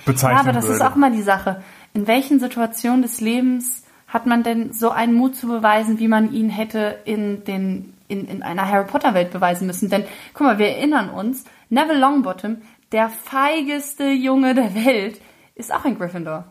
bezeichnen 0.04 0.36
Ja, 0.36 0.42
aber 0.42 0.52
das 0.52 0.64
würde. 0.64 0.76
ist 0.76 0.82
auch 0.82 0.96
mal 0.96 1.12
die 1.12 1.22
Sache. 1.22 1.62
In 1.94 2.06
welchen 2.06 2.40
Situationen 2.40 3.02
des 3.02 3.20
Lebens 3.20 3.84
hat 4.06 4.26
man 4.26 4.42
denn 4.42 4.72
so 4.72 4.90
einen 4.90 5.14
Mut 5.14 5.36
zu 5.36 5.46
beweisen, 5.46 5.98
wie 5.98 6.09
man 6.09 6.32
ihn 6.32 6.48
hätte 6.48 6.98
in, 7.04 7.44
den, 7.44 7.92
in, 8.09 8.26
in 8.26 8.42
einer 8.42 8.68
Harry 8.68 8.86
Potter 8.86 9.14
Welt 9.14 9.30
beweisen 9.30 9.66
müssen? 9.66 9.90
Denn, 9.90 10.04
guck 10.32 10.46
mal, 10.46 10.59
wir 10.59 10.68
erinnern 10.68 11.11
uns, 11.11 11.44
Neville 11.68 12.00
Longbottom, 12.00 12.56
der 12.93 13.09
feigeste 13.11 14.11
Junge 14.11 14.55
der 14.55 14.74
Welt, 14.74 15.20
ist 15.55 15.72
auch 15.72 15.84
ein 15.84 15.99
Gryffindor. 15.99 16.45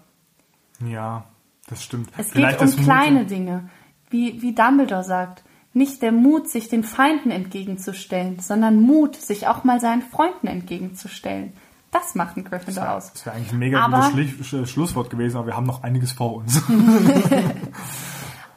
Ja, 0.86 1.24
das 1.68 1.84
stimmt. 1.84 2.10
Es 2.18 2.30
Vielleicht 2.32 2.60
geht 2.60 2.70
um 2.70 2.76
das 2.76 2.84
kleine 2.86 3.20
Mut- 3.22 3.30
Dinge, 3.32 3.70
wie, 4.10 4.42
wie 4.42 4.54
Dumbledore 4.54 5.04
sagt. 5.04 5.44
Nicht 5.74 6.02
der 6.02 6.12
Mut, 6.12 6.50
sich 6.50 6.70
den 6.70 6.84
Feinden 6.84 7.30
entgegenzustellen, 7.30 8.40
sondern 8.40 8.82
Mut, 8.82 9.16
sich 9.16 9.48
auch 9.48 9.64
mal 9.64 9.80
seinen 9.80 10.02
Freunden 10.02 10.48
entgegenzustellen. 10.48 11.54
Das 11.92 12.16
macht 12.16 12.36
ein 12.38 12.44
Gryffindor 12.44 12.92
aus. 12.92 13.14
Das 13.14 13.26
wäre 13.26 13.36
eigentlich 13.36 13.54
ein 13.54 13.60
mega 13.60 13.80
Aber- 13.82 14.10
gutes 14.12 14.48
Schli 14.48 14.66
Sch 14.66 14.70
Schlusswort 14.72 15.10
gewesen, 15.10 15.38
aber 15.38 15.48
wir 15.48 15.56
haben 15.56 15.66
noch 15.68 15.84
einiges 15.84 16.12
vor 16.12 16.36
uns. 16.36 16.62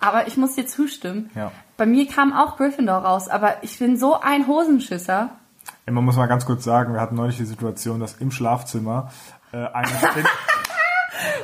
Aber 0.03 0.27
ich 0.27 0.37
muss 0.39 0.55
dir 0.55 0.67
zustimmen. 0.67 1.31
Ja. 1.35 1.53
Bei 1.77 1.85
mir 1.85 2.07
kam 2.09 2.33
auch 2.33 2.57
Gryffindor 2.57 2.99
raus, 3.05 3.29
aber 3.29 3.63
ich 3.63 3.79
bin 3.79 3.99
so 3.99 4.19
ein 4.19 4.47
Hosenschisser. 4.47 5.31
Man 5.91 6.05
muss 6.05 6.17
mal 6.17 6.27
ganz 6.27 6.47
kurz 6.47 6.65
sagen, 6.65 6.93
wir 6.95 7.01
hatten 7.01 7.15
neulich 7.17 7.37
die 7.37 7.45
Situation, 7.45 8.01
dass 8.01 8.15
im 8.15 8.31
Schlafzimmer 8.31 9.11
äh, 9.53 9.57
eine, 9.57 9.87
Spinne, 9.89 10.29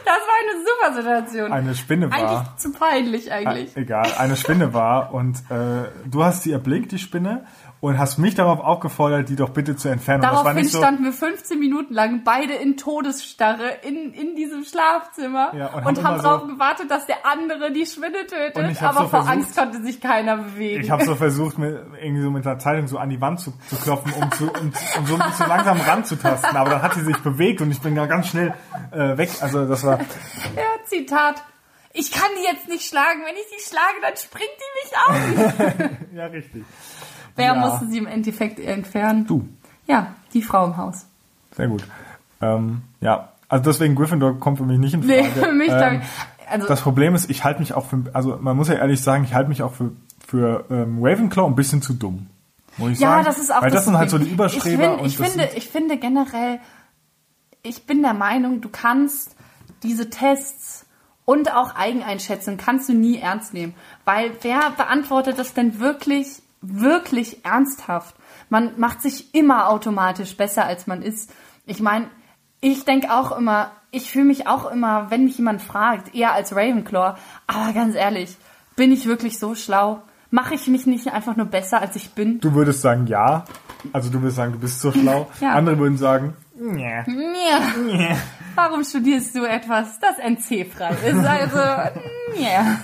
Das 0.04 0.14
war 0.14 0.36
eine 0.40 0.64
super 0.64 1.02
Situation. 1.02 1.52
eine 1.52 1.74
Spinne 1.74 2.10
war. 2.10 2.18
eigentlich 2.18 2.56
zu 2.56 2.72
peinlich 2.72 3.32
eigentlich. 3.32 3.76
Äh, 3.76 3.80
Egal, 3.80 4.06
eine 4.18 4.36
Spinne 4.36 4.72
war 4.72 5.12
und 5.12 5.36
äh, 5.50 5.90
du 6.06 6.24
hast 6.24 6.42
sie 6.44 6.52
erblickt, 6.52 6.92
die 6.92 6.98
Spinne, 6.98 7.44
und 7.80 7.98
hast 7.98 8.18
mich 8.18 8.34
darauf 8.34 8.60
aufgefordert, 8.60 9.28
die 9.28 9.36
doch 9.36 9.50
bitte 9.50 9.76
zu 9.76 9.88
entfernen. 9.88 10.22
Daraufhin 10.22 10.64
so, 10.64 10.78
standen 10.78 11.04
wir 11.04 11.12
15 11.12 11.58
Minuten 11.58 11.92
lang 11.92 12.22
beide 12.24 12.54
in 12.54 12.76
Todesstarre 12.76 13.68
in, 13.82 14.12
in 14.14 14.34
diesem 14.34 14.64
Schlafzimmer 14.64 15.52
Ja, 15.54 15.66
und 15.74 15.84
und, 15.86 16.02
haben 16.04 16.22
darauf 16.22 16.42
so- 16.42 16.46
gewartet, 16.48 16.90
dass 16.90 17.06
der 17.06 17.24
andere 17.26 17.70
die 17.72 17.84
Spinne 17.86 18.20
Und 18.20 18.28
tötet. 18.28 18.82
Aber 18.82 18.92
so 18.92 19.00
vor 19.00 19.08
versucht- 19.10 19.30
Angst 19.30 19.56
konnte 19.56 19.82
sich 19.82 20.00
keiner 20.00 20.38
bewegen. 20.38 20.80
ich 20.82 20.90
habe 20.90 21.04
so 21.04 21.14
versucht, 21.16 21.58
mir 21.58 21.86
irgendwie 22.00 22.22
so 22.22 22.30
mit 22.30 22.44
der 22.44 22.58
Zeitung 22.58 22.86
so 22.88 22.98
an 22.98 23.10
die 23.10 23.20
Wand 23.20 23.40
zu, 23.40 23.52
zu 23.68 23.76
klopfen, 23.76 24.12
um, 24.14 24.30
zu, 24.32 24.44
um, 24.50 24.72
um 24.98 25.06
so, 25.06 25.16
so 25.16 25.44
langsam 25.48 25.78
ranzutasten. 25.80 26.56
Aber 26.56 26.70
dann 26.70 26.82
hat 26.82 26.94
sie 26.94 27.04
sich 27.04 27.18
bewegt 27.18 27.60
und 27.60 27.70
ich 27.70 27.80
bin 27.80 27.94
da 27.94 28.06
ganz 28.06 28.28
schnell 28.28 28.54
äh, 28.92 29.16
weg. 29.18 29.30
Also 29.42 29.66
das 29.68 29.84
war, 29.84 29.98
ja, 30.00 30.62
Zitat. 30.86 31.42
Ich 31.98 32.10
kann 32.12 32.28
die 32.38 32.44
jetzt 32.44 32.68
nicht 32.68 32.86
schlagen. 32.86 33.20
Wenn 33.24 33.34
ich 33.36 33.46
die 33.56 33.62
schlage, 33.62 33.96
dann 34.02 34.16
springt 34.16 34.50
die 34.60 35.76
mich 35.76 35.80
auf. 35.88 35.90
ja 36.14 36.26
richtig. 36.26 36.64
Wer 37.36 37.46
Ja. 37.46 37.54
musste 37.54 37.86
sie 37.86 37.98
im 37.98 38.06
Endeffekt 38.06 38.58
entfernen? 38.58 39.26
Du, 39.26 39.46
Ja, 39.86 40.08
die 40.32 40.42
Frau 40.42 40.64
im 40.66 40.76
Haus. 40.76 41.06
sehr 41.56 41.68
gut. 41.68 41.84
Ähm, 42.40 42.82
ja, 43.00 43.28
also 43.48 43.64
deswegen 43.64 43.94
Gryffindor 43.94 44.38
kommt 44.40 44.58
für 44.58 44.64
mich 44.64 44.78
nicht 44.78 44.94
in 44.94 45.02
Frage. 45.02 45.22
Nee, 45.22 45.28
für 45.28 45.52
mich, 45.52 45.70
ähm, 45.70 46.00
ich, 46.02 46.50
also, 46.50 46.66
Das 46.66 46.80
Problem 46.80 47.14
ist, 47.14 47.30
ich 47.30 47.44
halte 47.44 47.60
mich 47.60 47.72
auch 47.74 47.86
für, 47.86 48.04
also 48.12 48.36
man 48.40 48.56
muss 48.56 48.68
ja 48.68 48.74
ehrlich 48.74 49.00
sagen, 49.02 49.24
ich 49.24 49.34
halte 49.34 49.48
mich 49.48 49.62
auch 49.62 49.72
für, 49.74 49.92
für 50.26 50.64
ähm, 50.70 50.98
Ravenclaw 51.02 51.46
ein 51.46 51.54
bisschen 51.54 51.82
zu 51.82 51.92
dumm. 51.94 52.26
Muss 52.78 52.92
ich 52.92 52.98
ja, 53.00 53.08
sagen. 53.10 53.24
das 53.24 53.38
ist 53.38 53.54
auch 53.54 53.62
Weil 53.62 53.70
das, 53.70 53.84
sind 53.86 53.96
halt 53.96 54.10
so 54.10 54.18
die. 54.18 54.28
Überstreber. 54.28 54.98
Ich, 55.04 55.06
find, 55.06 55.06
ich, 55.06 55.18
und 55.18 55.26
das 55.26 55.32
finde, 55.32 55.48
ich 55.56 55.68
finde 55.68 55.96
generell, 55.96 56.58
ich 57.62 57.86
bin 57.86 58.02
der 58.02 58.12
Meinung, 58.14 58.60
du 58.60 58.68
kannst 58.68 59.34
diese 59.82 60.10
Tests 60.10 60.84
und 61.24 61.52
auch 61.54 61.74
Eigeneinschätzung 61.74 62.56
kannst 62.58 62.88
du 62.88 62.92
nie 62.94 63.18
ernst 63.18 63.54
nehmen. 63.54 63.74
Weil 64.04 64.30
wer 64.42 64.70
beantwortet 64.76 65.38
das 65.38 65.54
denn 65.54 65.80
wirklich, 65.80 66.42
wirklich 66.68 67.44
ernsthaft? 67.44 68.14
Man 68.48 68.78
macht 68.78 69.02
sich 69.02 69.34
immer 69.34 69.68
automatisch 69.68 70.36
besser, 70.36 70.64
als 70.64 70.86
man 70.86 71.02
ist. 71.02 71.32
Ich 71.66 71.80
meine, 71.80 72.06
ich 72.60 72.84
denke 72.84 73.12
auch 73.12 73.36
immer, 73.36 73.70
ich 73.90 74.10
fühle 74.10 74.24
mich 74.24 74.46
auch 74.46 74.70
immer, 74.70 75.10
wenn 75.10 75.24
mich 75.24 75.38
jemand 75.38 75.62
fragt, 75.62 76.14
eher 76.14 76.32
als 76.32 76.54
Ravenclaw. 76.54 77.16
Aber 77.46 77.72
ganz 77.72 77.94
ehrlich, 77.94 78.36
bin 78.76 78.92
ich 78.92 79.06
wirklich 79.06 79.38
so 79.38 79.54
schlau? 79.54 80.02
Mache 80.30 80.54
ich 80.54 80.66
mich 80.66 80.86
nicht 80.86 81.12
einfach 81.12 81.36
nur 81.36 81.46
besser, 81.46 81.80
als 81.80 81.96
ich 81.96 82.10
bin? 82.10 82.40
du 82.40 82.54
würdest 82.54 82.82
sagen, 82.82 83.06
ja. 83.06 83.44
Also 83.92 84.10
du 84.10 84.20
würdest 84.20 84.36
sagen, 84.36 84.52
du 84.52 84.58
bist 84.58 84.80
so 84.80 84.92
schlau. 84.92 85.30
Ja. 85.40 85.52
Andere 85.52 85.78
würden 85.78 85.96
sagen, 85.96 86.34
nee. 86.54 86.82
Ja. 86.82 87.04
nee. 87.06 88.16
Warum 88.54 88.84
studierst 88.84 89.34
du 89.34 89.44
etwas, 89.44 89.98
das 90.00 90.18
NC-frei 90.18 90.96
ist? 91.06 91.24
Also, 91.24 91.58
ja. 92.42 92.78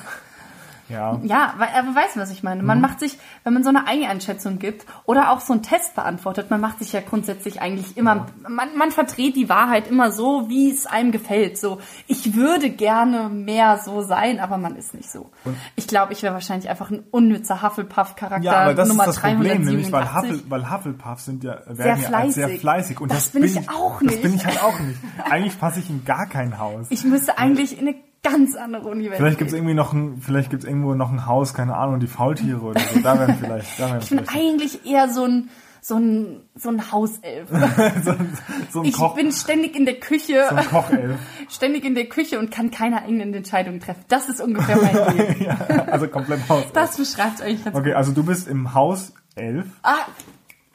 Ja. 0.93 1.19
Ja, 1.23 1.55
weil, 1.59 1.69
aber 1.77 1.95
weißt 1.95 2.17
du, 2.17 2.21
was 2.21 2.31
ich 2.31 2.43
meine? 2.43 2.63
Man 2.63 2.81
macht 2.81 3.01
sich, 3.01 3.19
wenn 3.45 3.55
man 3.55 3.63
so 3.65 3.71
eine 3.71 3.87
Eigeneinschätzung 3.87 4.59
gibt 4.59 4.85
oder 5.07 5.31
auch 5.31 5.41
so 5.41 5.53
einen 5.55 5.63
Test 5.63 5.95
beantwortet, 5.95 6.51
man 6.51 6.61
macht 6.61 6.79
sich 6.79 6.93
ja 6.93 7.01
grundsätzlich 7.01 7.61
eigentlich 7.63 7.97
immer, 7.97 8.27
man, 8.49 8.77
man 8.77 8.91
verdreht 8.91 9.37
die 9.37 9.49
Wahrheit 9.49 9.89
immer 9.89 10.13
so, 10.13 10.49
wie 10.49 10.71
es 10.71 10.87
einem 10.87 11.11
gefällt. 11.13 11.59
So, 11.59 11.81
ich 12.07 12.35
würde 12.35 12.71
gerne 12.71 13.29
mehr 13.29 13.79
so 13.85 14.03
sein, 14.03 14.39
aber 14.41 14.59
man 14.59 14.77
ist 14.77 14.95
nicht 14.95 15.11
so. 15.11 15.31
ich 15.77 15.87
glaube, 15.89 16.13
ich 16.13 16.23
wäre 16.23 16.35
wahrscheinlich 16.35 16.69
einfach 16.69 16.91
ein 16.91 17.03
unnützer 17.11 17.63
Hufflepuff-Charakter 17.63 18.45
Ja, 18.45 18.61
aber 18.61 18.75
das 18.75 18.89
Nummer 18.89 19.05
ist 19.05 19.17
das 19.17 19.21
Problem, 19.21 19.65
387. 19.65 19.67
nämlich 19.71 19.93
weil, 19.93 20.15
Huffle, 20.15 20.41
weil 20.51 20.71
Hufflepuffs 20.71 21.25
sind 21.25 21.45
ja, 21.45 21.59
werden 21.67 22.03
ja 22.03 22.09
als 22.11 22.35
sehr 22.35 22.49
fleißig. 22.49 22.61
fleißig. 22.61 23.01
Und 23.01 23.11
Das 23.11 23.19
das, 23.25 23.29
bin 23.31 23.45
ich 23.45 23.69
auch 23.71 24.01
Das 24.01 24.11
nicht. 24.11 24.23
bin 24.23 24.35
ich 24.35 24.45
halt 24.47 24.63
auch 24.63 24.79
nicht. 24.81 24.99
Eigentlich 25.31 25.59
passe 25.59 25.81
ich 25.81 25.89
in 25.89 26.05
gar 26.05 26.27
kein 26.27 26.59
Haus. 26.59 26.87
ich 26.91 27.05
müsste 27.05 27.39
eigentlich 27.39 27.79
in 27.81 27.89
eine 27.89 27.97
ganz 28.23 28.57
andere 28.57 28.89
Universität. 28.89 29.19
Vielleicht 29.19 29.39
gibt's 29.39 29.53
irgendwie 29.53 29.75
noch 29.75 29.93
ein, 29.93 30.19
vielleicht 30.21 30.51
gibt's 30.51 30.65
irgendwo 30.65 30.95
noch 30.95 31.11
ein 31.11 31.27
Haus, 31.27 31.55
keine 31.55 31.77
Ahnung, 31.77 32.01
die 32.01 32.07
Faultiere 32.07 32.61
oder 32.61 32.81
so. 32.81 33.01
Da 33.01 33.19
wären 33.19 33.37
vielleicht, 33.37 33.79
da 33.79 33.91
wären 33.91 33.99
Ich 34.03 34.11
bin 34.11 34.29
eigentlich 34.29 34.87
eher 34.87 35.09
so 35.09 35.25
ein, 35.25 35.51
so 35.81 35.97
ein, 35.97 36.41
so 36.55 36.69
ein 36.69 36.93
Hauself. 36.93 37.49
so 38.05 38.11
ein, 38.13 38.39
so 38.71 38.81
ein 38.81 38.85
Ich 38.85 38.95
Koch, 38.95 39.17
bin 39.17 39.33
ständig 39.33 39.75
in 39.75 39.85
der 39.85 39.99
Küche, 39.99 40.47
so 40.49 40.55
ein 40.55 40.67
Kochelf. 40.67 41.19
ständig 41.49 41.85
in 41.85 41.97
der 41.97 42.07
Küche 42.07 42.39
und 42.39 42.53
kann 42.53 42.71
keine 42.71 43.03
eigenen 43.03 43.35
Entscheidungen 43.35 43.81
treffen. 43.81 44.05
Das 44.09 44.29
ist 44.29 44.41
ungefähr 44.41 44.77
mein 44.77 45.17
Leben. 45.17 45.45
ja, 45.45 45.57
also 45.91 46.07
komplett 46.07 46.49
Haus. 46.49 46.65
Das 46.73 46.97
beschreibt 46.97 47.43
eigentlich 47.43 47.65
ganz 47.65 47.75
gut. 47.75 47.83
Okay, 47.83 47.95
also 47.95 48.13
du 48.13 48.23
bist 48.23 48.47
im 48.47 48.73
Haus 48.75 49.13
11. 49.35 49.67
Ah, 49.83 50.07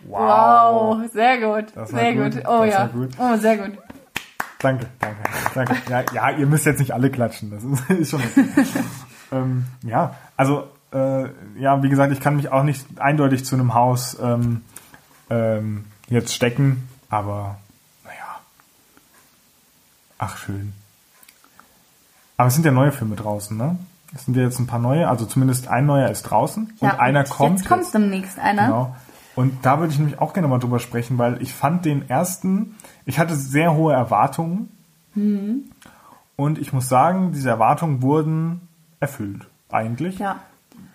wow, 0.05 0.99
sehr 1.13 1.37
gut, 1.37 1.87
sehr 1.87 2.13
gut, 2.13 2.33
gut. 2.33 2.43
Oh 2.45 2.65
das 2.65 2.73
ja, 2.73 2.87
gut. 2.87 3.09
oh 3.17 3.37
sehr 3.37 3.57
gut. 3.57 3.77
Danke, 4.59 4.87
danke, 4.99 5.21
danke. 5.53 5.75
Ja, 5.89 6.03
ja, 6.13 6.37
ihr 6.37 6.47
müsst 6.47 6.65
jetzt 6.65 6.79
nicht 6.79 6.93
alle 6.93 7.11
klatschen, 7.11 7.51
das 7.51 7.63
ist, 7.63 7.89
ist 7.99 8.09
schon 8.11 8.21
okay. 8.21 8.45
ähm, 9.31 9.65
ja, 9.83 10.15
also, 10.35 10.67
äh, 10.91 11.25
ja, 11.59 11.83
wie 11.83 11.89
gesagt, 11.89 12.11
ich 12.11 12.19
kann 12.19 12.35
mich 12.35 12.49
auch 12.49 12.63
nicht 12.63 12.85
eindeutig 12.99 13.45
zu 13.45 13.55
einem 13.55 13.73
Haus 13.73 14.17
ähm, 14.21 14.61
ähm, 15.29 15.85
jetzt 16.07 16.33
stecken, 16.33 16.87
aber 17.09 17.57
naja. 18.03 18.39
Ach, 20.17 20.37
schön. 20.37 20.73
Aber 22.37 22.47
es 22.47 22.53
sind 22.53 22.65
ja 22.65 22.71
neue 22.71 22.91
Filme 22.91 23.15
draußen, 23.15 23.57
ne? 23.57 23.77
Es 24.15 24.25
sind 24.25 24.37
ja 24.37 24.43
jetzt 24.43 24.59
ein 24.59 24.67
paar 24.67 24.79
neue, 24.79 25.07
also 25.09 25.25
zumindest 25.25 25.67
ein 25.67 25.85
neuer 25.85 26.09
ist 26.09 26.23
draußen 26.23 26.73
Ja, 26.79 26.91
und 26.91 26.99
einer 26.99 27.23
kommt. 27.25 27.59
Jetzt 27.59 27.67
kommt 27.67 27.93
demnächst 27.93 28.39
einer. 28.39 28.65
Genau. 28.65 28.95
Und 29.37 29.65
da 29.65 29.77
würde 29.79 29.93
ich 29.93 29.99
nämlich 29.99 30.19
auch 30.19 30.33
gerne 30.33 30.47
mal 30.47 30.57
drüber 30.57 30.79
sprechen, 30.79 31.19
weil 31.19 31.39
ich 31.43 31.53
fand 31.53 31.85
den 31.85 32.09
ersten, 32.09 32.75
ich 33.05 33.19
hatte 33.19 33.35
sehr 33.35 33.75
hohe 33.75 33.93
Erwartungen. 33.93 34.69
Mhm. 35.13 35.65
Und 36.35 36.57
ich 36.57 36.73
muss 36.73 36.89
sagen, 36.89 37.33
diese 37.33 37.49
Erwartungen 37.49 38.01
wurden 38.01 38.61
erfüllt, 38.99 39.45
eigentlich. 39.71 40.17
Ja. 40.17 40.37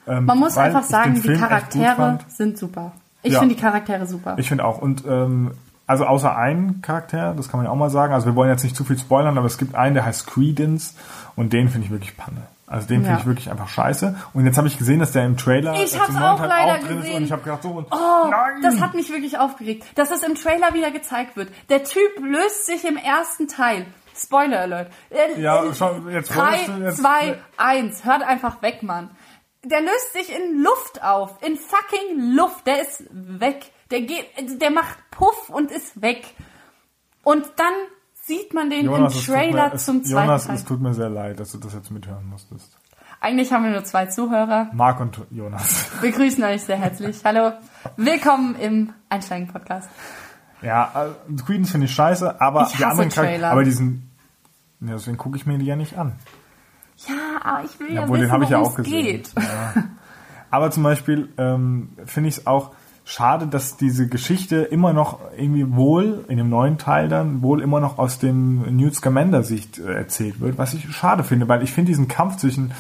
Ähm, 0.09 0.25
Man 0.25 0.41
muss 0.41 0.59
einfach 0.59 0.83
sagen, 0.83 1.15
die 1.23 1.35
Charaktere 1.35 2.19
sind 2.27 2.59
super. 2.59 2.91
Ich 3.23 3.35
Ja. 3.35 3.39
finde 3.39 3.55
die 3.55 3.61
Charaktere 3.61 4.07
super. 4.07 4.35
Ich 4.39 4.49
finde 4.49 4.65
auch. 4.65 4.79
Und 4.79 5.05
ähm, 5.07 5.53
also 5.87 6.05
außer 6.05 6.37
einen 6.37 6.83
Charakter, 6.83 7.35
das 7.37 7.49
kann 7.49 7.59
man 7.59 7.67
ja 7.67 7.71
auch 7.71 7.77
mal 7.77 7.91
sagen. 7.91 8.13
Also 8.13 8.27
wir 8.27 8.35
wollen 8.35 8.51
jetzt 8.51 8.65
nicht 8.65 8.75
zu 8.75 8.83
viel 8.83 8.99
spoilern, 8.99 9.39
aber 9.39 9.47
es 9.47 9.57
gibt 9.57 9.77
einen, 9.77 9.95
der 9.95 10.05
heißt 10.05 10.27
Credence 10.27 10.97
und 11.37 11.53
den 11.53 11.69
finde 11.69 11.87
ich 11.87 11.93
wirklich 11.93 12.17
Panne. 12.17 12.43
Also 12.73 12.89
den 12.89 13.01
finde 13.03 13.11
Ja. 13.11 13.19
ich 13.21 13.27
wirklich 13.27 13.51
einfach 13.51 13.69
scheiße. 13.69 14.17
Und 14.33 14.47
jetzt 14.47 14.57
habe 14.57 14.67
ich 14.67 14.79
gesehen, 14.79 14.99
dass 15.01 15.13
der 15.13 15.25
im 15.27 15.37
Trailer 15.37 15.75
Ich 15.75 15.99
hab's 16.01 16.17
auch 16.17 16.39
Teil 16.39 16.49
leider 16.49 16.79
drin 16.79 16.97
ist 16.99 17.03
gesehen. 17.03 17.17
und 17.19 17.25
ich 17.25 17.33
habe 17.33 17.43
gedacht 17.43 17.63
so, 17.63 17.85
Oh, 17.91 18.29
nein! 18.31 18.63
das 18.63 18.81
hat 18.81 18.95
mich 18.95 19.11
wirklich 19.11 19.39
aufgeregt, 19.39 19.85
dass 19.95 20.11
es 20.11 20.23
im 20.23 20.35
Trailer 20.35 20.73
wieder 20.75 20.91
gezeigt 20.91 21.37
wird. 21.37 21.51
Der 21.69 21.85
Typ 21.85 22.19
löst 22.21 22.67
sich 22.67 22.85
im 22.87 22.97
ersten 22.97 23.47
Teil. 23.49 23.87
Spoiler 24.17 24.61
Alert. 24.61 24.93
Äh, 25.11 25.41
Ja, 25.41 25.65
äh, 25.65 25.75
schon, 25.75 26.11
jetzt 26.11 26.35
Drei, 26.35 26.51
wolltest 26.53 26.69
du 26.69 26.83
jetzt- 26.83 26.97
zwei, 26.99 27.39
eins. 27.57 28.05
Hört 28.05 28.23
einfach 28.23 28.61
weg, 28.63 28.83
Mann. 28.83 29.11
Der 29.65 29.81
löst 29.81 30.13
sich 30.13 30.35
in 30.35 30.63
Luft 30.63 31.03
auf. 31.05 31.37
In 31.43 31.57
fucking 31.57 32.35
Luft. 32.35 32.67
Der 32.67 32.83
ist 32.83 33.05
weg. 33.11 33.71
Der 33.91 34.01
geht, 34.03 34.27
der 34.61 34.71
macht 34.71 34.99
Puff 35.11 35.49
und 35.51 35.71
ist 35.71 36.01
weg. 36.03 36.25
Und 37.23 37.45
dann 37.57 37.73
sieht 38.25 38.55
man 38.55 38.71
den 38.71 38.87
Jonas, 38.87 39.15
im 39.15 39.21
tut 39.21 39.29
mir- 39.29 39.35
Trailer 39.35 39.73
es, 39.75 39.85
zum 39.85 40.05
zweiten 40.05 40.27
Jonas, 40.27 40.47
Teil. 40.47 40.55
es 40.57 40.65
tut 40.65 40.81
mir 40.81 40.95
sehr 40.95 41.09
leid, 41.11 41.41
dass 41.41 41.53
du 41.53 41.59
das 41.59 41.75
jetzt 41.75 41.91
mithören 41.91 42.27
musstest. 42.29 42.77
Eigentlich 43.21 43.53
haben 43.53 43.63
wir 43.65 43.71
nur 43.71 43.85
zwei 43.85 44.07
Zuhörer. 44.07 44.69
Marc 44.73 44.99
und 45.01 45.21
Jonas. 45.31 45.87
Wir 46.03 46.11
grüßen 46.11 46.43
euch 46.43 46.63
sehr 46.63 46.77
herzlich. 46.77 47.21
Hallo. 47.25 47.53
Willkommen 47.97 48.57
im 48.57 48.93
Einsteigen-Podcast. 49.11 49.89
Ja, 50.61 50.91
also, 50.93 51.15
Credence 51.45 51.71
finde 51.71 51.85
ich 51.87 51.93
scheiße, 51.95 52.41
aber 52.41 52.63
Ich 52.69 52.77
die 52.77 52.85
anderen 52.85 53.11
Trailer. 53.11 53.53
Aber 53.53 53.63
diesen, 53.63 54.11
ja, 54.81 54.95
deswegen 54.95 55.19
gucke 55.19 55.37
ich 55.37 55.47
mir 55.47 55.57
die 55.59 55.67
ja 55.67 55.77
nicht 55.77 55.97
an. 55.97 56.15
Ja, 57.09 57.15
aber 57.45 57.65
ich 57.65 57.79
will 57.79 57.93
ja, 57.95 58.03
Obwohl, 58.03 58.17
wissen, 58.19 58.27
den 58.27 58.33
habe 58.33 58.45
ich 58.45 58.51
ja 58.51 58.59
auch 58.59 58.71
es 58.71 58.75
gesehen. 58.77 59.05
geht. 59.05 59.31
Ja. 59.37 59.85
Aber 60.51 60.71
zum 60.73 60.83
Beispiel 60.83 61.33
ähm, 61.39 61.91
finde 62.05 62.29
ich 62.29 62.39
es 62.39 62.47
auch 62.49 62.73
schade, 63.05 63.47
dass 63.47 63.77
diese 63.77 64.09
Geschichte 64.09 64.57
immer 64.63 64.93
noch 64.93 65.19
irgendwie 65.37 65.75
wohl, 65.75 66.25
in 66.29 66.37
dem 66.37 66.49
neuen 66.49 66.79
Teil 66.79 67.09
dann, 67.09 67.43
wohl 67.43 67.61
immer 67.61 67.81
noch 67.81 67.99
aus 67.99 68.19
dem 68.19 68.77
Newt 68.77 68.95
Scamander-Sicht 68.95 69.79
äh, 69.79 69.93
erzählt 69.95 70.41
wird, 70.41 70.59
was 70.59 70.75
ich 70.75 70.91
schade 70.95 71.25
finde, 71.25 71.49
weil 71.49 71.63
ich 71.63 71.73
finde 71.73 71.91
diesen 71.91 72.09
Kampf 72.09 72.37
zwischen 72.37 72.73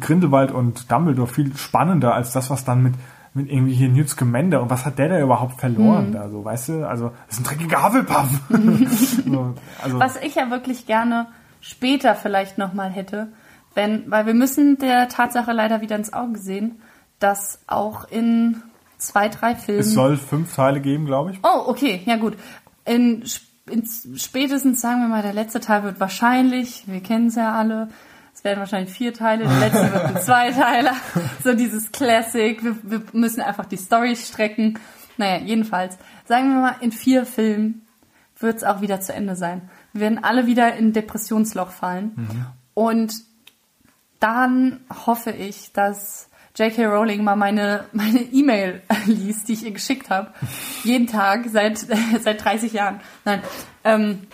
Grindelwald 0.00 0.50
und 0.52 0.90
Dumbledore 0.90 1.28
viel 1.28 1.56
spannender 1.56 2.14
als 2.14 2.32
das, 2.32 2.50
was 2.50 2.64
dann 2.64 2.82
mit 2.82 2.94
mit 3.32 3.48
irgendwie 3.48 3.74
hier 3.74 3.88
Newt 3.88 4.08
Scamander 4.08 4.60
und 4.60 4.70
was 4.70 4.84
hat 4.84 4.98
der 4.98 5.08
da 5.08 5.20
überhaupt 5.20 5.60
verloren 5.60 6.08
Mhm. 6.08 6.12
da 6.14 6.28
so, 6.28 6.44
weißt 6.44 6.68
du? 6.70 6.88
Also, 6.88 7.12
das 7.28 7.38
ist 7.38 7.40
ein 7.40 7.44
dreckiger 7.44 7.84
Hufflepuff. 7.84 8.28
so, 9.24 9.54
also, 9.82 10.00
Was 10.00 10.16
ich 10.16 10.34
ja 10.34 10.50
wirklich 10.50 10.86
gerne 10.86 11.28
später 11.60 12.16
vielleicht 12.16 12.58
nochmal 12.58 12.90
hätte, 12.90 13.28
wenn, 13.74 14.10
weil 14.10 14.26
wir 14.26 14.34
müssen 14.34 14.78
der 14.78 15.08
Tatsache 15.08 15.52
leider 15.52 15.80
wieder 15.80 15.94
ins 15.94 16.12
Auge 16.12 16.38
sehen, 16.40 16.80
dass 17.20 17.60
auch 17.68 18.04
in 18.10 18.62
zwei, 19.00 19.28
drei 19.28 19.54
Filmen. 19.54 19.80
es 19.80 19.92
soll 19.92 20.16
fünf 20.16 20.54
Teile 20.54 20.80
geben, 20.80 21.06
glaube 21.06 21.32
ich. 21.32 21.38
oh, 21.42 21.64
okay, 21.66 22.02
ja 22.06 22.16
gut. 22.16 22.36
In, 22.84 23.24
in 23.68 23.84
spätestens, 24.16 24.80
sagen 24.80 25.00
wir 25.00 25.08
mal, 25.08 25.22
der 25.22 25.32
letzte 25.32 25.60
Teil 25.60 25.82
wird 25.84 26.00
wahrscheinlich, 26.00 26.84
wir 26.86 27.00
kennen 27.00 27.28
es 27.28 27.34
ja 27.36 27.54
alle, 27.54 27.88
Es 28.34 28.44
werden 28.44 28.60
wahrscheinlich 28.60 28.92
vier 28.92 29.12
Teile, 29.12 29.44
der 29.44 29.58
letzte 29.58 29.92
wird 29.92 30.04
ein 30.04 30.22
Zweiteiler. 30.22 30.94
So 31.44 31.54
dieses 31.54 31.90
Classic. 31.92 32.62
Wir, 32.62 32.76
wir 32.82 33.02
müssen 33.12 33.40
einfach 33.40 33.66
die 33.66 33.76
Story 33.76 34.14
strecken. 34.16 34.78
Naja, 35.16 35.42
jedenfalls. 35.44 35.98
Sagen 36.26 36.50
wir 36.50 36.60
mal, 36.60 36.76
in 36.80 36.92
vier 36.92 37.26
Filmen 37.26 37.86
wird 38.38 38.56
es 38.58 38.64
auch 38.64 38.80
wieder 38.80 39.00
zu 39.00 39.12
Ende 39.12 39.36
sein. 39.36 39.68
Wir 39.92 40.02
werden 40.02 40.22
alle 40.24 40.46
wieder 40.46 40.74
in 40.76 40.92
Depressionsloch 40.92 41.70
fallen. 41.70 42.14
Und 42.74 43.14
dann 44.20 44.80
hoffe 45.06 45.30
ich, 45.30 45.72
dass 45.72 46.29
J.K. 46.56 46.86
Rowling 46.86 47.22
mal 47.24 47.36
meine 47.36 47.84
meine 47.92 48.20
E-Mail 48.20 48.82
liest, 49.06 49.48
die 49.48 49.52
ich 49.54 49.64
ihr 49.64 49.70
geschickt 49.72 50.10
habe. 50.10 50.32
Jeden 50.84 51.06
Tag 51.06 51.46
seit 51.48 51.78
seit 52.20 52.44
30 52.44 52.72
Jahren. 52.72 53.00
Nein. 53.24 53.42
Ähm, 53.84 54.26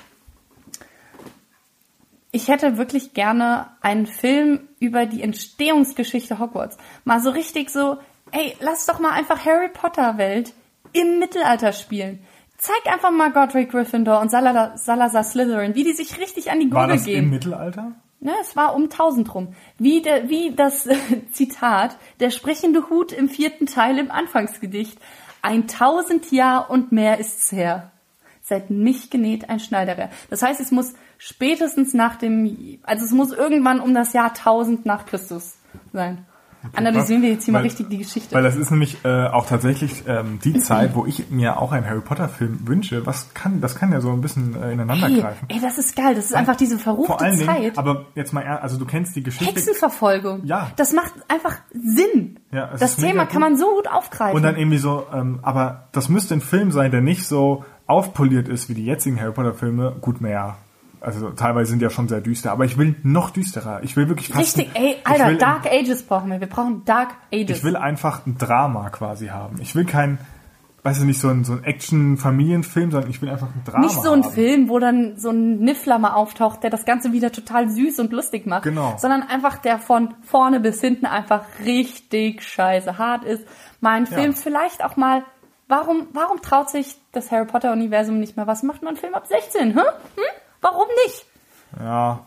ich 2.33 2.49
hätte 2.49 2.77
wirklich 2.77 3.15
gerne 3.15 3.69
einen 3.81 4.07
Film 4.07 4.69
über 4.79 5.07
die 5.07 5.23
Entstehungsgeschichte 5.23 6.39
Hogwarts. 6.39 6.77
Mal 7.05 7.21
so 7.21 7.31
richtig 7.31 7.71
so, 7.71 7.97
ey, 8.33 8.55
lass 8.61 8.85
doch 8.85 8.99
mal 8.99 9.13
einfach 9.13 9.47
Harry 9.47 9.69
Potter 9.73 10.19
Welt 10.19 10.53
im 10.93 11.19
Mittelalter 11.19 11.73
spielen. 11.73 12.21
Zeig 12.59 12.93
einfach 12.93 13.11
mal 13.11 13.33
Godric 13.33 13.71
Gryffindor 13.71 14.21
und 14.21 14.31
Salazar, 14.31 14.77
Salazar 14.77 15.25
Slytherin, 15.25 15.75
wie 15.75 15.85
die 15.85 15.93
sich 15.93 16.19
richtig 16.19 16.51
an 16.51 16.61
die 16.61 16.71
War 16.73 16.83
Gurgel 16.83 16.97
das 16.97 17.05
gehen. 17.05 17.25
im 17.25 17.31
Mittelalter? 17.31 17.93
Ne, 18.27 18.35
es 18.41 18.57
war 18.57 18.75
um 18.75 18.89
1000 18.91 19.33
rum. 19.37 19.55
Wie, 19.79 20.03
der, 20.03 20.29
wie 20.29 20.53
das 20.53 20.89
Zitat, 21.31 21.97
der 22.19 22.31
sprechende 22.31 22.91
Hut 22.91 23.13
im 23.13 23.29
vierten 23.29 23.67
Teil 23.67 24.01
im 24.01 24.11
Anfangsgedicht. 24.11 24.99
Ein 25.43 25.69
tausend 25.69 26.33
Jahr 26.33 26.69
und 26.69 26.91
mehr 26.91 27.21
ist's 27.21 27.53
her. 27.53 27.93
Seit 28.43 28.69
mich 28.69 29.11
genäht 29.11 29.49
ein 29.49 29.61
Schneiderer. 29.61 30.11
Das 30.29 30.43
heißt, 30.43 30.61
es 30.61 30.73
muss 30.73 30.95
spätestens 31.19 31.95
nach 31.95 32.17
dem, 32.17 32.81
also 32.83 33.05
es 33.05 33.13
muss 33.13 33.31
irgendwann 33.31 33.79
um 33.79 33.95
das 33.95 34.13
Jahr 34.13 34.31
1000 34.31 34.85
nach 34.87 35.07
Christus 35.07 35.59
sein. 35.93 36.27
Analysieren 36.75 37.23
wir 37.23 37.31
jetzt 37.31 37.45
hier 37.45 37.53
mal 37.53 37.59
Weil- 37.59 37.67
richtig 37.67 37.89
die 37.91 37.99
Geschichte. 37.99 38.35
Weil 38.35 38.43
das 38.43 38.57
ist 38.57 38.71
nämlich 38.71 39.05
äh, 39.05 39.27
auch 39.29 39.47
tatsächlich 39.47 40.05
ähm, 40.07 40.39
die 40.43 40.59
Zeit, 40.59 40.95
wo 40.95 41.07
ich 41.07 41.31
mir 41.31 41.61
auch 41.61 41.73
einen 41.73 41.87
Harry 41.87 42.01
Potter 42.01 42.29
Film 42.29 42.61
wünsche. 42.67 43.05
Was 43.07 43.33
kann, 43.35 43.61
das 43.61 43.75
kann 43.77 43.93
ja 43.93 44.01
so 44.01 44.11
ein 44.13 44.21
bisschen 44.21 44.61
äh, 44.61 44.73
ineinander 44.73 45.09
Ey, 45.09 45.21
greifen. 45.21 45.47
ey, 45.49 45.61
das 45.61 45.79
ist 45.79 45.95
geil. 45.97 46.15
Das 46.15 46.27
ist 46.27 46.35
einfach 46.35 46.57
diese 46.57 46.79
verruchte 46.79 47.13
Vor 47.13 47.21
allen 47.23 47.37
Dingen, 47.37 47.47
Zeit. 47.49 47.79
aber 47.79 48.07
jetzt 48.15 48.33
mal, 48.33 48.45
also 48.47 48.79
du 48.79 48.85
kennst 48.87 49.15
die 49.17 49.23
Geschichte. 49.23 49.47
Hexenverfolgung. 49.55 50.45
Ja. 50.45 50.71
Das 50.77 50.93
macht 50.93 51.13
einfach 51.29 51.57
Sinn. 51.73 52.39
Ja, 52.53 52.71
das 52.79 52.97
Thema 52.97 53.27
kann 53.27 53.41
man 53.41 53.57
so 53.57 53.67
gut 53.75 53.89
aufgreifen. 53.89 54.37
Und 54.37 54.43
dann 54.43 54.57
irgendwie 54.57 54.79
so, 54.79 55.07
ähm, 55.13 55.41
aber 55.43 55.89
das 55.93 56.09
müsste 56.09 56.35
ein 56.35 56.41
Film 56.41 56.71
sein, 56.73 56.91
der 56.91 57.01
nicht 57.01 57.25
so 57.27 57.65
aufpoliert 57.87 58.49
ist 58.49 58.69
wie 58.69 58.75
die 58.75 58.85
jetzigen 58.85 59.21
Harry 59.21 59.33
Potter 59.33 59.55
Filme. 59.55 59.95
Gut, 60.01 60.21
naja, 60.21 60.57
also 61.01 61.31
teilweise 61.31 61.71
sind 61.71 61.83
ja 61.83 61.91
schon 61.91 62.09
sehr 62.09 62.21
düster, 62.21 62.53
aber 62.53 62.65
ich 62.65 62.79
will 62.79 62.97
noch 63.03 63.31
düsterer. 63.31 63.83
Ich 63.83 63.97
will 63.97 64.09
wirklich 64.09 64.29
fast. 64.29 64.59
Richtig, 64.59 64.71
ey, 64.75 64.97
ich 64.99 65.07
Alter, 65.07 65.29
will, 65.29 65.39
Dark 65.39 65.67
Ages 65.67 66.03
brauchen 66.03 66.31
wir. 66.31 66.41
Wir 66.41 66.49
brauchen 66.49 66.85
Dark 66.85 67.15
Ages. 67.33 67.59
Ich 67.59 67.65
will 67.65 67.77
einfach 67.77 68.27
ein 68.27 68.39
Drama 68.39 68.91
quasi 68.91 69.29
haben. 69.29 69.61
Ich 69.61 69.75
will 69.75 69.85
kein, 69.85 70.19
weißt 70.83 71.01
du, 71.01 71.05
nicht 71.05 71.21
so 71.21 71.29
ein, 71.29 71.45
so 71.45 71.53
ein 71.53 71.65
Action-Familienfilm, 71.65 72.91
sondern 72.91 73.11
ich 73.11 73.21
will 73.23 73.29
einfach 73.29 73.49
ein 73.49 73.63
Drama 73.65 73.87
nicht 73.87 74.03
so 74.03 74.11
ein 74.11 74.25
haben. 74.25 74.33
Film, 74.33 74.69
wo 74.69 74.79
dann 74.79 75.19
so 75.19 75.31
ein 75.31 75.59
Niffler 75.59 75.99
mal 75.99 76.15
auftaucht, 76.15 76.63
der 76.63 76.71
das 76.71 76.85
Ganze 76.85 77.13
wieder 77.13 77.31
total 77.31 77.69
süß 77.69 77.99
und 78.01 78.13
lustig 78.13 78.47
macht. 78.47 78.65
Genau. 78.65 78.97
Sondern 78.99 79.23
einfach 79.23 79.59
der 79.59 79.79
von 79.79 80.15
vorne 80.23 80.61
bis 80.61 80.81
hinten 80.81 81.07
einfach 81.07 81.43
richtig 81.65 82.43
scheiße 82.43 82.99
hart 82.99 83.25
ist. 83.25 83.47
Mal 83.81 83.93
ein 83.93 84.07
Film 84.07 84.35
vielleicht 84.35 84.83
auch 84.83 84.97
mal, 84.97 85.23
warum, 85.69 86.09
warum 86.13 86.41
traut 86.43 86.71
sich 86.71 86.97
das 87.13 87.31
Harry 87.31 87.47
Potter 87.47 87.73
Universum 87.73 88.19
nicht 88.19 88.37
mehr? 88.37 88.47
Was 88.47 88.63
macht 88.63 88.83
man 88.83 88.95
einen 88.95 88.97
Film 88.97 89.15
ab 89.15 89.27
16? 89.27 89.75
Hm? 89.75 89.77
Hm? 89.77 89.83
Warum 90.61 90.87
nicht? 91.07 91.27
Ja, 91.81 92.21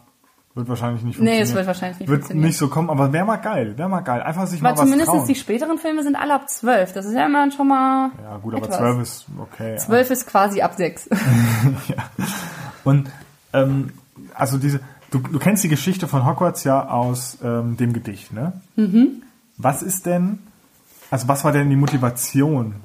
wird 0.56 0.68
wahrscheinlich 0.68 1.04
nicht 1.04 1.20
Nee, 1.20 1.26
funktionieren. 1.40 1.44
es 1.44 1.54
wird 1.56 1.68
wahrscheinlich 1.68 2.00
nicht 2.00 2.10
Wird 2.10 2.20
funktionieren. 2.22 2.48
nicht 2.48 2.58
so 2.58 2.68
kommen, 2.68 2.90
aber 2.90 3.14
wäre 3.14 3.26
mal 3.26 3.38
geil, 3.38 3.78
wäre 3.78 3.88
mal 3.90 4.02
geil. 4.02 4.22
Einfach 4.22 4.48
sich 4.48 4.62
Weil 4.62 4.72
mal 4.72 4.78
was 4.78 4.84
zumindest 4.86 5.12
trauen. 5.12 5.28
die 5.28 5.36
späteren 5.36 5.78
Filme 5.78 6.04
sind 6.04 6.16
alle 6.16 6.34
ab 6.34 6.50
12. 6.50 6.94
Das 6.94 7.06
ist 7.06 7.14
ja 7.14 7.26
immer 7.26 7.50
schon 7.52 7.68
mal. 7.68 8.12
ja, 8.24 8.38
gut, 8.38 8.54
aber 8.56 8.64
etwas. 8.66 8.78
12 8.78 9.02
ist 9.02 9.26
okay. 9.38 9.78
12 9.78 10.10
ist 10.12 10.28
quasi 10.28 10.62
ab 10.62 10.74
6. 10.76 11.10
Und 12.84 13.10
ähm, 13.54 13.92
also 14.36 14.58
diese, 14.58 14.80
du, 15.12 15.20
du 15.20 15.40
kennst 15.40 15.64
die 15.64 15.70
Geschichte 15.70 16.08
von 16.08 16.26
Hogwarts 16.26 16.64
ja 16.64 16.88
aus 16.90 17.38
ähm, 17.44 17.78
dem 17.78 17.94
Gedicht, 17.94 18.34
ne? 18.34 18.54
Mhm. 18.76 19.24
Was 19.58 19.82
ist 19.82 20.06
denn, 20.06 20.40
also 21.12 21.28
was 21.28 21.44
war 21.44 21.52
denn 21.52 21.70
die 21.70 21.76
Motivation? 21.76 22.76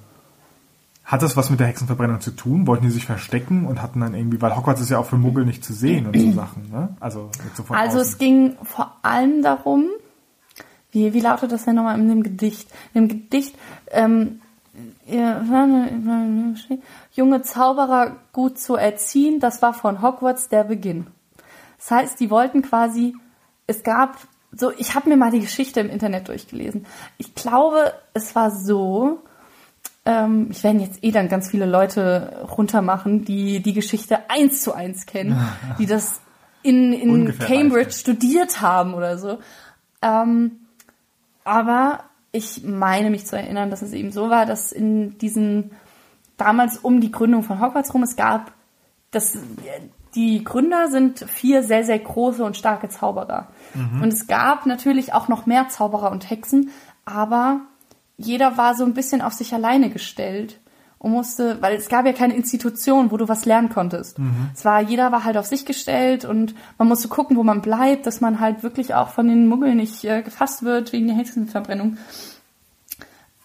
Hat 1.05 1.23
das 1.23 1.37
was 1.37 1.51
mit 1.51 1.61
der 1.61 1.67
Hexenverbrennung 1.67 2.21
zu 2.21 2.31
tun? 2.31 2.67
Wollten 2.67 2.85
die 2.87 2.91
sich 2.91 3.05
verstecken 3.05 3.67
und 3.67 3.83
hatten 3.83 4.01
dann 4.01 4.15
irgendwie, 4.15 4.41
weil 4.41 4.57
Hogwarts 4.57 4.81
ist 4.81 4.89
ja 4.91 4.99
auch 4.99 5.05
für 5.07 5.19
Muggel 5.19 5.45
nicht 5.45 5.63
zu 5.65 5.75
sehen 5.75 6.07
und 6.07 6.19
so 6.19 6.33
Sachen, 6.35 6.71
ne? 6.71 6.97
Also 7.01 7.31
so 7.55 7.65
Also 7.75 7.99
außen. 7.99 8.01
es 8.01 8.19
ging 8.19 8.57
vor 8.63 8.97
allem 9.03 9.43
darum, 9.43 9.91
wie, 10.93 11.13
wie 11.13 11.21
lautet 11.21 11.53
das 11.53 11.65
denn 11.67 11.75
nochmal 11.75 11.99
in 11.99 12.09
dem 12.09 12.23
Gedicht? 12.23 12.71
In 12.95 13.09
dem 13.09 13.21
Gedicht, 13.21 13.55
ähm, 13.91 14.41
junge 17.13 17.43
Zauberer 17.43 18.17
gut 18.33 18.59
zu 18.59 18.77
erziehen, 18.77 19.41
das 19.41 19.63
war 19.63 19.75
von 19.75 20.03
Hogwarts 20.03 20.49
der 20.49 20.65
Beginn. 20.65 21.07
Das 21.79 21.91
heißt, 21.91 22.21
die 22.21 22.31
wollten 22.31 22.63
quasi, 22.63 23.15
es 23.67 23.83
gab 23.83 24.17
so, 24.57 24.71
ich 24.79 24.95
habe 24.95 25.09
mir 25.09 25.17
mal 25.17 25.31
die 25.33 25.41
Geschichte 25.41 25.81
im 25.81 25.91
Internet 25.91 26.29
durchgelesen. 26.29 26.87
Ich 27.19 27.35
glaube, 27.35 27.93
es 28.15 28.35
war 28.37 28.51
so, 28.53 29.19
ähm, 30.07 30.49
ich 30.51 30.63
werden 30.63 30.81
jetzt 30.81 31.03
eh 31.03 31.11
dann 31.11 31.29
ganz 31.29 31.51
viele 31.51 31.67
Leute 31.67 32.47
runtermachen, 32.57 33.25
die 33.25 33.61
die 33.61 33.73
Geschichte 33.73 34.31
eins 34.31 34.61
zu 34.63 34.73
eins 34.73 35.07
kennen, 35.07 35.39
die 35.79 35.87
das 35.87 36.21
in, 36.63 36.93
in 36.93 37.11
Ungefähr 37.11 37.47
Cambridge 37.47 37.87
weiß 37.87 38.01
studiert 38.01 38.61
haben 38.61 38.95
oder 38.95 39.19
so. 39.19 39.39
Ähm, 40.03 40.61
aber 41.45 42.05
ich 42.33 42.65
meine 42.65 43.11
mich 43.11 43.27
zu 43.27 43.37
erinnern, 43.37 43.71
dass 43.71 43.83
es 43.83 43.93
eben 43.93 44.11
so 44.11 44.31
war, 44.31 44.47
dass 44.47 44.73
in 44.73 45.19
diesen 45.19 45.73
damals 46.37 46.79
um 46.79 47.01
die 47.01 47.13
Gründung 47.13 47.43
von 47.43 47.61
Hogwarts 47.61 47.95
rum 47.95 48.03
es 48.03 48.17
gab, 48.17 48.53
dass 49.11 49.39
die 50.15 50.43
Gründer 50.43 50.89
sind 50.89 51.21
vier 51.21 51.63
sehr, 51.63 51.85
sehr 51.85 51.99
große 51.99 52.45
und 52.45 52.57
starke 52.57 52.89
Zauberer. 52.89 53.49
Und 54.03 54.13
es 54.13 54.27
gab 54.27 54.67
natürlich 54.67 55.13
auch 55.13 55.29
noch 55.29 55.47
mehr 55.47 55.69
Zauberer 55.69 56.11
und 56.11 56.29
Hexen, 56.29 56.71
aber 57.05 57.61
jeder 58.17 58.57
war 58.57 58.75
so 58.75 58.85
ein 58.85 58.95
bisschen 58.95 59.23
auf 59.23 59.33
sich 59.33 59.55
alleine 59.55 59.91
gestellt 59.91 60.61
und 60.99 61.11
musste, 61.11 61.61
weil 61.61 61.77
es 61.77 61.89
gab 61.89 62.07
ja 62.07 62.13
keine 62.13 62.35
Institution, 62.35 63.11
wo 63.11 63.17
du 63.17 63.29
was 63.29 63.45
lernen 63.45 63.69
konntest. 63.69 64.19
Es 64.55 64.65
war, 64.65 64.81
jeder 64.81 65.13
war 65.13 65.25
halt 65.25 65.37
auf 65.37 65.47
sich 65.47 65.67
gestellt 65.67 66.25
und 66.25 66.55
man 66.79 66.89
musste 66.89 67.09
gucken, 67.09 67.37
wo 67.37 67.43
man 67.43 67.61
bleibt, 67.61 68.07
dass 68.07 68.21
man 68.21 68.41
halt 68.41 68.63
wirklich 68.63 68.95
auch 68.95 69.11
von 69.11 69.29
den 69.29 69.47
Muggeln 69.47 69.77
nicht 69.77 70.05
äh, 70.05 70.23
gefasst 70.23 70.63
wird 70.63 70.93
wegen 70.93 71.09
der 71.09 71.17
Hexenverbrennung. 71.17 71.99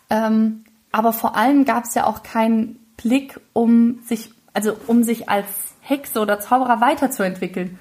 Ähm, 0.09 0.63
aber 0.91 1.13
vor 1.13 1.35
allem 1.35 1.65
gab 1.65 1.83
es 1.83 1.95
ja 1.95 2.05
auch 2.05 2.23
keinen 2.23 2.79
Blick, 2.97 3.39
um 3.53 3.99
sich, 4.03 4.31
also 4.53 4.75
um 4.87 5.03
sich 5.03 5.29
als 5.29 5.47
Hexe 5.81 6.19
oder 6.19 6.39
Zauberer 6.39 6.81
weiterzuentwickeln. 6.81 7.77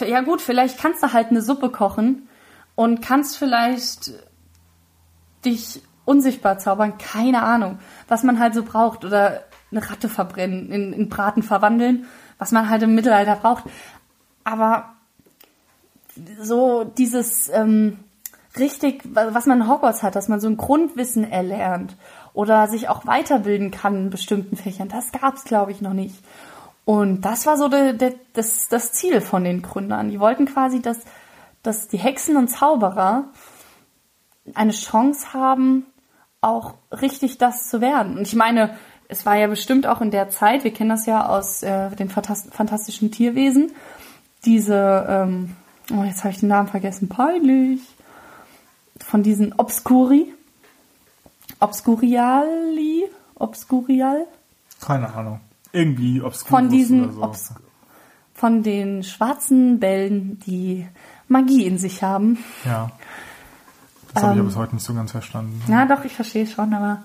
Ja 0.00 0.22
gut, 0.22 0.40
vielleicht 0.40 0.78
kannst 0.78 1.02
du 1.02 1.12
halt 1.12 1.28
eine 1.28 1.42
Suppe 1.42 1.70
kochen 1.70 2.28
und 2.74 3.02
kannst 3.02 3.36
vielleicht 3.36 4.12
dich 5.44 5.82
unsichtbar 6.10 6.58
zaubern, 6.58 6.98
keine 6.98 7.44
Ahnung, 7.44 7.78
was 8.08 8.24
man 8.24 8.40
halt 8.40 8.52
so 8.52 8.64
braucht 8.64 9.04
oder 9.04 9.44
eine 9.70 9.88
Ratte 9.88 10.08
verbrennen, 10.08 10.72
in, 10.72 10.92
in 10.92 11.08
Braten 11.08 11.44
verwandeln, 11.44 12.06
was 12.36 12.50
man 12.50 12.68
halt 12.68 12.82
im 12.82 12.96
Mittelalter 12.96 13.36
braucht. 13.36 13.62
Aber 14.42 14.90
so 16.40 16.82
dieses 16.82 17.48
ähm, 17.50 18.00
richtig, 18.58 19.04
was 19.14 19.46
man 19.46 19.60
in 19.60 19.68
Hogwarts 19.68 20.02
hat, 20.02 20.16
dass 20.16 20.26
man 20.26 20.40
so 20.40 20.48
ein 20.48 20.56
Grundwissen 20.56 21.30
erlernt 21.30 21.94
oder 22.32 22.66
sich 22.66 22.88
auch 22.88 23.06
weiterbilden 23.06 23.70
kann 23.70 23.94
in 23.94 24.10
bestimmten 24.10 24.56
Fächern, 24.56 24.88
das 24.88 25.12
gab's 25.12 25.44
glaube 25.44 25.70
ich 25.70 25.80
noch 25.80 25.94
nicht. 25.94 26.16
Und 26.84 27.20
das 27.20 27.46
war 27.46 27.56
so 27.56 27.68
de, 27.68 27.92
de, 27.92 28.16
das, 28.32 28.66
das 28.66 28.92
Ziel 28.92 29.20
von 29.20 29.44
den 29.44 29.62
Gründern. 29.62 30.10
Die 30.10 30.18
wollten 30.18 30.46
quasi, 30.46 30.82
dass, 30.82 30.98
dass 31.62 31.86
die 31.86 31.98
Hexen 31.98 32.36
und 32.36 32.48
Zauberer 32.48 33.28
eine 34.54 34.72
Chance 34.72 35.32
haben, 35.32 35.86
auch 36.40 36.74
richtig 36.90 37.38
das 37.38 37.68
zu 37.68 37.80
werden. 37.80 38.18
Und 38.18 38.26
ich 38.26 38.34
meine, 38.34 38.76
es 39.08 39.26
war 39.26 39.36
ja 39.36 39.46
bestimmt 39.46 39.86
auch 39.86 40.00
in 40.00 40.10
der 40.10 40.30
Zeit, 40.30 40.64
wir 40.64 40.72
kennen 40.72 40.90
das 40.90 41.06
ja 41.06 41.28
aus 41.28 41.62
äh, 41.62 41.90
den 41.96 42.08
Fantas 42.08 42.48
fantastischen 42.50 43.10
Tierwesen, 43.10 43.72
diese, 44.44 45.06
ähm, 45.08 45.56
oh, 45.92 46.04
jetzt 46.04 46.24
habe 46.24 46.32
ich 46.32 46.40
den 46.40 46.48
Namen 46.48 46.68
vergessen, 46.68 47.08
peinlich, 47.08 47.80
von 48.98 49.22
diesen 49.22 49.52
Obscuri, 49.58 50.32
Obscuriali, 51.58 53.04
Obscurial, 53.34 54.26
Keine 54.80 55.12
Ahnung. 55.12 55.40
Irgendwie 55.72 56.20
obskur 56.20 56.48
von 56.48 56.68
diesen, 56.68 57.12
so. 57.12 57.22
Obs 57.22 57.54
von 58.34 58.62
den 58.62 59.02
schwarzen 59.02 59.78
Bällen, 59.78 60.40
die 60.46 60.86
Magie 61.28 61.66
in 61.66 61.78
sich 61.78 62.02
haben. 62.02 62.38
ja. 62.64 62.90
Das 64.14 64.22
habe 64.22 64.32
ich 64.32 64.38
Ähm, 64.38 64.44
ja 64.44 64.48
bis 64.48 64.56
heute 64.56 64.74
nicht 64.74 64.84
so 64.84 64.94
ganz 64.94 65.12
verstanden. 65.12 65.62
Ja, 65.68 65.86
doch, 65.86 66.04
ich 66.04 66.14
verstehe 66.14 66.46
schon, 66.46 66.72
aber. 66.74 67.02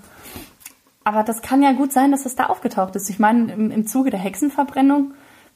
Aber 1.03 1.23
das 1.23 1.41
kann 1.43 1.61
ja 1.61 1.71
gut 1.73 1.93
sein, 1.93 2.11
dass 2.11 2.25
es 2.25 2.35
da 2.35 2.47
aufgetaucht 2.47 2.95
ist. 2.95 3.09
Ich 3.09 3.19
meine, 3.19 3.53
im, 3.53 3.69
im 3.69 3.85
Zuge 3.85 4.09
der 4.09 4.19
Hexenverbrennung, 4.19 5.13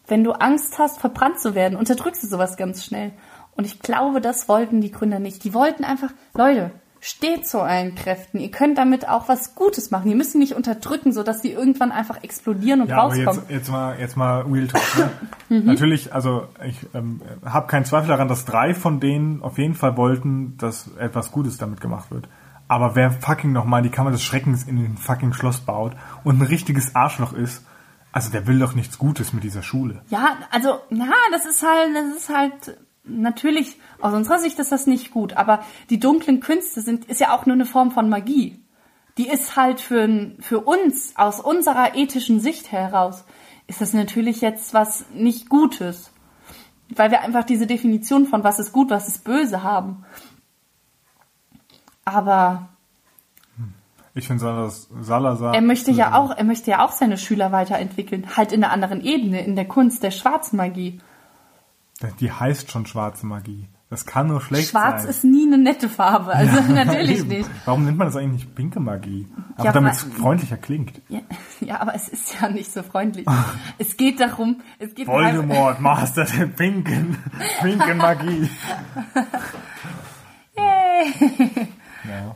wenn 0.08 0.24
du 0.24 0.32
Angst 0.34 0.78
hast, 0.78 1.00
verbrannt 1.00 1.40
zu 1.40 1.56
werden, 1.56 1.76
unterdrückst 1.76 2.22
du 2.24 2.28
sowas 2.28 2.56
ganz 2.56 2.86
schnell. 2.86 3.12
Und 3.56 3.66
ich 3.66 3.80
glaube, 3.80 4.22
das 4.22 4.48
wollten 4.48 4.80
die 4.80 4.92
Gründer 4.92 5.20
nicht. 5.20 5.44
Die 5.44 5.54
wollten 5.54 5.84
einfach, 5.84 6.12
Leute, 6.36 6.72
steht 7.02 7.48
zu 7.48 7.62
allen 7.62 7.96
Kräften. 7.96 8.40
Ihr 8.40 8.52
könnt 8.52 8.78
damit 8.78 9.08
auch 9.08 9.30
was 9.30 9.56
Gutes 9.56 9.92
machen. 9.92 10.10
Ihr 10.10 10.16
müsst 10.16 10.34
sie 10.34 10.38
nicht 10.38 10.54
unterdrücken, 10.54 11.14
sodass 11.14 11.42
sie 11.42 11.52
irgendwann 11.52 11.92
einfach 11.92 12.24
explodieren 12.24 12.82
und 12.82 12.90
Ja, 12.90 12.98
aber 12.98 13.14
rauskommen. 13.16 13.42
jetzt, 13.48 13.50
jetzt 13.50 13.70
mal, 13.70 14.00
jetzt 14.00 14.18
mal 14.18 14.42
Real 14.42 14.68
Talk. 14.68 15.10
Ne? 15.50 15.62
Natürlich, 15.64 16.14
also 16.14 16.48
ich 16.66 16.78
ähm, 16.94 17.22
habe 17.46 17.68
keinen 17.68 17.86
Zweifel 17.86 18.10
daran, 18.10 18.28
dass 18.28 18.46
drei 18.46 18.74
von 18.74 19.00
denen 19.00 19.42
auf 19.42 19.58
jeden 19.58 19.76
Fall 19.76 19.96
wollten, 19.98 20.58
dass 20.58 20.90
etwas 20.98 21.32
Gutes 21.32 21.58
damit 21.58 21.82
gemacht 21.82 22.12
wird. 22.12 22.28
Aber 22.68 22.96
wer 22.96 23.12
fucking 23.12 23.52
nochmal 23.52 23.82
die 23.82 23.90
Kammer 23.90 24.12
des 24.12 24.24
Schreckens 24.24 24.64
in 24.64 24.76
den 24.78 24.98
fucking 24.98 25.34
Schloss 25.34 25.62
baut 25.62 25.94
und 26.24 26.40
ein 26.40 26.46
richtiges 26.46 26.96
Arschloch 26.96 27.34
ist, 27.34 27.66
also 28.12 28.32
der 28.32 28.46
will 28.48 28.60
doch 28.60 28.76
nichts 28.76 28.98
Gutes 28.98 29.34
mit 29.34 29.44
dieser 29.44 29.64
Schule. 29.64 30.02
Ja, 30.10 30.38
also, 30.52 30.80
na, 30.90 31.12
das 31.32 31.46
ist 31.46 31.64
halt, 31.64 31.96
das 31.96 32.18
ist 32.18 32.30
halt, 32.30 32.78
natürlich, 33.04 33.78
aus 34.02 34.14
unserer 34.14 34.40
Sicht 34.40 34.60
ist 34.60 34.72
das 34.72 34.88
nicht 34.88 35.12
gut, 35.12 35.34
aber 35.34 35.64
die 35.90 36.00
dunklen 36.00 36.40
Künste 36.40 36.82
sind, 36.82 37.06
ist 37.06 37.20
ja 37.20 37.36
auch 37.36 37.46
nur 37.46 37.56
eine 37.56 37.66
Form 37.66 37.92
von 37.92 38.10
Magie. 38.10 38.64
Die 39.18 39.28
ist 39.28 39.56
halt 39.56 39.82
für, 39.82 40.32
für 40.40 40.62
uns, 40.62 41.14
aus 41.16 41.40
unserer 41.40 41.96
ethischen 41.96 42.40
Sicht 42.40 42.72
heraus, 42.72 43.26
ist 43.68 43.82
das 43.82 43.94
natürlich 43.94 44.42
jetzt 44.42 44.74
was 44.74 45.06
nicht 45.14 45.50
Gutes. 45.50 46.12
Weil 46.96 47.12
wir 47.12 47.22
einfach 47.22 47.44
diese 47.44 47.68
Definition 47.68 48.26
von 48.26 48.44
was 48.44 48.60
ist 48.60 48.72
gut, 48.72 48.90
was 48.90 49.08
ist 49.08 49.24
böse 49.24 49.62
haben. 49.62 50.06
Aber 52.04 52.70
Ich 54.16 54.28
finde 54.28 54.42
Salazar, 55.02 55.54
er 55.54 55.62
möchte 55.62 55.92
ja 55.92 56.16
auch, 56.16 56.36
er 56.36 56.44
möchte 56.44 56.72
ja 56.72 56.84
auch 56.84 56.92
seine 56.92 57.18
Schüler 57.18 57.52
weiterentwickeln. 57.52 58.36
Halt 58.36 58.52
in 58.52 58.64
einer 58.64 58.74
anderen 58.74 59.02
Ebene, 59.02 59.46
in 59.46 59.56
der 59.56 59.68
Kunst 59.68 60.02
der 60.02 60.12
Schwarzmagie. 60.12 61.00
Die 62.20 62.32
heißt 62.32 62.72
schon 62.72 62.86
schwarze 62.86 63.26
Magie. 63.26 63.68
Das 63.90 64.06
kann 64.06 64.28
nur 64.28 64.40
schlecht 64.40 64.70
Schwarz 64.70 65.02
sein. 65.02 65.10
ist 65.10 65.24
nie 65.24 65.48
eine 65.48 65.58
nette 65.58 65.90
Farbe, 65.90 66.32
also 66.32 66.62
natürlich 66.74 67.20
Eben. 67.22 67.30
nicht. 67.30 67.50
Warum 67.66 67.86
nennt 67.86 67.98
man 67.98 68.06
das 68.08 68.16
eigentlich 68.16 68.46
nicht 68.46 68.56
pinke 68.56 68.80
Magie? 68.80 69.28
Aber 69.56 69.66
Ja, 69.66 69.72
damit 69.72 69.94
es 69.94 70.04
freundlicher 70.04 70.58
klingt. 70.58 71.02
Ja, 71.10 71.22
ja, 71.60 71.80
aber 71.82 71.96
es 71.96 72.08
ist 72.08 72.40
ja 72.40 72.50
nicht 72.50 72.72
so 72.72 72.84
freundlich. 72.84 73.26
Es 73.80 73.98
geht 73.98 74.20
darum, 74.20 74.62
es 74.78 74.94
geht 74.94 75.08
Voldemort, 75.08 75.82
Master 75.82 76.26
der 76.26 76.46
pinken, 76.46 77.18
pinken 77.62 77.98
Magie. 77.98 78.50
Ja. 82.06 82.36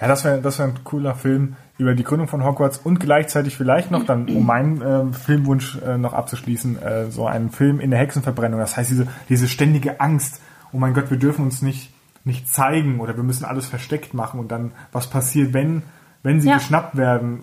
Ja, 0.00 0.06
das 0.08 0.24
wäre 0.24 0.40
das 0.40 0.58
wär 0.58 0.66
ein 0.66 0.84
cooler 0.84 1.14
Film 1.14 1.56
über 1.76 1.94
die 1.94 2.04
Gründung 2.04 2.28
von 2.28 2.44
Hogwarts 2.44 2.78
und 2.78 3.00
gleichzeitig 3.00 3.56
vielleicht 3.56 3.90
noch, 3.90 4.04
dann 4.04 4.26
um 4.28 4.46
meinen 4.46 4.82
ähm, 4.84 5.12
Filmwunsch 5.12 5.78
äh, 5.84 5.96
noch 5.98 6.12
abzuschließen, 6.12 6.80
äh, 6.82 7.10
so 7.10 7.26
einen 7.26 7.50
Film 7.50 7.80
in 7.80 7.90
der 7.90 8.00
Hexenverbrennung. 8.00 8.58
Das 8.60 8.76
heißt, 8.76 8.90
diese, 8.90 9.06
diese 9.28 9.48
ständige 9.48 10.00
Angst, 10.00 10.40
oh 10.72 10.78
mein 10.78 10.94
Gott, 10.94 11.10
wir 11.10 11.18
dürfen 11.18 11.44
uns 11.44 11.62
nicht, 11.62 11.92
nicht 12.24 12.48
zeigen 12.52 13.00
oder 13.00 13.16
wir 13.16 13.22
müssen 13.24 13.44
alles 13.44 13.66
versteckt 13.66 14.12
machen 14.14 14.38
und 14.40 14.50
dann, 14.52 14.72
was 14.92 15.08
passiert, 15.08 15.52
wenn, 15.52 15.82
wenn 16.22 16.40
sie 16.40 16.48
Ja. 16.48 16.58
geschnappt 16.58 16.96
werden. 16.96 17.42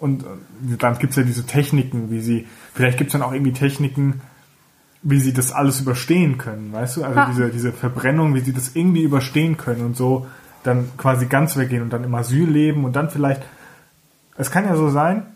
Und 0.00 0.22
äh, 0.24 0.76
dann 0.78 0.98
gibt's 0.98 1.16
ja 1.16 1.22
diese 1.22 1.46
Techniken, 1.46 2.10
wie 2.10 2.20
sie, 2.20 2.46
vielleicht 2.74 2.98
gibt's 2.98 3.12
dann 3.12 3.22
auch 3.22 3.32
irgendwie 3.32 3.52
Techniken, 3.52 4.20
wie 5.02 5.18
sie 5.20 5.32
das 5.32 5.50
alles 5.52 5.80
überstehen 5.80 6.38
können, 6.38 6.72
weißt 6.72 6.96
du? 6.98 7.04
Also 7.04 7.18
Ja. 7.18 7.26
diese, 7.26 7.48
diese 7.50 7.72
Verbrennung, 7.72 8.34
wie 8.34 8.40
sie 8.40 8.52
das 8.52 8.74
irgendwie 8.74 9.02
überstehen 9.02 9.56
können 9.56 9.84
und 9.84 9.96
so 9.96 10.26
dann 10.62 10.90
quasi 10.96 11.26
ganz 11.26 11.56
weggehen 11.56 11.82
und 11.82 11.92
dann 11.92 12.04
im 12.04 12.14
Asyl 12.14 12.48
leben 12.48 12.84
und 12.84 12.94
dann 12.94 13.10
vielleicht, 13.10 13.42
es 14.36 14.50
kann 14.50 14.64
ja 14.64 14.76
so 14.76 14.90
sein, 14.90 15.26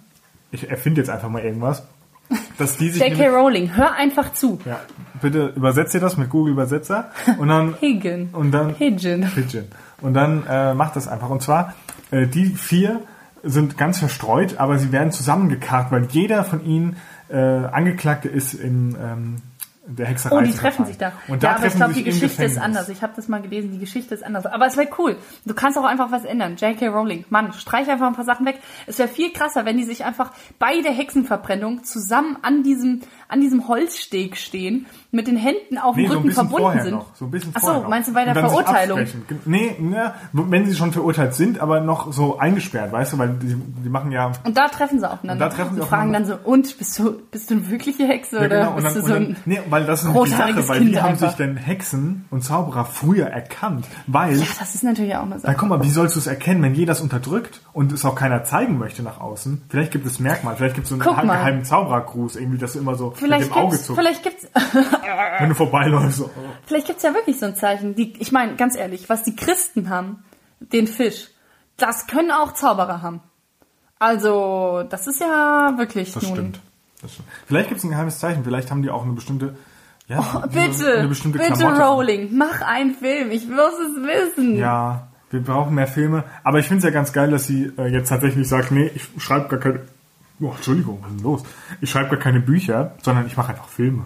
ich 0.51 0.71
erfinde 0.71 1.01
jetzt 1.01 1.11
einfach 1.11 1.29
mal 1.29 1.43
irgendwas, 1.43 1.83
dass 2.59 2.77
die 2.77 2.91
sich 2.91 3.03
J.K. 3.03 3.29
Rowling, 3.29 3.77
hör 3.77 3.93
einfach 3.95 4.33
zu. 4.33 4.59
ja, 4.65 4.81
bitte 5.21 5.53
übersetzt 5.57 5.95
ihr 5.95 6.01
das 6.01 6.17
mit 6.17 6.31
Google 6.31 6.53
Übersetzer 6.53 7.11
und 7.39 7.49
dann 7.49 7.77
Higgin. 7.81 8.31
und 8.33 8.51
dann 8.53 8.75
Pigeon. 8.75 9.23
Pigeon. 9.35 9.65
Und 10.01 10.15
dann 10.15 10.45
äh, 10.49 10.75
macht 10.75 10.97
das 10.97 11.09
einfach. 11.09 11.31
Und 11.31 11.43
zwar, 11.43 11.75
äh, 12.11 12.27
die 12.27 12.47
vier 12.47 13.01
sind 13.43 13.79
ganz 13.79 13.99
verstreut, 13.99 14.59
aber 14.59 14.79
sie 14.79 14.93
werden 14.93 15.13
zusammengekarrt, 15.13 15.93
weil 15.93 16.07
jeder 16.11 16.45
von 16.45 16.65
ihnen 16.65 16.97
äh, 17.29 17.37
Angeklagte 17.37 18.29
ist 18.29 18.55
in 18.55 18.97
ähm, 19.01 19.37
der 19.87 20.07
Hexerei. 20.07 20.37
Oh, 20.37 20.41
die 20.41 20.53
treffen 20.53 20.85
sich 20.85 20.99
da. 20.99 21.13
Und 21.29 21.43
da 21.43 21.51
ja, 21.51 21.57
aber 21.57 21.67
ich 21.67 21.75
glaube, 21.75 21.95
die 21.95 22.05
Geschichte 22.05 22.45
ist 22.45 22.59
anders. 22.59 22.89
Ich 22.89 23.03
habe 23.03 23.13
das 23.15 23.29
mal 23.29 23.41
gelesen, 23.41 23.71
die 23.73 23.79
Geschichte 23.79 24.15
ist 24.15 24.25
anders. 24.25 24.47
Aber 24.47 24.67
es 24.67 24.77
wäre 24.77 24.89
cool. 24.99 25.17
Du 25.45 25.55
kannst 25.55 25.79
auch 25.79 25.85
einfach 25.85 26.11
was 26.11 26.25
ändern. 26.25 26.57
J.K. 26.57 26.89
Rowling, 26.89 27.25
Mann, 27.31 27.53
streich 27.53 27.89
einfach 27.89 28.07
ein 28.07 28.15
paar 28.15 28.25
Sachen 28.25 28.47
weg. 28.47 28.61
Es 28.87 28.99
wäre 28.99 29.09
viel 29.09 29.33
krasser, 29.33 29.65
wenn 29.65 29.77
die 29.77 29.85
sich 29.85 30.05
einfach 30.05 30.33
bei 30.59 30.81
der 30.83 30.93
Hexenverbrennung 30.93 31.85
zusammen 31.85 32.37
an 32.43 32.63
diesem, 32.63 33.01
an 33.29 33.41
diesem 33.41 33.69
Holzsteg 33.69 34.37
stehen, 34.37 34.87
mit 35.11 35.27
den 35.27 35.37
Händen 35.37 35.79
auf 35.79 35.95
dem 35.95 36.03
Nee, 36.03 36.09
so 36.09 36.15
Rücken 36.15 36.29
bisschen 36.29 36.49
verbunden 36.49 36.83
sind. 36.83 36.91
noch. 36.93 37.15
So 37.15 37.25
ein 37.25 37.31
bisschen 37.31 37.53
Ach 37.55 37.61
so, 37.61 37.67
vorher 37.67 37.83
noch. 37.83 37.89
meinst 37.91 38.09
du 38.09 38.15
bei 38.15 38.25
der 38.25 38.37
Und 38.37 38.43
dann 38.43 38.51
Verurteilung? 38.51 39.01
Nee, 39.47 39.77
ne, 39.79 40.15
wenn 40.33 40.67
sie 40.67 40.77
schon 40.77 40.93
verurteilt 40.93 41.35
sind, 41.35 41.59
aber 41.61 41.81
noch 41.81 42.13
so 42.13 42.39
eingesperrt, 42.39 42.93
weißt 42.93 43.15
du, 43.15 43.19
weil 43.19 43.31
die, 43.41 43.55
die 43.85 43.89
machen 43.89 44.13
ja 44.13 44.33
Und 44.45 44.57
da 44.57 44.69
treffen 44.69 44.99
sie 45.01 45.11
aufeinander. 45.11 45.45
Und 45.47 45.53
da 45.53 45.57
treffen 45.57 45.75
sie 45.75 45.81
die 45.81 45.87
fragen 45.87 46.13
dann 46.13 46.27
so, 46.27 46.37
und, 46.45 46.79
bist 46.79 46.99
du, 46.99 47.19
bist 47.31 47.51
du 47.51 47.55
eine 47.55 47.71
wirkliche 47.71 48.07
Hexe 48.07 48.37
Ja, 48.37 48.45
oder 48.47 48.59
genau. 48.59 48.71
Und 48.77 48.83
bist 48.83 48.87
dann, 48.87 48.95
du 48.95 49.01
und 49.01 49.07
so 49.07 49.15
dann, 49.15 49.23
ein... 49.25 49.37
nee, 49.47 49.61
weil 49.71 49.85
das 49.87 50.05
ist 50.05 50.13
die 50.15 50.31
Sache, 50.31 50.69
weil 50.69 50.85
die 50.85 51.01
haben 51.01 51.17
sich 51.17 51.33
denn 51.33 51.57
Hexen 51.57 52.25
und 52.31 52.43
Zauberer 52.45 52.85
früher 52.85 53.27
erkannt, 53.27 53.87
weil 54.07 54.37
Ja, 54.39 54.47
das 54.59 54.75
ist 54.75 54.85
natürlich 54.85 55.15
auch 55.17 55.23
eine 55.23 55.31
Na 55.37 55.39
Sache. 55.39 55.57
guck 55.59 55.69
mal, 55.69 55.83
wie 55.83 55.91
sollst 55.91 56.15
du 56.17 56.21
es 56.21 56.27
erkennen, 56.27 56.63
wenn 56.63 56.75
jeder 56.75 56.87
das 56.93 57.01
unterdrückt 57.01 57.61
und 57.73 57.93
es 57.93 58.05
auch 58.05 58.15
keiner 58.15 58.45
zeigen 58.45 58.79
möchte 58.79 59.03
nach 59.03 59.21
außen? 59.21 59.63
Vielleicht 59.69 59.91
gibt 59.93 60.07
es 60.07 60.21
Merkmal, 60.21 60.55
vielleicht 60.57 60.75
gibt 60.75 60.85
es 60.85 60.91
so 60.91 60.95
einen 60.95 61.27
geheimen 61.27 61.65
Zauberergruß, 61.65 62.37
irgendwie, 62.37 62.59
dass 62.59 62.75
du 62.75 62.79
immer 62.79 62.95
so 62.95 63.15
Vielleicht 63.19 63.49
mit 63.49 63.51
dem 63.57 63.57
Auge 63.63 63.71
gibt's, 63.73 63.87
zuckst, 63.87 64.01
vielleicht 64.01 64.23
gibt's, 64.23 64.47
wenn 65.39 65.49
du 65.49 65.55
vorbeiläufst. 65.55 66.19
So. 66.19 66.31
Vielleicht 66.67 66.87
gibt's 66.87 67.03
ja 67.03 67.15
wirklich 67.15 67.39
so 67.39 67.47
ein 67.47 67.57
Zeichen. 67.57 67.95
Die, 67.95 68.15
ich 68.19 68.33
meine, 68.33 68.57
ganz 68.57 68.77
ehrlich, 68.77 69.09
was 69.09 69.23
die 69.23 69.35
Christen 69.37 69.89
haben, 69.91 70.25
den 70.61 70.87
Fisch, 70.87 71.29
das 71.77 72.07
können 72.07 72.31
auch 72.31 72.53
Zauberer 72.53 73.03
haben. 73.03 73.21
Also, 73.99 74.85
das 74.89 75.07
ist 75.07 75.21
ja 75.21 75.75
wirklich 75.79 76.13
Das 76.13 76.27
stimmt. 76.27 76.61
Das 77.03 77.13
stimmt. 77.13 77.29
Vielleicht 77.47 77.69
gibt 77.69 77.79
es 77.79 77.85
ein 77.85 77.91
geheimes 77.91 78.19
Zeichen, 78.19 78.45
vielleicht 78.45 78.71
haben 78.71 78.83
die 78.83 78.91
auch 78.91 79.03
eine 79.05 79.13
bestimmte, 79.13 79.57
ja, 80.09 80.19
Oh, 80.21 80.39
eine- 80.39 80.47
bitte, 80.49 80.99
eine 80.99 81.09
bestimmte 81.09 81.39
bitte 81.39 81.53
Klamotte. 81.53 81.83
Rowling, 81.83 82.29
mach 82.37 82.61
einen 82.63 82.95
Film, 82.95 83.31
ich 83.31 83.47
muss 83.49 83.73
es 83.75 83.97
wissen. 84.03 84.57
Ja, 84.57 85.09
wir 85.31 85.43
brauchen 85.43 85.75
mehr 85.75 85.87
Filme. 85.89 86.25
Aber 86.45 86.59
ich 86.59 86.67
finde 86.67 86.79
es 86.79 86.85
ja 86.85 86.91
ganz 86.91 87.13
geil, 87.13 87.31
dass 87.31 87.47
sie 87.47 87.73
äh, 87.79 87.87
jetzt 87.89 88.09
tatsächlich 88.09 88.49
sagt, 88.49 88.71
nee, 88.71 88.91
ich 88.95 89.09
schreibe 89.19 89.49
gar 89.49 89.59
keine. 89.61 89.81
Oh, 90.41 90.53
Entschuldigung, 90.55 90.99
was 91.03 91.11
ist 91.11 91.17
denn 91.17 91.25
los? 91.25 91.43
Ich 91.81 91.91
schreibe 91.91 92.11
gar 92.11 92.19
keine 92.19 92.41
Bücher, 92.41 92.95
sondern 93.03 93.27
ich 93.27 93.37
mache 93.37 93.51
einfach 93.51 93.69
Filme. 93.69 94.05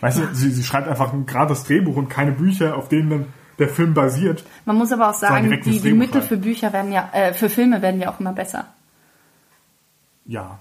Weißt 0.00 0.18
du, 0.18 0.34
sie, 0.34 0.50
sie 0.50 0.62
schreibt 0.62 0.88
einfach 0.88 1.12
ein 1.12 1.24
gerades 1.24 1.64
Drehbuch 1.64 1.96
und 1.96 2.08
keine 2.08 2.32
Bücher, 2.32 2.76
auf 2.76 2.88
denen 2.88 3.10
dann 3.10 3.26
der 3.58 3.68
Film 3.68 3.94
basiert. 3.94 4.44
Man 4.64 4.76
muss 4.76 4.92
aber 4.92 5.10
auch 5.10 5.14
sagen, 5.14 5.60
die, 5.64 5.80
die 5.80 5.92
Mittel 5.92 6.20
für 6.22 6.36
Bücher 6.36 6.72
werden 6.72 6.92
ja, 6.92 7.08
äh, 7.12 7.32
für 7.32 7.48
Filme 7.48 7.80
werden 7.80 8.00
ja 8.00 8.12
auch 8.12 8.20
immer 8.20 8.32
besser. 8.32 8.66
Ja. 10.26 10.58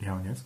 Ja, 0.00 0.14
und 0.14 0.24
jetzt? 0.24 0.44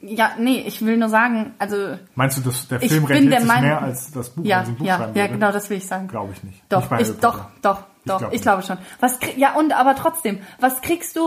Ja, 0.00 0.32
nee, 0.38 0.62
ich 0.66 0.80
will 0.82 0.96
nur 0.96 1.10
sagen, 1.10 1.54
also 1.58 1.98
Meinst 2.14 2.38
du, 2.38 2.42
dass 2.42 2.68
der 2.68 2.80
Film 2.80 3.04
rentiert 3.04 3.42
sich 3.42 3.60
mehr 3.60 3.82
als 3.82 4.10
das 4.12 4.30
Buch? 4.30 4.44
ja, 4.44 4.60
als 4.60 4.68
ein 4.68 4.76
Buch 4.76 4.86
ja, 4.86 5.10
ja, 5.14 5.26
genau, 5.26 5.52
das 5.52 5.68
will 5.68 5.76
ich 5.76 5.86
sagen. 5.86 6.08
Glaube 6.08 6.32
ich 6.32 6.42
nicht. 6.42 6.62
Doch, 6.70 6.90
Nicht 6.90 7.10
ich, 7.10 7.16
doch, 7.18 7.50
Potter. 7.60 7.86
Doch, 8.04 8.14
doch, 8.14 8.18
glaub 8.20 8.32
ich, 8.32 8.42
glaube 8.42 8.62
schon. 8.62 8.78
Was 9.00 9.18
ja, 9.36 9.54
und 9.54 9.72
aber 9.72 9.94
trotzdem, 9.94 10.40
was 10.58 10.80
kriegst 10.80 11.16
du, 11.16 11.20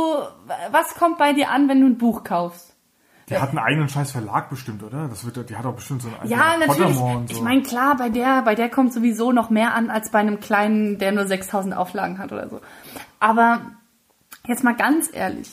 was 0.71 0.95
kommt 0.95 1.17
bei 1.17 1.33
dir 1.33 1.49
an, 1.49 1.69
wenn 1.69 1.81
du 1.81 1.87
ein 1.87 1.97
Buch 1.97 2.23
kaufst? 2.23 2.73
Die 3.29 3.37
hat 3.37 3.49
einen 3.49 3.59
eigenen 3.59 3.87
scheiß 3.87 4.11
Verlag 4.11 4.49
bestimmt, 4.49 4.83
oder? 4.83 5.07
Das 5.07 5.25
wird, 5.25 5.49
die 5.49 5.55
hat 5.55 5.65
auch 5.65 5.75
bestimmt 5.75 6.01
so 6.01 6.09
einen 6.09 6.29
Ja, 6.29 6.51
eigenen 6.51 6.67
natürlich. 6.67 6.97
Pottermore 6.97 7.17
und 7.17 7.29
so. 7.29 7.35
Ich 7.35 7.41
meine, 7.41 7.63
klar, 7.63 7.95
bei 7.95 8.09
der, 8.09 8.41
bei 8.41 8.53
der 8.53 8.69
kommt 8.69 8.91
sowieso 8.91 9.31
noch 9.31 9.49
mehr 9.49 9.73
an 9.73 9.89
als 9.89 10.11
bei 10.11 10.19
einem 10.19 10.39
kleinen, 10.39 10.99
der 10.99 11.13
nur 11.13 11.25
6000 11.25 11.75
Auflagen 11.75 12.19
hat 12.19 12.33
oder 12.33 12.49
so. 12.49 12.59
Aber 13.19 13.61
jetzt 14.45 14.63
mal 14.63 14.75
ganz 14.75 15.09
ehrlich, 15.11 15.49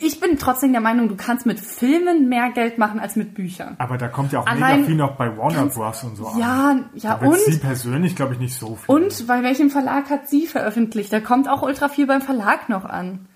ich 0.00 0.18
bin 0.20 0.36
trotzdem 0.38 0.72
der 0.72 0.80
Meinung, 0.80 1.08
du 1.08 1.16
kannst 1.16 1.46
mit 1.46 1.60
Filmen 1.60 2.28
mehr 2.28 2.50
Geld 2.50 2.76
machen 2.78 2.98
als 2.98 3.14
mit 3.14 3.34
Büchern. 3.34 3.76
Aber 3.78 3.96
da 3.98 4.08
kommt 4.08 4.32
ja 4.32 4.40
auch 4.40 4.46
Allein- 4.46 4.76
mega 4.76 4.86
viel 4.86 4.96
noch 4.96 5.12
bei 5.16 5.36
Warner 5.36 5.66
Bros. 5.66 6.02
und 6.02 6.16
so 6.16 6.26
an. 6.26 6.38
Ja, 6.38 6.76
ja, 6.94 7.14
und? 7.16 7.38
sie 7.38 7.58
persönlich, 7.58 8.16
glaube 8.16 8.34
ich, 8.34 8.40
nicht 8.40 8.58
so 8.58 8.76
viel. 8.76 8.94
Und 8.94 9.26
bei 9.26 9.42
welchem 9.42 9.70
Verlag 9.70 10.10
hat 10.10 10.28
sie 10.28 10.46
veröffentlicht? 10.46 11.12
Da 11.12 11.20
kommt 11.20 11.48
auch 11.48 11.62
ultra 11.62 11.88
viel 11.88 12.06
beim 12.06 12.20
Verlag 12.20 12.68
noch 12.68 12.84
an. 12.84 13.26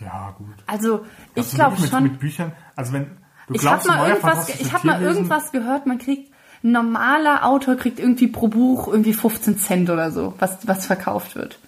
Ja, 0.00 0.34
gut. 0.38 0.54
Also, 0.66 1.04
ich 1.34 1.50
glaube 1.50 1.76
schon. 1.76 2.04
Mit, 2.04 2.18
Büchern, 2.18 2.52
also 2.76 2.94
wenn 2.94 3.04
du 3.46 3.54
Ich 3.54 3.66
habe 3.66 3.82
glaubst, 3.82 3.88
mal 3.88 4.08
irgendwas, 4.08 4.48
ich 4.60 4.72
habe 4.72 4.86
mal 4.86 5.02
irgendwas 5.02 5.52
gehört, 5.52 5.86
man 5.86 5.98
kriegt, 5.98 6.32
ein 6.62 6.72
normaler 6.72 7.44
Autor 7.44 7.76
kriegt 7.76 7.98
irgendwie 7.98 8.28
pro 8.28 8.48
Buch 8.48 8.88
irgendwie 8.88 9.12
15 9.12 9.58
Cent 9.58 9.90
oder 9.90 10.10
so, 10.10 10.34
was, 10.38 10.66
was 10.66 10.86
verkauft 10.86 11.34
wird. 11.36 11.58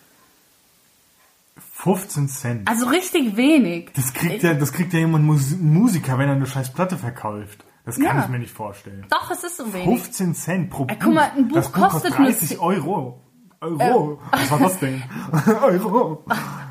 15 1.83 2.29
Cent. 2.29 2.69
Also 2.69 2.87
richtig 2.87 3.37
wenig. 3.37 3.91
Das 3.95 4.13
kriegt 4.13 4.43
ja, 4.43 4.55
das 4.55 4.73
kriegt 4.73 4.93
ja 4.93 5.01
jemand 5.01 5.25
Mus 5.25 5.57
Musiker, 5.59 6.17
wenn 6.19 6.29
er 6.29 6.37
eine 6.37 6.47
scheiß 6.47 6.73
Platte 6.73 6.97
verkauft. 6.97 7.65
Das 7.85 7.97
kann 7.97 8.17
Ja. 8.17 8.23
ich 8.23 8.29
mir 8.29 8.39
nicht 8.39 8.53
vorstellen. 8.55 9.05
Doch, 9.11 9.31
es 9.33 9.43
ist 9.43 9.57
so 9.57 9.73
wenig. 9.73 9.87
15 10.01 10.35
Cent 10.37 10.71
pro 10.71 10.85
Buch. 10.85 10.97
guck 11.03 11.13
mal, 11.15 11.31
ein 11.37 11.49
Buch 11.49 11.57
das 11.57 11.73
Buch 11.73 11.81
kostet 11.83 12.03
kostet 12.13 12.19
nur 12.21 12.29
30 12.29 12.49
zehn- 12.51 12.59
Euro. 12.61 13.19
Euro. 13.61 14.21
Was 14.31 14.51
war 14.51 14.59
das 14.61 14.79
denn? 14.79 15.03
Euro. 15.63 16.25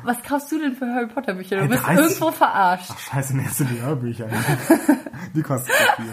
Was 0.04 0.22
kaufst 0.22 0.50
du 0.52 0.58
denn 0.58 0.74
für 0.76 0.86
Harry 0.94 1.06
Potter 1.08 1.34
Bücher? 1.34 1.56
Du 1.56 1.62
Hey, 1.62 1.68
bist 1.68 1.86
30. 1.86 1.98
irgendwo 2.04 2.30
verarscht. 2.32 2.90
Ach 2.92 2.98
scheiße, 2.98 3.36
nächste 3.36 3.64
die 3.66 3.80
Hörbücher. 3.80 4.28
Die 5.34 5.42
kosten 5.42 5.70
so 5.70 6.02
viel. 6.02 6.12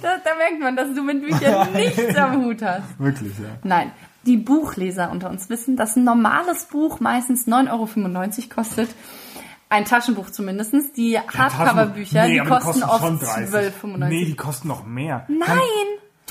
Da, 0.00 0.16
da 0.24 0.30
merkt 0.36 0.60
man, 0.60 0.74
dass 0.76 0.92
du 0.94 1.02
mit 1.02 1.20
Büchern 1.22 1.72
nichts 1.74 2.16
am 2.16 2.44
Hut 2.44 2.62
hast. 2.62 2.98
Wirklich, 2.98 3.38
ja. 3.38 3.50
Nein, 3.62 3.92
die 4.26 4.36
Buchleser 4.36 5.10
unter 5.10 5.30
uns 5.30 5.48
wissen, 5.50 5.76
dass 5.76 5.96
ein 5.96 6.04
normales 6.04 6.64
Buch 6.66 7.00
meistens 7.00 7.46
9,95 7.46 7.70
Euro 7.70 8.54
kostet. 8.54 8.88
Ein 9.68 9.84
Taschenbuch 9.84 10.30
zumindestens. 10.30 10.92
Die 10.92 11.18
Hardcover-Bücher, 11.18 12.26
Nee, 12.26 12.40
die 12.40 12.46
kosten 12.46 12.82
oft 12.82 13.02
30. 13.02 13.54
12,95 13.54 14.08
Nee, 14.08 14.24
die 14.26 14.36
kosten 14.36 14.68
noch 14.68 14.84
mehr. 14.84 15.24
Nein! 15.28 15.46
Kann, 15.46 15.56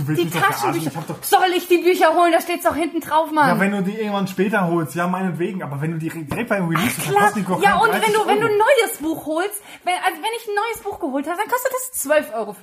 du 0.01 0.07
willst 0.07 0.21
die 0.21 0.25
mich 0.25 0.33
doch? 0.33 0.41
Taschenbücher. 0.41 0.87
Ich 0.91 0.95
hab 0.97 1.07
doch 1.07 1.15
Soll 1.23 1.47
ich 1.55 1.67
die 1.67 1.77
Bücher 1.77 2.13
holen? 2.13 2.31
Da 2.31 2.41
steht's 2.41 2.63
doch 2.63 2.75
hinten 2.75 2.99
drauf, 2.99 3.31
Mann. 3.31 3.47
Ja, 3.47 3.59
wenn 3.59 3.71
du 3.71 3.81
die 3.83 3.95
irgendwann 3.97 4.27
später 4.27 4.67
holst, 4.67 4.95
ja, 4.95 5.07
meinetwegen, 5.07 5.63
aber 5.63 5.79
wenn 5.81 5.91
du 5.91 5.97
die 5.97 6.09
direkt 6.09 6.49
beim 6.49 6.67
Release 6.67 6.99
dann 7.01 7.09
Klar. 7.11 7.23
kosten 7.25 7.39
die 7.39 7.45
doch 7.45 7.61
Ja, 7.61 7.77
und 7.77 7.89
30 7.89 8.07
wenn 8.07 8.13
du, 8.13 8.19
wenn 8.27 8.39
du 8.39 8.45
Euro. 8.47 8.53
ein 8.53 8.57
neues 8.59 8.97
Buch 8.99 9.25
holst, 9.25 9.61
wenn, 9.83 9.93
also 9.95 10.17
wenn 10.17 10.33
ich 10.37 10.47
ein 10.47 10.55
neues 10.55 10.83
Buch 10.83 10.99
geholt 10.99 11.27
habe, 11.27 11.37
dann 11.37 11.47
kostet 11.47 11.71
das 11.73 12.05
12,95 12.05 12.33
Euro. 12.33 12.55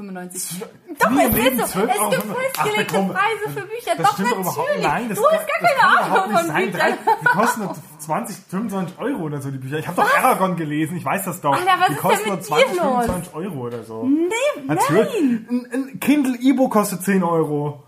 Doch, 0.98 1.10
im 1.10 1.19
es 1.19 1.62
ist 1.62 1.73
so. 1.73 1.78
12 1.81 1.90
Es 1.90 1.98
Euro. 2.01 2.10
gibt 2.10 2.23
festgelegte. 2.55 2.94
Preise 3.15 3.44
für 3.55 3.66
Bücher. 3.66 3.93
Das 3.97 4.06
Doch, 4.09 4.16
doch 4.19 4.56
natürlich. 4.56 4.82
Nein, 4.82 5.09
das 5.09 5.19
du 5.19 5.24
hast 5.27 5.47
gar 5.47 5.69
keine 5.69 5.82
Ahnung 6.15 6.36
von. 6.36 6.55
Büchern. 6.55 6.98
Die 7.20 7.24
kosten 7.27 7.69
20, 8.09 8.37
25 8.49 8.99
Euro 8.99 9.23
oder 9.25 9.43
so, 9.43 9.51
die 9.51 9.59
Bücher. 9.59 9.79
Ich 9.79 9.87
habe 9.87 10.01
doch 10.01 10.17
Aragon 10.17 10.57
gelesen, 10.57 10.97
ich 10.97 11.05
weiß 11.05 11.27
das 11.27 11.43
doch. 11.43 11.53
Alter, 11.53 11.79
was 11.79 11.89
die 11.89 11.93
ist 11.93 12.01
kosten 12.01 12.19
denn 12.25 12.29
nur 12.29 12.37
mit 12.37 12.47
20, 12.47 12.71
dir 12.71 12.77
los? 12.83 13.05
25 13.05 13.35
Euro 13.35 13.67
oder 13.67 13.83
so. 13.85 14.03
Nee, 14.07 14.63
Natürlich. 14.67 15.09
nein. 15.21 15.47
Ein, 15.51 15.67
ein 15.93 16.01
Kindle 16.01 16.37
E-Book 16.41 16.73
kostet 16.73 17.03
10 17.03 17.23
Euro. 17.23 17.83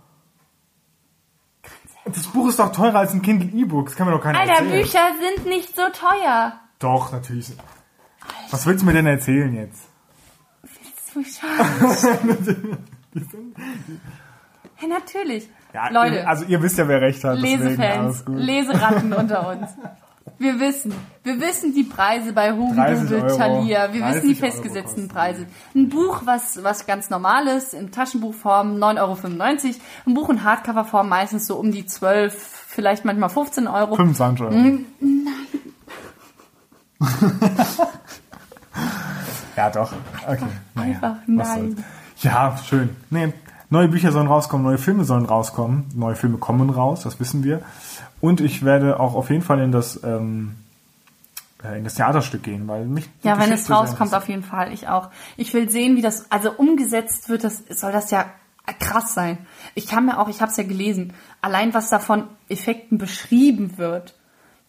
Das 2.05 2.27
Buch 2.27 2.49
ist 2.51 2.59
doch 2.59 2.71
teurer 2.73 2.99
als 2.99 3.15
ein 3.15 3.23
Kindle 3.23 3.49
E-Book. 3.59 3.87
Das 3.87 3.97
kann 3.97 4.07
mir 4.07 4.13
doch 4.13 4.23
keiner 4.23 4.39
Alter, 4.41 4.53
erzählen. 4.53 4.83
Bücher 4.83 5.07
sind 5.35 5.47
nicht 5.47 5.75
so 5.75 5.83
teuer. 5.93 6.53
Doch, 6.79 7.13
natürlich. 7.13 7.53
Was 8.51 8.67
willst 8.67 8.83
du 8.83 8.87
mir 8.87 8.93
denn 8.93 9.07
erzählen 9.07 9.55
jetzt? 9.55 9.89
Ja, 14.81 14.89
natürlich. 14.89 15.49
Ja, 15.75 15.89
Leute, 15.91 16.27
Also 16.27 16.45
ihr 16.47 16.63
wisst 16.63 16.79
ja, 16.79 16.89
wer 16.89 17.01
recht 17.01 17.23
hat. 17.23 17.37
deswegen 17.37 17.63
Lesefans, 17.63 17.99
alles 17.99 18.25
gut. 18.25 18.37
Leseratten 18.39 19.13
unter 19.13 19.49
uns. 19.49 19.71
Wir 20.41 20.59
wissen, 20.59 20.95
wir 21.23 21.39
wissen 21.39 21.75
die 21.75 21.85
Preise 21.85 22.33
bei 22.33 22.49
30 22.49 22.57
Hugendubel. 22.57 23.37
Thalia, 23.37 23.93
wir 23.93 24.07
wissen 24.07 24.29
die 24.29 24.35
30 24.35 24.43
Euro 24.43 24.53
festgesetzten 24.53 25.07
Preise. 25.09 25.45
Ein 25.75 25.91
Buch, 25.91 26.23
was, 26.25 26.65
was 26.65 26.87
ganz 26.87 27.11
normal 27.11 27.47
ist, 27.47 27.75
in 27.75 27.93
Taschenbuchform 27.93 28.77
9,95 28.77 28.97
Euro. 29.01 29.19
Ein 30.07 30.15
Buch 30.15 30.31
in 30.31 30.43
Hardcoverform 30.43 31.11
meistens 31.11 31.47
so 31.47 31.57
um 31.57 31.71
die 31.73 31.85
12, 31.85 32.33
vielleicht 32.69 33.05
manchmal 33.05 33.29
15 33.29 33.69
Euro. 33.69 33.97
25 33.97 34.47
Euro. 34.47 34.55
Mhm. 34.55 34.87
ja, 39.57 39.69
doch. 39.69 39.93
Okay. 40.27 40.47
Naja, 40.75 40.95
Einfach 40.95 41.17
nein. 41.27 41.85
Ja, 42.23 42.57
schön. 42.67 42.97
Nee, 43.11 43.35
neue 43.69 43.89
Bücher 43.89 44.11
sollen 44.11 44.29
rauskommen, 44.29 44.65
neue 44.65 44.79
Filme 44.79 45.05
sollen 45.05 45.27
rauskommen. 45.27 45.85
Neue 45.95 46.17
Filme 46.17 46.39
kommen 46.39 46.71
raus, 46.71 47.03
das 47.03 47.21
wissen 47.21 47.45
wir. 47.45 47.61
Und 48.21 48.41
ich 48.41 48.65
werde 48.65 49.01
auch 49.01 49.15
auf 49.15 49.31
jeden 49.31 49.43
Fall 49.43 49.61
in 49.61 49.73
das, 49.73 50.03
ähm, 50.05 50.57
äh, 51.65 51.79
in 51.79 51.85
das 51.85 51.95
Theaterstück 51.95 52.43
gehen, 52.43 52.69
weil 52.69 52.85
mich 52.85 53.09
Ja, 53.23 53.39
wenn 53.39 53.51
es 53.53 53.67
rauskommt, 53.71 54.15
auf 54.15 54.29
jeden 54.29 54.43
Fall. 54.43 54.73
Ich 54.73 54.89
auch. 54.89 55.11
Ich 55.37 55.55
will 55.55 55.71
sehen, 55.71 55.97
wie 55.97 56.03
das, 56.03 56.31
also 56.31 56.53
umgesetzt 56.53 57.29
wird, 57.29 57.45
das 57.45 57.63
soll 57.71 57.93
das 57.93 58.11
ja 58.11 58.27
krass 58.79 59.15
sein. 59.15 59.39
Ich 59.75 59.87
kann 59.89 60.07
mir 60.07 60.19
auch, 60.19 60.29
ich 60.29 60.41
habe 60.43 60.51
es 60.51 60.57
ja 60.57 60.63
gelesen, 60.65 61.13
allein 61.41 61.75
was 61.75 61.89
davon 61.91 62.25
Effekten 62.49 62.99
beschrieben 62.99 63.79
wird. 63.79 64.15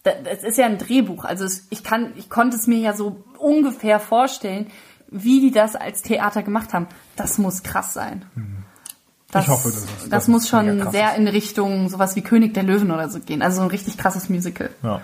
da- 0.02 0.10
Es 0.24 0.42
ist 0.42 0.58
ja 0.58 0.66
ein 0.66 0.78
Drehbuch, 0.78 1.24
also 1.24 1.46
ich 1.70 1.84
kann, 1.84 2.12
ich 2.16 2.28
konnte 2.28 2.56
es 2.56 2.66
mir 2.66 2.78
ja 2.78 2.94
so 2.94 3.22
ungefähr 3.38 4.00
vorstellen, 4.00 4.66
wie 5.08 5.40
die 5.40 5.52
das 5.52 5.76
als 5.76 6.02
Theater 6.02 6.42
gemacht 6.42 6.72
haben. 6.74 6.86
Das 7.14 7.38
muss 7.38 7.62
krass 7.62 7.92
sein. 7.94 8.24
Das, 9.32 9.48
hoffe, 9.48 9.68
dass 9.70 9.78
es- 9.78 9.86
das, 10.00 10.08
dass 10.08 10.28
muss 10.28 10.48
schon 10.48 10.90
sehr 10.92 11.12
ist. 11.12 11.18
in 11.18 11.26
Richtung 11.28 11.88
sowas 11.88 12.14
wie 12.16 12.22
König 12.22 12.54
der 12.54 12.62
Löwen 12.62 12.90
oder 12.90 13.08
so 13.08 13.18
gehen. 13.20 13.42
Also 13.42 13.56
so 13.56 13.62
ein 13.62 13.68
richtig 13.68 13.96
krasses 13.98 14.28
Musical. 14.28 14.70
Ja, 14.82 15.00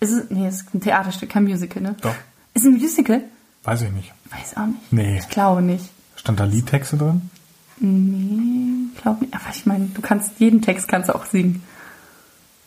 Ist 0.00 0.10
es, 0.12 0.30
nee, 0.30 0.46
es 0.46 0.62
ist 0.62 0.74
ein 0.74 0.80
Theaterstück, 0.80 1.30
kein 1.30 1.44
Musical, 1.44 1.82
ne? 1.82 1.94
Doch. 2.02 2.14
Ist 2.54 2.62
es 2.62 2.66
ein 2.66 2.74
Musical? 2.74 3.22
weiß 3.64 3.82
ich 3.82 3.90
nicht. 3.92 4.12
Weiß 4.30 4.56
auch 4.56 4.66
nicht. 4.66 4.92
Nee. 4.92 5.18
Ich 5.18 5.28
glaube 5.28 5.62
nicht. 5.62 5.84
Stand 6.16 6.40
da 6.40 6.44
Liedtexte 6.44 6.96
drin? 6.96 7.30
Nee, 7.78 8.90
glaube 9.00 9.24
nicht. 9.24 9.34
Aber 9.34 9.44
ich 9.52 9.66
meine, 9.66 9.86
du 9.86 10.02
kannst 10.02 10.32
jeden 10.38 10.60
Text 10.62 10.88
kannst 10.88 11.08
du 11.08 11.14
auch 11.14 11.24
singen. 11.26 11.62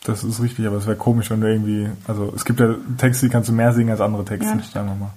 Das 0.04 0.22
ist 0.24 0.40
richtig, 0.40 0.66
aber 0.66 0.76
es 0.76 0.86
wäre 0.86 0.96
komisch, 0.96 1.30
wenn 1.30 1.40
du 1.40 1.48
irgendwie, 1.48 1.88
also 2.06 2.32
es 2.36 2.44
gibt 2.44 2.60
ja 2.60 2.74
Texte, 2.96 3.26
die 3.26 3.32
kannst 3.32 3.48
du 3.48 3.52
mehr 3.52 3.72
singen 3.72 3.90
als 3.90 4.00
andere 4.00 4.24
Texte, 4.24 4.50
Ja. 4.52 4.62
sagen 4.62 4.88
wir 4.88 4.94
mal. 4.94 5.10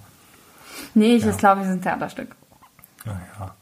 Nee, 0.95 1.15
ich 1.17 1.37
glaube, 1.37 1.61
es 1.61 1.67
ist 1.67 1.73
ein 1.73 1.81
Theaterstück. 1.81 2.35
Ja, 3.05 3.19
ja. 3.39 3.55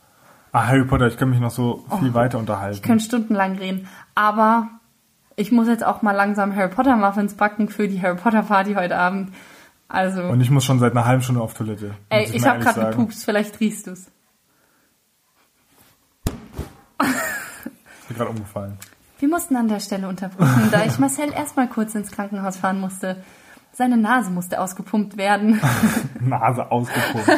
Ah, 0.58 0.66
Harry 0.66 0.86
Potter, 0.86 1.06
ich 1.06 1.18
kann 1.18 1.30
mich 1.30 1.40
noch 1.40 1.52
so 1.52 1.86
viel 2.00 2.16
weiter 2.16 2.40
unterhalten. 2.40 2.74
Oh. 2.74 2.78
Ich 2.78 2.82
könnte 2.82 3.04
stundenlang 3.04 3.58
reden. 3.58 3.88
Aber 4.16 4.70
ich 5.36 5.52
muss 5.52 5.68
jetzt 5.68 5.86
auch 5.86 6.02
mal 6.02 6.14
langsam 6.14 6.56
Harry 6.56 6.70
Potter 6.70 6.96
Muffins 6.96 7.36
backen 7.36 7.70
für 7.70 7.88
die 7.88 8.02
Harry 8.02 8.16
Potter 8.16 8.42
Party 8.42 8.74
heute 8.74 8.98
Abend. 8.98 9.34
Also, 9.88 10.24
Und 10.24 10.42
ich 10.42 10.50
muss 10.50 10.66
schon 10.66 10.80
seit 10.80 10.94
einer 10.94 11.06
halben 11.06 11.22
Stunde 11.22 11.42
auf 11.42 11.54
Toilette. 11.54 11.94
ey, 12.10 12.24
ich 12.34 12.42
mal 12.42 12.50
habe 12.56 12.64
gerade 12.64 12.90
gepupst, 12.90 13.24
vielleicht 13.24 13.60
riechst 13.60 13.86
du's. 13.86 14.08
Ist 17.00 18.10
mir 18.10 18.16
gerade 18.16 18.32
umgefallen. 18.32 18.80
Wir 19.20 19.30
mussten 19.30 19.56
an 19.58 19.68
der 19.68 19.80
Stelle 19.80 20.08
unterbrechen, 20.08 20.70
da 20.72 20.86
ich 20.86 20.98
Marcel 20.98 21.32
erstmal 21.34 21.68
kurz 21.68 21.94
ins 21.94 22.12
Krankenhaus 22.12 22.58
fahren 22.58 22.80
musste. 22.80 23.24
Seine 23.74 23.98
Nase 23.98 24.32
musste 24.32 24.60
ausgepumpt 24.60 25.18
werden. 25.18 25.62
Nase 26.20 26.72
ausgepumpt. 26.72 27.30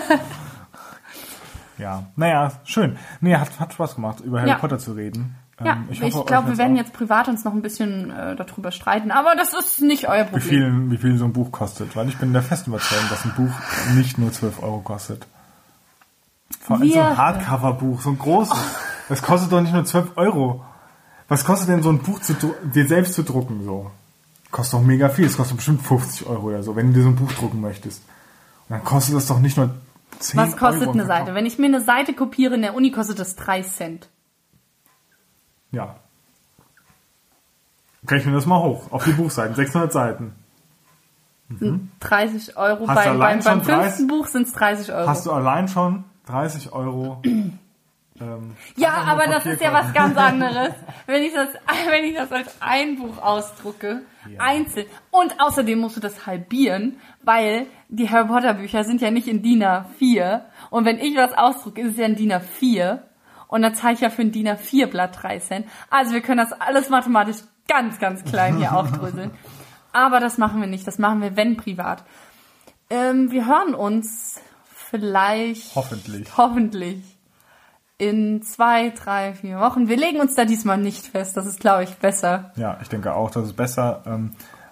Ja, 1.80 2.04
naja, 2.16 2.52
schön. 2.66 2.98
Nee, 3.22 3.36
hat, 3.36 3.60
hat 3.60 3.74
Spaß 3.74 3.96
gemacht, 3.96 4.20
über 4.22 4.40
Harry 4.42 4.50
Ja. 4.52 4.58
Potter 4.58 4.78
zu 4.80 4.94
reden. 4.94 5.36
Ja, 5.64 5.74
Ähm, 5.74 5.88
ich, 5.90 6.02
euch 6.02 6.26
glaube, 6.26 6.50
wir 6.50 6.58
werden 6.58 6.76
jetzt 6.78 6.94
privat 6.94 7.28
uns 7.28 7.44
noch 7.44 7.52
ein 7.54 7.62
bisschen 7.62 8.12
äh, 8.12 8.36
darüber 8.36 8.72
streiten, 8.72 9.12
aber 9.12 9.36
das 9.36 9.54
ist 9.54 9.82
nicht 9.82 10.08
euer 10.08 10.26
Wie 10.28 10.40
Problem. 10.40 10.42
viel, 10.88 10.92
wie 10.92 10.98
viel 10.98 11.18
so 11.18 11.26
ein 11.26 11.34
Buch 11.34 11.52
kostet, 11.52 11.96
weil 11.98 12.08
ich 12.08 12.18
bin 12.18 12.32
der 12.32 12.42
festen 12.44 12.70
Überzeugung, 12.70 13.10
dass 13.10 13.26
ein 13.26 13.34
Buch 13.36 13.52
nicht 13.96 14.18
nur 14.18 14.32
12 14.32 14.62
Euro 14.64 14.80
kostet. 14.80 15.28
Vor 16.62 16.78
allem 16.78 16.88
so 16.90 16.96
Wir- 16.96 17.08
ein 17.08 17.18
Hardcover-Buch, 17.18 18.02
so 18.02 18.10
ein 18.12 18.20
großes. 18.20 18.58
Das 19.10 19.22
kostet 19.22 19.52
doch 19.52 19.62
nicht 19.62 19.74
nur 19.74 19.84
12 19.86 20.12
Euro. 20.16 20.64
Was 21.28 21.44
kostet 21.46 21.70
denn 21.70 21.84
so 21.84 21.90
ein 21.90 22.00
Buch 22.00 22.20
zu, 22.22 22.34
dir 22.74 22.88
selbst 22.88 23.14
zu 23.16 23.24
drucken, 23.24 23.64
so? 23.64 23.92
Kostet 24.52 24.80
doch 24.80 24.84
mega 24.86 25.10
viel. 25.10 25.26
Es 25.26 25.38
kostet 25.38 25.58
bestimmt 25.58 25.82
50 25.84 26.26
Euro 26.28 26.48
oder 26.48 26.64
so, 26.64 26.76
wenn 26.76 26.88
du 26.88 26.94
dir 26.94 27.04
so 27.04 27.10
ein 27.10 27.16
Buch 27.16 27.32
drucken 27.34 27.62
möchtest. 27.62 28.02
Und 28.68 28.76
dann 28.78 28.84
kostet 28.84 29.16
das 29.16 29.28
doch 29.28 29.40
nicht 29.40 29.58
nur 29.58 29.68
10 29.68 29.76
Was 30.34 30.58
kostet 30.58 30.84
Euro. 30.84 30.92
eine 30.92 31.06
Seite? 31.06 31.34
Wenn 31.34 31.46
ich 31.46 31.58
mir 31.58 31.68
eine 31.68 31.82
Seite 31.82 32.14
kopiere 32.14 32.56
in 32.56 32.62
der 32.62 32.76
Uni, 32.76 32.92
kostet 32.92 33.20
das 33.20 33.36
3 33.36 33.62
Cent. 33.64 34.10
Ja. 35.72 35.96
Rechne 38.08 38.34
das 38.34 38.46
mal 38.46 38.62
hoch. 38.62 38.92
Auf 38.92 39.06
die 39.06 39.12
Buchseiten. 39.12 39.56
600 39.56 39.92
Seiten. 39.92 40.34
30 42.00 42.58
Euro. 42.58 42.88
Hast 42.88 42.96
Bei, 42.96 43.10
beim, 43.10 43.20
beim 43.20 43.42
schon 43.42 43.62
30 43.64 43.66
fünften 43.66 44.08
Buch 44.08 44.28
sind 44.28 44.48
es 44.48 44.54
30 44.54 44.94
Euro. 44.94 45.08
Hast 45.08 45.26
du 45.26 45.32
allein 45.32 45.68
schon 45.68 46.04
30 46.28 46.74
Euro. 46.74 47.22
ähm, 48.22 48.56
ja, 48.76 48.94
aber 48.94 49.28
das 49.28 49.46
ist 49.46 49.62
ja 49.62 49.72
was 49.74 49.94
ganz 49.94 50.18
anderes. 50.18 50.74
wenn, 51.06 51.24
ich 51.24 51.34
das, 51.34 51.50
wenn 51.90 52.04
ich 52.06 52.16
das 52.16 52.32
als 52.32 52.56
ein 52.60 52.98
Buch 52.98 53.18
ausdrucke, 53.22 54.02
Ja. 54.30 54.40
einzeln. 54.42 54.86
Und 55.12 55.40
außerdem 55.40 55.80
musst 55.80 55.96
du 55.98 56.02
das 56.02 56.26
halbieren, 56.26 57.00
weil 57.24 57.66
die 57.88 58.10
Harry 58.10 58.28
Potter 58.28 58.54
Bücher 58.56 58.84
sind 58.84 59.02
ja 59.02 59.12
nicht 59.12 59.28
in 59.28 59.42
DIN 59.42 59.64
A4. 59.64 60.42
Und 60.70 60.86
wenn 60.86 61.00
ich 61.00 61.16
was 61.16 61.34
ausdrucke, 61.38 61.82
ist 61.82 61.92
es 61.92 61.98
ja 61.98 62.06
in 62.06 62.16
DIN 62.16 62.34
A4. 62.34 63.00
Und 63.48 63.62
dann 63.64 63.74
zahle 63.74 63.94
ich 63.96 64.02
ja 64.02 64.10
für 64.10 64.22
ein 64.22 64.32
DIN 64.32 64.48
A4 64.48 64.88
Blatt 64.88 65.18
3 65.24 65.40
Cent. 65.40 65.68
Also 65.90 66.14
wir 66.14 66.22
können 66.22 66.38
das 66.38 66.54
alles 66.54 66.90
mathematisch 66.90 67.38
ganz, 67.68 67.98
ganz 68.00 68.24
klein 68.24 68.58
hier 68.58 68.74
aufdröseln. 68.78 69.32
Aber 69.92 70.20
das 70.20 70.38
machen 70.38 70.62
wir 70.62 70.68
nicht. 70.68 70.86
Das 70.86 71.00
machen 71.00 71.22
wir, 71.22 71.36
wenn 71.36 71.58
privat. 71.58 72.04
Ähm, 72.92 73.32
wir 73.32 73.48
hören 73.48 73.74
uns 73.74 74.40
vielleicht 74.90 75.76
Hoffentlich. 75.76 76.38
hoffentlich 76.38 77.04
in 78.00 78.42
zwei, 78.42 78.90
drei, 78.90 79.34
vier 79.34 79.60
Wochen. 79.60 79.88
Wir 79.90 79.98
legen 79.98 80.20
uns 80.20 80.34
da 80.34 80.46
diesmal 80.46 80.78
nicht 80.78 81.06
fest. 81.06 81.38
Das 81.38 81.46
ist, 81.46 81.60
glaube 81.60 81.84
ich, 81.84 81.96
besser. 81.98 82.52
Ja, 82.56 82.78
ich 82.82 82.90
denke 82.90 83.14
auch, 83.14 83.30
das 83.30 83.46
ist 83.46 83.56
besser. 83.56 84.02
Ähm, 84.08 84.32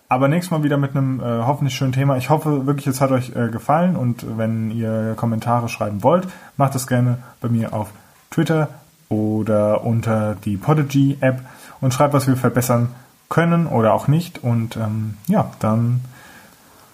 aber 0.09 0.29
nächstes 0.29 0.51
Mal 0.51 0.63
wieder 0.63 0.77
mit 0.77 0.95
einem 0.95 1.19
äh, 1.19 1.43
hoffentlich 1.45 1.75
schönen 1.75 1.91
Thema. 1.91 2.15
Ich 2.15 2.29
hoffe 2.29 2.65
wirklich, 2.65 2.87
es 2.87 3.01
hat 3.01 3.11
euch 3.11 3.35
äh, 3.35 3.49
gefallen 3.49 3.97
und 3.97 4.37
wenn 4.37 4.71
ihr 4.71 5.13
Kommentare 5.17 5.67
schreiben 5.67 6.01
wollt, 6.03 6.27
macht 6.55 6.73
das 6.73 6.87
gerne 6.87 7.17
bei 7.41 7.49
mir 7.49 7.73
auf 7.73 7.91
Twitter 8.31 8.69
oder 9.09 9.83
unter 9.83 10.35
die 10.35 10.55
Podigy-App 10.55 11.41
und 11.81 11.93
schreibt, 11.93 12.13
was 12.13 12.27
wir 12.27 12.37
verbessern 12.37 12.95
können 13.27 13.67
oder 13.67 13.93
auch 13.93 14.07
nicht. 14.07 14.41
Und 14.41 14.77
ähm, 14.77 15.17
ja, 15.27 15.51
dann 15.59 15.99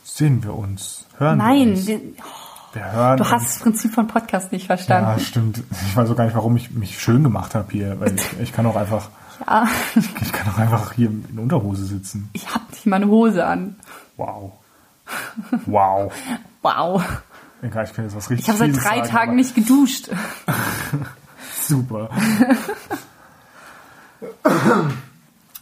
sehen 0.04 0.44
wir 0.44 0.56
uns. 0.56 1.06
Hören 1.20 1.38
wir 1.38 1.44
Nein, 1.46 1.70
uns. 1.70 1.86
wir, 1.86 2.00
wir 2.74 2.92
hören 2.92 3.18
du 3.18 3.30
hast 3.30 3.46
das 3.46 3.60
Prinzip 3.60 3.94
von 3.94 4.08
Podcast 4.08 4.52
nicht 4.52 4.64
Ja, 4.70 4.76
verstanden. 4.78 5.20
stimmt. 5.20 5.64
Ich 5.72 5.96
weiß 5.96 6.10
auch 6.10 6.16
gar 6.16 6.26
nicht, 6.26 6.36
warum 6.36 6.56
ich 6.58 6.72
mich 6.72 7.00
schön 7.00 7.24
gemacht 7.24 7.56
habe 7.56 7.72
hier, 7.72 8.00
weil 8.00 8.16
ich, 8.16 8.40
ich 8.40 8.54
kann 8.54 8.66
auch 8.66 8.76
einfach, 8.76 9.10
Ja, 9.48 9.68
ich 9.96 10.32
kann 10.34 10.54
auch 10.54 10.58
einfach 10.58 10.94
hier 10.94 11.10
in 11.10 11.40
Unterhose 11.40 11.86
sitzen. 11.86 12.30
ich 12.34 12.48
habe 12.54 12.64
nicht 12.72 12.86
mal 12.86 12.98
eine 12.98 13.08
Hose 13.08 13.46
an. 13.46 13.76
Wow. 14.18 14.54
Wow. 15.66 16.14
Wow. 16.62 17.04
Egal, 17.62 17.86
ich 17.86 17.94
kann 17.94 18.06
jetzt 18.06 18.16
was 18.16 18.30
richtig 18.30 18.46
Ich 18.46 18.50
habe 18.50 18.60
seit 18.60 18.76
drei 18.76 18.98
sagen, 19.00 19.10
Tagen 19.10 19.36
nicht 19.36 19.56
geduscht. 19.56 20.10
Super. 21.68 22.10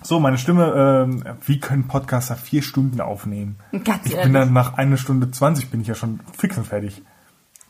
So, 0.03 0.19
meine 0.19 0.37
Stimme, 0.37 1.05
ähm, 1.07 1.23
wie 1.45 1.59
können 1.59 1.87
Podcaster 1.87 2.35
vier 2.35 2.61
Stunden 2.63 3.01
aufnehmen? 3.01 3.57
Ganz 3.71 4.05
ich 4.05 4.11
ehrlich. 4.13 4.23
bin 4.23 4.33
dann 4.33 4.53
nach 4.53 4.73
einer 4.77 4.97
Stunde 4.97 5.29
20 5.29 5.69
bin 5.69 5.81
ich 5.81 5.87
ja 5.87 5.95
schon 5.95 6.19
fix 6.37 6.57
und 6.57 6.67
fertig. 6.67 7.01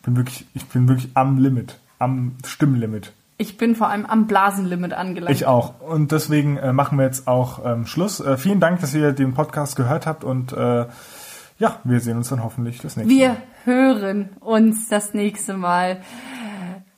Bin 0.03 0.15
wirklich, 0.15 0.45
ich 0.53 0.65
bin 0.67 0.87
wirklich 0.87 1.11
am 1.13 1.37
Limit, 1.37 1.79
am 1.99 2.35
Stimmlimit. 2.45 3.11
Ich 3.37 3.57
bin 3.57 3.75
vor 3.75 3.89
allem 3.89 4.05
am 4.05 4.27
Blasenlimit 4.27 4.93
angelangt. 4.93 5.35
Ich 5.35 5.45
auch. 5.45 5.81
Und 5.81 6.11
deswegen 6.11 6.57
äh, 6.57 6.73
machen 6.73 6.97
wir 6.97 7.05
jetzt 7.05 7.27
auch 7.27 7.65
ähm, 7.65 7.85
Schluss. 7.85 8.19
Äh, 8.19 8.37
vielen 8.37 8.59
Dank, 8.59 8.81
dass 8.81 8.93
ihr 8.93 9.11
den 9.13 9.33
Podcast 9.33 9.75
gehört 9.75 10.05
habt 10.07 10.23
und 10.23 10.53
äh, 10.53 10.85
ja, 11.57 11.79
wir 11.83 11.99
sehen 11.99 12.17
uns 12.17 12.29
dann 12.29 12.43
hoffentlich 12.43 12.79
das 12.81 12.95
nächste 12.97 13.13
Wir 13.13 13.29
Mal. 13.29 13.37
hören 13.65 14.29
uns 14.39 14.89
das 14.89 15.13
nächste 15.13 15.55
Mal. 15.55 16.01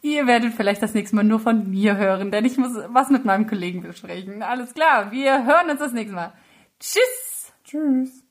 Ihr 0.06 0.28
werdet 0.28 0.54
vielleicht 0.54 0.84
das 0.84 0.94
nächste 0.94 1.16
Mal 1.16 1.24
nur 1.24 1.40
von 1.40 1.70
mir 1.70 1.96
hören, 1.96 2.30
denn 2.30 2.44
ich 2.44 2.58
muss 2.58 2.74
was 2.90 3.10
mit 3.10 3.24
meinem 3.24 3.48
Kollegen 3.48 3.84
besprechen. 3.84 4.44
Alles 4.44 4.74
klar, 4.74 5.14
wir 5.14 5.46
hören 5.46 5.70
uns 5.70 5.80
das 5.80 5.94
nächste 5.94 6.14
Mal. 6.14 6.34
Tschüss! 6.78 7.54
Tschüss. 7.64 8.23